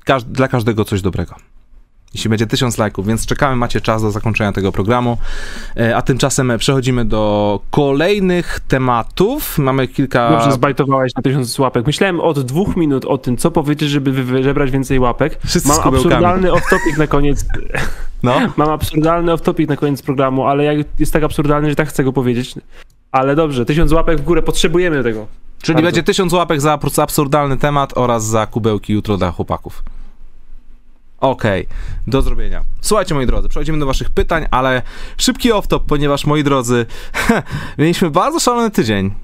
Każ, 0.04 0.24
dla 0.24 0.48
każdego 0.48 0.84
coś 0.84 1.02
dobrego. 1.02 1.34
Jeśli 2.14 2.30
będzie 2.30 2.46
tysiąc 2.46 2.78
lajków, 2.78 3.06
więc 3.06 3.26
czekamy, 3.26 3.56
macie 3.56 3.80
czas 3.80 4.02
do 4.02 4.10
zakończenia 4.10 4.52
tego 4.52 4.72
programu. 4.72 5.18
E, 5.76 5.96
A 5.96 6.02
tymczasem 6.02 6.52
przechodzimy 6.58 7.04
do 7.04 7.60
kolejnych 7.70 8.60
tematów. 8.68 9.58
Mamy 9.58 9.88
kilka. 9.88 10.30
Dobrze 10.30 10.52
zbajtowałeś 10.52 11.14
na 11.16 11.22
tysiąc 11.22 11.58
łapek. 11.58 11.86
Myślałem 11.86 12.20
od 12.20 12.40
dwóch 12.40 12.76
minut 12.76 13.04
o 13.04 13.18
tym, 13.18 13.36
co 13.36 13.50
powiedzieć, 13.50 13.90
żeby 13.90 14.12
wy- 14.12 14.42
żebrać 14.42 14.70
więcej 14.70 14.98
łapek. 14.98 15.38
Wszyscy 15.46 15.68
Mam 15.68 15.80
absurdalny 15.94 16.50
off-topic 16.52 16.98
na 16.98 17.06
koniec. 17.06 17.44
No. 18.22 18.34
Mam 18.56 18.68
absurdalny 18.70 19.32
off-topic 19.32 19.68
na 19.68 19.76
koniec 19.76 20.02
programu, 20.02 20.46
ale 20.46 20.64
jak 20.64 20.86
jest 20.98 21.12
tak 21.12 21.22
absurdalny, 21.22 21.70
że 21.70 21.76
tak 21.76 21.88
chcę 21.88 22.04
go 22.04 22.12
powiedzieć. 22.12 22.54
Ale 23.12 23.36
dobrze, 23.36 23.64
tysiąc 23.64 23.92
łapek 23.92 24.18
w 24.20 24.22
górę, 24.24 24.42
potrzebujemy 24.42 25.02
tego. 25.02 25.26
Czyli 25.62 25.74
Bardzo. 25.74 25.86
będzie 25.86 26.02
tysiąc 26.02 26.32
łapek 26.32 26.60
za 26.60 26.76
abs- 26.76 27.02
absurdalny 27.02 27.56
temat 27.56 27.92
oraz 27.96 28.26
za 28.26 28.46
kubełki 28.46 28.92
jutro 28.92 29.16
dla 29.16 29.30
chłopaków. 29.30 29.82
Okej, 31.24 31.66
do 32.06 32.22
zrobienia. 32.22 32.62
Słuchajcie, 32.80 33.14
moi 33.14 33.26
drodzy, 33.26 33.48
przechodzimy 33.48 33.78
do 33.78 33.86
waszych 33.86 34.10
pytań, 34.10 34.46
ale 34.50 34.82
szybki 35.16 35.52
off-top, 35.52 35.80
ponieważ, 35.86 36.26
moi 36.26 36.44
drodzy, 36.44 36.86
mieliśmy 37.78 38.10
bardzo 38.10 38.40
szalony 38.40 38.70
tydzień. 38.70 39.23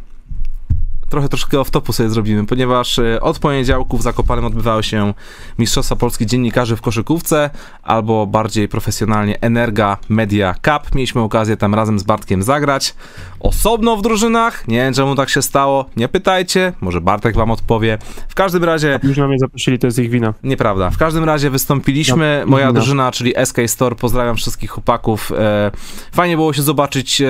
Trochę 1.11 1.29
troszkę 1.29 1.57
off-topu 1.57 1.93
sobie 1.93 2.09
zrobimy, 2.09 2.47
ponieważ 2.47 2.99
e, 2.99 3.21
od 3.21 3.39
poniedziałku 3.39 3.99
w 3.99 4.03
Zakopanem 4.03 4.45
odbywały 4.45 4.83
się 4.83 5.15
Mistrzostwa 5.59 5.97
Polskich 5.97 6.29
Dziennikarzy 6.29 6.77
w 6.77 6.81
koszykówce, 6.81 7.51
albo 7.83 8.27
bardziej 8.27 8.69
profesjonalnie 8.69 9.41
Energa 9.41 9.97
Media 10.09 10.55
Cup. 10.55 10.95
Mieliśmy 10.95 11.21
okazję 11.21 11.57
tam 11.57 11.75
razem 11.75 11.99
z 11.99 12.03
Bartkiem 12.03 12.43
zagrać. 12.43 12.95
Osobno 13.41 13.97
w 13.97 14.03
drużynach, 14.03 14.69
nie 14.69 14.77
wiem 14.77 14.95
czemu 14.95 15.15
tak 15.15 15.31
się 15.31 15.43
stało, 15.43 15.85
nie 15.97 16.09
pytajcie, 16.09 16.73
może 16.81 17.01
Bartek 17.01 17.37
wam 17.37 17.51
odpowie. 17.51 17.99
W 18.29 18.35
każdym 18.35 18.65
razie 18.65 19.01
Już 19.03 19.17
na 19.17 19.29
mnie 19.29 19.39
zaprosili, 19.39 19.79
to 19.79 19.87
jest 19.87 19.99
ich 19.99 20.11
wina. 20.11 20.35
Nieprawda. 20.43 20.91
W 20.91 20.99
każdym 20.99 21.25
razie 21.25 21.51
wystąpiliśmy. 21.51 22.43
No, 22.45 22.51
Moja 22.51 22.67
no. 22.67 22.73
drużyna, 22.73 23.13
czyli 23.13 23.35
SK 23.45 23.57
Store, 23.67 23.97
pozdrawiam 23.97 24.37
wszystkich 24.37 24.71
chłopaków. 24.71 25.33
E, 25.39 25.71
fajnie 26.13 26.37
było 26.37 26.53
się 26.53 26.63
zobaczyć 26.63 27.21
e, 27.21 27.29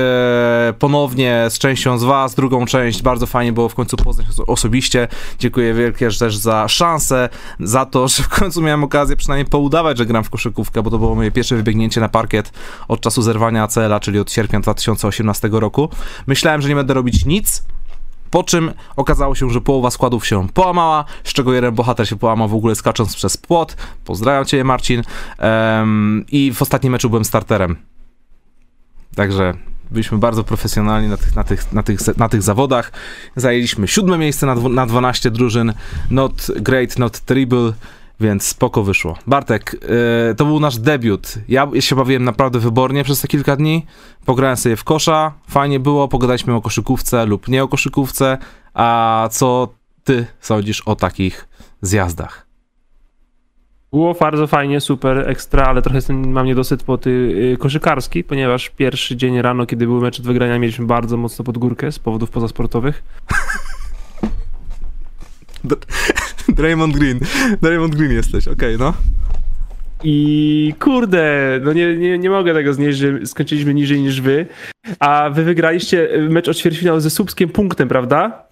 ponownie 0.79 1.47
z 1.49 1.59
częścią 1.59 1.99
z 1.99 2.05
Was, 2.05 2.35
drugą 2.35 2.67
część. 2.67 3.03
Bardzo 3.03 3.27
fajnie 3.27 3.53
było 3.53 3.69
w 3.71 3.75
końcu 3.75 3.97
poznać 3.97 4.27
oso- 4.27 4.45
osobiście. 4.47 5.09
Dziękuję 5.39 5.75
wielkie 5.75 6.11
też 6.11 6.37
za 6.37 6.69
szansę, 6.69 7.29
za 7.61 7.87
to, 7.87 8.09
że 8.09 8.23
w 8.23 8.29
końcu 8.29 8.63
miałem 8.63 8.85
okazję 8.85 9.17
przynajmniej 9.17 9.47
poudawać, 9.51 9.99
że 9.99 10.07
gram 10.07 10.25
w 10.25 10.31
koszykówkę, 10.31 10.83
bo 10.83 10.91
to 10.91 10.99
było 10.99 11.15
moje 11.15 11.31
pierwsze 11.31 11.57
wybiegnięcie 11.57 12.01
na 12.01 12.09
parkiet 12.09 12.53
od 12.89 13.01
czasu 13.01 13.23
zerwania 13.23 13.63
ACL-a, 13.63 14.01
czyli 14.01 14.19
od 14.19 14.33
sierpnia 14.33 14.61
2018 14.61 15.49
roku. 15.53 15.89
Myślałem, 16.27 16.63
że 16.63 16.69
nie 16.69 16.75
będę 16.75 16.95
robić 16.95 17.25
nic, 17.25 17.65
po 18.31 18.43
czym 18.43 18.73
okazało 18.97 19.35
się, 19.35 19.51
że 19.51 19.61
połowa 19.61 19.91
składów 19.91 20.27
się 20.27 20.49
połamała, 20.49 21.05
z 21.25 21.33
czego 21.33 21.53
jeden 21.53 21.75
bohater 21.75 22.09
się 22.09 22.17
połamał 22.17 22.49
w 22.49 22.55
ogóle 22.55 22.75
skacząc 22.75 23.17
przez 23.17 23.37
płot. 23.37 23.77
Pozdrawiam 24.05 24.45
cię, 24.45 24.65
Marcin. 24.65 25.03
Em, 25.39 26.25
I 26.33 26.53
w 26.53 26.63
ostatnim 26.63 26.93
meczu 26.93 27.11
byłem 27.11 27.25
starterem. 27.25 27.77
Także 29.15 29.55
byliśmy 29.91 30.19
bardzo 30.19 30.45
profesjonalni 30.45 31.09
na 31.09 31.17
tych, 31.17 31.37
na 31.37 31.45
tych, 31.45 31.73
na 31.73 31.83
tych, 31.83 32.17
na 32.17 32.29
tych 32.29 32.43
zawodach. 32.43 32.93
Zajęliśmy 33.37 33.89
siódme 33.89 34.19
miejsce 34.19 34.47
na, 34.47 34.55
na 34.55 34.87
12 34.87 35.31
drużyn. 35.31 35.73
Not 36.11 36.47
great, 36.57 36.99
not 36.99 37.21
terrible. 37.21 37.73
Więc 38.21 38.47
spoko 38.47 38.83
wyszło. 38.83 39.19
Bartek, 39.27 39.77
e, 40.31 40.35
to 40.35 40.45
był 40.45 40.61
nasz 40.61 40.79
debiut. 40.79 41.35
Ja 41.49 41.69
się 41.81 41.97
bawiłem 41.97 42.25
naprawdę 42.25 42.59
wybornie 42.59 43.05
przez 43.05 43.21
te 43.21 43.29
kilka 43.29 43.57
dni. 43.57 43.87
Pograłem 44.25 44.57
sobie 44.57 44.77
w 44.77 44.85
kosza, 44.85 45.33
fajnie 45.49 45.81
było, 45.81 46.09
pogadaliśmy 46.09 46.55
o 46.55 46.61
koszykówce 46.61 47.27
lub 47.27 47.49
nie 47.49 47.63
o 47.63 47.69
koszykówce. 47.69 48.39
A 48.75 49.29
co 49.33 49.69
ty 50.05 50.27
sądzisz 50.41 50.81
o 50.81 50.97
takich 50.97 51.49
zjazdach? 51.83 52.50
Było 53.93 54.15
bardzo 54.15 54.47
fajnie, 54.47 54.81
super, 54.81 55.29
ekstra, 55.31 55.65
ale 55.65 55.83
trochę 55.83 55.99
jestem, 55.99 56.33
mam 56.33 56.47
niedosyt 56.47 56.83
po 56.83 56.99
ty, 56.99 57.11
y, 57.11 57.57
koszykarski, 57.57 58.25
ponieważ 58.25 58.71
pierwszy 58.71 59.17
dzień 59.17 59.43
rano, 59.43 59.67
kiedy 59.67 59.87
były 59.87 60.01
mecze 60.01 60.23
do 60.23 60.27
wygrania, 60.27 60.59
mieliśmy 60.59 60.87
bardzo 60.87 61.17
mocno 61.17 61.45
pod 61.45 61.59
górkę 61.59 61.93
z 61.93 61.99
powodów 61.99 62.31
pozasportowych. 62.31 63.03
Draymond 66.49 66.97
Green. 66.97 67.21
Draymond 67.63 67.95
Green 67.95 68.13
jesteś, 68.13 68.49
okej, 68.49 68.77
no. 68.79 68.95
I 70.05 70.75
kurde, 70.81 71.61
no 71.65 71.73
nie, 71.73 71.97
nie, 71.97 72.19
nie 72.19 72.31
mogę 72.31 72.55
tego 72.55 72.75
znieść, 72.75 72.99
że 72.99 73.27
skończyliśmy 73.27 73.75
niżej 73.75 74.01
niż 74.01 74.21
wy, 74.21 74.47
a 74.99 75.31
wy 75.31 75.45
wygraliście 75.45 76.15
y, 76.15 76.29
mecz 76.29 76.49
o 76.49 76.55
ćwierćfinał 76.55 77.01
ze 77.01 77.11
Słupskiem 77.11 77.49
punktem, 77.49 77.89
prawda? 77.89 78.50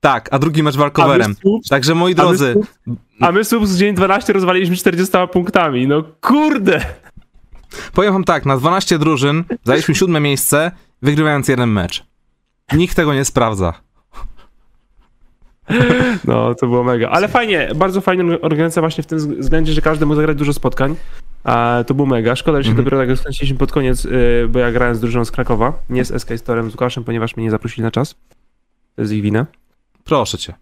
Tak, 0.00 0.28
a 0.32 0.38
drugi 0.38 0.62
mecz 0.62 0.76
walkowerem. 0.76 1.34
Także 1.70 1.94
moi 1.94 2.14
drodzy, 2.14 2.54
A 3.20 3.32
my 3.32 3.44
Słupsk 3.44 3.74
dzień 3.76 3.94
12 3.94 4.32
rozwaliliśmy 4.32 4.76
40 4.76 5.16
punktami, 5.32 5.86
no 5.86 6.02
kurde! 6.20 6.80
powiem 7.92 8.12
wam 8.12 8.24
tak, 8.24 8.46
na 8.46 8.56
12 8.56 8.98
drużyn 8.98 9.44
zajęliśmy 9.64 9.94
siódme 9.94 10.20
miejsce, 10.20 10.70
wygrywając 11.02 11.48
jeden 11.48 11.70
mecz. 11.70 12.04
Nikt 12.72 12.96
tego 12.96 13.14
nie 13.14 13.24
sprawdza. 13.24 13.72
No, 16.24 16.54
to 16.54 16.66
było 16.66 16.84
mega. 16.84 17.08
Ale 17.10 17.28
fajnie, 17.28 17.68
bardzo 17.76 18.00
fajna 18.00 18.24
organizacja 18.42 18.82
właśnie 18.82 19.04
w 19.04 19.06
tym 19.06 19.18
względzie, 19.40 19.72
że 19.72 19.80
każdy 19.82 20.06
mógł 20.06 20.16
zagrać 20.16 20.36
dużo 20.36 20.52
spotkań. 20.52 20.96
A 21.44 21.84
to 21.86 21.94
było 21.94 22.06
mega. 22.08 22.36
Szkoda, 22.36 22.58
że 22.58 22.64
się 22.64 22.70
Mhm. 22.70 22.84
dopiero 22.84 23.06
tak 23.06 23.18
skręciliśmy 23.18 23.58
pod 23.58 23.72
koniec, 23.72 24.04
y, 24.04 24.46
bo 24.48 24.58
ja 24.58 24.72
grałem 24.72 24.94
z 24.94 25.00
drużyną 25.00 25.24
z 25.24 25.30
Krakowa, 25.30 25.72
nie 25.90 26.04
z 26.04 26.22
SK 26.22 26.28
Storem, 26.38 26.70
z 26.70 26.74
Łukaszem, 26.74 27.04
ponieważ 27.04 27.36
mnie 27.36 27.44
nie 27.44 27.50
zaprosili 27.50 27.82
na 27.82 27.90
czas. 27.90 28.14
To 28.96 29.02
jest 29.02 29.12
ich 29.12 29.22
wina. 29.22 29.46
Proszę 30.04 30.38
cię. 30.38 30.52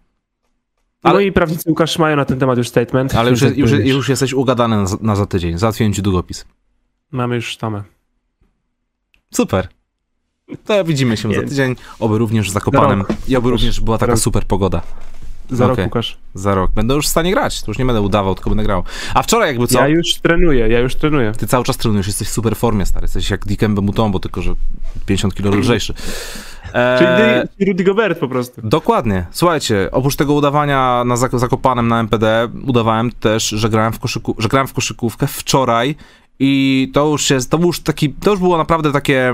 Ale... 1.03 1.11
Ale- 1.11 1.13
No 1.13 1.19
i 1.19 1.31
prawnicy 1.31 1.69
Łukasz 1.69 1.97
mają 1.99 2.15
na 2.15 2.25
ten 2.25 2.39
temat 2.39 2.57
już 2.57 2.67
statement. 2.69 3.15
Ale 3.15 3.31
już, 3.31 3.41
już, 3.41 3.71
już 3.71 4.09
jesteś 4.09 4.33
ugadany 4.33 4.77
na, 4.77 4.85
na 5.01 5.15
za 5.15 5.25
tydzień. 5.25 5.57
Załatwiłem 5.57 5.93
ci 5.93 6.01
długopis. 6.01 6.45
Mamy 7.11 7.35
już 7.35 7.45
sztamę. 7.47 7.83
Super. 9.33 9.67
To 10.65 10.83
widzimy 10.83 11.17
się 11.17 11.33
za 11.33 11.41
tydzień. 11.41 11.75
Oby 11.99 12.17
również 12.17 12.49
z 12.49 12.53
Zakopanem. 12.53 12.99
rok. 12.99 13.09
I 13.27 13.35
oby 13.35 13.49
również 13.49 13.81
była 13.81 13.97
taka 13.97 14.11
rok. 14.11 14.21
super 14.21 14.45
pogoda. 14.45 14.81
Za 15.49 15.63
rok 15.67 15.73
Okej. 15.73 15.85
Łukasz. 15.85 16.17
Za 16.33 16.55
rok. 16.55 16.71
Będę 16.71 16.93
już 16.93 17.05
w 17.05 17.09
stanie 17.09 17.31
grać. 17.31 17.61
To 17.61 17.71
już 17.71 17.77
nie 17.77 17.85
będę 17.85 18.01
udawał, 18.01 18.35
tylko 18.35 18.49
będę 18.49 18.63
grał. 18.63 18.83
A 19.13 19.23
wczoraj 19.23 19.49
jakby 19.49 19.67
co? 19.67 19.79
Ja 19.79 19.87
już 19.87 20.15
trenuję, 20.15 20.67
ja 20.67 20.79
już 20.79 20.95
trenuję. 20.95 21.31
Ty 21.31 21.47
cały 21.47 21.63
czas 21.63 21.77
trenujesz, 21.77 22.07
jesteś 22.07 22.27
w 22.27 22.31
super 22.31 22.55
formie, 22.55 22.85
stary. 22.85 23.03
Jesteś 23.03 23.29
jak 23.29 23.45
Dikembe 23.45 23.81
Mutombo, 23.81 24.19
tylko 24.19 24.41
że 24.41 24.53
50 25.05 25.35
kilo 25.35 25.55
lżejszy. 25.55 25.93
Czyli 26.97 27.09
Eee, 27.09 27.47
ty- 27.59 27.65
Rudy 27.65 27.83
Gobert 27.83 28.19
po 28.19 28.27
prostu. 28.27 28.61
Dokładnie. 28.63 29.25
Słuchajcie, 29.31 29.89
oprócz 29.91 30.15
tego 30.15 30.33
udawania 30.33 31.03
na 31.05 31.15
Zak- 31.15 31.39
Zakopanem 31.39 31.87
na 31.87 31.99
MPD, 31.99 32.47
udawałem 32.67 33.11
też, 33.11 33.49
że 33.49 33.69
grałem 33.69 33.93
w, 33.93 33.99
koszyku, 33.99 34.35
że 34.37 34.47
grałem 34.49 34.67
w 34.67 34.73
koszykówkę 34.73 35.27
wczoraj 35.27 35.95
i 36.39 36.91
to 36.93 37.07
już 37.07 37.29
jest, 37.29 37.51
to 37.51 37.57
już 37.57 37.79
taki, 37.79 38.13
to 38.13 38.31
już 38.31 38.39
było 38.39 38.57
naprawdę 38.57 38.91
takie 38.91 39.33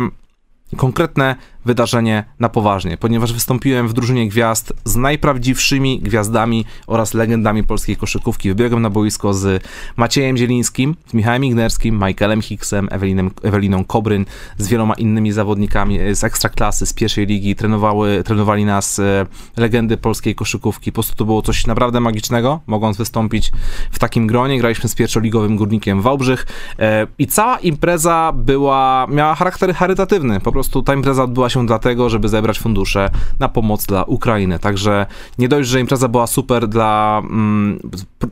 konkretne 0.77 1.35
wydarzenie 1.65 2.23
na 2.39 2.49
poważnie, 2.49 2.97
ponieważ 2.97 3.33
wystąpiłem 3.33 3.87
w 3.87 3.93
drużynie 3.93 4.29
gwiazd 4.29 4.73
z 4.83 4.95
najprawdziwszymi 4.95 5.99
gwiazdami 5.99 6.65
oraz 6.87 7.13
legendami 7.13 7.63
polskiej 7.63 7.97
koszykówki. 7.97 8.49
Wybiegłem 8.49 8.81
na 8.81 8.89
boisko 8.89 9.33
z 9.33 9.63
Maciejem 9.97 10.37
Zielińskim, 10.37 10.95
z 11.07 11.13
Michałem 11.13 11.43
Ignerskim, 11.43 12.03
Michaelem 12.07 12.41
Hicksem, 12.41 12.87
Ewelinem, 12.91 13.31
Eweliną 13.43 13.85
Kobryn, 13.85 14.25
z 14.57 14.67
wieloma 14.67 14.93
innymi 14.93 15.31
zawodnikami 15.31 15.99
z 16.15 16.23
ekstraklasy, 16.23 16.85
z 16.85 16.93
pierwszej 16.93 17.25
ligi. 17.25 17.55
Trenowały, 17.55 18.23
trenowali 18.23 18.65
nas 18.65 18.99
e, 18.99 19.25
legendy 19.57 19.97
polskiej 19.97 20.35
koszykówki. 20.35 20.91
Po 20.91 20.93
prostu 20.93 21.15
to 21.15 21.25
było 21.25 21.41
coś 21.41 21.67
naprawdę 21.67 21.99
magicznego, 21.99 22.59
mogąc 22.67 22.97
wystąpić 22.97 23.51
w 23.91 23.99
takim 23.99 24.27
gronie. 24.27 24.59
Graliśmy 24.59 24.89
z 24.89 24.95
pierwszoligowym 24.95 25.55
górnikiem 25.55 26.01
Wałbrzych 26.01 26.47
e, 26.79 27.07
i 27.19 27.27
cała 27.27 27.59
impreza 27.59 28.31
była, 28.35 29.07
miała 29.09 29.35
charakter 29.35 29.73
charytatywny. 29.75 30.39
Po 30.39 30.51
prostu 30.51 30.81
ta 30.81 30.93
impreza 30.93 31.23
odbyła 31.23 31.49
się 31.49 31.54
się 31.55 31.65
dlatego, 31.65 32.09
żeby 32.09 32.29
zebrać 32.29 32.59
fundusze 32.59 33.09
na 33.39 33.49
pomoc 33.49 33.85
dla 33.85 34.03
Ukrainy. 34.03 34.59
Także 34.59 35.05
nie 35.37 35.49
dość, 35.49 35.69
że 35.69 35.79
impreza 35.79 36.07
była 36.07 36.27
super 36.27 36.67
dla, 36.67 37.21
mm, 37.23 37.79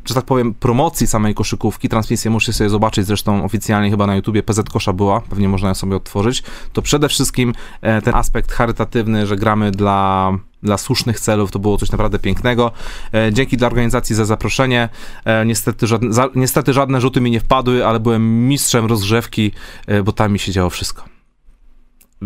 że 0.05 0.13
tak 0.13 0.25
powiem, 0.25 0.53
promocji 0.53 1.07
samej 1.07 1.35
koszykówki, 1.35 1.89
transmisję 1.89 2.31
musicie 2.31 2.53
sobie 2.53 2.69
zobaczyć, 2.69 3.07
zresztą 3.07 3.43
oficjalnie 3.43 3.89
chyba 3.89 4.07
na 4.07 4.15
YouTubie 4.15 4.43
PZ 4.43 4.69
Kosza 4.69 4.93
była, 4.93 5.21
pewnie 5.21 5.49
można 5.49 5.67
ją 5.67 5.75
sobie 5.75 5.95
odtworzyć, 5.95 6.43
to 6.73 6.81
przede 6.81 7.09
wszystkim 7.09 7.53
e, 7.81 8.01
ten 8.01 8.15
aspekt 8.15 8.51
charytatywny, 8.51 9.27
że 9.27 9.35
gramy 9.35 9.71
dla 9.71 10.33
dla 10.63 10.77
słusznych 10.77 11.19
celów, 11.19 11.51
to 11.51 11.59
było 11.59 11.77
coś 11.77 11.91
naprawdę 11.91 12.19
pięknego. 12.19 12.71
E, 13.13 13.33
dzięki 13.33 13.57
dla 13.57 13.67
organizacji 13.67 14.15
za 14.15 14.25
zaproszenie. 14.25 14.89
E, 15.25 15.45
niestety, 15.45 15.87
żadne, 15.87 16.13
za, 16.13 16.29
niestety 16.35 16.73
żadne 16.73 17.01
rzuty 17.01 17.21
mi 17.21 17.31
nie 17.31 17.39
wpadły, 17.39 17.85
ale 17.87 17.99
byłem 17.99 18.47
mistrzem 18.47 18.85
rozgrzewki, 18.85 19.51
bo 20.03 20.11
tam 20.11 20.33
mi 20.33 20.39
się 20.39 20.51
działo 20.51 20.69
wszystko. 20.69 21.12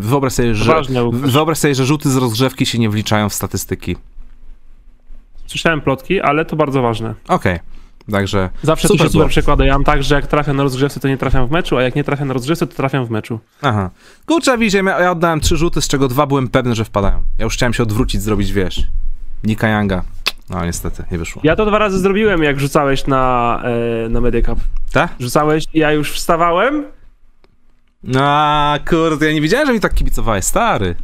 Wyobraź 0.02 0.34
sobie, 0.34 0.56
że, 0.56 0.72
Ważne, 0.74 1.10
wyobraź 1.12 1.58
sobie, 1.58 1.76
że 1.76 1.86
rzuty 1.86 2.10
z 2.12 2.16
rozgrzewki 2.18 2.66
się 2.66 2.80
nie 2.80 2.90
wliczają 2.90 3.30
w 3.30 3.34
statystyki. 3.34 3.96
Słyszałem 5.48 5.82
plotki, 5.82 6.22
ale 6.22 6.46
to 6.46 6.56
bardzo 6.56 6.82
ważne. 6.82 7.14
Okej, 7.28 7.60
także 8.12 8.50
Zawsze 8.64 8.88
Super 8.88 8.98
się 9.08 9.12
było. 9.12 9.24
super 9.24 9.30
przekłada. 9.30 9.66
Ja 9.66 9.74
mam 9.74 9.84
tak, 9.84 10.04
że 10.04 10.16
jak 10.16 10.28
trafiam 10.28 10.58
na 10.58 10.64
rozgrzewce, 10.64 11.00
to 11.00 11.08
nie 11.08 11.18
trafiam 11.18 11.48
w 11.48 11.52
meczu, 11.52 11.78
a 11.78 11.82
jak 11.82 11.96
nie 11.96 12.04
trafiam 12.04 12.28
na 12.28 12.34
rozgrzewce, 12.34 12.68
to 12.68 12.76
trafiam 12.76 13.06
w 13.06 13.10
meczu. 13.10 13.40
Aha. 13.62 13.90
Kurczę, 14.26 14.58
widzicie, 14.58 14.84
ja 14.86 15.12
oddałem 15.12 15.40
trzy 15.40 15.58
rzuty, 15.58 15.82
z 15.82 15.88
czego 15.88 16.08
dwa 16.08 16.26
byłem 16.26 16.48
pewny, 16.48 16.76
że 16.76 16.86
wpadają. 16.86 17.24
Ja 17.38 17.44
już 17.44 17.54
chciałem 17.54 17.74
się 17.74 17.84
odwrócić, 17.84 18.22
zrobić, 18.22 18.52
wiesz, 18.54 18.88
Nika 19.44 19.70
Younga. 19.70 20.04
No 20.50 20.66
niestety, 20.66 21.04
nie 21.12 21.18
wyszło. 21.18 21.42
Ja 21.46 21.56
to 21.56 21.66
dwa 21.66 21.78
razy 21.78 22.00
zrobiłem, 22.00 22.44
jak 22.44 22.60
rzucałeś 22.60 23.08
na, 23.08 23.62
e, 24.06 24.10
na 24.10 24.22
Mediacup. 24.22 24.60
Tak? 24.94 25.14
Rzucałeś 25.20 25.64
i 25.74 25.80
ja 25.80 25.92
już 25.92 26.12
wstawałem. 26.12 26.86
No 28.04 28.74
kurde, 28.90 29.26
ja 29.26 29.34
nie 29.34 29.42
wiedziałem, 29.42 29.68
że 29.68 29.74
mi 29.74 29.80
tak 29.80 29.94
kibicowałeś, 29.94 30.46
stary. 30.46 30.96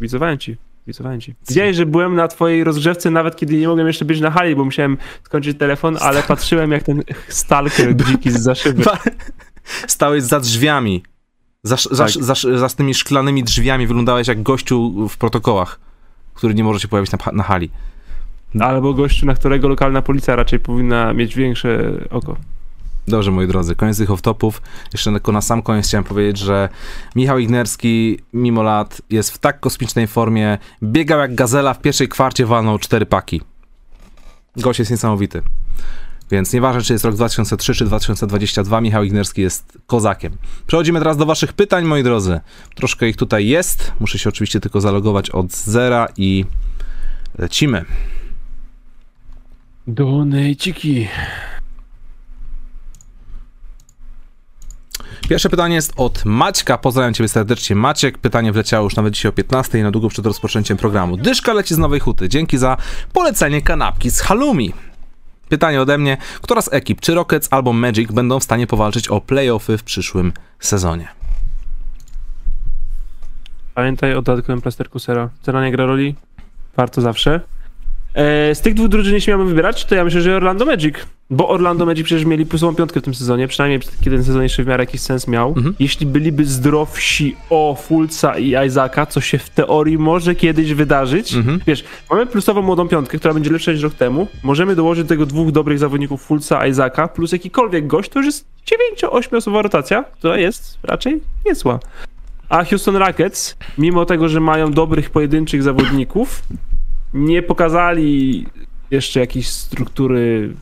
Wicowałem 0.00 0.38
ci. 0.38 0.56
Wicowałem 0.86 1.20
ci. 1.20 1.34
Widziałeś, 1.48 1.76
że 1.76 1.86
byłem 1.86 2.14
na 2.14 2.28
twojej 2.28 2.64
rozgrzewce 2.64 3.10
nawet 3.10 3.36
kiedy 3.36 3.56
nie 3.56 3.68
mogłem 3.68 3.86
jeszcze 3.86 4.04
być 4.04 4.20
na 4.20 4.30
hali, 4.30 4.56
bo 4.56 4.64
musiałem 4.64 4.96
skończyć 5.24 5.58
telefon, 5.58 5.96
ale 6.00 6.22
patrzyłem 6.22 6.72
jak 6.72 6.82
ten 6.82 7.02
stalker 7.28 7.96
dziki 8.06 8.30
z 8.30 8.42
za 8.42 8.54
szyby. 8.54 8.84
Stałeś 9.86 10.22
za 10.22 10.40
drzwiami. 10.40 11.02
Za, 11.62 11.76
za, 11.90 12.04
Tak. 12.04 12.12
za, 12.12 12.34
za, 12.58 12.68
tymi 12.68 12.94
szklanymi 12.94 13.44
drzwiami 13.44 13.86
wyglądałeś 13.86 14.28
jak 14.28 14.42
gościu 14.42 15.08
w 15.08 15.18
protokołach, 15.18 15.80
który 16.34 16.54
nie 16.54 16.64
może 16.64 16.80
się 16.80 16.88
pojawić 16.88 17.12
na, 17.12 17.18
na 17.32 17.42
hali. 17.42 17.70
Albo 18.60 18.94
gościu, 18.94 19.26
na 19.26 19.34
którego 19.34 19.68
lokalna 19.68 20.02
policja 20.02 20.36
raczej 20.36 20.60
powinna 20.60 21.12
mieć 21.12 21.34
większe 21.34 21.92
oko. 22.10 22.36
Dobrze, 23.08 23.30
moi 23.30 23.46
drodzy, 23.46 23.74
koniec 23.74 23.98
tych 23.98 24.10
off-topów. 24.10 24.52
Jeszcze 24.92 25.10
tylko 25.10 25.32
na 25.32 25.40
sam 25.40 25.62
koniec 25.62 25.86
chciałem 25.86 26.04
powiedzieć, 26.04 26.38
że 26.38 26.68
Michał 27.16 27.38
Ignerski, 27.38 28.18
mimo 28.32 28.62
lat, 28.62 29.02
jest 29.10 29.30
w 29.30 29.38
tak 29.38 29.60
kosmicznej 29.60 30.06
formie. 30.06 30.58
Biegał 30.82 31.18
jak 31.18 31.34
gazela, 31.34 31.74
w 31.74 31.80
pierwszej 31.80 32.08
kwarcie 32.08 32.46
walnął 32.46 32.78
cztery 32.78 33.06
paki. 33.06 33.40
Gość 34.56 34.78
jest 34.78 34.90
niesamowity. 34.90 35.42
Więc 36.30 36.52
nieważne, 36.52 36.82
czy 36.82 36.92
jest 36.92 37.04
rok 37.04 37.14
2003 37.14 37.74
czy 37.74 37.84
2022, 37.84 38.80
Michał 38.80 39.04
Ignerski 39.04 39.42
jest 39.42 39.78
kozakiem. 39.86 40.36
Przechodzimy 40.66 40.98
teraz 40.98 41.16
do 41.16 41.26
waszych 41.26 41.52
pytań, 41.52 41.84
moi 41.84 42.02
drodzy. 42.02 42.40
Troszkę 42.74 43.08
ich 43.08 43.16
tutaj 43.16 43.46
jest. 43.46 43.92
Muszę 44.00 44.18
się 44.18 44.28
oczywiście 44.28 44.60
tylko 44.60 44.80
zalogować 44.80 45.30
od 45.30 45.52
zera 45.52 46.08
i 46.16 46.44
lecimy. 47.38 47.84
Donejciki. 49.86 51.08
Pierwsze 55.28 55.50
pytanie 55.50 55.74
jest 55.74 55.92
od 55.96 56.24
Maćka. 56.24 56.78
Pozdrawiam 56.78 57.14
ciebie 57.14 57.28
serdecznie, 57.28 57.76
Maciek. 57.76 58.18
Pytanie 58.18 58.52
wleciało 58.52 58.84
już 58.84 58.96
nawet 58.96 59.14
dzisiaj 59.14 59.28
o 59.28 59.32
15 59.32 59.82
na 59.82 59.90
długo 59.90 60.08
przed 60.08 60.26
rozpoczęciem 60.26 60.76
programu. 60.76 61.16
Dyszka 61.16 61.52
leci 61.52 61.74
z 61.74 61.78
Nowej 61.78 62.00
Huty. 62.00 62.28
Dzięki 62.28 62.58
za 62.58 62.76
polecenie 63.12 63.62
kanapki 63.62 64.10
z 64.10 64.20
halloumi. 64.20 64.72
Pytanie 65.48 65.80
ode 65.80 65.98
mnie. 65.98 66.16
Która 66.42 66.62
z 66.62 66.72
ekip, 66.72 67.00
czy 67.00 67.14
Rockets 67.14 67.48
albo 67.50 67.72
Magic, 67.72 68.12
będą 68.12 68.40
w 68.40 68.44
stanie 68.44 68.66
powalczyć 68.66 69.08
o 69.08 69.20
playoffy 69.20 69.78
w 69.78 69.82
przyszłym 69.82 70.32
sezonie? 70.60 71.08
Pamiętaj 73.74 74.14
o 74.14 74.22
dodatkowym 74.22 74.60
plasterku 74.60 74.98
sera. 74.98 75.28
Cena 75.42 75.64
nie 75.64 75.72
gra 75.72 75.86
roli. 75.86 76.14
Warto 76.76 77.00
zawsze. 77.00 77.40
E, 78.16 78.54
z 78.54 78.60
tych 78.60 78.74
dwóch 78.74 78.88
drużyn, 78.88 79.14
jeśli 79.14 79.30
miałbym 79.30 79.48
wybierać, 79.48 79.84
to 79.84 79.94
ja 79.94 80.04
myślę, 80.04 80.20
że 80.20 80.36
Orlando 80.36 80.64
Magic. 80.64 80.94
Bo 81.30 81.48
Orlando 81.48 81.86
Magic 81.86 82.04
przecież 82.04 82.24
mieli 82.24 82.46
plusową 82.46 82.74
piątkę 82.74 83.00
w 83.00 83.02
tym 83.02 83.14
sezonie, 83.14 83.48
przynajmniej 83.48 83.80
kiedy 84.00 84.16
ten 84.16 84.24
sezon 84.24 84.42
jeszcze 84.42 84.64
w 84.64 84.66
miarę 84.66 84.82
jakiś 84.82 85.00
sens 85.00 85.28
miał. 85.28 85.48
Mhm. 85.48 85.74
Jeśli 85.78 86.06
byliby 86.06 86.44
zdrowsi 86.44 87.36
o 87.50 87.78
Fulca 87.82 88.38
i 88.38 88.54
Isaaca, 88.66 89.06
co 89.06 89.20
się 89.20 89.38
w 89.38 89.50
teorii 89.50 89.98
może 89.98 90.34
kiedyś 90.34 90.74
wydarzyć. 90.74 91.34
Mhm. 91.34 91.60
Wiesz, 91.66 91.84
mamy 92.10 92.26
plusową 92.26 92.62
młodą 92.62 92.88
piątkę, 92.88 93.18
która 93.18 93.34
będzie 93.34 93.50
lepsza 93.50 93.72
niż 93.72 93.82
rok 93.82 93.94
temu. 93.94 94.26
Możemy 94.42 94.74
dołożyć 94.76 95.04
do 95.04 95.08
tego 95.08 95.26
dwóch 95.26 95.52
dobrych 95.52 95.78
zawodników 95.78 96.22
Fulca, 96.22 96.66
Isaaca, 96.66 97.08
plus 97.08 97.32
jakikolwiek 97.32 97.86
gość, 97.86 98.10
to 98.10 98.18
już 98.18 98.26
jest 98.26 98.46
9-8 99.02 99.36
osobowa 99.36 99.62
rotacja, 99.62 100.02
która 100.02 100.38
jest 100.38 100.78
raczej 100.82 101.20
niezła. 101.46 101.78
A 102.48 102.64
Houston 102.64 102.96
Rockets, 102.96 103.56
mimo 103.78 104.04
tego, 104.04 104.28
że 104.28 104.40
mają 104.40 104.72
dobrych 104.72 105.10
pojedynczych 105.10 105.62
zawodników, 105.62 106.42
nie 107.14 107.42
pokazali 107.42 108.46
jeszcze 108.90 109.20
jakiejś 109.20 109.48
struktury 109.48 110.54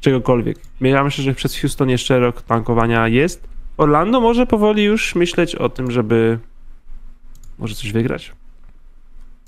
czegokolwiek. 0.00 0.58
Ja 0.80 1.04
myślę, 1.04 1.24
że 1.24 1.34
przez 1.34 1.60
Houston 1.60 1.88
jeszcze 1.88 2.18
rok 2.18 2.42
tankowania 2.42 3.08
jest. 3.08 3.48
Orlando 3.76 4.20
może 4.20 4.46
powoli 4.46 4.82
już 4.82 5.14
myśleć 5.14 5.54
o 5.54 5.68
tym, 5.68 5.90
żeby 5.90 6.38
może 7.58 7.74
coś 7.74 7.92
wygrać. 7.92 8.32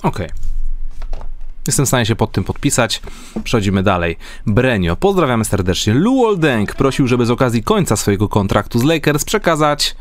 Okej. 0.03 0.29
Jestem 1.67 1.85
w 1.85 1.89
stanie 1.89 2.07
się 2.07 2.17
pod 2.17 2.33
tym 2.33 2.45
podpisać. 2.45 3.03
Przechodzimy 3.45 3.83
dalej. 3.83 4.17
Brenio, 4.47 4.97
pozdrawiamy 4.97 5.45
serdecznie. 5.45 5.95
Luol 5.95 6.39
Deng 6.39 6.75
prosił, 6.75 7.07
żeby 7.07 7.27
z 7.27 7.31
okazji 7.31 7.63
końca 7.63 7.97
swojego 7.97 8.29
kontraktu 8.29 8.79
z 8.79 8.85
Lakers 8.85 9.25
przekazać 9.25 9.97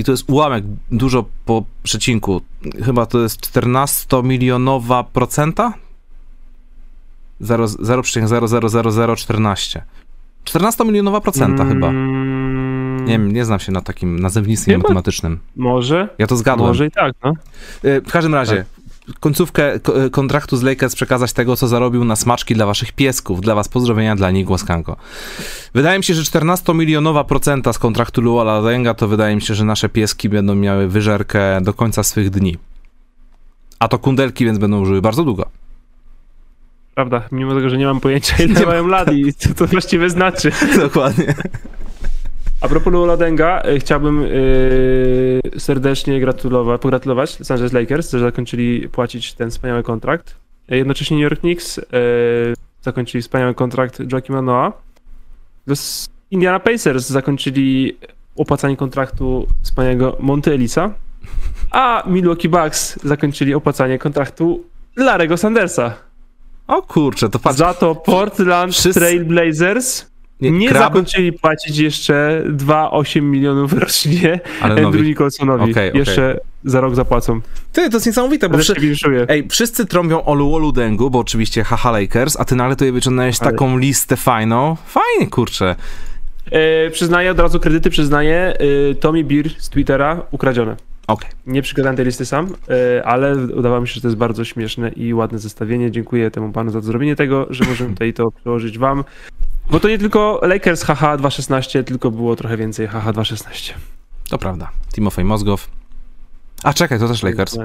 i 0.00 0.04
to 0.04 0.12
jest 0.12 0.30
ułamek, 0.30 0.64
dużo 0.90 1.24
po 1.44 1.64
przecinku. 1.82 2.40
Chyba 2.84 3.06
to 3.06 3.20
jest 3.20 3.40
14-milionowa 3.40 5.04
procenta? 5.12 5.72
Zero- 7.40 7.66
0,00014. 7.66 9.80
14-milionowa 10.44 11.20
procenta 11.20 11.64
chyba. 11.64 11.88
Mm, 11.88 13.04
Nie 13.04 13.12
wiem, 13.12 13.32
nie 13.32 13.44
znam 13.44 13.60
się 13.60 13.72
na 13.72 13.80
takim 13.80 14.18
nazewnictwie 14.18 14.72
Chyba- 14.72 14.82
matematycznym. 14.82 15.38
Może, 15.56 16.08
Ja 16.18 16.26
to 16.26 16.36
zgadłem. 16.36 16.68
może 16.68 16.86
i 16.86 16.90
tak, 16.90 17.14
no. 17.24 17.32
Y, 17.84 18.00
W 18.00 18.10
każdym 18.12 18.34
razie, 18.34 18.64
końcówkę 19.20 19.80
ko- 19.80 20.04
y, 20.04 20.10
kontraktu 20.10 20.56
z 20.56 20.62
Lakers 20.62 20.94
przekazać 20.94 21.32
tego, 21.32 21.56
co 21.56 21.68
zarobił 21.68 22.04
na 22.04 22.16
smaczki 22.16 22.54
dla 22.54 22.66
waszych 22.66 22.92
piesków. 22.92 23.40
Dla 23.40 23.54
was 23.54 23.68
pozdrowienia, 23.68 24.16
dla 24.16 24.30
nich 24.30 24.46
głoskanko. 24.46 24.96
Wydaje 25.74 25.98
mi 25.98 26.04
się, 26.04 26.14
że 26.14 26.22
14-milionowa 26.22 27.24
procenta 27.24 27.72
z 27.72 27.78
kontraktu 27.78 28.20
Luola 28.22 28.62
Denga 28.62 28.94
to 28.94 29.08
wydaje 29.08 29.34
mi 29.36 29.42
się, 29.42 29.54
że 29.54 29.64
nasze 29.64 29.88
pieski 29.88 30.28
będą 30.28 30.54
miały 30.54 30.88
wyżerkę 30.88 31.60
do 31.60 31.74
końca 31.74 32.02
swych 32.02 32.30
dni. 32.30 32.56
A 33.78 33.88
to 33.88 33.98
kundelki, 33.98 34.44
więc 34.44 34.58
będą 34.58 34.84
żyły 34.84 35.02
bardzo 35.02 35.24
długo. 35.24 35.46
Prawda, 36.94 37.22
mimo 37.32 37.54
tego, 37.54 37.70
że 37.70 37.76
nie 37.78 37.86
mam 37.86 38.00
pojęcia, 38.00 38.36
ile 38.44 38.66
mają 38.66 38.86
lat 38.86 39.12
i 39.12 39.34
co 39.34 39.54
to 39.54 39.66
właściwie 39.66 40.10
znaczy. 40.10 40.52
Dokładnie. 40.82 41.34
A 42.60 42.68
propos 42.68 42.92
Lula 42.92 43.16
Denga, 43.16 43.62
y, 43.68 43.80
chciałbym 43.80 44.22
y, 44.22 45.40
serdecznie 45.58 46.20
gratulować, 46.20 46.80
pogratulować 46.80 47.38
Los 47.38 47.50
Angeles 47.50 47.72
Lakers, 47.72 48.10
że 48.10 48.20
zakończyli 48.20 48.88
płacić 48.88 49.34
ten 49.34 49.50
wspaniały 49.50 49.82
kontrakt. 49.82 50.34
Jednocześnie 50.68 51.16
New 51.16 51.22
York 51.24 51.40
Knicks 51.40 51.78
y, 51.78 51.82
zakończyli 52.82 53.22
wspaniały 53.22 53.54
kontrakt 53.54 54.12
Joaquima 54.12 54.42
Noah. 54.42 54.72
Los 55.66 56.08
Indiana 56.30 56.60
Pacers 56.60 57.08
zakończyli 57.08 57.96
opłacanie 58.36 58.76
kontraktu 58.76 59.46
wspaniałego 59.62 60.16
Monty 60.20 60.52
Elisa. 60.52 60.90
A 61.70 62.02
Milwaukee 62.06 62.48
Bucks 62.48 62.98
zakończyli 63.04 63.54
opłacanie 63.54 63.98
kontraktu 63.98 64.64
Larego 64.96 65.36
Sandersa. 65.36 65.94
O 66.66 66.82
kurczę, 66.82 67.28
to 67.28 67.38
patrz. 67.38 67.58
Za 67.58 67.74
to 67.74 67.94
Portland 67.94 68.72
Wszyscy- 68.74 69.00
Trail 69.00 69.24
Blazers 69.24 70.09
nie 70.40 70.68
kraby? 70.68 70.84
zakończyli 70.84 71.32
płacić 71.32 71.78
jeszcze 71.78 72.42
2,8 72.48 73.22
milionów 73.22 73.72
rocznie 73.72 74.40
Ale 74.60 74.74
Andrew 74.74 74.94
nowi. 74.94 75.08
Nicholsonowi. 75.08 75.70
Okej. 75.70 75.90
Jeszcze 75.94 76.40
za 76.64 76.80
rok 76.80 76.94
zapłacą. 76.94 77.40
Ty, 77.72 77.90
to 77.90 77.96
jest 77.96 78.06
niesamowite, 78.06 78.48
bo 78.48 78.58
winszuję. 78.80 79.26
Ej, 79.28 79.48
wszyscy 79.48 79.86
trąbią 79.86 80.24
o 80.24 80.34
Luolu 80.34 80.72
Dengu, 80.72 81.10
bo 81.10 81.18
oczywiście 81.18 81.64
haha 81.64 81.90
Lakers, 81.90 82.36
a 82.40 82.44
ty 82.44 82.56
nagle 82.56 82.76
tutaj 82.76 82.92
wyciągnąłeś 82.92 83.36
Ale- 83.40 83.50
taką 83.50 83.78
listę 83.78 84.16
fajną. 84.16 84.76
Fajnie, 84.86 85.30
kurczę. 85.30 85.76
E, 86.50 86.90
przyznaję, 86.90 87.30
od 87.30 87.38
razu 87.40 87.60
kredyty 87.60 87.90
przyznaję. 87.90 88.54
E, 88.90 88.94
Tommy 88.94 89.24
Beer 89.24 89.50
z 89.58 89.68
Twittera 89.68 90.22
ukradzione. 90.30 90.76
Okej. 91.06 91.30
Nie 91.46 91.62
przygotowałem 91.62 91.96
tej 91.96 92.06
listy 92.06 92.26
sam, 92.26 92.48
e, 92.98 93.06
ale 93.06 93.36
udało 93.36 93.80
mi 93.80 93.88
się, 93.88 93.94
że 93.94 94.00
to 94.00 94.08
jest 94.08 94.18
bardzo 94.18 94.44
śmieszne 94.44 94.88
i 94.88 95.14
ładne 95.14 95.38
zestawienie. 95.38 95.90
Dziękuję 95.90 96.30
temu 96.30 96.52
panu 96.52 96.70
za 96.70 96.80
zrobienie 96.80 97.16
tego, 97.16 97.46
że 97.50 97.64
możemy 97.64 97.90
tutaj 97.90 98.12
to 98.12 98.30
przełożyć 98.30 98.78
wam. 98.78 99.04
Bo 99.70 99.80
to 99.80 99.88
nie 99.88 99.98
tylko 99.98 100.40
Lakers 100.42 100.82
HH 100.84 101.02
2.16, 101.02 101.84
tylko 101.84 102.10
było 102.10 102.36
trochę 102.36 102.56
więcej 102.56 102.88
HH 102.88 102.94
2.16. 102.94 103.72
To 104.28 104.38
prawda. 104.38 104.70
Timofej 104.92 105.24
Mozgow. 105.24 105.68
A 106.62 106.74
czekaj, 106.74 106.98
to 106.98 107.08
też 107.08 107.22
Lakers. 107.22 107.56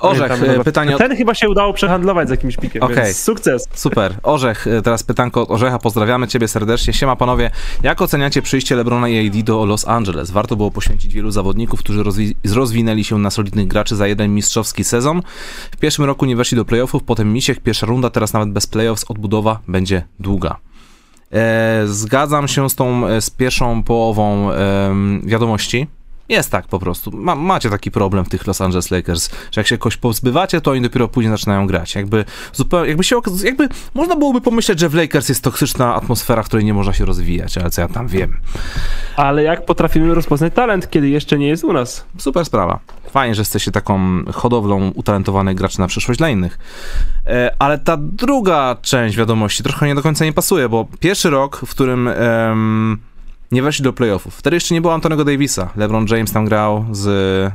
Orzech, 0.00 0.28
Pamiętam, 0.28 0.60
e, 0.60 0.64
pytanie 0.64 0.94
od... 0.94 0.98
Ten 0.98 1.16
chyba 1.16 1.34
się 1.34 1.48
udało 1.48 1.72
przehandlować 1.72 2.28
z 2.28 2.30
jakimś 2.30 2.56
pikiem, 2.56 2.82
Okej. 2.82 2.96
więc 2.96 3.18
sukces. 3.18 3.68
Super. 3.74 4.14
Orzech, 4.22 4.66
e, 4.66 4.82
teraz 4.82 5.02
pytanko 5.02 5.42
od 5.42 5.50
Orzecha. 5.50 5.78
Pozdrawiamy 5.78 6.28
ciebie 6.28 6.48
serdecznie. 6.48 6.92
Siema 6.92 7.16
panowie. 7.16 7.50
Jak 7.82 8.02
oceniacie 8.02 8.42
przyjście 8.42 8.76
LeBrona 8.76 9.08
i 9.08 9.28
AD 9.28 9.42
do 9.42 9.64
Los 9.66 9.88
Angeles? 9.88 10.30
Warto 10.30 10.56
było 10.56 10.70
poświęcić 10.70 11.14
wielu 11.14 11.30
zawodników, 11.30 11.80
którzy 11.80 12.02
rozwi- 12.02 12.34
rozwinęli 12.54 13.04
się 13.04 13.18
na 13.18 13.30
solidnych 13.30 13.68
graczy 13.68 13.96
za 13.96 14.06
jeden 14.06 14.34
mistrzowski 14.34 14.84
sezon. 14.84 15.22
W 15.70 15.76
pierwszym 15.76 16.04
roku 16.04 16.26
nie 16.26 16.36
weszli 16.36 16.56
do 16.56 16.64
playoffów, 16.64 17.02
potem 17.02 17.32
misiek, 17.32 17.60
pierwsza 17.60 17.86
runda, 17.86 18.10
teraz 18.10 18.32
nawet 18.32 18.50
bez 18.50 18.66
playoffs 18.66 19.04
odbudowa 19.08 19.58
będzie 19.68 20.02
długa. 20.20 20.56
E, 21.32 21.82
zgadzam 21.86 22.48
się 22.48 22.70
z 22.70 22.74
tą, 22.74 23.06
e, 23.06 23.20
z 23.20 23.30
pierwszą 23.30 23.82
połową 23.82 24.50
em, 24.52 25.22
wiadomości. 25.24 25.86
Jest 26.28 26.50
tak 26.50 26.66
po 26.66 26.78
prostu. 26.78 27.10
Ma, 27.14 27.34
macie 27.34 27.70
taki 27.70 27.90
problem 27.90 28.24
w 28.24 28.28
tych 28.28 28.46
Los 28.46 28.60
Angeles 28.60 28.90
Lakers, 28.90 29.30
że 29.52 29.60
jak 29.60 29.66
się 29.66 29.78
kogoś 29.78 29.96
pozbywacie, 29.96 30.60
to 30.60 30.70
oni 30.70 30.80
dopiero 30.80 31.08
później 31.08 31.30
zaczynają 31.30 31.66
grać. 31.66 31.94
Jakby 31.94 32.24
zupełnie, 32.52 32.88
jakby 32.88 33.04
się 33.04 33.20
jakby 33.44 33.68
można 33.94 34.16
byłoby 34.16 34.40
pomyśleć, 34.40 34.78
że 34.80 34.88
w 34.88 34.94
Lakers 34.94 35.28
jest 35.28 35.44
toksyczna 35.44 35.94
atmosfera, 35.94 36.42
w 36.42 36.46
której 36.46 36.64
nie 36.64 36.74
można 36.74 36.92
się 36.92 37.04
rozwijać, 37.04 37.58
ale 37.58 37.70
co 37.70 37.80
ja 37.80 37.88
tam 37.88 38.08
wiem. 38.08 38.36
Ale 39.16 39.42
jak 39.42 39.66
potrafimy 39.66 40.14
rozpoznać 40.14 40.54
talent, 40.54 40.90
kiedy 40.90 41.08
jeszcze 41.08 41.38
nie 41.38 41.48
jest 41.48 41.64
u 41.64 41.72
nas? 41.72 42.04
Super 42.18 42.44
sprawa. 42.44 42.78
Fajnie, 43.10 43.34
że 43.34 43.40
jesteście 43.40 43.72
taką 43.72 44.24
hodowlą 44.32 44.90
utalentowanych 44.94 45.56
graczy 45.56 45.80
na 45.80 45.86
przyszłość 45.86 46.18
dla 46.18 46.28
innych. 46.28 46.58
E, 47.26 47.56
ale 47.58 47.78
ta 47.78 47.96
druga 48.00 48.76
część 48.82 49.16
wiadomości 49.16 49.62
trochę 49.62 49.86
nie 49.86 49.94
do 49.94 50.02
końca 50.02 50.24
nie 50.24 50.32
pasuje, 50.32 50.68
bo 50.68 50.86
pierwszy 51.00 51.30
rok, 51.30 51.60
w 51.66 51.70
którym 51.70 52.08
em, 52.08 52.98
nie 53.52 53.62
weszli 53.62 53.82
do 53.84 53.92
playoffów, 53.92 54.34
wtedy 54.34 54.56
jeszcze 54.56 54.74
nie 54.74 54.80
było 54.80 54.94
Antonego 54.94 55.24
Davisa. 55.24 55.70
LeBron 55.76 56.06
James 56.10 56.32
tam 56.32 56.44
grał 56.44 56.84
z 56.92 57.52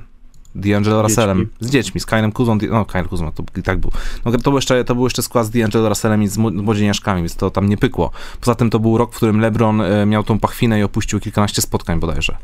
D'Angelo 0.56 1.02
Russellem, 1.02 1.50
z 1.60 1.70
dziećmi, 1.70 2.02
z 2.02 2.06
Kylem 2.06 2.32
Kuzą, 2.32 2.58
no 2.70 2.86
Kyle 2.86 3.04
Kuzma 3.04 3.32
to 3.32 3.44
i 3.58 3.64
tak 3.64 3.78
był. 3.80 3.92
No, 4.26 4.32
to, 4.32 4.38
był 4.38 4.56
jeszcze, 4.56 4.84
to 4.84 4.96
był 4.96 5.04
jeszcze 5.04 5.22
skład 5.24 5.46
z 5.46 5.50
D'Angelo 5.52 5.90
Russellem 5.90 6.24
i 6.24 6.28
z 6.28 6.38
mł- 6.38 6.64
młodzieniaszkami, 6.64 7.22
więc 7.22 7.36
to 7.36 7.52
tam 7.52 7.70
nie 7.70 7.78
pykło. 7.78 8.12
Poza 8.40 8.56
tym 8.56 8.70
to 8.70 8.80
był 8.80 8.98
rok, 8.98 9.14
w 9.14 9.16
którym 9.16 9.40
LeBron 9.40 9.82
e, 9.82 10.06
miał 10.06 10.24
tą 10.24 10.40
pachwinę 10.40 10.80
i 10.80 10.84
opuścił 10.84 11.20
kilkanaście 11.20 11.62
spotkań 11.62 12.00
bodajże. 12.00 12.38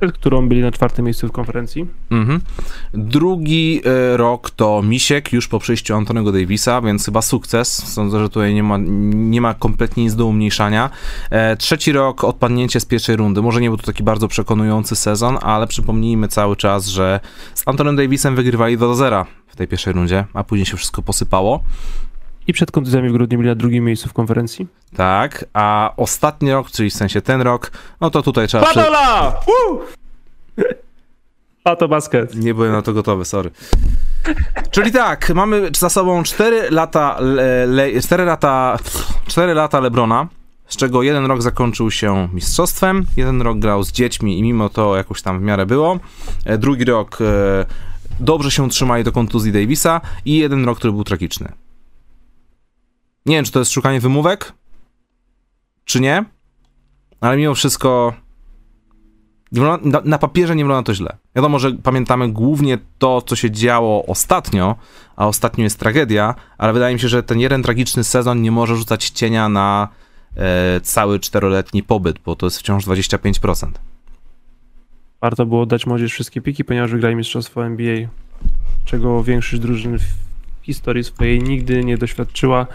Przed 0.00 0.12
którą 0.12 0.48
byli 0.48 0.60
na 0.62 0.70
czwartym 0.70 1.04
miejscu 1.04 1.28
w 1.28 1.32
konferencji. 1.32 1.86
Mhm. 2.10 2.40
Drugi 2.94 3.80
e, 3.84 4.16
rok 4.16 4.50
to 4.50 4.82
Misiek 4.82 5.32
już 5.32 5.48
po 5.48 5.58
przyjściu 5.58 5.94
Antonego 5.94 6.32
Davisa, 6.32 6.80
więc 6.80 7.04
chyba 7.04 7.22
sukces. 7.22 7.92
Sądzę, 7.94 8.18
że 8.18 8.28
tutaj 8.28 8.54
nie 8.54 8.62
ma, 8.62 8.78
nie 9.14 9.40
ma 9.40 9.54
kompletnie 9.54 10.04
nic 10.04 10.14
do 10.14 10.26
umniejszania. 10.26 10.90
E, 11.30 11.56
trzeci 11.56 11.92
rok 11.92 12.24
odpadnięcie 12.24 12.80
z 12.80 12.84
pierwszej 12.84 13.16
rundy. 13.16 13.42
Może 13.42 13.60
nie 13.60 13.68
był 13.68 13.76
to 13.76 13.86
taki 13.86 14.02
bardzo 14.02 14.28
przekonujący 14.28 14.96
sezon, 14.96 15.38
ale 15.42 15.66
przypomnijmy 15.66 16.28
cały 16.28 16.56
czas, 16.56 16.86
że 16.86 17.20
z 17.54 17.68
Antonem 17.68 17.96
Davisem 17.96 18.36
wygrywali 18.36 18.76
2 18.76 18.86
do 18.86 18.94
0 18.94 19.26
w 19.46 19.56
tej 19.56 19.68
pierwszej 19.68 19.92
rundzie, 19.92 20.24
a 20.34 20.44
później 20.44 20.66
się 20.66 20.76
wszystko 20.76 21.02
posypało. 21.02 21.62
I 22.46 22.52
przed 22.52 22.70
kontuzjami 22.70 23.08
w 23.08 23.12
grudniu 23.12 23.38
byli 23.38 23.48
na 23.48 23.54
drugim 23.54 23.84
miejscu 23.84 24.08
w 24.08 24.12
konferencji. 24.12 24.66
Tak, 24.96 25.44
a 25.52 25.92
ostatni 25.96 26.52
rok, 26.52 26.70
czyli 26.70 26.90
w 26.90 26.94
sensie 26.94 27.22
ten 27.22 27.40
rok, 27.42 27.70
no 28.00 28.10
to 28.10 28.22
tutaj 28.22 28.48
trzeba... 28.48 28.64
Przy... 28.64 28.74
Padola! 28.74 29.40
Woo! 29.46 29.80
Pato 31.62 31.88
basket. 31.88 32.34
Nie 32.34 32.54
byłem 32.54 32.72
na 32.72 32.82
to 32.82 32.92
gotowy, 32.92 33.24
sorry. 33.24 33.50
Czyli 34.70 34.92
tak, 34.92 35.30
mamy 35.34 35.70
za 35.76 35.88
sobą 35.88 36.22
4 36.22 36.70
lata, 36.70 37.16
le, 37.20 37.66
le, 37.66 38.00
4 38.00 38.24
lata, 38.24 38.78
4 39.26 39.54
lata 39.54 39.80
Lebrona, 39.80 40.28
z 40.66 40.76
czego 40.76 41.02
jeden 41.02 41.26
rok 41.26 41.42
zakończył 41.42 41.90
się 41.90 42.28
mistrzostwem, 42.32 43.06
jeden 43.16 43.42
rok 43.42 43.58
grał 43.58 43.82
z 43.82 43.92
dziećmi 43.92 44.38
i 44.38 44.42
mimo 44.42 44.68
to 44.68 44.96
jakoś 44.96 45.22
tam 45.22 45.40
w 45.40 45.42
miarę 45.42 45.66
było. 45.66 45.98
E, 46.44 46.58
Drugi 46.58 46.84
rok 46.84 47.18
e, 47.20 47.24
dobrze 48.20 48.50
się 48.50 48.68
trzymali 48.68 49.04
do 49.04 49.12
kontuzji 49.12 49.52
Davisa 49.52 50.00
i 50.24 50.36
jeden 50.36 50.64
rok, 50.64 50.78
który 50.78 50.92
był 50.92 51.04
tragiczny. 51.04 51.52
Nie 53.26 53.36
wiem, 53.36 53.44
czy 53.44 53.52
to 53.52 53.58
jest 53.58 53.72
szukanie 53.72 54.00
wymówek, 54.00 54.52
czy 55.84 56.00
nie, 56.00 56.24
ale 57.20 57.36
mimo 57.36 57.54
wszystko 57.54 58.14
na 60.04 60.18
papierze 60.18 60.56
nie 60.56 60.64
wygląda 60.64 60.86
to 60.86 60.94
źle. 60.94 61.16
Wiadomo, 61.36 61.58
że 61.58 61.72
pamiętamy 61.72 62.32
głównie 62.32 62.78
to, 62.98 63.22
co 63.22 63.36
się 63.36 63.50
działo 63.50 64.06
ostatnio, 64.06 64.76
a 65.16 65.26
ostatnio 65.26 65.64
jest 65.64 65.78
tragedia, 65.78 66.34
ale 66.58 66.72
wydaje 66.72 66.94
mi 66.94 67.00
się, 67.00 67.08
że 67.08 67.22
ten 67.22 67.40
jeden 67.40 67.62
tragiczny 67.62 68.04
sezon 68.04 68.42
nie 68.42 68.50
może 68.50 68.76
rzucać 68.76 69.10
cienia 69.10 69.48
na 69.48 69.88
e, 70.36 70.80
cały 70.80 71.20
czteroletni 71.20 71.82
pobyt, 71.82 72.18
bo 72.24 72.36
to 72.36 72.46
jest 72.46 72.58
wciąż 72.58 72.84
25%. 72.84 73.70
Warto 75.20 75.46
było 75.46 75.66
dać 75.66 75.86
młodzież 75.86 76.12
wszystkie 76.12 76.40
piki, 76.40 76.64
ponieważ 76.64 76.90
wygrali 76.90 77.16
mistrzostwo 77.16 77.66
NBA, 77.66 78.08
czego 78.84 79.22
większość 79.24 79.62
drużyn 79.62 79.98
w 79.98 80.04
historii 80.62 81.04
swojej 81.04 81.42
nigdy 81.42 81.84
nie 81.84 81.98
doświadczyła. 81.98 82.66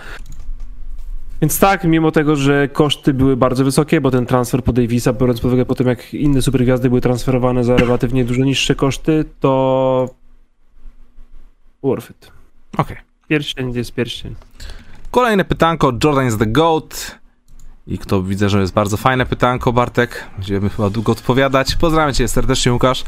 Więc 1.42 1.60
tak, 1.60 1.84
mimo 1.84 2.12
tego, 2.12 2.36
że 2.36 2.68
koszty 2.68 3.14
były 3.14 3.38
bardzo 3.38 3.64
wysokie, 3.64 4.02
bo 4.02 4.12
ten 4.12 4.26
transfer 4.26 4.64
po 4.64 4.74
Davisa, 4.74 5.14
biorąc 5.14 5.40
pod 5.40 5.48
uwagę 5.48 5.66
po 5.66 5.76
tym, 5.76 5.88
jak 5.88 6.14
inne 6.14 6.42
supergwiazdy 6.42 6.90
były 6.90 7.02
transferowane 7.02 7.64
za 7.64 7.78
relatywnie 7.78 8.26
dużo 8.26 8.44
niższe 8.44 8.76
koszty, 8.76 9.26
to 9.40 10.10
worth 11.84 12.10
it. 12.10 12.32
Okej. 12.78 12.98
Pierścień 13.28 13.74
jest 13.74 13.94
pierścień. 13.94 14.36
Kolejne 15.12 15.46
pytanko, 15.46 15.94
Jordan 16.04 16.28
is 16.28 16.38
the 16.38 16.46
GOAT. 16.46 17.22
I 17.88 17.98
kto 17.98 18.24
widzę, 18.24 18.50
że 18.50 18.62
jest 18.62 18.74
bardzo 18.74 18.98
fajne 18.98 19.26
pytanko, 19.26 19.74
Bartek. 19.74 20.30
Będziemy 20.38 20.70
chyba 20.70 20.90
długo 20.90 21.12
odpowiadać. 21.12 21.76
Pozdrawiam 21.76 22.14
cię 22.14 22.28
serdecznie, 22.28 22.74
Łukasz. 22.74 23.04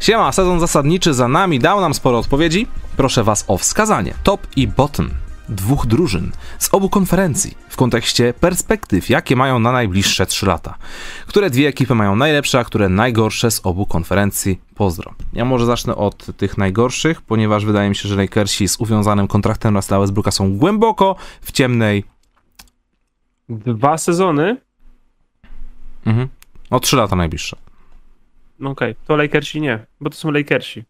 Siema, 0.00 0.32
sezon 0.32 0.60
zasadniczy 0.60 1.14
za 1.14 1.28
nami, 1.28 1.58
dał 1.58 1.80
nam 1.80 1.94
sporo 1.94 2.18
odpowiedzi. 2.18 2.66
Proszę 2.96 3.24
was 3.24 3.44
o 3.48 3.58
wskazanie 3.58 4.14
top 4.22 4.46
i 4.56 4.68
bottom 4.68 5.10
dwóch 5.48 5.86
drużyn 5.86 6.32
z 6.58 6.74
obu 6.74 6.88
konferencji 6.88 7.54
w 7.68 7.76
kontekście 7.76 8.34
perspektyw, 8.34 9.08
jakie 9.10 9.36
mają 9.36 9.58
na 9.58 9.72
najbliższe 9.72 10.26
3 10.26 10.46
lata. 10.46 10.74
Które 11.26 11.50
dwie 11.50 11.68
ekipy 11.68 11.94
mają 11.94 12.16
najlepsze, 12.16 12.58
a 12.58 12.64
które 12.64 12.88
najgorsze 12.88 13.50
z 13.50 13.60
obu 13.66 13.86
konferencji? 13.86 14.60
Pozdro. 14.74 15.14
Ja 15.32 15.44
może 15.44 15.66
zacznę 15.66 15.96
od 15.96 16.36
tych 16.36 16.58
najgorszych, 16.58 17.22
ponieważ 17.22 17.64
wydaje 17.64 17.88
mi 17.88 17.96
się, 17.96 18.08
że 18.08 18.16
Lakersi 18.16 18.68
z 18.68 18.80
uwiązanym 18.80 19.28
kontraktem 19.28 19.76
Russella 19.76 20.00
Westbrooka 20.00 20.30
są 20.30 20.56
głęboko 20.58 21.16
w 21.40 21.52
ciemnej 21.52 22.04
Dwa 23.48 23.98
sezony, 23.98 24.56
Mhm. 26.06 26.28
O 26.70 26.80
3 26.80 26.96
lata 26.96 27.16
najbliższe. 27.16 27.56
no 28.58 28.70
okej, 28.70 28.94
to 29.06 29.16
Lakersi 29.16 29.60
nie, 29.60 29.86
bo 30.00 30.10
to 30.10 30.16
są 30.16 30.30
Lakersi. 30.30 30.84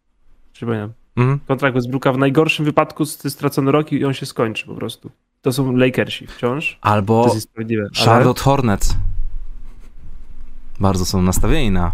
Przypominam. 0.52 0.92
Mhm. 1.16 1.40
Kontrakt 1.48 1.74
Westbrooka 1.74 2.12
w 2.12 2.18
najgorszym 2.18 2.64
wypadku 2.64 3.02
jest 3.02 3.30
stracony 3.30 3.72
rok 3.72 3.92
i 3.92 4.04
on 4.04 4.14
się 4.14 4.26
skończy 4.26 4.66
po 4.66 4.74
prostu. 4.74 5.10
To 5.42 5.52
są 5.52 5.76
Lakersi 5.76 6.26
wciąż. 6.26 6.78
To 6.80 6.88
Albo 6.88 7.30
jest 7.34 7.40
sprawiedliwe. 7.42 7.82
ale- 7.96 8.06
Charlotte 8.06 8.42
Hornets. 8.42 8.96
Bardzo 10.80 11.04
są 11.04 11.22
nastawieni 11.22 11.70
na 11.70 11.92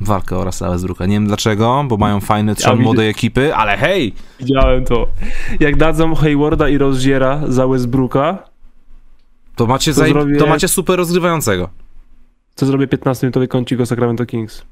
walkę 0.00 0.36
o 0.38 0.44
Russella 0.44 0.72
Westbrooka. 0.72 1.06
Nie 1.06 1.14
wiem 1.14 1.26
dlaczego, 1.26 1.84
bo 1.88 1.96
mają 1.96 2.20
fajny 2.20 2.54
trzon 2.54 2.72
widzę- 2.72 2.82
młodej 2.84 3.08
ekipy, 3.08 3.54
ale 3.54 3.76
hej! 3.76 4.14
Widziałem 4.40 4.84
to. 4.84 5.06
Jak 5.60 5.76
dadzą 5.76 6.14
Haywarda 6.14 6.68
i 6.68 6.78
Roziera 6.78 7.40
za 7.48 7.66
Westbrooka, 7.66 8.38
To 9.56 9.66
macie, 9.66 9.90
To 9.94 10.00
zaje- 10.00 10.12
zrobię- 10.12 10.36
to 10.38 10.46
macie 10.46 10.68
super 10.68 10.96
rozgrywającego. 10.96 11.68
to 12.54 12.66
zrobię 12.66 12.86
15-minutowy 12.86 13.48
kącik 13.48 13.80
o 13.80 13.86
Sacramento 13.86 14.26
Kings. 14.26 14.62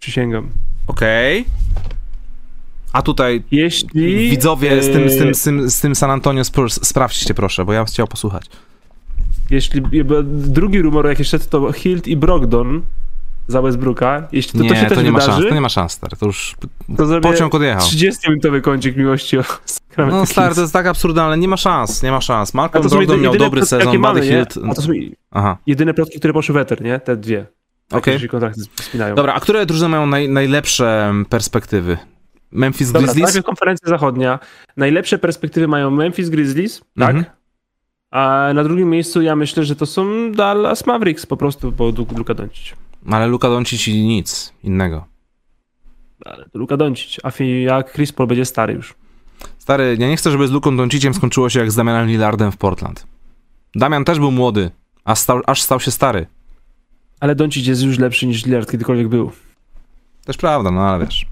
Przysięgam. 0.00 0.48
Okej. 0.86 1.44
A 2.92 3.02
tutaj 3.02 3.42
Jeśli... 3.50 4.30
widzowie 4.30 4.82
z 4.82 4.92
tym, 4.92 5.10
z, 5.10 5.14
e, 5.14 5.18
tym, 5.18 5.34
z, 5.34 5.42
tym, 5.42 5.70
z 5.70 5.80
tym 5.80 5.94
San 5.94 6.10
Antonio 6.10 6.44
Spurs, 6.44 6.86
sprawdźcie 6.86 7.34
proszę, 7.34 7.64
bo 7.64 7.72
ja 7.72 7.78
bym 7.78 7.86
chciał 7.86 8.06
posłuchać. 8.06 8.46
Jeśli... 9.50 9.82
Drugi 10.24 10.82
rumor 10.82 11.06
jakiś 11.06 11.28
szedł 11.28 11.44
to 11.50 11.72
Hilt 11.72 12.08
i 12.08 12.16
Brogdon 12.16 12.82
za 13.50 13.62
Westbrooka. 13.62 14.28
Jeśli 14.32 14.58
to, 14.58 14.64
nie, 14.64 14.70
to 14.70 14.76
się 14.76 14.86
to 14.86 14.94
też 14.94 15.04
nie 15.04 15.12
ma 15.12 15.18
wydarzy, 15.18 15.38
szans, 15.38 15.48
to 15.48 15.54
nie 15.54 15.60
ma 15.60 15.68
szans, 15.68 15.92
stary. 15.92 16.16
To 16.16 16.26
już 16.26 16.56
to 16.96 17.20
pociąg 17.20 17.54
odjechał. 17.54 17.82
30-minutowy 17.82 18.60
kącik 18.60 18.96
miłości 18.96 19.38
o 19.38 19.42
Sacramento 19.64 20.18
No 20.18 20.26
stary, 20.26 20.54
to 20.54 20.60
jest 20.60 20.72
tak 20.72 20.86
absurdalne, 20.86 21.38
nie 21.38 21.48
ma 21.48 21.56
szans, 21.56 22.02
nie 22.02 22.10
ma 22.10 22.20
szans. 22.20 22.54
Malcolm 22.54 22.88
Brogdon 22.88 23.20
miał 23.20 23.36
dobry 23.36 23.60
plotki, 23.60 23.68
sezon, 23.68 24.02
Buddy. 24.02 24.46
A 24.70 24.74
to 24.74 24.82
są 24.82 24.92
Aha, 25.30 25.56
jedyne 25.66 25.94
plotki, 25.94 26.18
które 26.18 26.32
poszły 26.32 26.54
weter, 26.54 26.82
nie? 26.82 27.00
Te 27.00 27.16
dwie. 27.16 27.46
okej. 27.92 28.16
Okay. 28.16 28.28
kontrakty 28.28 28.60
spinają. 28.82 29.14
Dobra, 29.14 29.34
a 29.34 29.40
które 29.40 29.66
drużyny 29.66 29.88
mają 29.88 30.06
naj, 30.06 30.28
najlepsze 30.28 31.14
perspektywy? 31.28 31.98
Memphis 32.52 32.92
Dobra, 32.92 33.00
Grizzlies? 33.06 33.24
najpierw 33.24 33.46
konferencja 33.46 33.88
zachodnia. 33.88 34.38
Najlepsze 34.76 35.18
perspektywy 35.18 35.68
mają 35.68 35.90
Memphis 35.90 36.28
Grizzlies, 36.28 36.80
tak? 36.98 37.16
Mhm. 37.16 37.24
A 38.10 38.50
na 38.54 38.64
drugim 38.64 38.90
miejscu 38.90 39.22
ja 39.22 39.36
myślę, 39.36 39.64
że 39.64 39.76
to 39.76 39.86
są 39.86 40.32
Dallas 40.32 40.86
Mavericks 40.86 41.26
po 41.26 41.36
prostu, 41.36 41.72
bo 41.72 41.84
Lu- 41.90 42.06
Luka 42.16 42.34
Doncic. 42.34 42.72
Ale 43.10 43.26
Luka 43.26 43.48
Doncic 43.48 43.88
i 43.88 44.02
nic 44.02 44.52
innego. 44.64 45.04
Ale 46.24 46.44
to 46.44 46.58
Luka 46.58 46.76
Doncic. 46.76 47.16
A 47.22 47.42
jak 47.44 47.92
Chris 47.92 48.12
Paul 48.12 48.26
będzie 48.26 48.44
stary 48.44 48.72
już. 48.74 48.94
Stary, 49.58 49.96
ja 50.00 50.08
nie 50.08 50.16
chcę, 50.16 50.30
żeby 50.30 50.48
z 50.48 50.50
Luką 50.50 50.76
Donciciem 50.76 51.14
skończyło 51.14 51.48
się 51.50 51.60
jak 51.60 51.72
z 51.72 51.76
Damianem 51.76 52.08
Lillardem 52.08 52.52
w 52.52 52.56
Portland. 52.56 53.06
Damian 53.74 54.04
też 54.04 54.18
był 54.18 54.30
młody, 54.30 54.70
a 55.04 55.14
stał, 55.14 55.40
aż 55.46 55.62
stał 55.62 55.80
się 55.80 55.90
stary. 55.90 56.26
Ale 57.20 57.34
Doncic 57.34 57.66
jest 57.66 57.82
już 57.82 57.98
lepszy 57.98 58.26
niż 58.26 58.46
Lillard 58.46 58.70
kiedykolwiek 58.70 59.08
był. 59.08 59.32
Też 60.24 60.36
prawda, 60.36 60.70
no 60.70 60.80
ale 60.88 61.04
wiesz. 61.06 61.26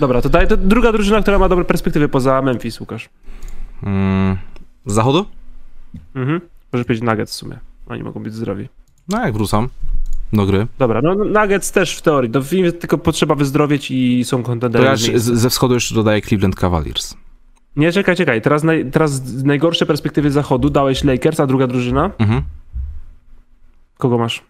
Dobra, 0.00 0.22
to 0.22 0.28
daj, 0.28 0.48
to 0.48 0.56
druga 0.56 0.92
drużyna, 0.92 1.22
która 1.22 1.38
ma 1.38 1.48
dobre 1.48 1.64
perspektywy 1.64 2.08
poza 2.08 2.42
Memphis, 2.42 2.80
Łukasz. 2.80 3.08
Mm, 3.82 4.36
z 4.86 4.92
zachodu? 4.94 5.26
Mhm. 6.14 6.40
Możesz 6.72 6.86
powiedzieć 6.86 7.04
Nuggets 7.04 7.32
w 7.32 7.34
sumie. 7.34 7.58
Oni 7.86 8.02
mogą 8.02 8.22
być 8.22 8.34
zdrowi. 8.34 8.68
No 9.08 9.20
jak 9.24 9.34
wrócą 9.34 9.68
do 10.32 10.46
gry. 10.46 10.66
Dobra, 10.78 11.00
no 11.02 11.14
Nuggets 11.14 11.72
też 11.72 11.96
w 11.96 12.02
teorii. 12.02 12.30
Film 12.44 12.72
tylko 12.72 12.98
potrzeba 12.98 13.34
wyzdrowieć 13.34 13.90
i 13.90 14.24
są 14.24 14.36
To 14.36 14.42
kontenderami. 14.46 14.88
ja 15.12 15.18
z- 15.18 15.22
ze 15.40 15.50
wschodu 15.50 15.74
jeszcze 15.74 15.94
dodaję 15.94 16.22
Cleveland 16.22 16.54
Cavaliers. 16.54 17.14
Nie, 17.76 17.92
czekaj, 17.92 18.16
czekaj. 18.16 18.42
Teraz, 18.42 18.62
naj, 18.64 18.90
teraz 18.90 19.12
z 19.12 19.44
najgorsze 19.44 19.86
perspektywy 19.86 20.30
zachodu 20.30 20.70
dałeś 20.70 21.04
Lakers, 21.04 21.40
a 21.40 21.46
druga 21.46 21.66
drużyna? 21.66 22.10
Mhm. 22.18 22.42
Kogo 23.98 24.18
masz? 24.18 24.42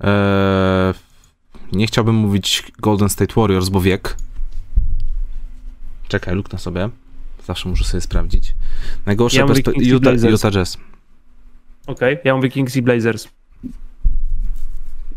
Eee, 0.00 0.94
nie 1.72 1.86
chciałbym 1.86 2.14
mówić 2.14 2.72
Golden 2.78 3.08
State 3.08 3.34
Warriors, 3.36 3.68
bo 3.68 3.80
wiek. 3.80 4.16
Czekaj, 6.12 6.34
luknę 6.34 6.58
sobie. 6.58 6.88
Zawsze 7.44 7.68
muszę 7.68 7.84
sobie 7.84 8.00
sprawdzić. 8.00 8.54
Najgorsze 9.06 9.38
Ja 9.38 9.46
mówię 9.46 9.62
perspe- 9.62 9.72
Kings 9.72 9.86
i 9.86 9.90
Utah. 9.90 10.14
Utah 10.30 10.50
Jazz. 10.52 10.78
Okej, 11.86 12.18
ja 12.24 12.36
mówię 12.36 12.48
Kings 12.48 12.76
i 12.76 12.82
Blazers. 12.82 13.28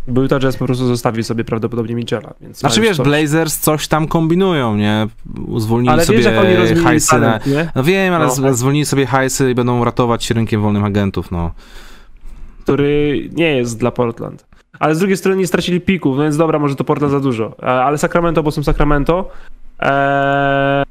Bo 0.07 0.21
Utah 0.21 0.39
Jazz 0.39 0.57
po 0.57 0.65
prostu 0.65 0.87
zostawił 0.87 1.23
sobie 1.23 1.43
prawdopodobnie 1.43 1.95
Mitchella, 1.95 2.33
więc... 2.41 2.59
Znaczy 2.59 2.81
wiesz, 2.81 2.93
sporo. 2.93 3.09
Blazers 3.09 3.59
coś 3.59 3.87
tam 3.87 4.07
kombinują, 4.07 4.75
nie? 4.75 5.07
Zwolnili 5.57 5.93
Ale 5.93 6.05
sobie 6.05 6.17
wiesz, 6.17 6.83
hajsy 6.83 7.19
na... 7.19 7.39
No 7.75 7.83
wiem, 7.83 8.13
ale 8.13 8.27
No, 8.41 8.53
zwolnili 8.53 8.85
sobie 8.85 9.05
hajsy 9.05 9.51
i 9.51 9.55
będą 9.55 9.83
ratować 9.83 10.23
się 10.23 10.33
rynkiem 10.33 10.61
wolnych 10.61 10.83
agentów, 10.83 11.31
no. 11.31 11.51
Który 12.63 13.29
nie 13.33 13.57
jest 13.57 13.79
dla 13.79 13.91
Portland. 13.91 14.45
Ale 14.79 14.95
z 14.95 14.99
drugiej 14.99 15.17
strony 15.17 15.37
nie 15.37 15.47
stracili 15.47 15.81
pików, 15.81 16.17
no 16.17 16.23
więc 16.23 16.37
dobra, 16.37 16.59
może 16.59 16.75
to 16.75 16.83
Portland 16.83 17.11
za 17.11 17.19
dużo. 17.19 17.63
Ale 17.63 17.97
Sacramento, 17.97 18.43
bo 18.43 18.51
są 18.51 18.63
Sacramento. 18.63 19.31
Eee... 19.79 20.85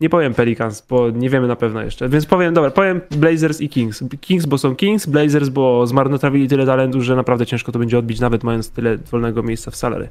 Nie 0.00 0.10
powiem 0.10 0.34
Pelicans, 0.34 0.86
bo 0.88 1.10
nie 1.10 1.30
wiemy 1.30 1.48
na 1.48 1.56
pewno 1.56 1.82
jeszcze. 1.82 2.08
Więc 2.08 2.26
powiem, 2.26 2.54
dobra, 2.54 2.70
powiem 2.70 3.00
Blazers 3.10 3.60
i 3.60 3.68
Kings. 3.68 4.04
Kings, 4.20 4.46
bo 4.46 4.58
są 4.58 4.76
Kings, 4.76 5.06
Blazers, 5.06 5.48
bo 5.48 5.86
zmarnotrawili 5.86 6.48
tyle 6.48 6.66
talentu, 6.66 7.02
że 7.02 7.16
naprawdę 7.16 7.46
ciężko 7.46 7.72
to 7.72 7.78
będzie 7.78 7.98
odbić, 7.98 8.20
nawet 8.20 8.44
mając 8.44 8.70
tyle 8.70 8.98
wolnego 8.98 9.42
miejsca 9.42 9.70
w 9.70 9.76
salary. 9.76 10.08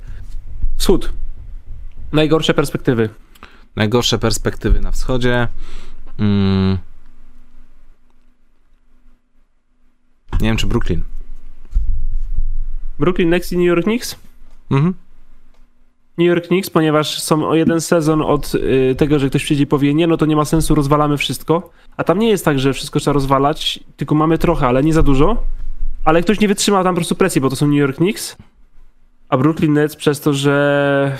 Wschód. 0.77 1.13
Najgorsze 2.11 2.53
perspektywy. 2.53 3.09
Najgorsze 3.75 4.19
perspektywy 4.19 4.81
na 4.81 4.91
wschodzie. 4.91 5.47
Mm. 6.19 6.77
Nie 10.41 10.47
wiem, 10.47 10.57
czy 10.57 10.67
Brooklyn. 10.67 11.03
Brooklyn 12.99 13.29
Next 13.29 13.51
i 13.51 13.57
New 13.57 13.67
York 13.67 13.83
Knicks? 13.83 14.15
Mhm. 14.71 14.93
New 16.19 16.27
York 16.27 16.47
Knicks, 16.47 16.69
ponieważ 16.69 17.21
są 17.21 17.47
o 17.47 17.55
jeden 17.55 17.81
sezon 17.81 18.21
od 18.21 18.55
y, 18.55 18.95
tego, 18.97 19.19
że 19.19 19.29
ktoś 19.29 19.43
przyjdzie 19.43 19.63
i 19.63 19.67
powie, 19.67 19.93
nie, 19.93 20.07
no 20.07 20.17
to 20.17 20.25
nie 20.25 20.35
ma 20.35 20.45
sensu, 20.45 20.75
rozwalamy 20.75 21.17
wszystko. 21.17 21.69
A 21.97 22.03
tam 22.03 22.19
nie 22.19 22.29
jest 22.29 22.45
tak, 22.45 22.59
że 22.59 22.73
wszystko 22.73 22.99
trzeba 22.99 23.13
rozwalać, 23.13 23.79
tylko 23.97 24.15
mamy 24.15 24.37
trochę, 24.37 24.67
ale 24.67 24.83
nie 24.83 24.93
za 24.93 25.03
dużo. 25.03 25.43
Ale 26.03 26.21
ktoś 26.21 26.39
nie 26.39 26.47
wytrzymał 26.47 26.83
tam 26.83 26.93
po 26.95 26.97
prostu 26.97 27.15
presji, 27.15 27.41
bo 27.41 27.49
to 27.49 27.55
są 27.55 27.67
New 27.67 27.77
York 27.77 27.95
Knicks. 27.95 28.37
A 29.29 29.37
Brooklyn 29.37 29.73
Nets 29.73 29.95
przez 29.95 30.21
to, 30.21 30.33
że 30.33 31.17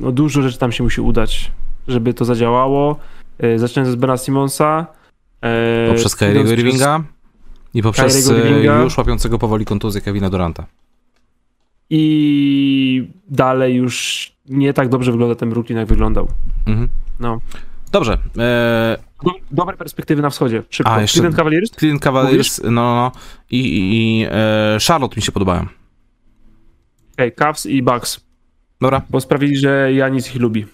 no 0.00 0.12
dużo 0.12 0.42
rzeczy 0.42 0.58
tam 0.58 0.72
się 0.72 0.84
musi 0.84 1.00
udać, 1.00 1.50
żeby 1.88 2.14
to 2.14 2.24
zadziałało. 2.24 2.96
Y, 3.44 3.58
zaczynając 3.58 3.92
z 3.92 3.96
Bena 4.00 4.16
Simonsa. 4.16 4.86
y, 5.44 5.88
Poprzez 5.88 6.16
Kyriego 6.16 6.52
Irvinga 6.52 7.02
i 7.74 7.82
poprzez 7.82 8.30
e, 8.30 8.82
już 8.82 8.98
łapiącego 8.98 9.38
powoli 9.38 9.64
kontuzję 9.64 10.00
Kevina 10.00 10.30
Duranta. 10.30 10.66
I 11.90 13.08
dalej 13.30 13.74
już 13.74 14.32
nie 14.48 14.72
tak 14.72 14.88
dobrze 14.88 15.10
wygląda 15.12 15.34
ten 15.34 15.50
Brooklyn, 15.50 15.78
jak 15.78 15.88
wyglądał. 15.88 16.28
Mhm. 16.66 16.88
No. 17.20 17.40
Dobrze. 17.92 18.18
E, 18.38 18.96
Do, 19.24 19.30
dobre 19.50 19.76
perspektywy 19.76 20.22
na 20.22 20.30
wschodzie. 20.30 20.62
Szybko. 20.70 20.92
A, 20.92 21.00
jeszcze- 21.00 21.14
Cleveland 21.14 21.36
Cavaliers? 21.36 21.70
Cleveland 21.70 22.02
Cavaliers, 22.02 22.60
no, 22.64 22.70
no, 22.70 22.94
no. 22.94 23.12
I, 23.50 23.60
i, 23.60 24.26
e, 24.30 24.78
Charlotte 24.88 25.16
mi 25.16 25.22
się 25.22 25.32
podobają. 25.32 25.66
Okay, 27.12 27.30
Cavs 27.30 27.66
i 27.66 27.82
Bucks, 27.82 28.20
Dobra. 28.80 29.02
bo 29.10 29.20
sprawili, 29.20 29.56
że 29.56 29.92
Janis 29.92 30.28
ich 30.34 30.40
lubi. 30.40 30.66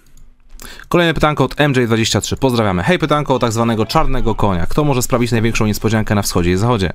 Kolejne 0.89 1.15
pytanko 1.15 1.45
od 1.45 1.55
MJ23. 1.55 2.37
Pozdrawiamy. 2.37 2.83
Hej, 2.83 2.99
pytanko 2.99 3.35
o 3.35 3.39
tak 3.39 3.53
zwanego 3.53 3.87
czarnego 3.87 4.35
konia. 4.35 4.67
Kto 4.67 4.85
może 4.85 5.03
sprawić 5.03 5.33
największą 5.33 5.67
niespodziankę 5.67 6.15
na 6.15 6.23
wschodzie 6.23 6.53
i 6.53 6.57
zachodzie? 6.57 6.93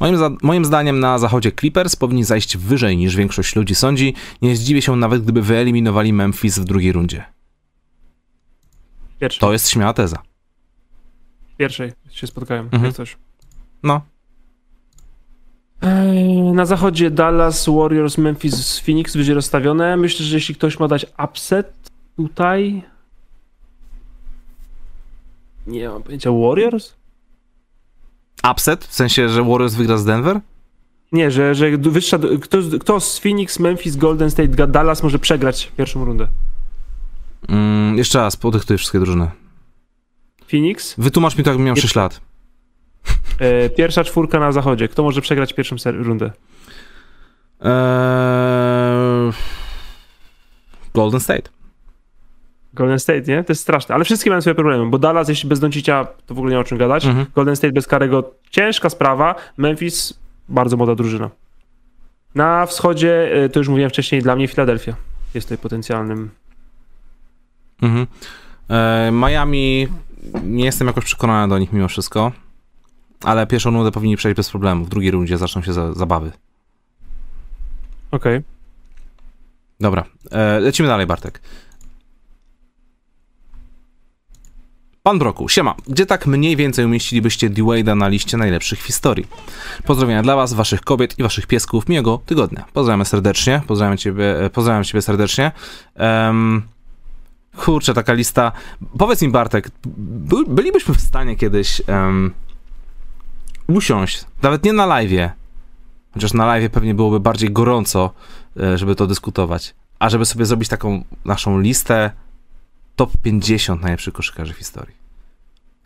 Moim, 0.00 0.16
za, 0.16 0.30
moim 0.42 0.64
zdaniem 0.64 1.00
na 1.00 1.18
zachodzie 1.18 1.52
Clippers 1.52 1.96
powinni 1.96 2.24
zajść 2.24 2.56
wyżej 2.56 2.96
niż 2.96 3.16
większość 3.16 3.56
ludzi 3.56 3.74
sądzi. 3.74 4.14
Nie 4.42 4.56
zdziwię 4.56 4.82
się 4.82 4.96
nawet, 4.96 5.22
gdyby 5.22 5.42
wyeliminowali 5.42 6.12
Memphis 6.12 6.58
w 6.58 6.64
drugiej 6.64 6.92
rundzie. 6.92 7.24
Pierwszy. 9.20 9.40
To 9.40 9.52
jest 9.52 9.68
śmiała 9.70 9.92
teza. 9.92 10.18
Pierwszej 11.58 11.92
się 12.10 12.26
spotkają, 12.26 12.62
Mhm. 12.62 12.84
jak 12.84 12.94
coś. 12.94 13.16
No. 13.82 14.00
Eee, 15.82 16.52
Na 16.52 16.66
zachodzie 16.66 17.10
Dallas, 17.10 17.66
Warriors, 17.68 18.18
Memphis, 18.18 18.78
Phoenix 18.80 19.16
będzie 19.16 19.34
rozstawione. 19.34 19.96
Myślę, 19.96 20.26
że 20.26 20.34
jeśli 20.36 20.54
ktoś 20.54 20.78
ma 20.78 20.88
dać 20.88 21.06
upset 21.24 21.90
tutaj... 22.16 22.82
Nie 25.70 25.88
mam 25.88 26.02
pojęcia. 26.02 26.30
Warriors? 26.32 26.94
Upset? 28.50 28.84
W 28.84 28.94
sensie, 28.94 29.28
że 29.28 29.42
Warriors 29.44 29.74
wygra 29.74 29.96
z 29.96 30.04
Denver? 30.04 30.40
Nie, 31.12 31.30
że, 31.30 31.54
że 31.54 31.78
wyższa, 31.78 32.18
kto, 32.40 32.58
kto 32.80 33.00
z 33.00 33.18
Phoenix, 33.18 33.58
Memphis, 33.58 33.96
Golden 33.96 34.30
State, 34.30 34.66
Dallas 34.66 35.02
może 35.02 35.18
przegrać 35.18 35.72
pierwszą 35.76 36.04
rundę? 36.04 36.28
Mm, 37.48 37.98
jeszcze 37.98 38.18
raz, 38.18 38.36
podyktuję 38.36 38.78
wszystkie 38.78 38.98
drużyny. 38.98 39.30
Phoenix, 40.50 40.94
Wytłumacz 40.98 41.36
mi 41.38 41.44
to, 41.44 41.50
jakbym 41.50 41.66
miał 41.66 41.76
6 41.76 41.94
lat. 41.94 42.20
e, 43.38 43.70
pierwsza 43.70 44.04
czwórka 44.04 44.40
na 44.40 44.52
zachodzie. 44.52 44.88
Kto 44.88 45.02
może 45.02 45.20
przegrać 45.20 45.52
pierwszą 45.52 45.76
rundę? 45.92 46.32
Eee... 47.60 49.32
Golden 50.94 51.20
State. 51.20 51.59
Golden 52.74 52.98
State, 52.98 53.22
nie? 53.22 53.44
To 53.44 53.52
jest 53.52 53.62
straszne, 53.62 53.94
ale 53.94 54.04
wszystkie 54.04 54.30
mają 54.30 54.40
swoje 54.40 54.54
problemy, 54.54 54.90
bo 54.90 54.98
Dallas, 54.98 55.28
jeśli 55.28 55.48
bez 55.48 55.60
Doncicia, 55.60 56.06
to 56.26 56.34
w 56.34 56.38
ogóle 56.38 56.50
nie 56.50 56.56
ma 56.56 56.60
o 56.60 56.64
czym 56.64 56.78
gadać. 56.78 57.04
Mhm. 57.06 57.26
Golden 57.34 57.56
State 57.56 57.72
bez 57.72 57.86
Karego, 57.86 58.34
ciężka 58.50 58.90
sprawa. 58.90 59.34
Memphis, 59.56 60.20
bardzo 60.48 60.76
młoda 60.76 60.94
drużyna. 60.94 61.30
Na 62.34 62.66
wschodzie, 62.66 63.34
e, 63.44 63.48
to 63.48 63.60
już 63.60 63.68
mówiłem 63.68 63.90
wcześniej, 63.90 64.22
dla 64.22 64.36
mnie 64.36 64.48
Filadelfia 64.48 64.94
jest 65.34 65.46
tutaj 65.46 65.58
potencjalnym. 65.58 66.30
Mhm. 67.82 68.06
E, 68.68 69.10
Miami, 69.12 69.88
nie 70.42 70.64
jestem 70.64 70.86
jakoś 70.86 71.04
przekonany 71.04 71.48
do 71.48 71.58
nich 71.58 71.72
mimo 71.72 71.88
wszystko, 71.88 72.32
ale 73.24 73.46
pierwszą 73.46 73.70
rundę 73.70 73.92
powinni 73.92 74.16
przejść 74.16 74.36
bez 74.36 74.50
problemu. 74.50 74.84
W 74.84 74.88
drugiej 74.88 75.10
rundzie 75.10 75.38
zaczną 75.38 75.62
się 75.62 75.72
za, 75.72 75.92
zabawy. 75.92 76.32
Okej. 78.10 78.40
Dobra, 79.80 80.04
e, 80.30 80.60
lecimy 80.60 80.88
dalej, 80.88 81.06
Bartek. 81.06 81.40
Pan 85.02 85.18
Broku, 85.18 85.48
siema. 85.48 85.74
Gdzie 85.88 86.06
tak 86.06 86.26
mniej 86.26 86.56
więcej 86.56 86.84
umieścilibyście 86.84 87.50
Dwayda 87.50 87.94
na 87.94 88.08
liście 88.08 88.36
najlepszych 88.36 88.78
historii? 88.78 89.26
Pozdrowienia 89.84 90.22
dla 90.22 90.36
was, 90.36 90.52
waszych 90.52 90.80
kobiet 90.80 91.18
i 91.18 91.22
waszych 91.22 91.46
piesków. 91.46 91.88
Miłego 91.88 92.20
tygodnia. 92.26 92.64
Pozdrawiamy 92.72 93.04
serdecznie. 93.04 93.62
Pozdrawiam 93.66 93.96
ciebie, 93.96 94.44
e, 94.44 94.50
pozdrawiam 94.50 94.84
ciebie 94.84 95.02
serdecznie. 95.02 95.52
Em, 95.94 96.62
kurczę, 97.56 97.94
taka 97.94 98.12
lista. 98.12 98.52
Powiedz 98.98 99.22
mi, 99.22 99.28
Bartek, 99.28 99.70
by, 99.86 100.36
bylibyśmy 100.48 100.94
w 100.94 101.00
stanie 101.00 101.36
kiedyś 101.36 101.82
em, 101.86 102.32
usiąść, 103.68 104.24
nawet 104.42 104.64
nie 104.64 104.72
na 104.72 104.86
live'ie, 104.86 105.30
chociaż 106.14 106.32
na 106.32 106.44
live'ie 106.44 106.68
pewnie 106.68 106.94
byłoby 106.94 107.20
bardziej 107.20 107.50
gorąco, 107.50 108.10
e, 108.60 108.78
żeby 108.78 108.94
to 108.94 109.06
dyskutować, 109.06 109.74
a 109.98 110.08
żeby 110.08 110.26
sobie 110.26 110.46
zrobić 110.46 110.68
taką 110.68 111.04
naszą 111.24 111.60
listę 111.60 112.10
top 112.96 113.12
50 113.22 113.82
najlepszych 113.82 114.14
koszykarzy 114.14 114.54
w 114.54 114.56
historii. 114.56 115.00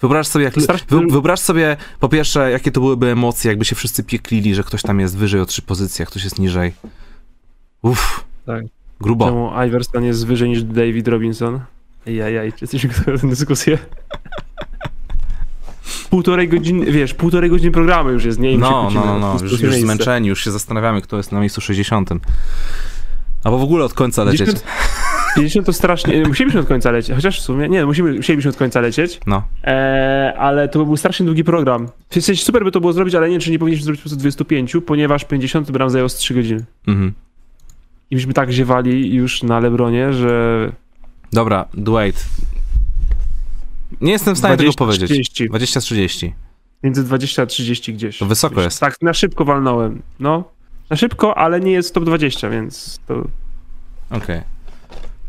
Wyobraź 0.01 0.27
sobie, 0.27 0.45
jak, 0.45 0.55
wy, 0.89 1.07
wyobraź 1.11 1.41
sobie 1.41 1.77
po 2.01 2.09
pierwsze, 2.09 2.51
jakie 2.51 2.71
to 2.73 2.81
byłyby 2.81 3.07
emocje, 3.11 3.49
jakby 3.49 3.65
się 3.65 3.77
wszyscy 3.77 4.05
pieklili, 4.05 4.55
że 4.55 4.65
ktoś 4.65 4.83
tam 4.83 5.01
jest 5.01 5.17
wyżej 5.17 5.41
o 5.41 5.47
trzy 5.47 5.63
pozycje, 5.63 6.03
a 6.03 6.07
ktoś 6.07 6.25
jest 6.25 6.39
niżej. 6.39 6.73
Uff, 7.83 8.25
Tak. 8.47 8.65
grubo. 9.01 9.27
Czemu 9.27 9.51
Iverson 9.67 10.05
jest 10.05 10.27
wyżej 10.27 10.49
niż 10.49 10.63
David 10.63 11.09
Robinson? 11.09 11.61
Jajaj, 12.07 12.53
czy 12.53 12.59
jesteśmy 12.61 12.91
gotowi 12.91 13.13
na 13.13 13.19
tę 13.19 13.29
dyskusję? 13.29 13.79
Półtorej 16.11 16.49
godziny, 16.49 16.93
wiesz, 16.93 17.15
półtorej 17.15 17.51
godziny 17.51 17.71
programu 17.73 18.11
już 18.11 18.25
jest, 18.25 18.39
nie? 18.39 18.59
No, 18.59 18.91
no, 18.95 19.05
no, 19.05 19.19
no. 19.19 19.33
Już, 19.33 19.53
już 19.53 19.63
miejsce. 19.63 19.81
zmęczeni, 19.81 20.29
już 20.29 20.45
się 20.45 20.51
zastanawiamy, 20.51 21.03
kto 21.03 21.17
jest 21.17 21.33
na 21.33 21.41
miejscu 21.41 21.61
60. 21.61 22.11
Albo 23.45 23.59
w 23.59 23.63
ogóle 23.63 23.85
od 23.85 23.95
końca 23.95 24.25
lecieć. 24.25 24.47
50, 24.47 24.65
50 25.35 25.67
to 25.67 25.73
strasznie, 25.73 26.23
musielibyśmy 26.29 26.61
od 26.61 26.67
końca 26.67 26.91
lecieć, 26.91 27.17
chociaż 27.17 27.41
w 27.41 27.43
sumie, 27.43 27.69
nie, 27.69 27.87
musimy, 27.87 28.13
musielibyśmy 28.13 28.51
od 28.51 28.57
końca 28.57 28.81
lecieć, 28.81 29.21
No. 29.27 29.43
e, 29.65 30.35
ale 30.39 30.69
to 30.69 30.79
by 30.79 30.85
był 30.85 30.97
strasznie 30.97 31.27
długi 31.27 31.45
program. 31.45 31.89
W 32.11 32.15
sensie 32.15 32.37
super 32.45 32.65
by 32.65 32.71
to 32.71 32.81
było 32.81 32.93
zrobić, 32.93 33.15
ale 33.15 33.29
nie 33.31 33.39
czy 33.39 33.51
nie 33.51 33.59
powinniśmy 33.59 33.85
zrobić 33.85 34.01
po 34.01 34.03
prostu 34.03 34.17
25, 34.21 34.77
ponieważ 34.87 35.25
50 35.25 35.71
by 35.71 35.79
nam 35.79 35.91
zajęło 35.91 36.09
z 36.09 36.15
3 36.15 36.35
godziny. 36.35 36.65
Mhm. 36.89 37.13
i 38.11 38.15
byśmy 38.17 38.33
tak 38.35 38.51
ziewali 38.53 39.15
już 39.15 39.43
na 39.43 39.61
Lebronie, 39.61 40.13
że 40.13 40.73
Dobra, 41.33 41.65
Dwight. 41.75 42.27
Nie 44.01 44.13
jestem 44.13 44.35
w 44.35 44.39
stanie 44.39 44.57
tego 44.57 44.73
powiedzieć. 44.73 45.11
30. 45.11 45.51
20-30. 45.51 46.31
Między 46.83 47.05
20 47.05 47.43
a 47.43 47.47
30 47.47 47.95
gdzieś. 47.95 48.19
To 48.19 48.27
wysoko 48.27 48.55
Gdzieś- 48.55 48.65
jest. 48.65 48.81
Tak, 48.81 48.97
na 49.03 49.15
szybko 49.15 49.45
walnąłem. 49.45 50.03
No, 50.21 50.45
na 50.91 50.97
szybko, 50.97 51.39
ale 51.39 51.61
nie 51.61 51.73
jest 51.73 51.95
top 51.95 52.05
20, 52.05 52.51
więc 52.51 53.01
to... 53.09 53.25
Okej. 54.11 54.41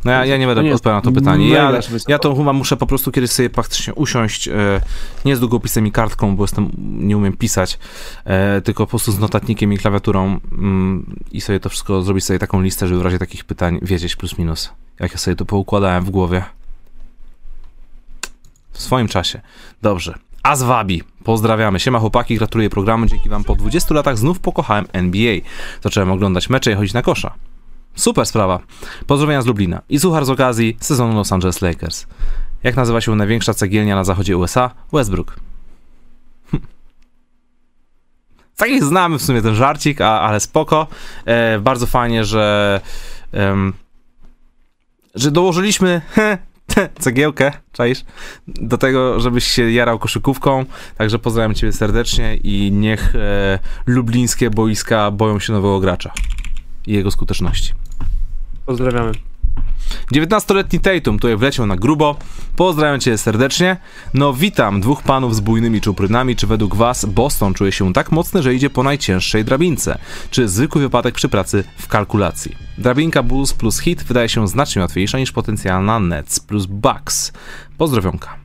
No 0.05 0.11
ja, 0.11 0.25
ja 0.25 0.37
nie 0.37 0.47
będę 0.47 0.73
odpowiadał 0.73 0.97
na 0.97 1.01
to 1.01 1.11
pytanie. 1.11 1.49
Ja, 1.49 1.71
ja 2.07 2.19
to 2.19 2.35
chyba 2.35 2.53
muszę 2.53 2.77
po 2.77 2.87
prostu 2.87 3.11
kiedyś 3.11 3.31
sobie 3.31 3.49
faktycznie 3.49 3.93
usiąść, 3.93 4.47
e, 4.47 4.81
nie 5.25 5.35
z 5.35 5.39
długopisem 5.39 5.87
i 5.87 5.91
kartką, 5.91 6.35
bo 6.35 6.43
jestem, 6.43 6.71
nie 6.77 7.17
umiem 7.17 7.37
pisać, 7.37 7.79
e, 8.25 8.61
tylko 8.61 8.85
po 8.85 8.89
prostu 8.89 9.11
z 9.11 9.19
notatnikiem 9.19 9.73
i 9.73 9.77
klawiaturą 9.77 10.39
mm, 10.51 11.15
i 11.31 11.41
sobie 11.41 11.59
to 11.59 11.69
wszystko 11.69 12.01
zrobić 12.01 12.25
sobie 12.25 12.39
taką 12.39 12.61
listę, 12.61 12.87
żeby 12.87 12.99
w 12.99 13.03
razie 13.03 13.19
takich 13.19 13.43
pytań 13.43 13.79
wiedzieć 13.81 14.15
plus 14.15 14.37
minus, 14.37 14.69
jak 14.99 15.11
ja 15.11 15.17
sobie 15.17 15.35
to 15.35 15.45
poukładałem 15.45 16.05
w 16.05 16.09
głowie. 16.09 16.43
W 18.71 18.81
swoim 18.81 19.07
czasie. 19.07 19.41
Dobrze. 19.81 20.13
Azwabi. 20.43 21.03
Pozdrawiamy. 21.23 21.79
Siema 21.79 21.99
chłopaki, 21.99 22.37
gratuluję 22.37 22.69
programu. 22.69 23.05
Dzięki 23.05 23.29
wam 23.29 23.43
po 23.43 23.55
20 23.55 23.95
latach 23.95 24.17
znów 24.17 24.39
pokochałem 24.39 24.85
NBA. 24.93 25.35
Zacząłem 25.81 26.11
oglądać 26.11 26.49
mecze 26.49 26.71
i 26.71 26.75
chodzić 26.75 26.93
na 26.93 27.01
kosza. 27.01 27.33
Super 27.95 28.25
sprawa. 28.25 28.59
Pozdrowienia 29.07 29.41
z 29.41 29.45
Lublina. 29.45 29.81
I 29.89 29.99
suchar 29.99 30.25
z 30.25 30.29
okazji 30.29 30.77
sezonu 30.79 31.15
Los 31.15 31.31
Angeles 31.31 31.61
Lakers. 31.61 32.07
Jak 32.63 32.75
nazywa 32.75 33.01
się 33.01 33.15
największa 33.15 33.53
cegielnia 33.53 33.95
na 33.95 34.03
zachodzie 34.03 34.37
USA? 34.37 34.71
Westbrook. 34.93 35.35
Hm. 36.51 36.63
Taki 38.57 38.81
znamy 38.81 39.17
w 39.19 39.21
sumie 39.21 39.41
ten 39.41 39.55
żarcik, 39.55 40.01
a, 40.01 40.21
ale 40.21 40.39
spoko. 40.39 40.87
E, 41.25 41.59
bardzo 41.59 41.85
fajnie, 41.85 42.25
że 42.25 42.81
że 45.15 45.31
dołożyliśmy 45.31 46.01
cegiełkę, 46.99 47.51
czaisz, 47.71 48.05
do 48.47 48.77
tego, 48.77 49.19
żebyś 49.19 49.47
się 49.47 49.71
jarał 49.71 49.99
koszykówką. 49.99 50.65
Także 50.97 51.19
pozdrawiam 51.19 51.53
ciebie 51.53 51.73
serdecznie 51.73 52.35
i 52.35 52.71
niech 52.71 53.15
e, 53.15 53.59
lublińskie 53.85 54.49
boiska 54.49 55.11
boją 55.11 55.39
się 55.39 55.53
nowego 55.53 55.79
gracza 55.79 56.11
i 56.87 56.93
jego 56.93 57.11
skuteczności. 57.11 57.73
Pozdrawiamy. 58.65 59.11
19-letni 60.13 60.79
Tatum 60.79 61.19
tutaj 61.19 61.37
wleciał 61.37 61.65
na 61.65 61.75
grubo. 61.75 62.15
Pozdrawiam 62.55 62.99
cię 62.99 63.17
serdecznie. 63.17 63.77
No 64.13 64.33
witam 64.33 64.81
dwóch 64.81 65.03
panów 65.03 65.35
z 65.35 65.39
bujnymi 65.39 65.81
czuprynami. 65.81 66.35
Czy 66.35 66.47
według 66.47 66.75
was 66.75 67.05
Boston 67.05 67.53
czuje 67.53 67.71
się 67.71 67.93
tak 67.93 68.11
mocny, 68.11 68.43
że 68.43 68.55
idzie 68.55 68.69
po 68.69 68.83
najcięższej 68.83 69.45
drabince? 69.45 69.97
Czy 70.31 70.47
zwykły 70.47 70.81
wypadek 70.81 71.15
przy 71.15 71.29
pracy 71.29 71.63
w 71.77 71.87
kalkulacji? 71.87 72.55
Drabinka 72.77 73.23
Bulls 73.23 73.53
plus 73.53 73.79
hit 73.79 74.03
wydaje 74.03 74.29
się 74.29 74.47
znacznie 74.47 74.81
łatwiejsza 74.81 75.19
niż 75.19 75.31
potencjalna 75.31 75.99
Nets 75.99 76.39
plus 76.39 76.65
Bucks. 76.65 77.33
Pozdrowionka. 77.77 78.35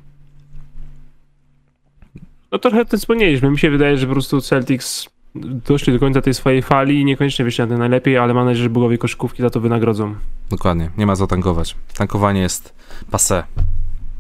No 2.53 2.59
trochę 2.59 2.85
to 2.85 2.99
wspomnieliśmy. 2.99 3.51
Mi 3.51 3.59
się 3.59 3.71
wydaje, 3.71 3.97
że 3.99 4.07
po 4.07 4.13
prostu 4.13 4.41
Celtics 4.41 5.09
doszli 5.35 5.93
do 5.93 5.99
końca 5.99 6.23
tej 6.23 6.35
swojej 6.35 6.63
fali 6.63 7.01
i 7.01 7.05
niekoniecznie 7.05 7.45
wyszli 7.45 7.65
na 7.65 7.69
to 7.69 7.79
najlepiej, 7.79 8.19
ale 8.19 8.35
mam 8.35 8.47
nadzieję, 8.47 8.63
że 8.63 8.71
bogowie 8.71 8.99
koszykówki 8.99 9.43
za 9.43 9.51
to 9.51 9.61
wynagrodzą. 9.61 10.15
Dokładnie, 10.51 10.91
nie 10.97 11.07
ma 11.07 11.17
co 11.17 11.27
tankować. 11.27 11.77
Tankowanie 11.95 12.41
jest 12.41 12.75
passe. 13.11 13.45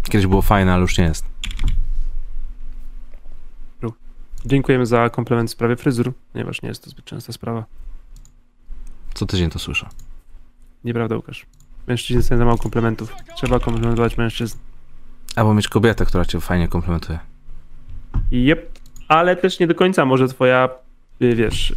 Kiedyś 0.03 0.27
było 0.27 0.43
fajne, 0.43 0.73
ale 0.73 0.81
już 0.81 0.99
nie 0.99 1.05
jest. 1.05 1.31
Dziękujemy 4.47 4.87
za 4.87 5.11
komplement 5.11 5.51
w 5.51 5.53
sprawie 5.53 5.77
fryzur, 5.77 6.13
ponieważ 6.33 6.63
nie 6.63 6.69
jest 6.69 6.85
to 6.85 6.91
zbyt 6.91 7.05
częsta 7.05 7.33
sprawa. 7.33 7.65
Co 9.15 9.27
tydzień 9.27 9.51
to 9.51 9.59
słyszę. 9.59 9.89
Nieprawda, 10.85 11.17
Łukasz? 11.17 11.47
Mężczyźni 11.87 12.23
są 12.23 12.37
za 12.37 12.45
mało 12.45 12.59
komplementów. 12.59 13.15
Trzeba 13.37 13.61
komplementować 13.61 14.17
mężczyzn. 14.17 14.59
Albo 15.37 15.55
mieć 15.55 15.69
kobietę, 15.69 16.07
która 16.07 16.25
cię 16.25 16.41
fajnie 16.41 16.69
komplementuje. 16.69 17.19
Jep, 18.31 18.79
ale 19.09 19.37
też 19.37 19.61
nie 19.61 19.67
do 19.67 19.75
końca 19.75 20.05
może 20.05 20.29
twoja, 20.29 20.69
wiesz, 21.21 21.75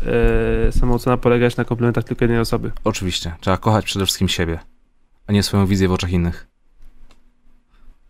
yy, 0.65 0.71
samoocena 0.71 1.17
polegać 1.17 1.57
na 1.57 1.65
komplementach 1.65 2.03
tylko 2.03 2.25
jednej 2.25 2.39
osoby. 2.39 2.71
Oczywiście, 2.83 3.31
trzeba 3.39 3.57
kochać 3.57 3.85
przede 3.85 4.05
wszystkim 4.05 4.29
siebie, 4.29 4.59
a 5.27 5.33
nie 5.33 5.43
swoją 5.43 5.65
wizję 5.65 5.87
w 5.87 5.91
oczach 5.91 6.11
innych. 6.11 6.53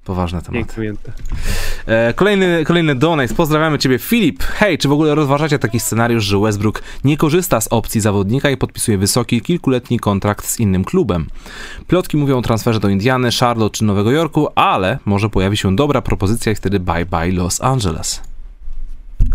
Poważne 0.04 0.42
tematy. 0.42 0.94
E, 1.86 2.14
kolejny, 2.14 2.64
kolejny 2.66 2.96
donate. 2.96 3.34
Pozdrawiamy 3.34 3.78
ciebie, 3.78 4.00
Filip. 4.00 4.44
Hej, 4.44 4.78
czy 4.78 4.88
w 4.88 4.92
ogóle 4.92 5.16
rozważacie 5.16 5.60
taki 5.60 5.80
scenariusz, 5.80 6.24
że 6.24 6.40
Westbrook 6.40 6.84
nie 7.04 7.18
korzysta 7.18 7.62
z 7.62 7.68
opcji 7.68 8.02
zawodnika 8.02 8.50
i 8.50 8.58
podpisuje 8.58 8.98
wysoki, 8.98 9.42
kilkuletni 9.42 10.00
kontrakt 10.00 10.46
z 10.46 10.60
innym 10.60 10.84
klubem? 10.84 11.28
Plotki 11.88 12.18
mówią 12.18 12.38
o 12.38 12.42
transferze 12.42 12.80
do 12.80 12.90
Indiany, 12.90 13.30
Charlotte 13.40 13.78
czy 13.78 13.84
Nowego 13.84 14.12
Jorku, 14.12 14.48
ale 14.56 15.00
może 15.06 15.30
pojawi 15.30 15.58
się 15.58 15.76
dobra 15.76 16.02
propozycja 16.02 16.52
i 16.52 16.56
wtedy 16.56 16.80
bye 16.80 17.06
bye 17.06 17.32
Los 17.32 17.62
Angeles. 17.62 18.33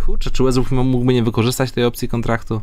Kurczę, 0.04 0.30
czy 0.30 0.44
Westbrook 0.44 0.70
mógłby 0.70 1.14
nie 1.14 1.22
wykorzystać 1.22 1.72
tej 1.72 1.84
opcji 1.84 2.08
kontraktu? 2.08 2.60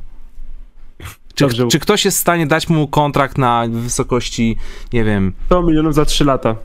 Czy, 1.35 1.43
Dobrze. 1.43 1.68
czy 1.68 1.80
ktoś 1.80 2.06
jest 2.06 2.18
w 2.18 2.22
stanie 2.22 2.47
dać 2.47 2.69
mu 2.69 2.88
kontrakt 2.88 3.38
na 3.38 3.65
wysokości, 3.69 4.57
nie 4.93 5.03
wiem, 5.03 5.34
100 5.45 5.64
milionów 5.64 5.93
za 5.93 6.06
3 6.06 6.26
lata. 6.26 6.56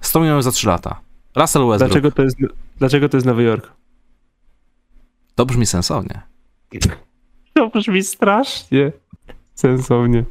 100 0.00 0.20
milionów 0.20 0.44
za 0.44 0.52
3 0.52 0.68
lata? 0.68 1.00
Russell 1.36 1.66
Westbrook. 1.66 1.78
Dlaczego 1.78 2.12
to, 2.12 2.22
jest, 2.22 2.36
dlaczego 2.78 3.08
to 3.08 3.16
jest 3.16 3.26
Nowy 3.26 3.42
Jork? 3.42 3.72
To 5.34 5.46
brzmi 5.46 5.66
sensownie. 5.66 6.20
To 7.54 7.68
brzmi 7.68 8.02
strasznie 8.02 8.92
sensownie. 9.54 10.24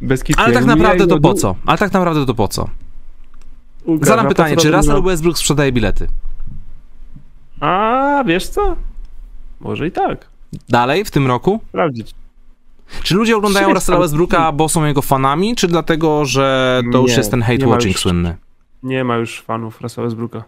Bez 0.00 0.24
kitu. 0.24 0.40
Ale 0.42 0.54
tak 0.54 0.64
naprawdę 0.64 1.06
to 1.06 1.20
po 1.20 1.34
co? 1.34 1.56
Ale 1.66 1.78
tak 1.78 1.92
naprawdę 1.92 2.26
to 2.26 2.34
po 2.34 2.48
co? 2.48 2.68
Zadam 4.02 4.28
pytanie, 4.28 4.56
czy 4.56 4.70
Russell? 4.70 5.02
Westbrook 5.02 5.38
sprzedaje 5.38 5.72
bilety? 5.72 6.08
A, 7.60 8.24
wiesz 8.26 8.48
co? 8.48 8.76
Może 9.60 9.86
i 9.86 9.92
tak. 9.92 10.26
Dalej 10.68 11.04
w 11.04 11.10
tym 11.10 11.26
roku? 11.26 11.60
Sprawdzić. 11.68 12.14
Czy 13.02 13.14
ludzie 13.14 13.36
oglądają. 13.36 13.74
Russella 13.74 13.98
Westbrooka, 13.98 14.52
bo 14.52 14.68
są 14.68 14.84
jego 14.84 15.02
fanami, 15.02 15.56
czy 15.56 15.66
dlatego, 15.68 16.24
że 16.24 16.82
to 16.92 16.98
już 16.98 17.10
Nie, 17.10 17.16
jest 17.16 17.30
ten 17.30 17.42
hate 17.42 17.66
watching 17.66 17.92
już- 17.94 18.02
słynny? 18.02 18.36
Nie 18.82 19.04
ma 19.04 19.16
już 19.16 19.40
fanów 19.42 19.80
Russella 19.80 20.04
Westbrooka. 20.06 20.44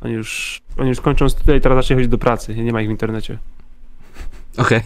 Oni 0.00 0.14
już, 0.14 0.60
oni 0.78 0.88
już 0.88 1.00
kończą 1.00 1.28
studia 1.28 1.56
i 1.56 1.60
teraz 1.60 1.78
zacznie 1.78 1.96
chodzić 1.96 2.10
do 2.10 2.18
pracy. 2.18 2.54
Nie 2.54 2.72
ma 2.72 2.80
ich 2.82 2.88
w 2.88 2.90
internecie. 2.90 3.38
Okej. 4.56 4.80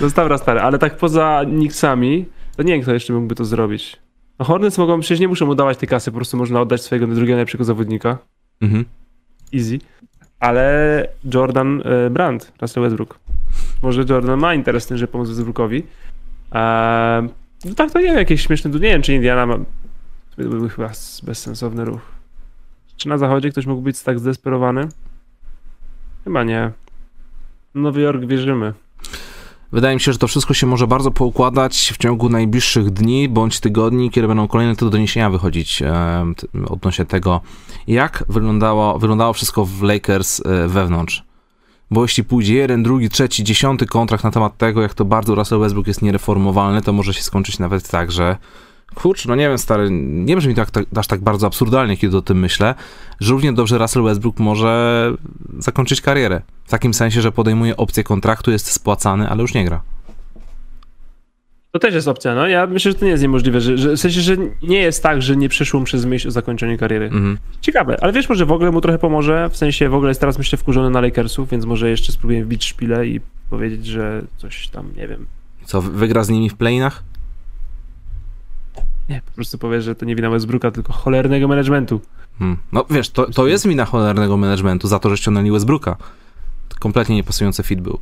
No 0.00 0.08
dobra, 0.16 0.38
stary, 0.38 0.60
ale 0.60 0.78
tak 0.78 0.96
poza 0.96 1.40
Knicksami, 1.44 2.26
to 2.56 2.62
nie 2.62 2.72
wiem, 2.72 2.82
kto 2.82 2.92
jeszcze 2.94 3.12
mógłby 3.12 3.34
to 3.34 3.44
zrobić. 3.44 3.96
Hornets 4.40 4.78
mogą, 4.78 5.00
przecież 5.00 5.20
nie 5.20 5.28
muszą 5.28 5.46
mu 5.46 5.54
dawać 5.54 5.78
tej 5.78 5.88
kasy, 5.88 6.10
po 6.10 6.16
prostu 6.16 6.36
można 6.36 6.60
oddać 6.60 6.82
swojego 6.82 7.06
drugiego 7.06 7.32
najlepszego 7.32 7.64
zawodnika. 7.64 8.18
Mhm. 8.60 8.84
Easy. 9.54 9.78
Ale 10.40 11.06
Jordan 11.34 11.82
e, 11.84 12.10
Brand, 12.10 12.52
Russell 12.60 12.82
Westbrook. 12.82 13.18
Może 13.82 14.04
Jordan 14.08 14.40
ma 14.40 14.54
interes 14.54 14.84
w 14.84 14.88
tym, 14.88 14.96
żeby 14.96 15.12
pomóc 15.12 15.28
Westbrookowi. 15.28 15.82
Eee, 16.52 17.28
no 17.64 17.74
tak, 17.74 17.90
to 17.90 17.98
nie 17.98 18.04
wiem, 18.04 18.16
jakieś 18.16 18.42
śmieszne, 18.42 18.70
nie 18.70 18.78
wiem, 18.78 19.02
czy 19.02 19.14
Indiana 19.14 19.46
ma... 19.46 19.56
To 19.56 20.36
byłby 20.36 20.68
chyba 20.68 20.90
bezsensowny 21.22 21.84
ruch. 21.84 22.00
Czy 22.96 23.08
na 23.08 23.18
zachodzie 23.18 23.50
ktoś 23.50 23.66
mógł 23.66 23.82
być 23.82 24.02
tak 24.02 24.18
zdesperowany? 24.18 24.88
Chyba 26.24 26.44
nie. 26.44 26.70
Nowy 27.74 28.00
Jork 28.00 28.24
wierzymy. 28.24 28.72
Wydaje 29.72 29.94
mi 29.94 30.00
się, 30.00 30.12
że 30.12 30.18
to 30.18 30.28
wszystko 30.28 30.54
się 30.54 30.66
może 30.66 30.86
bardzo 30.86 31.10
poukładać 31.10 31.92
w 31.94 31.98
ciągu 31.98 32.28
najbliższych 32.28 32.90
dni 32.90 33.28
bądź 33.28 33.60
tygodni, 33.60 34.10
kiedy 34.10 34.28
będą 34.28 34.48
kolejne 34.48 34.76
te 34.76 34.90
doniesienia 34.90 35.30
wychodzić 35.30 35.82
e, 35.82 36.24
odnośnie 36.68 37.04
tego, 37.04 37.40
jak 37.86 38.24
wyglądało, 38.28 38.98
wyglądało 38.98 39.32
wszystko 39.32 39.64
w 39.64 39.82
Lakers 39.82 40.40
e, 40.40 40.68
wewnątrz. 40.68 41.24
Bo 41.90 42.02
jeśli 42.02 42.24
pójdzie 42.24 42.54
jeden, 42.54 42.82
drugi, 42.82 43.08
trzeci, 43.08 43.44
dziesiąty 43.44 43.86
kontrakt 43.86 44.24
na 44.24 44.30
temat 44.30 44.58
tego, 44.58 44.82
jak 44.82 44.94
to 44.94 45.04
bardzo 45.04 45.34
Russell 45.34 45.58
Westbrook 45.58 45.86
jest 45.86 46.02
niereformowalny, 46.02 46.82
to 46.82 46.92
może 46.92 47.14
się 47.14 47.22
skończyć 47.22 47.58
nawet 47.58 47.88
tak, 47.88 48.12
że 48.12 48.36
kurczę, 48.94 49.28
no 49.28 49.34
nie 49.34 49.48
wiem, 49.48 49.58
stary, 49.58 49.88
nie 49.90 50.36
brzmi 50.36 50.54
tak, 50.54 50.70
tak, 50.70 50.84
aż 50.96 51.06
tak 51.06 51.20
bardzo 51.20 51.46
absurdalnie, 51.46 51.96
kiedy 51.96 52.16
o 52.16 52.22
tym 52.22 52.38
myślę, 52.38 52.74
że 53.20 53.32
równie 53.32 53.52
dobrze 53.52 53.78
Russell 53.78 54.02
Westbrook 54.02 54.38
może 54.38 55.12
zakończyć 55.58 56.00
karierę. 56.00 56.42
W 56.64 56.70
takim 56.70 56.94
sensie, 56.94 57.20
że 57.20 57.32
podejmuje 57.32 57.76
opcję 57.76 58.04
kontraktu, 58.04 58.50
jest 58.50 58.72
spłacany, 58.72 59.28
ale 59.28 59.42
już 59.42 59.54
nie 59.54 59.64
gra. 59.64 59.80
To 61.72 61.78
też 61.78 61.94
jest 61.94 62.08
opcja, 62.08 62.34
no. 62.34 62.48
Ja 62.48 62.66
myślę, 62.66 62.92
że 62.92 62.98
to 62.98 63.04
nie 63.04 63.10
jest 63.10 63.22
niemożliwe, 63.22 63.60
że, 63.60 63.78
że 63.78 63.96
w 63.96 64.00
sensie, 64.00 64.20
że 64.20 64.36
nie 64.62 64.78
jest 64.78 65.02
tak, 65.02 65.22
że 65.22 65.36
nie 65.36 65.48
przyszło 65.48 65.80
mu 65.80 65.86
przez 65.86 66.04
myśl 66.04 66.28
o 66.28 66.30
zakończeniu 66.30 66.78
kariery. 66.78 67.04
Mhm. 67.04 67.38
Ciekawe, 67.60 67.96
ale 68.00 68.12
wiesz, 68.12 68.28
może 68.28 68.46
w 68.46 68.52
ogóle 68.52 68.70
mu 68.70 68.80
trochę 68.80 68.98
pomoże, 68.98 69.48
w 69.52 69.56
sensie 69.56 69.88
w 69.88 69.94
ogóle 69.94 70.10
jest 70.10 70.20
teraz 70.20 70.38
myślę 70.38 70.58
wkurzony 70.58 70.90
na 70.90 71.00
Lakersów, 71.00 71.50
więc 71.50 71.64
może 71.64 71.90
jeszcze 71.90 72.12
spróbuję 72.12 72.44
wbić 72.44 72.64
szpilę 72.64 73.06
i 73.06 73.20
powiedzieć, 73.50 73.86
że 73.86 74.22
coś 74.36 74.68
tam, 74.68 74.86
nie 74.96 75.08
wiem, 75.08 75.26
Co, 75.64 75.82
wygra 75.82 76.24
z 76.24 76.28
nimi 76.28 76.50
w 76.50 76.54
playinach? 76.54 77.02
Nie, 79.10 79.22
po 79.26 79.32
prostu 79.32 79.58
powie, 79.58 79.82
że 79.82 79.94
to 79.94 80.06
nie 80.06 80.16
wina 80.16 80.30
Westbrooka, 80.30 80.70
tylko 80.70 80.92
cholernego 80.92 81.48
managementu. 81.48 82.00
Hmm. 82.38 82.56
No 82.72 82.84
wiesz, 82.90 83.10
to, 83.10 83.30
to 83.30 83.46
jest 83.46 83.66
wina 83.66 83.84
cholernego 83.84 84.36
managementu 84.36 84.88
za 84.88 84.98
to, 84.98 85.10
że 85.10 85.16
ściągnęli 85.16 85.50
Westbrooka. 85.50 85.96
kompletnie 86.78 87.16
niepasujący 87.16 87.62
fit 87.62 87.80
był. 87.80 87.98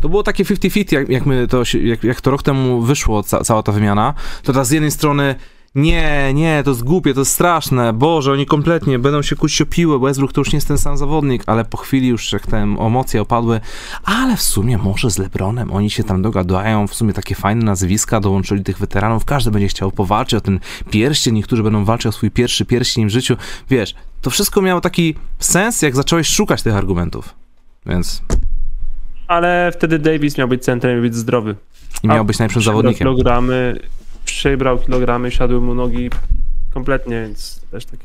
To 0.00 0.08
było 0.08 0.22
takie 0.22 0.44
50-50, 0.44 0.92
jak, 0.94 1.08
jak, 1.08 1.24
to, 1.48 1.62
jak, 1.82 2.04
jak 2.04 2.20
to 2.20 2.30
rok 2.30 2.42
temu 2.42 2.80
wyszło 2.80 3.22
ca, 3.22 3.40
cała 3.40 3.62
ta 3.62 3.72
wymiana, 3.72 4.14
to 4.42 4.52
ta 4.52 4.64
z 4.64 4.70
jednej 4.70 4.90
strony 4.90 5.34
nie, 5.74 6.34
nie, 6.34 6.62
to 6.64 6.70
jest 6.70 6.84
głupie, 6.84 7.14
to 7.14 7.20
jest 7.20 7.32
straszne, 7.32 7.92
Boże, 7.92 8.32
oni 8.32 8.46
kompletnie 8.46 8.98
będą 8.98 9.22
się 9.22 9.36
kuć 9.36 9.60
o 9.62 9.66
piłę, 9.66 9.98
Westbrook 9.98 10.32
to 10.32 10.40
już 10.40 10.52
nie 10.52 10.56
jest 10.56 10.68
ten 10.68 10.78
sam 10.78 10.96
zawodnik, 10.96 11.42
ale 11.46 11.64
po 11.64 11.76
chwili 11.76 12.08
już 12.08 12.32
jak 12.32 12.46
te 12.46 12.58
emocje 12.58 13.22
opadły, 13.22 13.60
ale 14.04 14.36
w 14.36 14.42
sumie 14.42 14.78
może 14.78 15.10
z 15.10 15.18
LeBronem, 15.18 15.72
oni 15.72 15.90
się 15.90 16.04
tam 16.04 16.22
dogadają, 16.22 16.86
w 16.86 16.94
sumie 16.94 17.12
takie 17.12 17.34
fajne 17.34 17.64
nazwiska, 17.64 18.20
dołączyli 18.20 18.64
tych 18.64 18.78
weteranów, 18.78 19.24
każdy 19.24 19.50
będzie 19.50 19.68
chciał 19.68 19.92
powalczyć 19.92 20.34
o 20.34 20.40
ten 20.40 20.60
pierścień, 20.90 21.34
niektórzy 21.34 21.62
będą 21.62 21.84
walczyć 21.84 22.06
o 22.06 22.12
swój 22.12 22.30
pierwszy 22.30 22.64
pierścień 22.64 23.06
w 23.06 23.10
życiu, 23.10 23.36
wiesz, 23.70 23.94
to 24.20 24.30
wszystko 24.30 24.62
miało 24.62 24.80
taki 24.80 25.14
sens, 25.38 25.82
jak 25.82 25.96
zacząłeś 25.96 26.28
szukać 26.28 26.62
tych 26.62 26.74
argumentów, 26.74 27.34
więc 27.86 28.22
Ale 29.28 29.72
wtedy 29.74 29.98
Davis 29.98 30.38
miał 30.38 30.48
być 30.48 30.62
centrem 30.64 30.98
i 30.98 31.02
być 31.02 31.14
zdrowy. 31.14 31.56
i 32.02 32.08
miał 32.08 32.24
być 32.24 32.38
najlepszym 32.38 32.62
zawodnikiem. 32.62 32.98
Kilogramy, 33.08 33.80
przybrał 34.36 34.78
kilogramy, 34.78 35.30
siadły 35.30 35.60
mu 35.60 35.74
nogi 35.74 36.10
kompletnie, 36.74 37.22
więc 37.22 37.60
też 37.70 37.84
takie. 37.84 38.04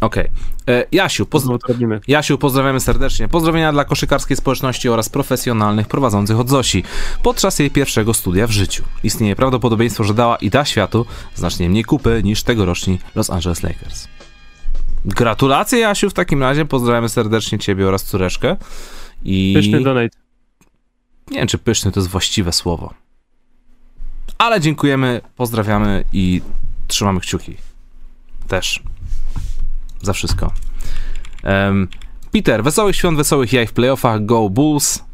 Okej. 0.00 0.30
E, 0.68 0.84
Jasiu, 0.92 1.26
poz... 1.26 1.44
Robimy. 1.68 2.00
Jasiu, 2.08 2.38
pozdrawiamy 2.38 2.80
serdecznie. 2.80 3.28
Pozdrowienia 3.28 3.72
dla 3.72 3.84
koszykarskiej 3.84 4.36
społeczności 4.36 4.88
oraz 4.88 5.08
profesjonalnych 5.08 5.88
prowadzących 5.88 6.40
od 6.40 6.48
Zosi 6.48 6.84
podczas 7.22 7.58
jej 7.58 7.70
pierwszego 7.70 8.14
studia 8.14 8.46
w 8.46 8.50
życiu. 8.50 8.84
Istnieje 9.04 9.36
prawdopodobieństwo, 9.36 10.04
że 10.04 10.14
dała 10.14 10.36
i 10.36 10.50
da 10.50 10.64
światu 10.64 11.06
znacznie 11.34 11.70
mniej 11.70 11.84
kupy 11.84 12.20
niż 12.24 12.42
tegoroczni 12.42 12.98
Los 13.14 13.30
Angeles 13.30 13.62
Lakers. 13.62 14.08
Gratulacje 15.04 15.78
Jasiu 15.78 16.10
w 16.10 16.14
takim 16.14 16.42
razie, 16.42 16.64
pozdrawiamy 16.64 17.08
serdecznie 17.08 17.58
ciebie 17.58 17.88
oraz 17.88 18.04
córeczkę. 18.04 18.56
I 19.24 19.52
Pyszny 19.56 19.82
donate. 19.82 20.16
nie 21.30 21.38
wiem, 21.38 21.46
czy 21.46 21.58
pyszny 21.58 21.92
to 21.92 22.00
jest 22.00 22.10
właściwe 22.10 22.52
słowo. 22.52 22.94
Ale 24.40 24.60
dziękujemy, 24.60 25.20
pozdrawiamy 25.36 26.04
i 26.12 26.42
trzymamy 26.86 27.20
kciuki. 27.20 27.56
Też. 28.48 28.82
Za 30.02 30.12
wszystko. 30.12 30.52
Em, 31.42 31.88
Peter, 32.32 32.64
wesołych 32.64 32.96
świąt, 32.96 33.16
wesołych 33.16 33.52
jaj 33.52 33.66
w 33.66 33.72
playoffach. 33.72 34.24
Go 34.24 34.50
Bulls. 34.50 35.04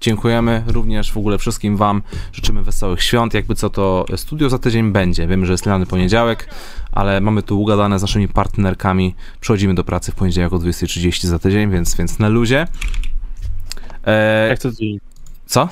Dziękujemy 0.00 0.64
również 0.66 1.12
w 1.12 1.16
ogóle 1.16 1.38
wszystkim 1.38 1.76
wam. 1.76 2.02
Życzymy 2.32 2.62
wesołych 2.62 3.02
świąt. 3.02 3.34
Jakby 3.34 3.54
co 3.54 3.70
to 3.70 4.04
studio 4.16 4.50
za 4.50 4.58
tydzień 4.58 4.92
będzie. 4.92 5.26
Wiemy, 5.26 5.46
że 5.46 5.52
jest 5.52 5.66
lany 5.66 5.86
poniedziałek, 5.86 6.48
ale 6.92 7.20
mamy 7.20 7.42
tu 7.42 7.60
ugadane 7.60 7.98
z 7.98 8.02
naszymi 8.02 8.28
partnerkami. 8.28 9.14
Przechodzimy 9.40 9.74
do 9.74 9.84
pracy 9.84 10.12
w 10.12 10.14
poniedziałek 10.14 10.52
o 10.52 10.56
20.30 10.56 11.26
za 11.26 11.38
tydzień, 11.38 11.70
więc, 11.70 11.96
więc 11.96 12.18
na 12.18 12.28
luzie. 12.28 12.66
E, 14.06 14.48
Jak 14.48 14.58
co 14.58 14.70
tydzień. 14.70 15.00
co? 15.46 15.68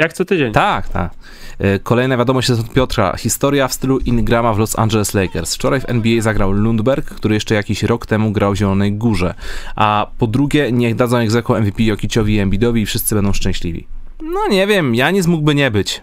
Jak 0.00 0.12
co 0.12 0.24
tydzień. 0.24 0.52
Tak, 0.52 0.88
tak. 0.88 1.12
E, 1.58 1.78
Kolejna 1.78 2.16
wiadomość 2.16 2.48
jest 2.48 2.60
od 2.60 2.72
Piotra. 2.72 3.16
Historia 3.16 3.68
w 3.68 3.72
stylu 3.72 3.98
Ingrama 3.98 4.54
w 4.54 4.58
Los 4.58 4.78
Angeles 4.78 5.14
Lakers. 5.14 5.54
Wczoraj 5.54 5.80
w 5.80 5.88
NBA 5.88 6.22
zagrał 6.22 6.52
Lundberg, 6.52 7.06
który 7.06 7.34
jeszcze 7.34 7.54
jakiś 7.54 7.82
rok 7.82 8.06
temu 8.06 8.32
grał 8.32 8.52
w 8.52 8.56
Zielonej 8.56 8.92
Górze. 8.92 9.34
A 9.76 10.06
po 10.18 10.26
drugie, 10.26 10.72
niech 10.72 10.94
dadzą 10.94 11.16
egzeko 11.16 11.60
MVP 11.60 11.82
Jokiciowi 11.82 12.34
i 12.34 12.38
Embiidowi 12.38 12.82
i 12.82 12.86
wszyscy 12.86 13.14
będą 13.14 13.32
szczęśliwi. 13.32 13.86
No 14.22 14.48
nie 14.50 14.66
wiem, 14.66 14.94
Janis 14.94 15.26
mógłby 15.26 15.54
nie 15.54 15.70
być. 15.70 16.02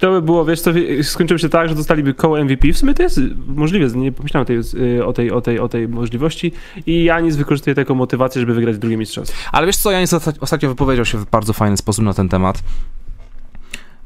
To 0.00 0.10
by 0.10 0.22
było, 0.22 0.44
wiesz 0.44 0.60
co, 0.60 0.70
skończyło 1.02 1.38
się 1.38 1.48
tak, 1.48 1.68
że 1.68 1.74
dostaliby 1.74 2.14
koło 2.14 2.44
MVP. 2.44 2.72
W 2.72 2.78
sumie 2.78 2.94
to 2.94 3.02
jest 3.02 3.20
możliwe, 3.46 3.98
nie 3.98 4.12
pomyślałem 4.12 4.46
tej, 4.46 4.58
y, 4.98 5.04
o, 5.06 5.12
tej, 5.12 5.30
o, 5.30 5.40
tej, 5.40 5.58
o 5.58 5.68
tej 5.68 5.88
możliwości. 5.88 6.52
I 6.86 7.04
Janis 7.04 7.36
wykorzystuje 7.36 7.74
taką 7.74 7.94
motywację, 7.94 8.40
żeby 8.40 8.54
wygrać 8.54 8.78
drugie 8.78 8.96
mistrzostwo. 8.96 9.38
Ale 9.52 9.66
wiesz 9.66 9.76
co, 9.76 9.90
Janis 9.90 10.12
osta- 10.12 10.32
ostatnio 10.40 10.68
wypowiedział 10.68 11.04
się 11.04 11.18
w 11.18 11.24
bardzo 11.30 11.52
fajny 11.52 11.76
sposób 11.76 12.04
na 12.04 12.14
ten 12.14 12.28
temat. 12.28 12.62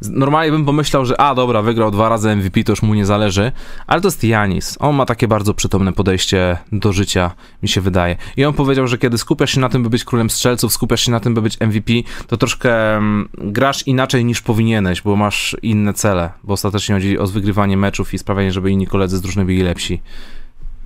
Normalnie 0.03 0.53
bym 0.53 0.65
pomyślał, 0.65 1.07
że 1.07 1.21
a 1.21 1.35
dobra, 1.35 1.63
wygrał 1.63 1.91
dwa 1.91 2.09
razy 2.09 2.37
MVP, 2.37 2.65
to 2.65 2.73
już 2.73 2.83
mu 2.83 2.95
nie 2.95 3.07
zależy, 3.07 3.53
ale 3.87 4.01
to 4.01 4.09
jest 4.09 4.25
Janis. 4.25 4.77
On 4.81 4.97
ma 4.97 5.07
takie 5.07 5.29
bardzo 5.29 5.55
przytomne 5.55 5.93
podejście 5.93 6.59
do 6.73 6.93
życia, 6.93 7.31
mi 7.63 7.69
się 7.69 7.81
wydaje. 7.81 8.17
I 8.37 8.45
on 8.45 8.55
powiedział, 8.55 8.87
że 8.87 8.99
kiedy 8.99 9.19
skupiasz 9.19 9.51
się 9.51 9.61
na 9.61 9.69
tym, 9.69 9.83
by 9.83 9.91
być 9.91 10.05
królem 10.05 10.31
strzelców, 10.31 10.73
skupiasz 10.73 11.01
się 11.01 11.11
na 11.11 11.21
tym, 11.21 11.35
by 11.35 11.43
być 11.43 11.61
MVP, 11.61 11.93
to 12.27 12.37
troszkę 12.37 12.97
mm, 12.97 13.29
grasz 13.35 13.87
inaczej 13.87 14.25
niż 14.25 14.43
powinieneś, 14.43 15.03
bo 15.03 15.17
masz 15.17 15.57
inne 15.63 15.95
cele, 15.95 16.31
bo 16.45 16.53
ostatecznie 16.53 16.95
chodzi 16.95 17.19
o 17.19 17.27
wygrywanie 17.27 17.77
meczów 17.77 18.15
i 18.15 18.19
sprawianie, 18.19 18.53
żeby 18.53 18.71
inni 18.71 18.87
koledzy 18.87 19.17
z 19.17 19.21
drużyny 19.21 19.45
byli 19.45 19.63
lepsi. 19.63 20.03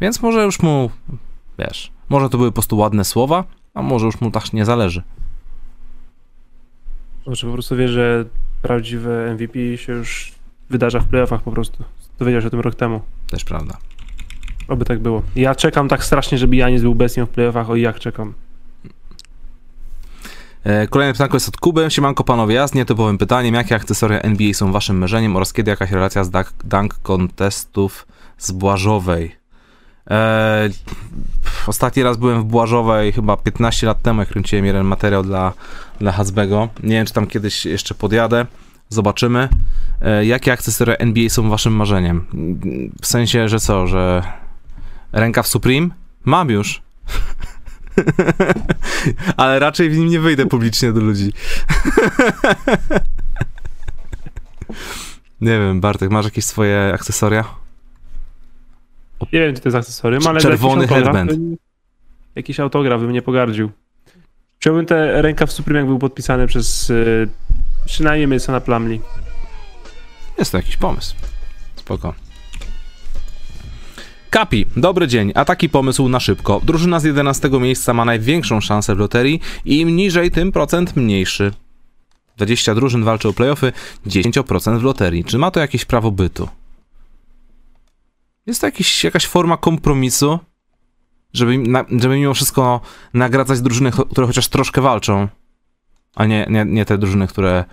Więc 0.00 0.22
może 0.22 0.44
już 0.44 0.62
mu, 0.62 0.90
wiesz, 1.58 1.92
może 2.08 2.28
to 2.28 2.38
były 2.38 2.50
po 2.50 2.54
prostu 2.54 2.76
ładne 2.76 3.04
słowa, 3.04 3.44
a 3.74 3.82
może 3.82 4.06
już 4.06 4.20
mu 4.20 4.30
tak 4.30 4.52
nie 4.52 4.64
zależy. 4.64 5.02
Może 7.26 7.46
po 7.46 7.52
prostu 7.52 7.76
wie, 7.76 7.88
że 7.88 8.24
prawdziwe 8.62 9.34
MVP 9.34 9.76
się 9.76 9.92
już 9.92 10.32
wydarza 10.70 11.00
w 11.00 11.06
playoffach 11.06 11.42
po 11.42 11.52
prostu. 11.52 11.84
Dowiedział 12.18 12.40
się 12.40 12.46
o 12.46 12.50
tym 12.50 12.60
rok 12.60 12.74
temu. 12.74 13.00
Też 13.30 13.44
prawda. 13.44 13.76
Oby 14.68 14.84
tak 14.84 14.98
było. 14.98 15.22
Ja 15.36 15.54
czekam 15.54 15.88
tak 15.88 16.04
strasznie, 16.04 16.38
żeby 16.38 16.56
Janis 16.56 16.82
był 16.82 16.94
bestią 16.94 17.26
w 17.26 17.28
playoffach, 17.28 17.70
o 17.70 17.76
jak 17.76 17.98
czekam. 17.98 18.34
E, 20.64 20.86
Kolejne 20.86 21.12
pytanie 21.12 21.30
jest 21.34 21.48
od 21.48 21.56
Kuby. 21.56 21.86
Siemanko 21.90 22.24
panowie, 22.24 22.54
ja 22.54 22.68
z 22.68 22.74
nietypowym 22.74 23.18
pytaniem. 23.18 23.54
Jakie 23.54 23.74
akcesoria 23.74 24.20
NBA 24.20 24.54
są 24.54 24.72
waszym 24.72 24.98
marzeniem 24.98 25.36
oraz 25.36 25.52
kiedy 25.52 25.70
jakaś 25.70 25.90
relacja 25.90 26.24
z 26.24 26.30
dunk, 26.30 26.52
dunk 26.64 26.94
contestów 27.02 28.06
z 28.38 28.52
Błażowej? 28.52 29.36
E, 30.10 30.68
pff, 31.44 31.68
ostatni 31.68 32.02
raz 32.02 32.16
byłem 32.16 32.42
w 32.42 32.44
Błażowej 32.44 33.12
chyba 33.12 33.36
15 33.36 33.86
lat 33.86 34.02
temu, 34.02 34.20
jak 34.20 34.28
kręciłem 34.28 34.64
jeden 34.64 34.86
materiał 34.86 35.22
dla, 35.22 35.52
dla 36.00 36.12
Hasbego. 36.12 36.68
Nie 36.82 36.94
wiem, 36.96 37.06
czy 37.06 37.12
tam 37.12 37.26
kiedyś 37.26 37.66
jeszcze 37.66 37.94
podjadę. 37.94 38.46
Zobaczymy. 38.88 39.48
E, 40.02 40.26
jakie 40.26 40.52
akcesoria 40.52 40.96
NBA 40.96 41.28
są 41.28 41.50
waszym 41.50 41.72
marzeniem? 41.72 42.26
W 43.02 43.06
sensie, 43.06 43.48
że 43.48 43.60
co, 43.60 43.86
że 43.86 44.22
ręka 45.12 45.42
w 45.42 45.48
Supreme? 45.48 45.88
Mam 46.24 46.50
już. 46.50 46.82
Ale 49.36 49.58
raczej 49.58 49.90
w 49.90 49.98
nim 49.98 50.08
nie 50.08 50.20
wyjdę 50.20 50.46
publicznie 50.46 50.92
do 50.92 51.00
ludzi. 51.00 51.32
nie 55.40 55.58
wiem, 55.58 55.80
Bartek, 55.80 56.10
masz 56.10 56.24
jakieś 56.24 56.44
swoje 56.44 56.92
akcesoria? 56.94 57.44
Nie 59.32 59.40
wiem, 59.40 59.54
czy 59.54 59.60
to 59.60 59.68
jest 59.68 59.76
akcesorium, 59.76 60.26
ale 60.26 60.40
Czerwony 60.40 60.86
bym- 60.86 61.56
Jakiś 62.34 62.60
autograf 62.60 63.00
bym 63.00 63.12
nie 63.12 63.22
pogardził. 63.22 63.70
Chciałbym 64.60 64.86
tę 64.86 65.46
w 65.46 65.52
Supreme, 65.52 65.78
jak 65.78 65.88
był 65.88 65.98
podpisany 65.98 66.46
przez 66.46 66.90
y, 66.90 67.28
przynajmniej 67.86 68.26
Masona 68.26 68.60
Plumlee. 68.60 69.00
Jest 70.38 70.52
to 70.52 70.58
jakiś 70.58 70.76
pomysł. 70.76 71.14
Spoko. 71.76 72.14
Kapi, 74.30 74.66
dobry 74.76 75.08
dzień. 75.08 75.32
A 75.34 75.44
taki 75.44 75.68
pomysł 75.68 76.08
na 76.08 76.20
szybko. 76.20 76.60
Drużyna 76.64 77.00
z 77.00 77.04
11 77.04 77.50
miejsca 77.50 77.94
ma 77.94 78.04
największą 78.04 78.60
szansę 78.60 78.94
w 78.94 78.98
loterii 78.98 79.40
i 79.64 79.80
im 79.80 79.96
niżej, 79.96 80.30
tym 80.30 80.52
procent 80.52 80.96
mniejszy. 80.96 81.52
20 82.36 82.74
drużyn 82.74 83.04
walczy 83.04 83.28
o 83.28 83.32
playoffy, 83.32 83.72
10% 84.06 84.78
w 84.78 84.82
loterii. 84.82 85.24
Czy 85.24 85.38
ma 85.38 85.50
to 85.50 85.60
jakieś 85.60 85.84
prawo 85.84 86.10
bytu? 86.10 86.48
Jest 88.46 88.60
to 88.60 88.66
jakiś, 88.66 89.04
jakaś 89.04 89.26
forma 89.26 89.56
kompromisu, 89.56 90.38
żeby, 91.32 91.58
na, 91.58 91.84
żeby 91.90 92.16
mimo 92.16 92.34
wszystko 92.34 92.80
nagradzać 93.14 93.60
drużyny, 93.60 93.90
które 94.10 94.26
chociaż 94.26 94.48
troszkę 94.48 94.80
walczą, 94.80 95.28
a 96.16 96.26
nie, 96.26 96.46
nie, 96.50 96.64
nie 96.64 96.84
te 96.84 96.98
drużyny, 96.98 97.26
które 97.26 97.64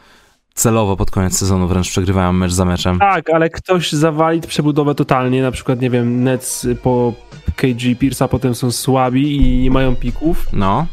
celowo 0.54 0.98
pod 0.98 1.12
koniec 1.12 1.38
sezonu 1.38 1.68
wręcz 1.68 1.90
przegrywają 1.90 2.34
mecz 2.34 2.52
za 2.52 2.66
meczem. 2.66 3.00
Tak, 3.00 3.30
ale 3.30 3.50
ktoś 3.50 3.92
zawali 3.92 4.42
przebudowę 4.42 4.96
totalnie, 4.96 5.42
na 5.42 5.52
przykład, 5.52 5.82
nie 5.82 5.90
wiem, 5.90 6.24
Nets 6.24 6.68
po 6.84 7.14
KG 7.56 7.96
Pierce'a 8.00 8.28
potem 8.28 8.56
są 8.56 8.72
słabi 8.72 9.36
i 9.36 9.62
nie 9.62 9.72
mają 9.72 9.96
pików 9.96 10.46
No, 10.54 10.88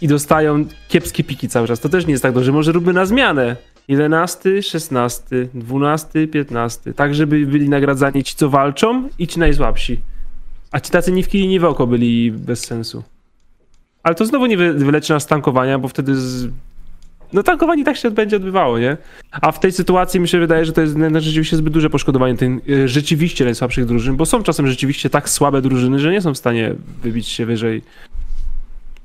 i 0.00 0.08
dostają 0.08 0.64
kiepskie 0.88 1.24
piki 1.24 1.48
cały 1.48 1.68
czas. 1.68 1.80
To 1.80 1.88
też 1.88 2.06
nie 2.06 2.12
jest 2.12 2.22
tak 2.22 2.32
dobrze. 2.32 2.52
Może 2.52 2.72
róbmy 2.72 2.92
na 2.92 3.06
zmianę. 3.06 3.56
11, 3.88 4.62
16, 4.62 5.24
12, 5.54 6.28
15. 6.28 6.94
Tak, 6.94 7.14
żeby 7.14 7.46
byli 7.46 7.68
nagradzani 7.68 8.24
ci, 8.24 8.34
co 8.36 8.50
walczą 8.50 9.08
i 9.18 9.26
ci 9.26 9.40
najsłabsi. 9.40 10.00
A 10.74 10.80
ci 10.80 10.90
tacy 10.90 11.12
ni 11.12 11.22
w 11.22 11.28
kili, 11.28 11.48
ni 11.48 11.60
w 11.60 11.64
oko 11.64 11.86
byli 11.86 12.32
bez 12.32 12.60
sensu. 12.66 13.02
Ale 14.02 14.14
to 14.14 14.26
znowu 14.26 14.46
nie 14.46 14.56
wy- 14.56 14.74
wyleczy 14.74 15.12
nas 15.12 15.26
tankowania, 15.26 15.78
bo 15.78 15.88
wtedy 15.88 16.16
z... 16.16 16.48
No 17.32 17.42
tankowanie 17.42 17.82
i 17.82 17.84
tak 17.84 17.96
się 17.96 18.10
będzie 18.10 18.36
odbywało, 18.36 18.78
nie? 18.78 18.96
A 19.32 19.52
w 19.52 19.60
tej 19.60 19.72
sytuacji 19.72 20.20
mi 20.20 20.28
się 20.28 20.38
wydaje, 20.38 20.64
że 20.64 20.72
to 20.72 20.80
jest 20.80 20.96
rzeczywiście 21.18 21.56
zbyt 21.56 21.72
duże 21.72 21.90
poszkodowanie 21.90 22.36
tych 22.36 22.68
y, 22.68 22.88
rzeczywiście 22.88 23.44
najsłabszych 23.44 23.86
drużyn, 23.86 24.16
bo 24.16 24.26
są 24.26 24.42
czasem 24.42 24.66
rzeczywiście 24.66 25.10
tak 25.10 25.28
słabe 25.28 25.62
drużyny, 25.62 25.98
że 25.98 26.12
nie 26.12 26.20
są 26.20 26.34
w 26.34 26.38
stanie 26.38 26.74
wybić 27.02 27.28
się 27.28 27.46
wyżej. 27.46 27.82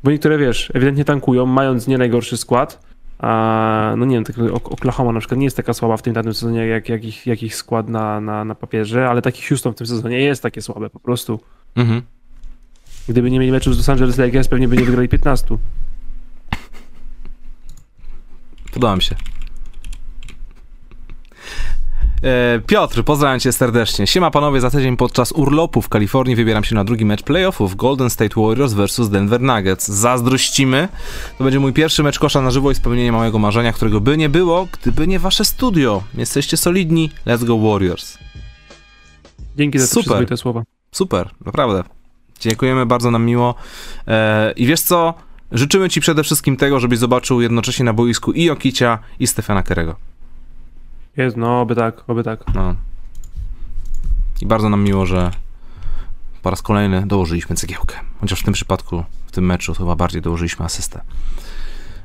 Bo 0.03 0.11
niektóre, 0.11 0.37
wiesz, 0.37 0.71
ewidentnie 0.73 1.05
tankują, 1.05 1.45
mając 1.45 1.87
nie 1.87 1.97
najgorszy 1.97 2.37
skład, 2.37 2.79
a 3.19 3.93
no 3.97 4.05
nie 4.05 4.15
wiem, 4.15 4.23
tak 4.23 4.35
Ok- 4.37 4.71
Oklahoma 4.71 5.11
na 5.11 5.19
przykład 5.19 5.37
nie 5.39 5.45
jest 5.45 5.57
taka 5.57 5.73
słaba 5.73 5.97
w 5.97 6.01
tym 6.01 6.13
danym 6.13 6.33
sezonie, 6.33 6.67
jak, 6.67 6.89
jak, 6.89 7.05
ich, 7.05 7.27
jak 7.27 7.43
ich 7.43 7.55
skład 7.55 7.89
na, 7.89 8.21
na, 8.21 8.45
na 8.45 8.55
papierze, 8.55 9.09
ale 9.09 9.21
taki 9.21 9.43
Houston 9.43 9.73
w 9.73 9.75
tym 9.75 9.87
sezonie 9.87 10.19
jest 10.21 10.43
takie 10.43 10.61
słabe 10.61 10.89
po 10.89 10.99
prostu. 10.99 11.39
Mhm. 11.75 12.01
Gdyby 13.09 13.31
nie 13.31 13.39
mieli 13.39 13.51
meczu 13.51 13.73
z 13.73 13.77
Los 13.77 13.89
Angeles 13.89 14.17
Lakers, 14.17 14.47
pewnie 14.47 14.67
by 14.67 14.77
nie 14.77 14.85
wygrali 14.85 15.09
15. 15.09 15.57
Podoba 18.73 18.95
mi 18.95 19.01
się. 19.01 19.15
E, 22.23 22.59
Piotr, 22.67 23.03
pozdrawiam 23.03 23.39
cię 23.39 23.51
serdecznie. 23.51 24.07
Siema 24.07 24.31
panowie, 24.31 24.61
za 24.61 24.69
tydzień 24.69 24.97
podczas 24.97 25.31
urlopu 25.31 25.81
w 25.81 25.89
Kalifornii 25.89 26.35
wybieram 26.35 26.63
się 26.63 26.75
na 26.75 26.83
drugi 26.83 27.05
mecz 27.05 27.23
playoffów 27.23 27.75
Golden 27.75 28.09
State 28.09 28.41
Warriors 28.41 28.73
vs 28.73 29.09
Denver 29.09 29.41
Nuggets. 29.41 29.87
Zazdrościmy. 29.87 30.87
To 31.37 31.43
będzie 31.43 31.59
mój 31.59 31.73
pierwszy 31.73 32.03
mecz 32.03 32.19
kosza 32.19 32.41
na 32.41 32.51
żywo 32.51 32.71
i 32.71 32.75
spełnienie 32.75 33.11
małego 33.11 33.39
marzenia, 33.39 33.73
którego 33.73 34.01
by 34.01 34.17
nie 34.17 34.29
było, 34.29 34.67
gdyby 34.81 35.07
nie 35.07 35.19
wasze 35.19 35.45
studio. 35.45 36.03
Jesteście 36.13 36.57
solidni. 36.57 37.11
Let's 37.27 37.45
go 37.45 37.57
Warriors. 37.57 38.17
Dzięki 39.55 39.79
za 39.79 39.87
te 39.87 39.93
Super. 39.93 40.37
słowa. 40.37 40.63
Super, 40.91 41.29
naprawdę. 41.45 41.83
Dziękujemy, 42.39 42.85
bardzo 42.85 43.11
nam 43.11 43.25
miło. 43.25 43.55
E, 44.07 44.51
I 44.51 44.65
wiesz 44.65 44.81
co? 44.81 45.13
Życzymy 45.51 45.89
ci 45.89 46.01
przede 46.01 46.23
wszystkim 46.23 46.57
tego, 46.57 46.79
żebyś 46.79 46.99
zobaczył 46.99 47.41
jednocześnie 47.41 47.85
na 47.85 47.93
boisku 47.93 48.31
i 48.31 48.49
Okicia, 48.49 48.99
i 49.19 49.27
Stefana 49.27 49.63
Kerego. 49.63 49.95
Jest, 51.17 51.37
no, 51.37 51.61
oby 51.61 51.75
tak, 51.75 52.03
oby 52.07 52.23
tak. 52.23 52.53
No. 52.53 52.75
I 54.41 54.45
bardzo 54.45 54.69
nam 54.69 54.83
miło, 54.83 55.05
że 55.05 55.31
po 56.41 56.49
raz 56.49 56.61
kolejny 56.61 57.07
dołożyliśmy 57.07 57.55
cegiełkę. 57.55 57.99
Chociaż 58.21 58.39
w 58.39 58.43
tym 58.43 58.53
przypadku, 58.53 59.03
w 59.27 59.31
tym 59.31 59.45
meczu 59.45 59.73
chyba 59.73 59.95
bardziej 59.95 60.21
dołożyliśmy 60.21 60.65
asystę. 60.65 61.01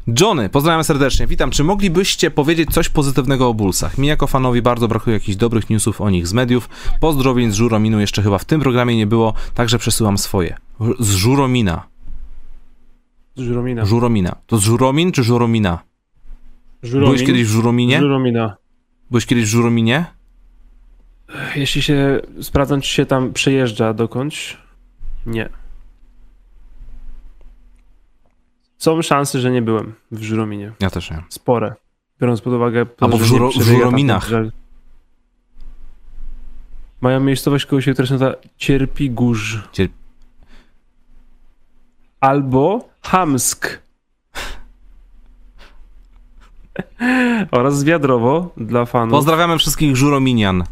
Johnny, 0.07 0.49
pozdrawiam 0.49 0.85
serdecznie. 0.85 1.27
Witam. 1.27 1.51
Czy 1.51 1.65
moglibyście 1.65 2.31
powiedzieć 2.31 2.71
coś 2.71 2.89
pozytywnego 2.89 3.49
o 3.49 3.55
Bullsach? 3.55 3.99
Mi 3.99 4.09
jako 4.09 4.27
fanowi 4.27 4.63
bardzo 4.63 4.89
brakuje 4.89 5.15
jakichś 5.15 5.37
dobrych 5.37 5.71
newsów 5.71 6.01
o 6.01 6.11
nich 6.11 6.27
z 6.27 6.33
mediów. 6.33 6.69
Pozdrowień 7.01 7.51
z 7.51 7.55
Żurominu 7.55 8.01
jeszcze 8.01 8.23
chyba 8.23 8.39
w 8.39 8.45
tym 8.45 8.61
programie 8.61 8.97
nie 8.97 9.07
było, 9.07 9.35
także 9.55 9.79
przesyłam 9.79 10.19
swoje. 10.19 10.57
Z 11.01 11.15
Żuromina. 11.15 11.87
Z 13.37 13.41
Żuromina. 13.41 13.85
Żuromina. 13.85 14.37
To 14.47 14.59
z 14.59 14.63
Żuromin 14.63 15.13
czy 15.13 15.25
Żuromina? 15.25 15.79
Żuromin. 16.83 17.15
Byłeś 17.15 17.27
kiedyś 17.27 17.45
w 17.45 17.51
Żurominie? 17.51 18.01
Żuromina. 18.01 18.57
Byłeś 19.11 19.27
kiedyś 19.27 19.45
w 19.45 19.49
Żurominie? 19.49 20.05
Jeśli 21.57 21.83
się, 21.83 22.21
sprawdzam, 22.43 22.81
czy 22.81 22.89
się 22.89 23.07
tam 23.07 23.33
przejeżdża 23.33 23.95
dokądś. 23.95 24.57
Nie. 25.27 25.49
Są 28.79 29.03
szanse, 29.03 29.41
że 29.41 29.51
nie 29.51 29.63
byłem 29.63 29.95
w 30.11 30.23
Żurominie. 30.23 30.73
Ja 30.81 30.91
też 30.91 31.11
nie. 31.11 31.23
Spore. 31.29 31.75
Biorąc 32.21 32.41
pod 32.41 32.53
uwagę... 32.53 32.87
to, 32.87 33.05
Albo 33.05 33.19
w 33.19 33.23
że 33.23 33.27
Żuro- 33.35 33.49
w 33.49 33.51
przebiega 33.51 33.71
tam 33.73 33.79
Żurominach. 33.81 34.29
żel- 34.29 34.53
Mają 37.01 37.21
miejscowość 37.21 37.67
koło 37.67 37.81
siebie, 37.81 37.93
która 37.95 38.07
się 38.09 38.15
nazywa 38.15 38.35
Cierpigórz. 38.57 39.59
Cier- 39.73 39.89
Albo 42.21 42.89
Hamsk. 43.03 43.83
Oraz 47.51 47.85
Wiadrowo 47.85 48.51
dla 48.57 48.85
fanów. 48.85 49.11
Pozdrawiamy 49.13 49.59
wszystkich 49.59 49.97
Żurominian. 49.97 50.65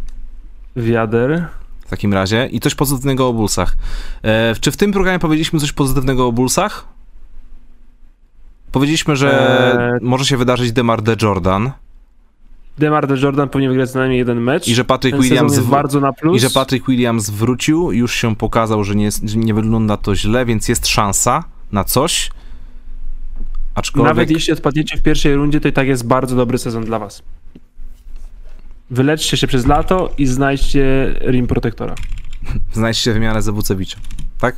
Wiader. 0.77 1.49
w 1.87 1.91
takim 1.91 2.15
razie 2.15 2.47
i 2.53 2.61
coś 2.61 2.75
pozytywnego 2.75 3.29
o 3.29 3.33
Bullsach. 3.33 3.77
E, 4.23 4.55
czy 4.61 4.73
w 4.73 4.77
tym 4.77 4.93
programie 4.93 5.19
powiedzieliśmy 5.19 5.61
coś 5.61 5.73
pozytywnego 5.73 6.27
o 6.27 6.33
Bullsach? 6.33 6.92
Powiedzieliśmy, 8.73 9.17
że 9.17 9.31
Eee. 9.93 9.99
może 10.03 10.25
się 10.25 10.37
wydarzyć 10.37 10.73
Demar 10.73 11.03
de 11.03 11.17
Jordan 11.23 11.73
Demar 12.79 13.07
de 13.07 13.17
Jordan 13.19 13.49
powinien 13.49 13.71
wygrać 13.73 13.91
co 13.91 13.99
najmniej 13.99 14.19
jeden 14.19 14.41
mecz. 14.41 14.69
i 14.69 14.75
że 14.75 14.85
Patrick 14.85 15.17
Ten 15.17 15.23
Williams 15.23 15.59
w- 15.59 15.71
bardzo 15.71 16.01
na 16.01 16.13
plus. 16.13 16.37
i 16.37 16.41
że 16.41 16.51
Patrick 16.51 16.87
Williams 16.89 17.31
wrócił, 17.31 17.93
już 17.93 18.15
się 18.15 18.37
pokazał, 18.37 18.85
że 18.85 18.95
nie, 18.95 19.05
jest, 19.05 19.29
że 19.29 19.39
nie 19.39 19.55
wygląda 19.55 19.97
to 19.97 20.15
źle, 20.17 20.45
więc 20.47 20.69
jest 20.69 20.87
szansa 20.87 21.45
na 21.73 21.85
coś. 21.85 22.31
Aczkolwiek 23.75 24.09
Nawet 24.15 24.31
jeśli 24.31 24.53
odpadniecie 24.53 24.97
w 24.99 25.03
pierwszej 25.03 25.35
rundzie, 25.35 25.61
to 25.61 25.69
i 25.69 25.73
tak 25.73 25.87
jest 25.87 26.07
bardzo 26.07 26.37
dobry 26.37 26.59
sezon 26.59 26.85
dla 26.85 26.99
was. 26.99 27.23
Wyleczcie 28.91 29.37
się 29.37 29.47
przez 29.47 29.67
lato 29.67 30.11
i 30.19 30.27
znajdźcie 30.27 31.15
rim 31.21 31.47
protektora. 31.47 31.95
znajdźcie 32.75 33.13
wymianę 33.13 33.43
za 33.43 33.53
Wucewicza. 33.53 33.99
Tak? 34.39 34.57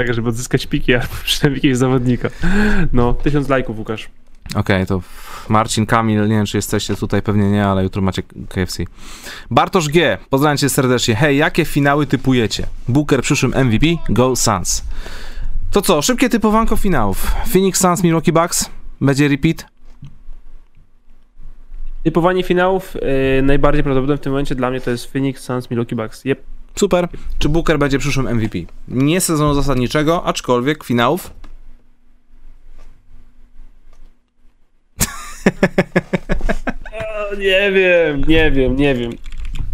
Tak, 0.00 0.14
żeby 0.14 0.28
odzyskać 0.28 0.66
piki 0.66 0.94
albo 0.94 1.08
przynajmniej 1.24 1.58
jakiegoś 1.58 1.76
zawodnika. 1.76 2.28
No, 2.92 3.14
tysiąc 3.14 3.48
lajków, 3.48 3.78
Łukasz. 3.78 4.08
Okej, 4.54 4.86
to 4.86 5.00
Marcin, 5.48 5.86
Kamil, 5.86 6.20
nie 6.20 6.34
wiem 6.34 6.46
czy 6.46 6.58
jesteście 6.58 6.96
tutaj, 6.96 7.22
pewnie 7.22 7.50
nie, 7.50 7.66
ale 7.66 7.82
jutro 7.82 8.02
macie 8.02 8.22
KFC. 8.22 8.82
Bartosz 9.50 9.88
G, 9.88 10.18
pozdrawiam 10.30 10.56
cię 10.58 10.68
serdecznie. 10.68 11.14
Hej, 11.14 11.36
jakie 11.36 11.64
finały 11.64 12.06
typujecie? 12.06 12.66
Booker 12.88 13.22
przyszłym 13.22 13.66
MVP? 13.66 13.86
Go 14.08 14.36
Suns. 14.36 14.84
To 15.70 15.82
co, 15.82 16.02
szybkie 16.02 16.28
typowanko 16.28 16.76
finałów. 16.76 17.32
Phoenix 17.52 17.80
Suns, 17.80 18.02
Milwaukee 18.02 18.32
Bucks? 18.32 18.70
Będzie 19.00 19.28
repeat? 19.28 19.66
Typowanie 22.02 22.42
finałów 22.42 22.94
yy, 22.94 23.42
najbardziej 23.42 23.82
prawdopodobne 23.82 24.16
w 24.16 24.20
tym 24.20 24.32
momencie 24.32 24.54
dla 24.54 24.70
mnie 24.70 24.80
to 24.80 24.90
jest 24.90 25.12
Phoenix 25.12 25.42
Suns 25.42 25.70
Milwaukee 25.70 25.96
Bucks. 25.96 26.24
Yep. 26.24 26.42
Super. 26.76 27.08
Czy 27.38 27.48
Booker 27.48 27.78
będzie 27.78 27.98
przyszłym 27.98 28.36
MVP? 28.36 28.58
Nie 28.88 29.20
sezonu 29.20 29.54
zasadniczego, 29.54 30.24
aczkolwiek 30.24 30.84
finałów? 30.84 31.30
Nie 37.38 37.72
wiem, 37.72 38.24
nie 38.28 38.50
wiem, 38.50 38.76
nie 38.76 38.94
wiem. 38.94 39.10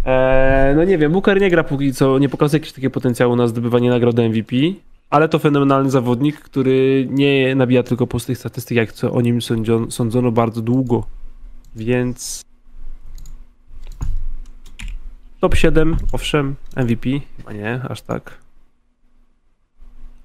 Eee, 0.05 0.75
no 0.75 0.83
nie 0.83 0.97
wiem, 0.97 1.11
Booker 1.11 1.41
nie 1.41 1.49
gra 1.49 1.63
póki 1.63 1.93
co, 1.93 2.19
nie 2.19 2.29
pokazuje 2.29 2.59
jakiegoś 2.59 2.73
takiego 2.73 2.91
potencjału 2.91 3.35
na 3.35 3.47
zdobywanie 3.47 3.89
nagrody 3.89 4.29
MVP, 4.29 4.55
ale 5.09 5.29
to 5.29 5.39
fenomenalny 5.39 5.89
zawodnik, 5.89 6.39
który 6.39 7.07
nie 7.09 7.55
nabija 7.55 7.83
tylko 7.83 8.07
pustych 8.07 8.37
statystyk, 8.37 8.77
jak 8.77 8.91
co 8.91 9.11
o 9.11 9.21
nim 9.21 9.41
sądziono, 9.41 9.91
sądzono 9.91 10.31
bardzo 10.31 10.61
długo. 10.61 11.03
Więc 11.75 12.46
top 15.47 15.55
7, 15.55 15.97
owszem, 16.11 16.55
MVP, 16.75 17.09
chyba 17.37 17.53
nie, 17.53 17.81
aż 17.89 18.01
tak. 18.01 18.37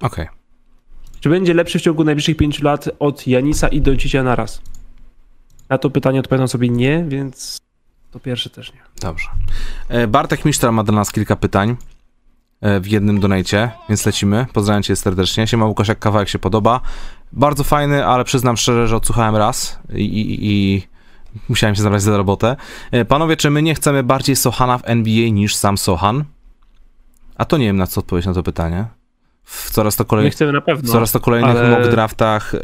Okej. 0.01 0.27
Czy 1.21 1.29
będzie 1.29 1.55
lepszy 1.55 1.79
w 1.79 1.83
ciągu 1.83 2.05
najbliższych 2.05 2.37
5 2.37 2.63
lat 2.63 2.89
od 2.99 3.27
Janisa 3.27 3.69
i 3.69 3.81
Doncicia 3.81 4.23
naraz? 4.23 4.63
Na 5.69 5.79
to 5.79 5.91
pytanie 5.91 6.21
odpowiadam 6.21 6.49
sobie 6.49 6.69
nie, 6.69 7.05
więc 7.09 7.59
to 8.11 8.21
pierwsze 8.21 8.51
też 8.51 8.73
nie. 8.73 8.81
Dobrze. 9.01 9.29
E, 9.89 10.07
Bartek 10.07 10.45
Misztal 10.45 10.73
ma 10.73 10.85
dla 10.85 10.95
nas 10.95 11.13
kilka 11.13 11.37
pytań 11.37 11.77
e, 12.61 12.81
w 12.81 12.87
jednym 12.87 13.21
donajcie, 13.21 13.71
więc 13.89 14.07
lecimy. 14.07 14.47
Pozdrawiam 14.53 14.83
cię 14.83 14.97
serdecznie. 14.97 15.47
Siema 15.47 15.67
Łukasz, 15.67 15.89
jak 15.89 15.99
kawałek 15.99 16.29
się 16.29 16.39
podoba. 16.39 16.81
Bardzo 17.33 17.65
fajny, 17.65 18.07
ale 18.07 18.25
przyznam 18.25 18.57
szczerze, 18.57 18.89
że 18.89 18.97
odsłuchałem 18.97 19.37
raz 19.37 19.79
i, 19.95 20.05
i, 20.05 20.51
i 20.51 20.83
musiałem 21.49 21.75
się 21.75 21.83
zabrać 21.83 22.03
za 22.03 22.17
robotę. 22.17 22.57
E, 22.91 23.05
Panowie, 23.05 23.37
czy 23.37 23.51
my 23.51 23.63
nie 23.63 23.75
chcemy 23.75 24.03
bardziej 24.03 24.37
Sohana 24.37 24.79
w 24.79 24.83
NBA 24.85 25.29
niż 25.29 25.55
sam 25.57 25.79
Sohan? 25.79 26.25
A 27.37 27.45
to 27.45 27.57
nie 27.59 27.67
wiem, 27.67 27.77
na 27.77 27.87
co 27.87 28.01
odpowiedzieć 28.01 28.27
na 28.27 28.35
to 28.35 28.43
pytanie. 28.43 28.87
W 29.45 29.71
coraz 29.71 29.97
to 29.97 30.05
Nie 30.05 30.09
kolejnych 30.09 30.33
chcemy 30.35 30.53
na 30.53 30.61
w 30.77 30.91
coraz 30.91 31.13
to 31.13 31.21
kolejnych 31.21 31.57
ale- 31.57 31.71
mock 31.71 31.91
draftach 31.91 32.55
e, 32.55 32.59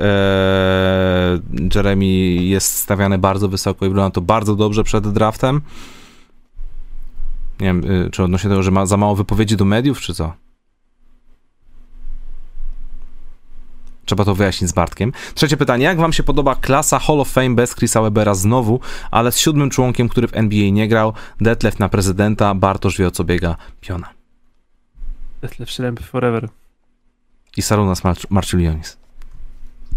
Jeremy 1.75 2.05
jest 2.45 2.77
stawiany 2.77 3.19
bardzo 3.19 3.49
wysoko 3.49 3.87
i 3.87 3.89
wygląda 3.89 4.11
to 4.11 4.21
bardzo 4.21 4.55
dobrze 4.57 4.85
przed 4.85 5.09
draftem. 5.09 5.61
Nie 7.61 7.67
wiem, 7.67 7.85
y, 7.91 8.11
czy 8.11 8.23
odnośnie 8.23 8.51
tego, 8.51 8.63
że 8.63 8.71
ma 8.71 8.87
za 8.87 8.97
mało 8.97 9.17
wypowiedzi 9.17 9.57
do 9.57 9.65
mediów, 9.65 10.01
czy 10.01 10.15
co? 10.15 10.33
Trzeba 14.09 14.25
to 14.25 14.35
wyjaśnić 14.35 14.71
z 14.71 14.73
Bartkiem. 14.73 15.13
Trzecie 15.35 15.57
pytanie. 15.57 15.85
Jak 15.85 15.99
wam 15.99 16.13
się 16.13 16.23
podoba 16.23 16.55
klasa 16.55 16.99
Hall 16.99 17.21
of 17.21 17.29
Fame 17.29 17.51
bez 17.51 17.75
Chrisa 17.75 18.03
Webera 18.03 18.35
znowu, 18.35 18.81
ale 19.11 19.33
z 19.33 19.39
siódmym 19.39 19.71
członkiem, 19.71 20.09
który 20.09 20.29
w 20.29 20.37
NBA 20.37 20.71
nie 20.71 20.89
grał? 20.89 21.13
Detlef 21.41 21.79
na 21.79 21.89
prezydenta, 21.89 22.55
Bartosz 22.55 22.99
wie 22.99 23.07
o 23.07 23.11
co 23.11 23.25
biega, 23.25 23.57
piona. 23.81 24.09
Detlef 25.43 25.71
Schrempf 25.71 26.09
forever. 26.09 26.49
I 27.57 27.63
Sarunas 27.63 28.05
Mar- 28.05 28.17
Marciulionis. 28.31 28.99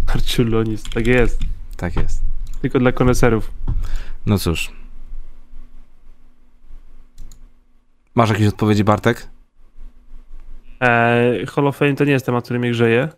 Arciulonis, 0.08 0.84
tak 0.84 1.08
jest. 1.08 1.40
Tak 1.78 1.96
jest. 1.96 2.22
Tylko 2.62 2.80
dla 2.80 2.92
koneserów. 2.92 3.52
No 4.26 4.38
cóż. 4.40 4.72
Masz 8.16 8.30
jakieś 8.30 8.48
odpowiedzi, 8.48 8.84
Bartek? 8.84 9.28
E, 10.82 11.46
Hall 11.56 11.68
of 11.68 11.78
Fame 11.78 11.96
to 11.96 12.04
nie 12.04 12.12
jest 12.12 12.26
temat, 12.26 12.44
który 12.44 12.60
mnie 12.60 12.72
grzeje. 12.72 13.10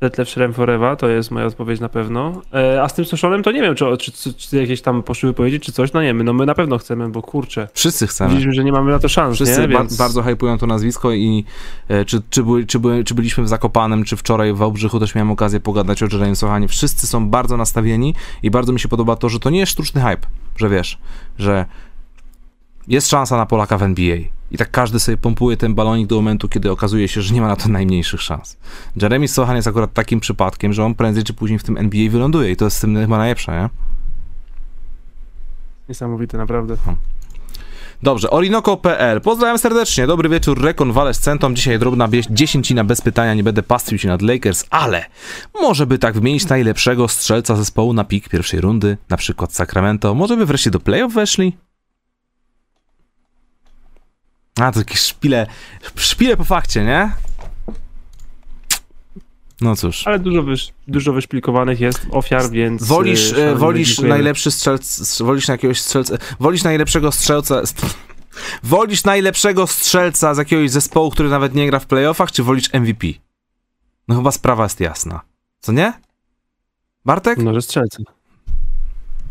Detlef 0.00 0.28
Schrempf 0.28 0.56
forever, 0.56 0.96
to 0.96 1.08
jest 1.08 1.30
moja 1.30 1.46
odpowiedź 1.46 1.80
na 1.80 1.88
pewno. 1.88 2.42
E, 2.54 2.82
a 2.82 2.88
z 2.88 2.94
tym 2.94 3.04
Soszonem 3.04 3.42
to 3.42 3.52
nie 3.52 3.62
wiem, 3.62 3.74
czy, 3.74 3.84
czy, 3.96 4.12
czy, 4.12 4.34
czy 4.34 4.56
jakieś 4.56 4.82
tam 4.82 5.02
poszły 5.02 5.28
wypowiedzi, 5.30 5.60
czy 5.60 5.72
coś. 5.72 5.92
No 5.92 6.02
nie, 6.02 6.14
my, 6.14 6.24
no 6.24 6.32
my 6.32 6.46
na 6.46 6.54
pewno 6.54 6.78
chcemy, 6.78 7.08
bo 7.08 7.22
kurczę. 7.22 7.68
Wszyscy 7.74 8.06
chcemy. 8.06 8.30
Widzieliśmy, 8.30 8.52
że 8.52 8.64
nie 8.64 8.72
mamy 8.72 8.90
na 8.92 8.98
to 8.98 9.08
szans, 9.08 9.34
Wszyscy 9.34 9.60
nie? 9.60 9.68
ba- 9.68 9.78
Więc... 9.78 9.96
bardzo 9.96 10.22
hypują 10.22 10.58
to 10.58 10.66
nazwisko 10.66 11.12
i 11.12 11.44
e, 11.88 12.04
czy, 12.04 12.22
czy, 12.30 12.42
były, 12.42 12.66
czy, 12.66 12.78
były, 12.78 13.04
czy 13.04 13.14
byliśmy 13.14 13.44
w 13.44 13.48
Zakopanem, 13.48 14.04
czy 14.04 14.16
wczoraj 14.16 14.52
w 14.52 14.56
Wałbrzychu 14.56 15.00
też 15.00 15.14
miałem 15.14 15.30
okazję 15.30 15.60
pogadać 15.60 16.02
o 16.02 16.06
Jeremy 16.12 16.36
Sochanie. 16.36 16.68
Wszyscy 16.68 17.06
są 17.06 17.28
bardzo 17.30 17.56
nastawieni 17.56 18.14
i 18.42 18.50
bardzo 18.50 18.72
mi 18.72 18.80
się 18.80 18.88
podoba 18.88 19.16
to, 19.16 19.28
że 19.28 19.40
to 19.40 19.50
nie 19.50 19.58
jest 19.58 19.72
sztuczny 19.72 20.00
hype, 20.00 20.26
że 20.56 20.68
wiesz, 20.68 20.98
że 21.38 21.64
Jest 22.88 23.08
szansa 23.08 23.36
na 23.36 23.46
Polaka 23.46 23.78
w 23.78 23.82
NBA. 23.82 24.16
I 24.50 24.58
tak 24.58 24.70
każdy 24.70 25.00
sobie 25.00 25.16
pompuje 25.16 25.56
ten 25.56 25.74
balonik 25.74 26.06
do 26.06 26.16
momentu, 26.16 26.48
kiedy 26.48 26.70
okazuje 26.70 27.08
się, 27.08 27.22
że 27.22 27.34
nie 27.34 27.40
ma 27.40 27.46
na 27.46 27.56
to 27.56 27.68
najmniejszych 27.68 28.22
szans. 28.22 28.56
Jeremy 29.02 29.28
Sohan 29.28 29.56
jest 29.56 29.68
akurat 29.68 29.92
takim 29.92 30.20
przypadkiem, 30.20 30.72
że 30.72 30.84
on 30.84 30.94
prędzej 30.94 31.24
czy 31.24 31.34
później 31.34 31.58
w 31.58 31.62
tym 31.62 31.76
NBA 31.76 32.10
wyląduje 32.10 32.50
i 32.50 32.56
to 32.56 32.64
jest 32.64 32.76
z 32.76 32.80
tym 32.80 32.96
chyba 32.96 33.18
najlepsze, 33.18 33.52
nie? 33.52 33.68
Niesamowite, 35.88 36.38
naprawdę. 36.38 36.76
Dobrze, 38.02 38.30
Orinoco.pl. 38.30 39.20
Pozdrawiam 39.20 39.58
serdecznie. 39.58 40.06
Dobry 40.06 40.28
wieczór, 40.28 40.62
rekonwalescentom. 40.62 41.56
Dzisiaj 41.56 41.78
drobna 41.78 42.08
dziesięcina 42.30 42.84
bez 42.84 43.00
pytania. 43.00 43.34
Nie 43.34 43.44
będę 43.44 43.62
pastwił 43.62 43.98
się 43.98 44.08
nad 44.08 44.22
Lakers, 44.22 44.64
ale 44.70 45.04
może 45.60 45.86
by 45.86 45.98
tak 45.98 46.14
wymienić 46.14 46.48
najlepszego 46.48 47.08
strzelca 47.08 47.56
zespołu 47.56 47.92
na 47.92 48.04
pik 48.04 48.28
pierwszej 48.28 48.60
rundy, 48.60 48.96
na 49.08 49.16
przykład 49.16 49.54
Sacramento. 49.54 50.14
Może 50.14 50.36
by 50.36 50.46
wreszcie 50.46 50.70
do 50.70 50.80
playoff 50.80 51.14
weszli? 51.14 51.56
A, 54.60 54.72
to 54.72 54.78
jakieś 54.78 54.98
szpile, 55.00 55.46
szpile 55.96 56.36
po 56.36 56.44
fakcie, 56.44 56.84
nie? 56.84 57.12
No 59.60 59.76
cóż. 59.76 60.06
Ale 60.06 60.18
dużo, 60.18 60.42
wysz, 60.42 60.72
dużo 60.88 61.12
wyszplikowanych 61.12 61.80
jest 61.80 62.06
ofiar, 62.10 62.50
więc... 62.50 62.84
Wolisz, 62.84 63.32
e, 63.32 63.54
wolisz 63.54 63.98
najlepszy 63.98 64.50
strzelc, 64.50 65.22
wolisz 65.22 65.48
na 65.48 65.54
jakiegoś 65.54 65.80
strzelca, 65.80 66.16
wolisz 66.40 66.62
najlepszego 66.62 67.12
strzelca, 67.12 67.66
st- 67.66 67.96
wolisz 68.62 69.04
najlepszego 69.04 69.66
strzelca 69.66 70.34
z 70.34 70.38
jakiegoś 70.38 70.70
zespołu, 70.70 71.10
który 71.10 71.28
nawet 71.28 71.54
nie 71.54 71.66
gra 71.66 71.78
w 71.78 71.86
playoffach, 71.86 72.32
czy 72.32 72.42
wolisz 72.42 72.72
MVP? 72.72 73.06
No 74.08 74.16
chyba 74.16 74.30
sprawa 74.32 74.62
jest 74.62 74.80
jasna. 74.80 75.20
Co 75.60 75.72
nie? 75.72 75.92
Bartek? 77.04 77.38
Może 77.38 77.62
strzelcy. 77.62 78.02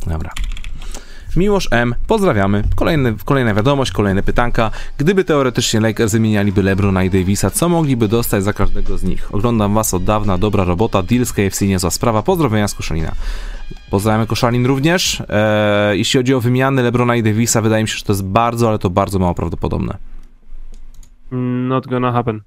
Dobra. 0.07 0.31
Miłosz 1.36 1.68
M, 1.72 1.95
pozdrawiamy. 2.07 2.64
Kolejny, 2.76 3.16
kolejna 3.26 3.53
wiadomość, 3.53 3.91
kolejne 3.91 4.24
pytanka. 4.24 4.72
Gdyby 4.98 5.24
teoretycznie 5.24 5.80
Lakers 5.80 6.12
wymienialiby 6.14 6.64
LeBrona 6.64 7.03
i 7.03 7.10
Davisa, 7.10 7.49
co 7.49 7.70
mogliby 7.70 8.07
dostać 8.07 8.44
za 8.44 8.53
każdego 8.53 8.98
z 8.98 9.03
nich? 9.03 9.36
Oglądam 9.36 9.74
was 9.74 9.94
od 9.94 10.03
dawna, 10.03 10.38
dobra 10.38 10.64
robota, 10.64 11.03
deal 11.03 11.26
z 11.26 11.34
KFC 11.34 11.68
niezła 11.68 11.90
sprawa. 11.90 12.24
Pozdrowienia 12.24 12.68
z 12.68 12.76
Koszalina. 12.76 13.12
Pozdrawiamy 13.90 14.28
Koszalin 14.28 14.66
również. 14.66 15.24
Eee, 15.30 15.98
jeśli 15.98 16.18
chodzi 16.18 16.34
o 16.34 16.41
wymiany 16.41 16.84
LeBrona 16.84 17.16
i 17.16 17.24
Davisa, 17.24 17.62
wydaje 17.62 17.84
mi 17.84 17.90
się, 17.90 17.98
że 17.98 18.03
to 18.03 18.14
jest 18.14 18.26
bardzo, 18.26 18.70
ale 18.70 18.80
to 18.80 18.90
bardzo 18.90 19.20
mało 19.20 19.34
prawdopodobne. 19.34 19.98
Not 21.32 21.88
gonna 21.88 22.12
happen. 22.12 22.41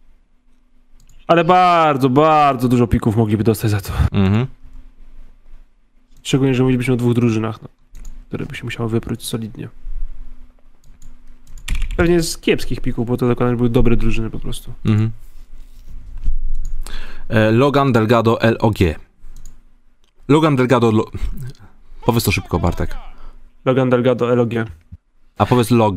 Ale 1.26 1.44
bardzo, 1.44 2.08
bardzo 2.08 2.68
dużo 2.68 2.86
pików 2.86 3.16
mogliby 3.16 3.44
dostać 3.44 3.70
za 3.70 3.80
to. 3.80 3.92
Mhm. 4.12 4.46
Szczególnie, 6.22 6.54
że 6.54 6.62
mówilibyśmy 6.62 6.94
o 6.94 6.96
dwóch 6.96 7.14
drużynach, 7.14 7.62
no, 7.62 7.68
które 8.28 8.46
by 8.46 8.56
się 8.56 8.64
musiały 8.64 8.88
wypróć 8.88 9.26
solidnie. 9.26 9.68
Pewnie 11.96 12.22
z 12.22 12.38
kiepskich 12.38 12.80
pików, 12.80 13.06
bo 13.06 13.16
to 13.16 13.28
dokładnie 13.28 13.56
były 13.56 13.70
dobre 13.70 13.96
drużyny 13.96 14.30
po 14.30 14.38
prostu. 14.38 14.72
Mhm. 14.84 15.10
E, 17.28 17.50
Logan 17.50 17.92
Delgado 17.92 18.38
LOG. 18.60 18.78
Logan 20.28 20.56
Delgado... 20.56 20.90
Lo... 20.90 21.04
Powiedz 22.06 22.24
to 22.24 22.32
szybko, 22.32 22.58
Bartek. 22.58 22.96
Logan 23.64 23.90
Delgado 23.90 24.34
LOG. 24.34 24.54
A 25.38 25.46
powiedz 25.46 25.70
log. 25.70 25.96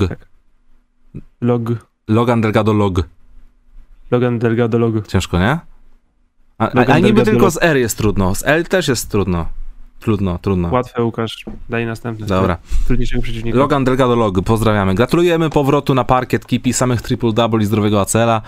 Log. 1.42 1.72
Logan 2.08 2.42
Delgado 2.42 2.74
log. 2.74 3.04
Logan 4.12 4.40
Delgado 4.40 4.78
log. 4.78 5.08
Ciężko, 5.08 5.40
nie? 5.40 5.60
A, 6.58 6.70
a, 6.70 6.86
a 6.86 7.00
niby 7.00 7.24
tylko 7.24 7.52
z 7.52 7.64
R 7.64 7.78
jest 7.78 7.98
trudno. 7.98 8.36
Z 8.36 8.44
L 8.46 8.66
też 8.66 8.88
jest 8.88 9.12
trudno. 9.12 9.50
Trudno, 10.02 10.40
trudno. 10.40 10.70
Łatwe, 10.72 11.04
Łukasz. 11.04 11.46
Daj 11.70 11.86
następny. 11.86 12.26
Dobra. 12.26 12.58
Trudniejszego 12.88 13.22
przeciwnika. 13.22 13.58
Logan 13.58 13.84
Delgado 13.84 14.16
Log, 14.16 14.42
pozdrawiamy. 14.42 14.96
Gratulujemy 14.96 15.50
powrotu 15.50 15.94
na 15.94 16.04
parkiet 16.04 16.46
Kipi, 16.46 16.74
samych 16.74 17.02
triple-double 17.02 17.62
i 17.62 17.66
zdrowego 17.66 18.02
acela. 18.02 18.42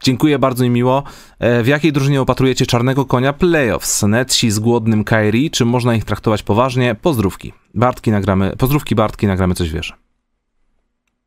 Dziękuję 0.00 0.38
bardzo 0.38 0.64
i 0.64 0.70
miło. 0.70 1.02
E, 1.38 1.62
W 1.62 1.66
jakiej 1.66 1.92
drużynie 1.92 2.20
opatrujecie 2.20 2.66
czarnego 2.66 3.04
konia 3.04 3.32
playoffs? 3.32 4.02
Netsi 4.02 4.50
z 4.50 4.58
głodnym 4.58 5.04
Kairi, 5.04 5.50
czy 5.50 5.64
można 5.64 5.94
ich 5.94 6.04
traktować 6.04 6.42
poważnie? 6.42 6.94
Pozdrówki. 6.94 7.52
Bartki 7.74 8.10
nagramy, 8.10 8.56
pozdrówki 8.56 8.94
Bartki, 8.94 9.26
nagramy 9.26 9.54
coś 9.54 9.70
wiesz. 9.70 9.94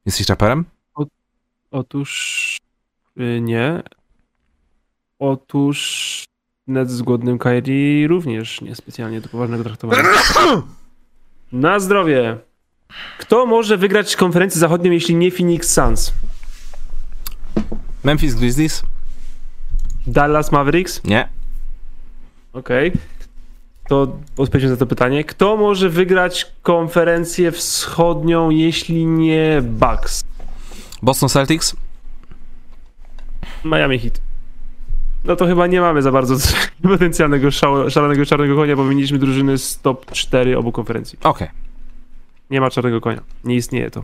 Jesteś 0.05 0.29
raperem? 0.29 0.65
Otóż 1.71 2.57
y, 3.19 3.41
nie. 3.41 3.81
Otóż 5.19 6.23
net 6.71 6.91
z 6.91 7.01
głodnym 7.01 7.37
Kairi 7.37 8.07
również 8.07 8.61
niespecjalnie 8.61 9.21
do 9.21 9.29
poważnego 9.29 9.63
traktowania. 9.63 10.03
Na 11.51 11.79
zdrowie. 11.79 12.37
Kto 13.19 13.45
może 13.45 13.77
wygrać 13.77 14.15
konferencję 14.15 14.59
zachodnią, 14.59 14.91
jeśli 14.91 15.15
nie 15.15 15.31
Phoenix 15.31 15.73
Suns? 15.73 16.13
Memphis 18.03 18.35
Grizzlies? 18.35 18.83
Dallas 20.07 20.51
Mavericks? 20.51 21.03
Nie. 21.03 21.27
Okej. 22.53 22.91
To 23.87 24.17
odpowiedź 24.37 24.69
na 24.69 24.77
to 24.77 24.85
pytanie. 24.85 25.23
Kto 25.23 25.57
może 25.57 25.89
wygrać 25.89 26.51
konferencję 26.61 27.51
wschodnią, 27.51 28.49
jeśli 28.49 29.05
nie 29.05 29.61
Bucks? 29.61 30.23
Boston 31.01 31.29
Celtics? 31.29 31.75
Miami 33.65 33.99
Heat. 33.99 34.21
No 35.23 35.35
to 35.35 35.45
chyba 35.45 35.67
nie 35.67 35.81
mamy 35.81 36.01
za 36.01 36.11
bardzo 36.11 36.35
potencjalnego 36.83 37.51
szalonego 37.89 38.25
czarnego 38.25 38.55
konia, 38.55 38.75
bo 38.75 38.83
wymieniliśmy 38.83 39.17
drużyny 39.17 39.57
z 39.57 39.79
top 39.79 40.11
4 40.11 40.57
obu 40.57 40.71
konferencji. 40.71 41.19
Okej. 41.23 41.47
Nie 42.49 42.61
ma 42.61 42.69
czarnego 42.69 43.01
konia. 43.01 43.21
Nie 43.43 43.55
istnieje 43.55 43.91
to. 43.91 44.03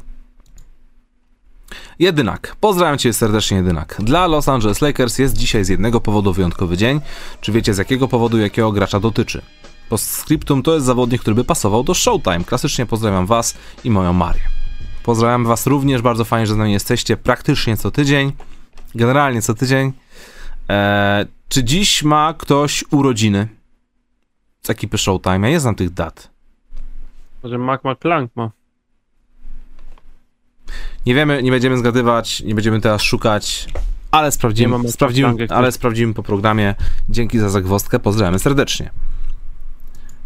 Jedynak. 1.99 2.55
Pozdrawiam 2.59 2.97
cię 2.97 3.13
serdecznie, 3.13 3.57
Jedynak. 3.57 3.95
Dla 3.99 4.27
Los 4.27 4.49
Angeles 4.49 4.81
Lakers 4.81 5.19
jest 5.19 5.37
dzisiaj 5.37 5.63
z 5.65 5.69
jednego 5.69 6.01
powodu 6.01 6.33
wyjątkowy 6.33 6.77
dzień. 6.77 7.01
Czy 7.41 7.51
wiecie 7.51 7.73
z 7.73 7.77
jakiego 7.77 8.07
powodu, 8.07 8.37
jakiego 8.37 8.71
gracza 8.71 8.99
dotyczy? 8.99 9.41
Postscriptum 9.89 10.63
to 10.63 10.73
jest 10.73 10.85
zawodnik, 10.85 11.21
który 11.21 11.35
by 11.35 11.43
pasował 11.43 11.83
do 11.83 11.93
Showtime. 11.93 12.43
Klasycznie 12.43 12.85
pozdrawiam 12.85 13.25
was 13.25 13.57
i 13.83 13.91
moją 13.91 14.13
Marię. 14.13 14.41
Pozdrawiam 15.03 15.45
was 15.45 15.67
również, 15.67 16.01
bardzo 16.01 16.25
fajnie, 16.25 16.47
że 16.47 16.53
z 16.53 16.57
nami 16.57 16.73
jesteście 16.73 17.17
praktycznie 17.17 17.77
co 17.77 17.91
tydzień. 17.91 18.33
Generalnie 18.95 19.41
co 19.41 19.53
tydzień. 19.53 19.93
Eee, 20.69 21.25
czy 21.49 21.63
dziś 21.63 22.03
ma 22.03 22.33
ktoś 22.37 22.83
urodziny? 22.91 23.47
Z 24.61 24.69
ekipy 24.69 24.97
Showtime? 24.97 25.39
Ja 25.39 25.49
nie 25.49 25.59
znam 25.59 25.75
tych 25.75 25.89
dat. 25.93 26.29
Może 27.43 27.57
Mac 27.57 27.81
McClung 27.83 28.35
ma. 28.35 28.51
Nie 31.05 31.15
wiemy, 31.15 31.43
nie 31.43 31.51
będziemy 31.51 31.77
zgadywać, 31.77 32.41
nie 32.41 32.55
będziemy 32.55 32.81
teraz 32.81 33.01
szukać, 33.01 33.67
ale 34.11 34.31
sprawdzimy, 34.31 34.91
sprawdzimy, 34.91 35.47
ale 35.49 35.71
sprawdzimy 35.71 36.13
po 36.13 36.23
programie. 36.23 36.75
Dzięki 37.09 37.39
za 37.39 37.49
zagwozdkę, 37.49 37.99
pozdrawiamy 37.99 38.39
serdecznie. 38.39 38.89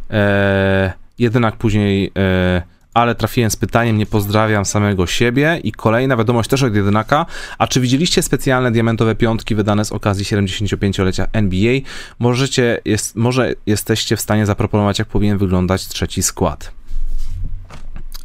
Eee, 0.09 0.91
jednak 1.19 1.55
później, 1.55 2.11
e, 2.18 2.61
ale 2.93 3.15
trafiłem 3.15 3.51
z 3.51 3.55
pytaniem, 3.55 3.97
nie 3.97 4.05
pozdrawiam 4.05 4.65
samego 4.65 5.07
siebie. 5.07 5.59
I 5.63 5.72
kolejna 5.72 6.18
wiadomość 6.18 6.49
też 6.49 6.63
od 6.63 6.76
jedynaka. 6.76 7.26
A 7.57 7.68
czy 7.68 7.81
widzieliście 7.81 8.22
specjalne 8.22 8.72
diamentowe 8.72 9.15
piątki 9.15 9.55
wydane 9.55 9.85
z 9.85 9.91
okazji 9.91 10.26
75-lecia 10.26 11.27
NBA? 11.34 11.80
Możecie, 12.19 12.81
jest, 12.85 13.15
może 13.15 13.53
jesteście 13.65 14.15
w 14.15 14.22
stanie 14.22 14.45
zaproponować, 14.45 14.99
jak 14.99 15.07
powinien 15.07 15.38
wyglądać 15.38 15.88
trzeci 15.88 16.23
skład. 16.23 16.72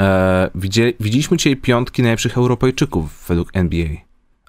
E, 0.01 0.51
widzie, 0.55 0.93
widzieliśmy 1.01 1.37
dzisiaj 1.37 1.57
piątki 1.57 2.03
najlepszych 2.03 2.37
Europejczyków 2.39 3.25
według 3.29 3.49
NBA. 3.53 3.89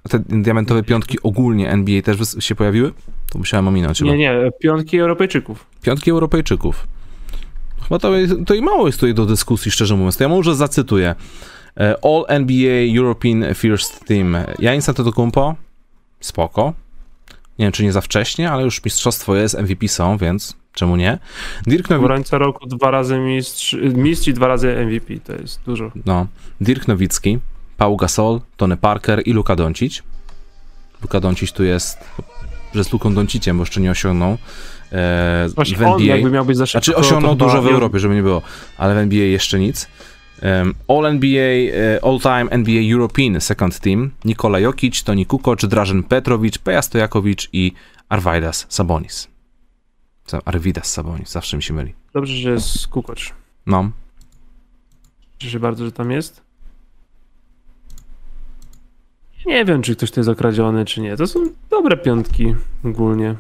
A 0.04 0.10
te 0.10 0.20
diamentowe 0.20 0.84
piątki 0.84 1.18
ogólnie 1.24 1.70
NBA 1.70 2.02
też 2.02 2.18
się 2.40 2.56
pojawiły? 2.56 2.94
To 3.30 3.40
musiałem 3.40 3.68
ominąć 3.68 4.00
chyba. 4.00 4.12
Nie, 4.12 4.18
nie. 4.18 4.52
Piątki 4.60 5.00
Europejczyków. 5.00 5.66
Piątki 5.82 6.12
Europejczyków. 6.12 6.88
Chyba 7.88 8.00
to, 8.00 8.16
jest- 8.16 8.34
to 8.46 8.54
i 8.54 8.62
mało 8.62 8.88
jest 8.88 9.00
tutaj 9.00 9.14
do 9.14 9.26
dyskusji, 9.26 9.72
szczerze 9.72 9.96
mówiąc. 9.96 10.18
To 10.18 10.24
ja 10.24 10.30
może 10.30 10.56
zacytuję. 10.56 11.16
E, 11.78 11.96
All 12.06 12.26
NBA 12.28 12.98
European 12.98 13.46
First 13.56 14.06
Team. 14.06 14.38
Janis 14.60 14.90
Antetokounmpo? 14.90 15.56
Spoko. 16.20 16.74
Nie 17.60 17.66
wiem, 17.66 17.72
czy 17.72 17.84
nie 17.84 17.92
za 17.92 18.02
wcześnie, 18.02 18.52
ale 18.52 18.64
już 18.64 18.84
mistrzostwo 18.86 19.36
jest, 19.36 19.58
MVP 19.60 19.88
są, 19.88 20.18
więc 20.18 20.56
czemu 20.74 20.96
nie? 20.96 21.20
Dirk. 21.68 21.92
Obrońca 21.92 22.38
roku 22.38 22.68
dwa 22.68 22.92
razy 22.92 23.18
mistrz, 23.20 23.76
mistrz 23.94 24.28
i 24.28 24.34
dwa 24.34 24.48
razy 24.48 24.76
MVP. 24.86 25.20
To 25.20 25.34
jest 25.42 25.62
dużo. 25.66 25.92
No, 26.06 26.28
Dirk 26.62 26.88
Nowicki, 26.88 27.40
Paul 27.78 27.98
Gasol, 27.98 28.42
Tony 28.58 28.78
Parker 28.78 29.22
i 29.26 29.34
Luka 29.34 29.56
Doncic. 29.56 30.04
Luka 31.02 31.20
Doncic 31.20 31.52
tu 31.52 31.64
jest, 31.64 31.98
że 32.76 32.84
z 32.84 32.94
Luką 32.94 33.14
Donciciem, 33.14 33.58
bo 33.58 33.62
jeszcze 33.62 33.82
nie 33.82 33.92
osiągnął 33.92 34.38
e, 34.92 35.50
w 35.76 35.82
NBA. 35.82 36.16
jakby 36.16 36.32
miał 36.32 36.46
być 36.46 36.58
za 36.58 36.66
szybko, 36.66 36.86
Znaczy 36.86 36.92
to 36.92 36.98
osiągnął 36.98 37.32
chyba 37.32 37.46
dużo 37.46 37.62
w 37.62 37.68
Europie, 37.68 38.00
żeby 38.00 38.16
nie 38.16 38.24
było, 38.24 38.42
ale 38.78 38.96
w 38.96 38.98
NBA 38.98 39.26
jeszcze 39.26 39.60
nic. 39.60 39.90
Um, 40.44 40.74
all 40.88 41.06
NBA, 41.06 41.74
e, 41.74 42.00
all 42.04 42.20
time 42.20 42.52
NBA 42.52 42.94
European 42.94 43.42
second 43.42 43.80
team. 43.80 44.12
Nikola 44.26 44.60
Jokic, 44.60 45.04
Toni 45.04 45.26
Kukoc, 45.26 45.66
Drażen 45.66 46.04
Petrowicz, 46.04 46.58
Peja 46.58 46.82
Stojakowicz 46.82 47.50
i 47.54 47.72
Arvidas 48.10 48.66
Sabonis. 48.70 49.28
Co, 50.26 50.40
Arvidas 50.46 50.92
Sabonis, 50.92 51.32
zawsze 51.32 51.58
mi 51.58 51.64
się 51.64 51.74
myli. 51.74 51.94
Dobrze, 52.14 52.34
że 52.34 52.52
jest 52.52 52.88
Kukoc. 52.88 53.20
No, 53.66 53.92
Cieszę 55.40 55.52
się 55.52 55.60
bardzo, 55.60 55.86
że 55.86 55.92
tam 55.92 56.12
jest. 56.12 56.42
Nie 59.46 59.66
wiem, 59.66 59.82
czy 59.82 59.96
ktoś 59.96 60.12
to 60.12 60.20
jest 60.20 60.30
okradziony, 60.30 60.86
czy 60.86 61.02
nie. 61.02 61.18
To 61.18 61.28
są 61.28 61.40
dobre 61.70 61.98
piątki 61.98 62.56
ogólnie. 62.86 63.36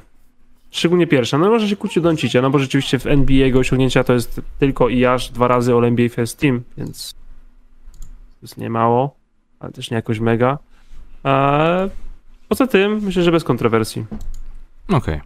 Szczególnie 0.72 1.07
pierwsza. 1.07 1.38
No 1.38 1.49
może 1.49 1.69
się 1.69 1.76
kłócić 1.76 2.03
do 2.03 2.10
Doncicia, 2.10 2.41
no 2.41 2.49
bo 2.49 2.60
rzeczywiście 2.60 2.99
w 2.99 3.07
NBA 3.07 3.38
jego 3.38 3.60
osiągnięcia 3.60 4.03
to 4.03 4.14
jest 4.14 4.41
tylko 4.60 4.89
i 4.89 5.06
aż 5.06 5.30
dwa 5.30 5.48
razy 5.48 5.73
All 5.73 5.85
NBA 5.85 6.10
First 6.10 6.39
Team, 6.39 6.64
więc 6.77 7.14
to 8.39 8.41
jest 8.41 8.57
nie 8.57 8.69
mało, 8.69 9.15
ale 9.60 9.72
też 9.72 9.91
nie 9.91 9.95
jakoś 9.95 10.19
mega. 10.19 10.57
A 11.23 11.68
poza 12.49 12.68
tym 12.68 13.02
myślę, 13.03 13.23
że 13.23 13.31
bez 13.31 13.44
kontrowersji. 13.44 14.06
Okej. 14.89 15.22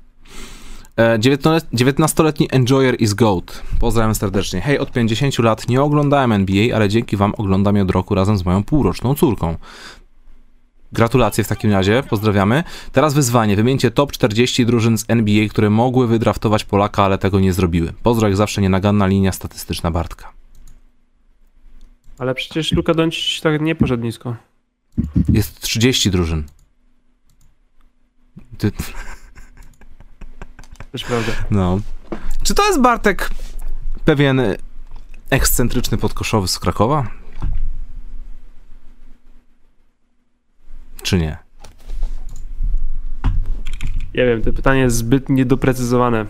E, 0.97 1.19
19-letni 1.19 2.47
Enjoyer 2.51 3.01
is 3.01 3.13
GOAT. 3.13 3.63
Pozdrawiam 3.79 4.15
serdecznie. 4.15 4.61
Hej, 4.61 4.79
od 4.79 4.91
50 4.91 5.39
lat 5.39 5.69
nie 5.69 5.81
oglądałem 5.81 6.31
NBA, 6.31 6.75
ale 6.75 6.89
dzięki 6.89 7.17
wam 7.17 7.33
oglądam 7.37 7.75
je 7.75 7.81
od 7.81 7.91
roku 7.91 8.15
razem 8.15 8.37
z 8.37 8.45
moją 8.45 8.63
półroczną 8.63 9.15
córką. 9.15 9.55
Gratulacje 10.93 11.43
w 11.43 11.47
takim 11.47 11.71
razie, 11.71 12.03
pozdrawiamy. 12.09 12.63
Teraz 12.91 13.13
wyzwanie. 13.13 13.55
Wymieńcie 13.55 13.91
top 13.91 14.11
40 14.11 14.65
drużyn 14.65 14.97
z 14.97 15.05
NBA, 15.07 15.49
które 15.49 15.69
mogły 15.69 16.07
wydraftować 16.07 16.63
Polaka, 16.63 17.03
ale 17.03 17.17
tego 17.17 17.39
nie 17.39 17.53
zrobiły. 17.53 17.93
Pozdro 18.03 18.27
jak 18.27 18.37
zawsze 18.37 18.61
nienaganna 18.61 19.07
linia 19.07 19.31
statystyczna 19.31 19.91
Bartka. 19.91 20.31
Ale 22.17 22.35
przecież 22.35 22.71
Luka 22.71 22.93
Doncic 22.93 23.41
tak 23.41 23.61
nie 23.61 23.75
poszedł 23.75 24.03
nisko. 24.03 24.35
Jest 25.29 25.59
30 25.61 26.11
drużyn. 26.11 26.43
Ty, 28.57 28.71
Też 30.91 31.03
prawda. 31.03 31.31
no. 31.51 31.79
Czy 32.43 32.53
to 32.53 32.67
jest 32.67 32.81
Bartek 32.81 33.29
pewien 34.05 34.41
ekscentryczny 35.29 35.97
podkoszowy 35.97 36.47
z 36.47 36.59
Krakowa? 36.59 37.20
Czy 41.03 41.17
nie? 41.17 41.37
Nie 44.15 44.25
wiem, 44.25 44.41
to 44.41 44.53
pytanie 44.53 44.81
jest 44.81 44.95
zbyt 44.95 45.29
niedoprecyzowane. 45.29 46.25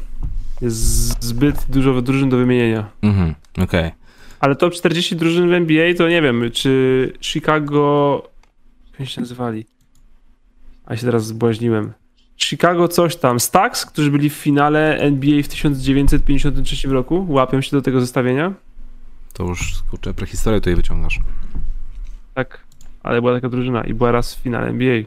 Jest 0.61 1.23
zbyt 1.23 1.65
dużo 1.69 2.01
drużyn 2.01 2.29
do 2.29 2.37
wymienienia. 2.37 2.89
Mhm, 3.01 3.35
okej. 3.63 3.91
Ale 4.39 4.55
top 4.55 4.73
40 4.73 5.15
drużyn 5.15 5.49
w 5.49 5.53
NBA 5.53 5.93
to 5.97 6.09
nie 6.09 6.21
wiem, 6.21 6.51
czy 6.53 7.13
Chicago. 7.21 8.29
Jak 8.99 9.09
się 9.09 9.21
nazywali? 9.21 9.65
A 10.85 10.95
się 10.95 11.05
teraz 11.05 11.25
zbłaźniłem. 11.25 11.93
Chicago 12.37 12.87
coś 12.87 13.15
tam. 13.15 13.39
Stacks, 13.39 13.85
którzy 13.85 14.11
byli 14.11 14.29
w 14.29 14.33
finale 14.33 14.97
NBA 14.97 15.43
w 15.43 15.47
1953 15.47 16.87
roku. 16.87 17.25
Łapią 17.29 17.61
się 17.61 17.71
do 17.71 17.81
tego 17.81 18.01
zestawienia. 18.01 18.53
To 19.33 19.43
już, 19.43 19.83
kurczę, 19.89 20.13
prehistorię 20.13 20.59
tutaj 20.59 20.75
wyciągasz. 20.75 21.19
Tak, 22.33 22.63
ale 23.03 23.21
była 23.21 23.33
taka 23.33 23.49
drużyna 23.49 23.83
i 23.83 23.93
była 23.93 24.11
raz 24.11 24.35
w 24.35 24.39
finale 24.39 24.67
NBA. 24.67 25.03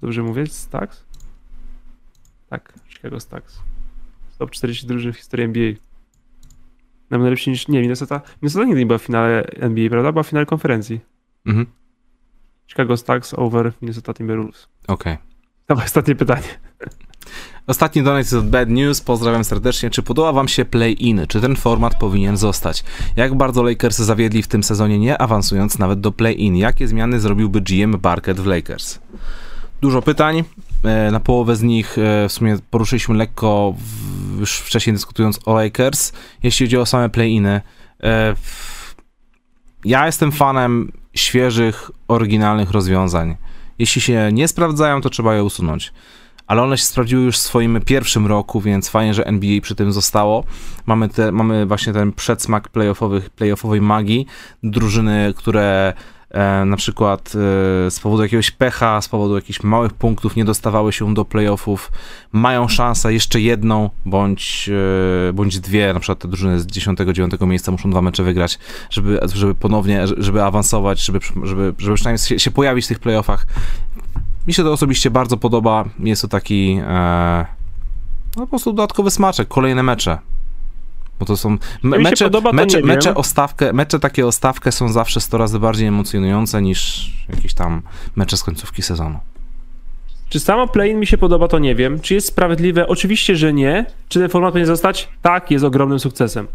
Dobrze 0.00 0.22
mówię? 0.22 0.46
Stacks? 0.46 1.06
Tak, 2.48 2.72
Chicago 2.88 3.20
Stacks. 3.20 3.62
Top 4.38 4.50
40 4.50 4.86
drużyn 4.86 5.12
w 5.12 5.16
historii 5.16 5.44
NBA. 5.44 5.72
Nawet 7.10 7.22
najlepszy 7.22 7.50
niż... 7.50 7.68
Nie, 7.68 7.80
Minnesota... 7.80 8.20
Minnesota 8.42 8.64
nigdy 8.64 8.80
nie 8.80 8.86
była 8.86 8.98
w 8.98 9.02
finale 9.02 9.44
NBA, 9.46 9.88
prawda? 9.88 10.12
Była 10.12 10.22
w 10.22 10.26
finale 10.26 10.46
konferencji. 10.46 11.00
Mhm, 11.46 11.66
Chicago 12.68 12.96
Stacks 12.96 13.34
over 13.34 13.72
Minnesota 13.82 14.14
Timberwolves. 14.14 14.68
okej. 14.86 15.16
Dawaj, 15.68 15.84
ostatnie 15.84 16.14
pytanie. 16.14 16.48
Ostatni 17.66 18.02
donate 18.02 18.20
jest 18.20 18.32
od 18.32 18.50
Bad 18.50 18.70
News. 18.70 19.00
Pozdrawiam 19.00 19.44
serdecznie. 19.44 19.90
Czy 19.90 20.02
podoba 20.02 20.32
wam 20.32 20.48
się 20.48 20.64
play-in? 20.64 21.26
Czy 21.28 21.40
ten 21.40 21.56
format 21.56 21.98
powinien 21.98 22.36
zostać? 22.36 22.84
Jak 23.16 23.34
bardzo 23.34 23.62
Lakers 23.62 23.98
zawiedli 23.98 24.42
w 24.42 24.48
tym 24.48 24.62
sezonie, 24.62 24.98
nie 24.98 25.18
awansując 25.18 25.78
nawet 25.78 26.00
do 26.00 26.12
play-in? 26.12 26.56
Jakie 26.56 26.88
zmiany 26.88 27.20
zrobiłby 27.20 27.60
GM 27.60 27.98
Barkett 27.98 28.40
w 28.40 28.46
Lakers? 28.46 28.98
Dużo 29.80 30.02
pytań. 30.02 30.44
E, 30.84 31.10
Na 31.10 31.20
połowę 31.20 31.56
z 31.56 31.62
nich 31.62 31.98
e, 31.98 32.28
w 32.28 32.32
sumie 32.32 32.56
poruszyliśmy 32.70 33.14
lekko 33.14 33.74
już 34.38 34.58
wcześniej 34.58 34.94
dyskutując 34.94 35.40
o 35.46 35.54
Lakers. 35.54 36.12
Jeśli 36.42 36.66
chodzi 36.66 36.76
o 36.76 36.86
same 36.86 37.08
play-iny, 37.08 37.60
e, 38.02 38.34
ja 39.84 40.06
jestem 40.06 40.32
fanem 40.32 40.92
świeżych, 41.14 41.90
oryginalnych 42.08 42.70
rozwiązań. 42.70 43.36
Jeśli 43.78 44.00
się 44.00 44.30
nie 44.32 44.48
sprawdzają, 44.48 45.00
to 45.00 45.10
trzeba 45.10 45.34
je 45.34 45.44
usunąć. 45.44 45.92
Ale 46.46 46.62
one 46.62 46.78
się 46.78 46.84
sprawdziły 46.84 47.22
już 47.22 47.36
w 47.36 47.40
swoim 47.40 47.80
pierwszym 47.80 48.26
roku, 48.26 48.60
więc 48.60 48.88
fajnie, 48.88 49.14
że 49.14 49.26
NBA 49.26 49.60
przy 49.60 49.74
tym 49.74 49.92
zostało. 49.92 50.44
Mamy, 50.86 51.08
te, 51.08 51.32
mamy 51.32 51.66
właśnie 51.66 51.92
ten 51.92 52.12
przedsmak 52.12 52.68
playoffowych, 52.68 53.30
playoffowej 53.30 53.80
magii. 53.80 54.26
Drużyny, 54.62 55.34
które 55.36 55.92
e, 56.30 56.64
na 56.64 56.76
przykład 56.76 57.28
e, 57.28 57.90
z 57.90 58.00
powodu 58.00 58.22
jakiegoś 58.22 58.50
pecha, 58.50 59.00
z 59.00 59.08
powodu 59.08 59.34
jakichś 59.34 59.62
małych 59.62 59.92
punktów 59.92 60.36
nie 60.36 60.44
dostawały 60.44 60.92
się 60.92 61.14
do 61.14 61.24
playoffów, 61.24 61.92
mają 62.32 62.68
szansę 62.68 63.12
jeszcze 63.12 63.40
jedną 63.40 63.90
bądź, 64.04 64.70
e, 65.28 65.32
bądź 65.32 65.60
dwie, 65.60 65.92
na 65.92 66.00
przykład 66.00 66.18
te 66.18 66.28
drużyny 66.28 66.60
z 66.60 66.66
10-9 66.66 67.46
miejsca 67.46 67.72
muszą 67.72 67.90
dwa 67.90 68.02
mecze 68.02 68.22
wygrać, 68.22 68.58
żeby, 68.90 69.20
żeby 69.34 69.54
ponownie, 69.54 70.04
żeby 70.06 70.42
awansować, 70.42 71.00
żeby, 71.00 71.18
żeby, 71.42 71.74
żeby 71.78 71.96
przynajmniej 71.96 72.18
się, 72.18 72.38
się 72.38 72.50
pojawić 72.50 72.84
w 72.84 72.88
tych 72.88 72.98
playoffach. 72.98 73.46
Mi 74.46 74.54
się 74.54 74.62
to 74.62 74.72
osobiście 74.72 75.10
bardzo 75.10 75.36
podoba. 75.36 75.84
Jest 75.98 76.22
to 76.22 76.28
taki 76.28 76.80
e, 76.86 77.46
no 78.36 78.42
po 78.42 78.46
prostu 78.46 78.72
dodatkowy 78.72 79.10
smaczek, 79.10 79.48
kolejne 79.48 79.82
mecze. 79.82 80.18
Bo 81.18 81.26
to 81.26 81.36
są 81.36 81.58
me, 81.82 81.98
mecze, 81.98 82.24
podoba, 82.24 82.50
to 82.50 82.56
mecze, 82.56 82.82
mecze, 82.82 83.14
o 83.14 83.22
stawkę, 83.22 83.72
mecze 83.72 83.98
takie 83.98 84.26
o 84.26 84.32
stawkę 84.32 84.72
są 84.72 84.88
zawsze 84.88 85.20
100 85.20 85.38
razy 85.38 85.58
bardziej 85.58 85.88
emocjonujące 85.88 86.62
niż 86.62 87.10
jakieś 87.28 87.54
tam 87.54 87.82
mecze 88.16 88.36
z 88.36 88.42
końcówki 88.42 88.82
sezonu. 88.82 89.18
Czy 90.28 90.40
samo 90.40 90.68
play-in 90.68 91.00
mi 91.00 91.06
się 91.06 91.18
podoba, 91.18 91.48
to 91.48 91.58
nie 91.58 91.74
wiem. 91.74 92.00
Czy 92.00 92.14
jest 92.14 92.26
sprawiedliwe? 92.26 92.88
Oczywiście, 92.88 93.36
że 93.36 93.52
nie. 93.52 93.86
Czy 94.08 94.20
ten 94.20 94.28
format 94.28 94.52
powinien 94.52 94.66
zostać? 94.66 95.08
Tak, 95.22 95.50
jest 95.50 95.64
ogromnym 95.64 95.98
sukcesem. 95.98 96.46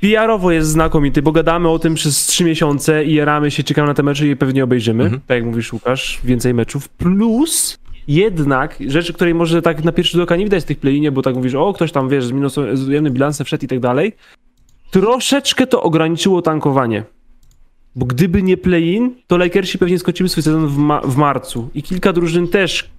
PR-owo 0.00 0.50
jest 0.50 0.68
znakomity, 0.68 1.22
bo 1.22 1.32
gadamy 1.32 1.68
o 1.68 1.78
tym 1.78 1.94
przez 1.94 2.26
3 2.26 2.44
miesiące 2.44 3.04
i 3.04 3.14
jaramy 3.14 3.50
się, 3.50 3.62
czekamy 3.62 3.88
na 3.88 3.94
te 3.94 4.02
mecze 4.02 4.26
i 4.26 4.36
pewnie 4.36 4.64
obejrzymy. 4.64 5.04
Mhm. 5.04 5.22
Tak 5.26 5.36
jak 5.36 5.44
mówisz, 5.44 5.72
Łukasz, 5.72 6.20
więcej 6.24 6.54
meczów. 6.54 6.88
Plus 6.88 7.78
jednak 8.08 8.76
rzeczy, 8.86 9.12
której 9.12 9.34
może 9.34 9.62
tak 9.62 9.84
na 9.84 9.92
pierwszy 9.92 10.12
rzut 10.12 10.22
oka 10.22 10.36
nie 10.36 10.44
widać 10.44 10.62
w 10.62 10.66
tych 10.66 10.78
play-inie, 10.78 11.12
bo 11.12 11.22
tak 11.22 11.34
mówisz, 11.34 11.54
o, 11.54 11.72
ktoś 11.72 11.92
tam, 11.92 12.08
wiesz, 12.08 12.24
z 12.24 12.32
minusowym 12.32 13.12
bilansem 13.12 13.44
wszedł 13.46 13.64
i 13.64 13.68
tak 13.68 13.80
dalej. 13.80 14.12
Troszeczkę 14.90 15.66
to 15.66 15.82
ograniczyło 15.82 16.42
tankowanie. 16.42 17.04
Bo 17.96 18.06
gdyby 18.06 18.42
nie 18.42 18.56
play-in, 18.56 19.14
to 19.26 19.36
Lakersi 19.36 19.78
pewnie 19.78 19.98
skończyły 19.98 20.28
swój 20.28 20.42
sezon 20.42 20.66
w, 20.68 20.76
ma- 20.76 21.00
w 21.00 21.16
marcu. 21.16 21.68
I 21.74 21.82
kilka 21.82 22.12
drużyn 22.12 22.48
też 22.48 22.90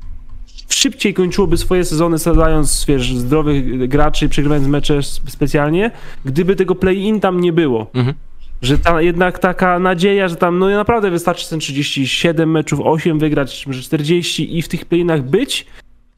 szybciej 0.74 1.14
kończyłoby 1.14 1.58
swoje 1.58 1.86
sezony, 1.86 2.20
sadając, 2.20 2.86
wiesz, 2.88 3.14
zdrowych 3.14 3.88
graczy, 3.88 4.30
przegrywając 4.30 4.68
mecze 4.68 5.04
specjalnie, 5.28 5.92
gdyby 6.26 6.56
tego 6.56 6.76
play-in 6.76 7.20
tam 7.20 7.42
nie 7.42 7.54
było. 7.54 7.88
Mhm. 7.94 8.16
Że 8.62 8.78
ta, 8.78 9.02
jednak 9.02 9.40
taka 9.40 9.80
nadzieja, 9.80 10.28
że 10.28 10.36
tam 10.36 10.60
no 10.60 10.70
naprawdę 10.70 11.12
wystarczy 11.12 11.50
ten 11.50 11.60
37 11.60 12.52
meczów, 12.52 12.80
8 12.84 13.20
wygrać, 13.20 13.68
może 13.68 13.82
40 13.82 14.58
i 14.58 14.62
w 14.62 14.68
tych 14.68 14.86
play-inach 14.86 15.24
być, 15.24 15.66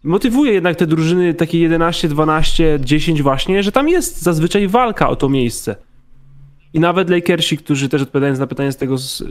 motywuje 0.04 0.54
jednak 0.54 0.76
te 0.76 0.88
drużyny 0.88 1.34
takie 1.34 1.60
11, 1.60 2.08
12, 2.08 2.80
10 2.82 3.22
właśnie, 3.22 3.64
że 3.64 3.72
tam 3.72 3.90
jest 3.90 4.22
zazwyczaj 4.22 4.68
walka 4.68 5.10
o 5.10 5.16
to 5.16 5.30
miejsce. 5.30 5.76
I 6.74 6.80
nawet 6.80 7.10
Lakersi, 7.10 7.58
którzy 7.58 7.90
też 7.90 8.02
odpowiadając 8.02 8.40
na 8.40 8.48
pytanie 8.48 8.72
z 8.72 8.78
tego 8.78 8.98
z 8.98 9.24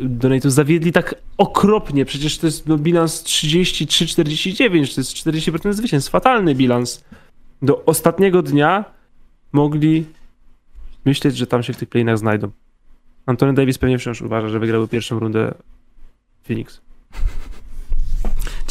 zawiedli 0.45 0.93
tak 0.93 1.15
okropnie. 1.39 2.05
Przecież 2.05 2.39
to 2.39 2.47
jest 2.47 2.67
no, 2.67 2.79
bilans 2.79 3.25
33-49, 3.25 4.95
to 4.95 5.01
jest 5.01 5.15
40% 5.15 5.73
zwycięstw. 5.73 6.11
Fatalny 6.11 6.55
bilans. 6.55 7.05
Do 7.63 7.85
ostatniego 7.85 8.43
dnia 8.43 8.85
mogli 9.53 10.05
myśleć, 11.05 11.37
że 11.37 11.47
tam 11.47 11.63
się 11.63 11.73
w 11.73 11.77
tych 11.77 11.89
playinach 11.89 12.19
znajdą. 12.19 12.51
Antony 13.27 13.55
Davis 13.55 13.79
pewnie 13.79 13.99
wciąż 13.99 14.23
uważa, 14.23 14.49
że 14.49 14.59
wygrały 14.59 14.89
pierwszą 14.89 15.19
rundę 15.19 15.55
Phoenix. 16.45 16.81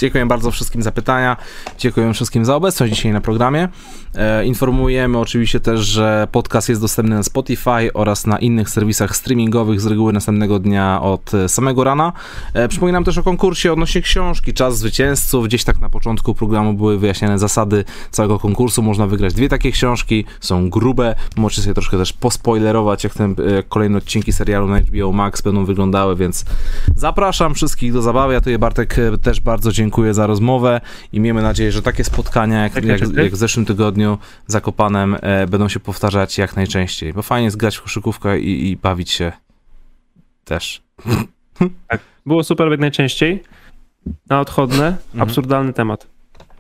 Dziękuję 0.02 0.26
bardzo 0.26 0.52
wszystkim 0.52 0.84
za 0.84 0.92
pytania. 0.92 1.38
Dziękuję 1.78 2.14
wszystkim 2.14 2.46
za 2.46 2.56
obecność 2.56 2.94
dzisiaj 2.94 3.12
na 3.12 3.22
programie. 3.22 3.70
E, 4.16 4.46
informujemy 4.46 5.18
oczywiście 5.18 5.60
też, 5.60 5.80
że 5.80 6.28
podcast 6.32 6.70
jest 6.70 6.82
dostępny 6.82 7.16
na 7.16 7.24
Spotify 7.24 7.94
oraz 7.94 8.28
na 8.28 8.40
innych 8.40 8.70
serwisach 8.70 9.16
streamingowych 9.16 9.82
z 9.82 9.86
reguły 9.86 10.14
następnego 10.14 10.60
dnia 10.60 11.02
od 11.02 11.34
e, 11.34 11.50
samego 11.50 11.84
rana. 11.84 12.14
E, 12.54 12.68
przypominam 12.68 13.04
też 13.04 13.18
o 13.18 13.24
konkursie 13.24 13.74
odnośnie 13.74 14.02
książki 14.02 14.54
Czas 14.54 14.78
Zwycięzców. 14.78 15.46
Gdzieś 15.46 15.64
tak 15.64 15.80
na 15.80 15.90
początku 15.90 16.36
programu 16.36 16.74
były 16.74 17.00
wyjaśnione 17.00 17.40
zasady 17.40 17.84
całego 18.12 18.40
konkursu. 18.40 18.82
Można 18.84 19.08
wygrać 19.08 19.34
dwie 19.34 19.50
takie 19.50 19.72
książki. 19.72 20.26
Są 20.40 20.70
grube. 20.70 21.16
Możecie 21.36 21.62
sobie 21.62 21.74
troszkę 21.74 21.98
też 21.98 22.14
pospoilerować, 22.14 23.04
jak, 23.04 23.14
ten, 23.14 23.36
jak 23.56 23.68
kolejne 23.68 23.98
odcinki 23.98 24.34
serialu 24.34 24.68
na 24.68 24.80
HBO 24.80 25.12
Max 25.12 25.42
będą 25.42 25.66
wyglądały, 25.66 26.16
więc 26.16 26.46
zapraszam 26.96 27.54
wszystkich 27.54 27.94
do 27.94 28.02
zabawy. 28.02 28.34
Ja 28.34 28.40
tutaj 28.40 28.60
Bartek 28.60 29.00
e, 29.00 29.18
też 29.18 29.42
bardzo 29.42 29.72
dziękuję 29.72 29.91
za 30.12 30.28
rozmowę 30.28 30.82
i 31.14 31.20
miejmy 31.20 31.42
nadzieję, 31.42 31.72
że 31.72 31.82
takie 31.82 32.04
spotkania 32.04 32.64
jak, 32.64 32.74
Tak, 32.74 32.86
jak, 32.86 33.00
tak. 33.00 33.14
jak 33.14 33.34
w 33.34 33.36
zeszłym 33.36 33.66
tygodniu 33.66 34.18
z 34.48 34.52
Zakopanem 34.52 35.18
e, 35.22 35.48
będą 35.48 35.68
się 35.70 35.80
powtarzać 35.80 36.38
jak 36.38 36.56
najczęściej, 36.56 37.14
bo 37.14 37.22
fajnie 37.22 37.46
jest 37.46 37.58
grać 37.58 37.78
w 37.78 37.82
koszykówkę 37.82 38.40
i, 38.40 38.72
i 38.72 38.78
bawić 38.78 39.12
się 39.12 39.32
też. 40.46 40.82
Było 42.26 42.44
super 42.44 42.72
jak 42.72 42.80
najczęściej. 42.80 43.44
Na 44.30 44.40
odchodne, 44.40 44.86
Mhm. 44.86 45.22
absurdalny 45.22 45.74
temat. 45.74 46.08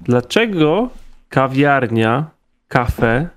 Dlaczego 0.01 0.89
kawiarnia, 1.29 2.25
kafe 2.67 3.27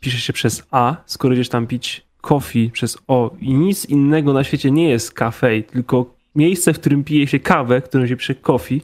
pisze 0.00 0.18
się 0.18 0.32
przez 0.32 0.62
A, 0.70 0.96
skoro 1.06 1.34
idziesz 1.34 1.48
tam 1.48 1.66
pić 1.66 2.06
coffee 2.20 2.70
przez 2.70 2.98
O 3.08 3.30
i 3.40 3.54
nic 3.54 3.84
innego 3.84 4.32
na 4.32 4.44
świecie 4.44 4.70
nie 4.70 4.88
jest 4.88 5.12
kafe, 5.12 5.62
tylko 5.62 6.06
miejsce, 6.34 6.72
w 6.74 6.80
którym 6.80 7.04
pije 7.04 7.26
się 7.26 7.38
kawę, 7.40 7.80
którym 7.82 8.08
się 8.08 8.16
pisze 8.16 8.34
coffee, 8.34 8.82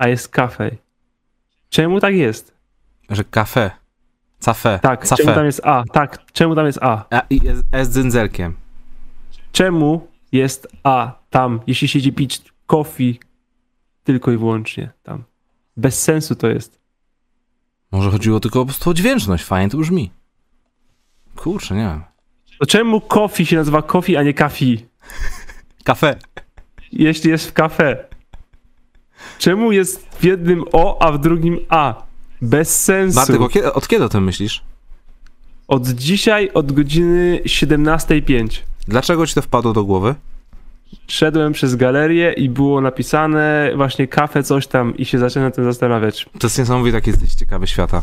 a 0.00 0.08
jest 0.08 0.28
kafe. 0.28 0.70
Czemu 1.70 2.00
tak 2.00 2.14
jest? 2.14 2.54
Że 3.10 3.24
kafe. 3.24 3.70
Cafe. 4.40 4.78
Tak, 4.82 5.00
Cafe. 5.08 5.16
czemu 5.16 5.34
tam 5.34 5.46
jest 5.46 5.60
A? 5.64 5.84
Tak, 5.92 6.32
czemu 6.32 6.54
tam 6.54 6.66
jest 6.66 6.78
A? 6.82 7.04
A, 7.10 7.22
I 7.30 7.48
S, 7.48 7.62
S 7.72 7.88
z 7.88 7.94
dzyndzerkiem. 7.94 8.56
Czemu 9.52 10.08
jest 10.32 10.68
A 10.82 11.12
tam, 11.30 11.60
jeśli 11.66 11.88
się 11.88 11.98
idzie 11.98 12.12
pić 12.12 12.42
coffee 12.66 13.20
tylko 14.04 14.32
i 14.32 14.36
wyłącznie 14.36 14.90
tam? 15.02 15.24
Bez 15.76 16.02
sensu 16.02 16.34
to 16.34 16.46
jest. 16.48 16.80
Może 17.92 18.10
chodziło 18.10 18.40
tylko 18.40 18.58
po 18.58 18.66
prostu 18.66 18.90
o 18.90 18.94
dźwięczność. 18.94 19.44
Fajnie 19.44 19.70
to 19.70 19.78
brzmi. 19.78 20.10
Kurczę, 21.36 21.74
nie 21.74 21.80
wiem. 21.80 22.04
To 22.58 22.66
czemu 22.66 23.00
coffee 23.00 23.46
się 23.46 23.56
nazywa 23.56 23.82
coffee, 23.82 24.16
a 24.16 24.22
nie 24.22 24.34
kafi? 24.34 24.86
Kafe. 25.84 26.16
Jeśli 26.92 27.30
jest 27.30 27.48
w 27.48 27.52
kafe. 27.52 28.09
Czemu 29.40 29.72
jest 29.72 30.06
w 30.20 30.24
jednym 30.24 30.64
O, 30.72 31.02
a 31.02 31.12
w 31.12 31.18
drugim 31.18 31.58
A? 31.68 32.02
Bez 32.42 32.84
sensu. 32.84 33.16
Bartek, 33.16 33.40
od 33.40 33.52
kiedy, 33.52 33.72
od 33.72 33.88
kiedy 33.88 34.04
o 34.04 34.08
tym 34.08 34.24
myślisz? 34.24 34.62
Od 35.68 35.88
dzisiaj, 35.88 36.50
od 36.54 36.72
godziny 36.72 37.40
17.05. 37.44 38.60
Dlaczego 38.88 39.26
ci 39.26 39.34
to 39.34 39.42
wpadło 39.42 39.72
do 39.72 39.84
głowy? 39.84 40.14
Szedłem 41.06 41.52
przez 41.52 41.76
galerię 41.76 42.32
i 42.32 42.48
było 42.48 42.80
napisane 42.80 43.72
właśnie 43.76 44.08
kafe 44.08 44.42
coś 44.42 44.66
tam 44.66 44.96
i 44.96 45.04
się 45.04 45.18
zacząłem 45.18 45.52
tym 45.52 45.64
zastanawiać. 45.64 46.26
To 46.38 46.46
jest 46.46 46.58
niesamowite, 46.58 46.96
jak 46.96 47.06
jesteś 47.06 47.34
ciekawy 47.34 47.66
świata. 47.66 48.02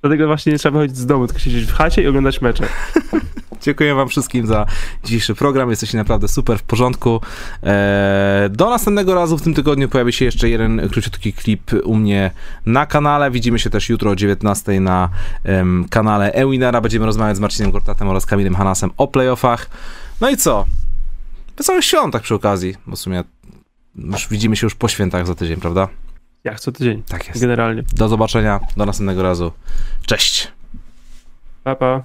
Dlatego 0.00 0.26
właśnie 0.26 0.52
nie 0.52 0.58
trzeba 0.58 0.78
wychodzić 0.78 0.96
z 0.96 1.06
domu, 1.06 1.26
tylko 1.26 1.40
siedzieć 1.40 1.64
w 1.64 1.72
chacie 1.72 2.02
i 2.02 2.06
oglądać 2.06 2.40
mecze. 2.40 2.68
Dziękuję 3.62 3.94
wam 3.94 4.08
wszystkim 4.08 4.46
za 4.46 4.66
dzisiejszy 5.04 5.34
program. 5.34 5.70
Jesteście 5.70 5.98
naprawdę 5.98 6.28
super 6.28 6.58
w 6.58 6.62
porządku. 6.62 7.20
Eee, 7.62 8.50
do 8.50 8.70
następnego 8.70 9.14
razu 9.14 9.38
w 9.38 9.42
tym 9.42 9.54
tygodniu 9.54 9.88
pojawi 9.88 10.12
się 10.12 10.24
jeszcze 10.24 10.48
jeden 10.48 10.88
króciutki 10.88 11.32
klip 11.32 11.70
u 11.84 11.94
mnie 11.94 12.30
na 12.66 12.86
kanale. 12.86 13.30
Widzimy 13.30 13.58
się 13.58 13.70
też 13.70 13.88
jutro 13.88 14.10
o 14.10 14.16
19 14.16 14.80
na 14.80 15.08
kanale 15.90 16.32
Ewinera. 16.32 16.80
Będziemy 16.80 17.06
rozmawiać 17.06 17.36
z 17.36 17.40
Marcinem 17.40 17.70
Gortatem 17.72 18.08
oraz 18.08 18.26
Kamilem 18.26 18.54
Hanasem 18.54 18.90
o 18.96 19.08
playoffach. 19.08 19.70
No 20.20 20.30
i 20.30 20.36
co? 20.36 20.64
Wesołych 21.56 21.84
świąt 21.84 22.12
tak 22.12 22.22
przy 22.22 22.34
okazji, 22.34 22.76
bo 22.86 22.96
w 22.96 22.98
sumie 22.98 23.24
już 23.96 24.28
widzimy 24.28 24.56
się 24.56 24.66
już 24.66 24.74
po 24.74 24.88
świętach 24.88 25.26
za 25.26 25.34
tydzień, 25.34 25.56
prawda? 25.60 25.88
Jak 26.44 26.60
co 26.60 26.72
tydzień, 26.72 27.02
Tak 27.02 27.28
jest. 27.28 27.40
generalnie. 27.40 27.82
Do 27.92 28.08
zobaczenia, 28.08 28.60
do 28.76 28.86
następnego 28.86 29.22
razu. 29.22 29.52
Cześć! 30.06 30.48
Pa, 31.64 31.74
pa. 31.74 32.02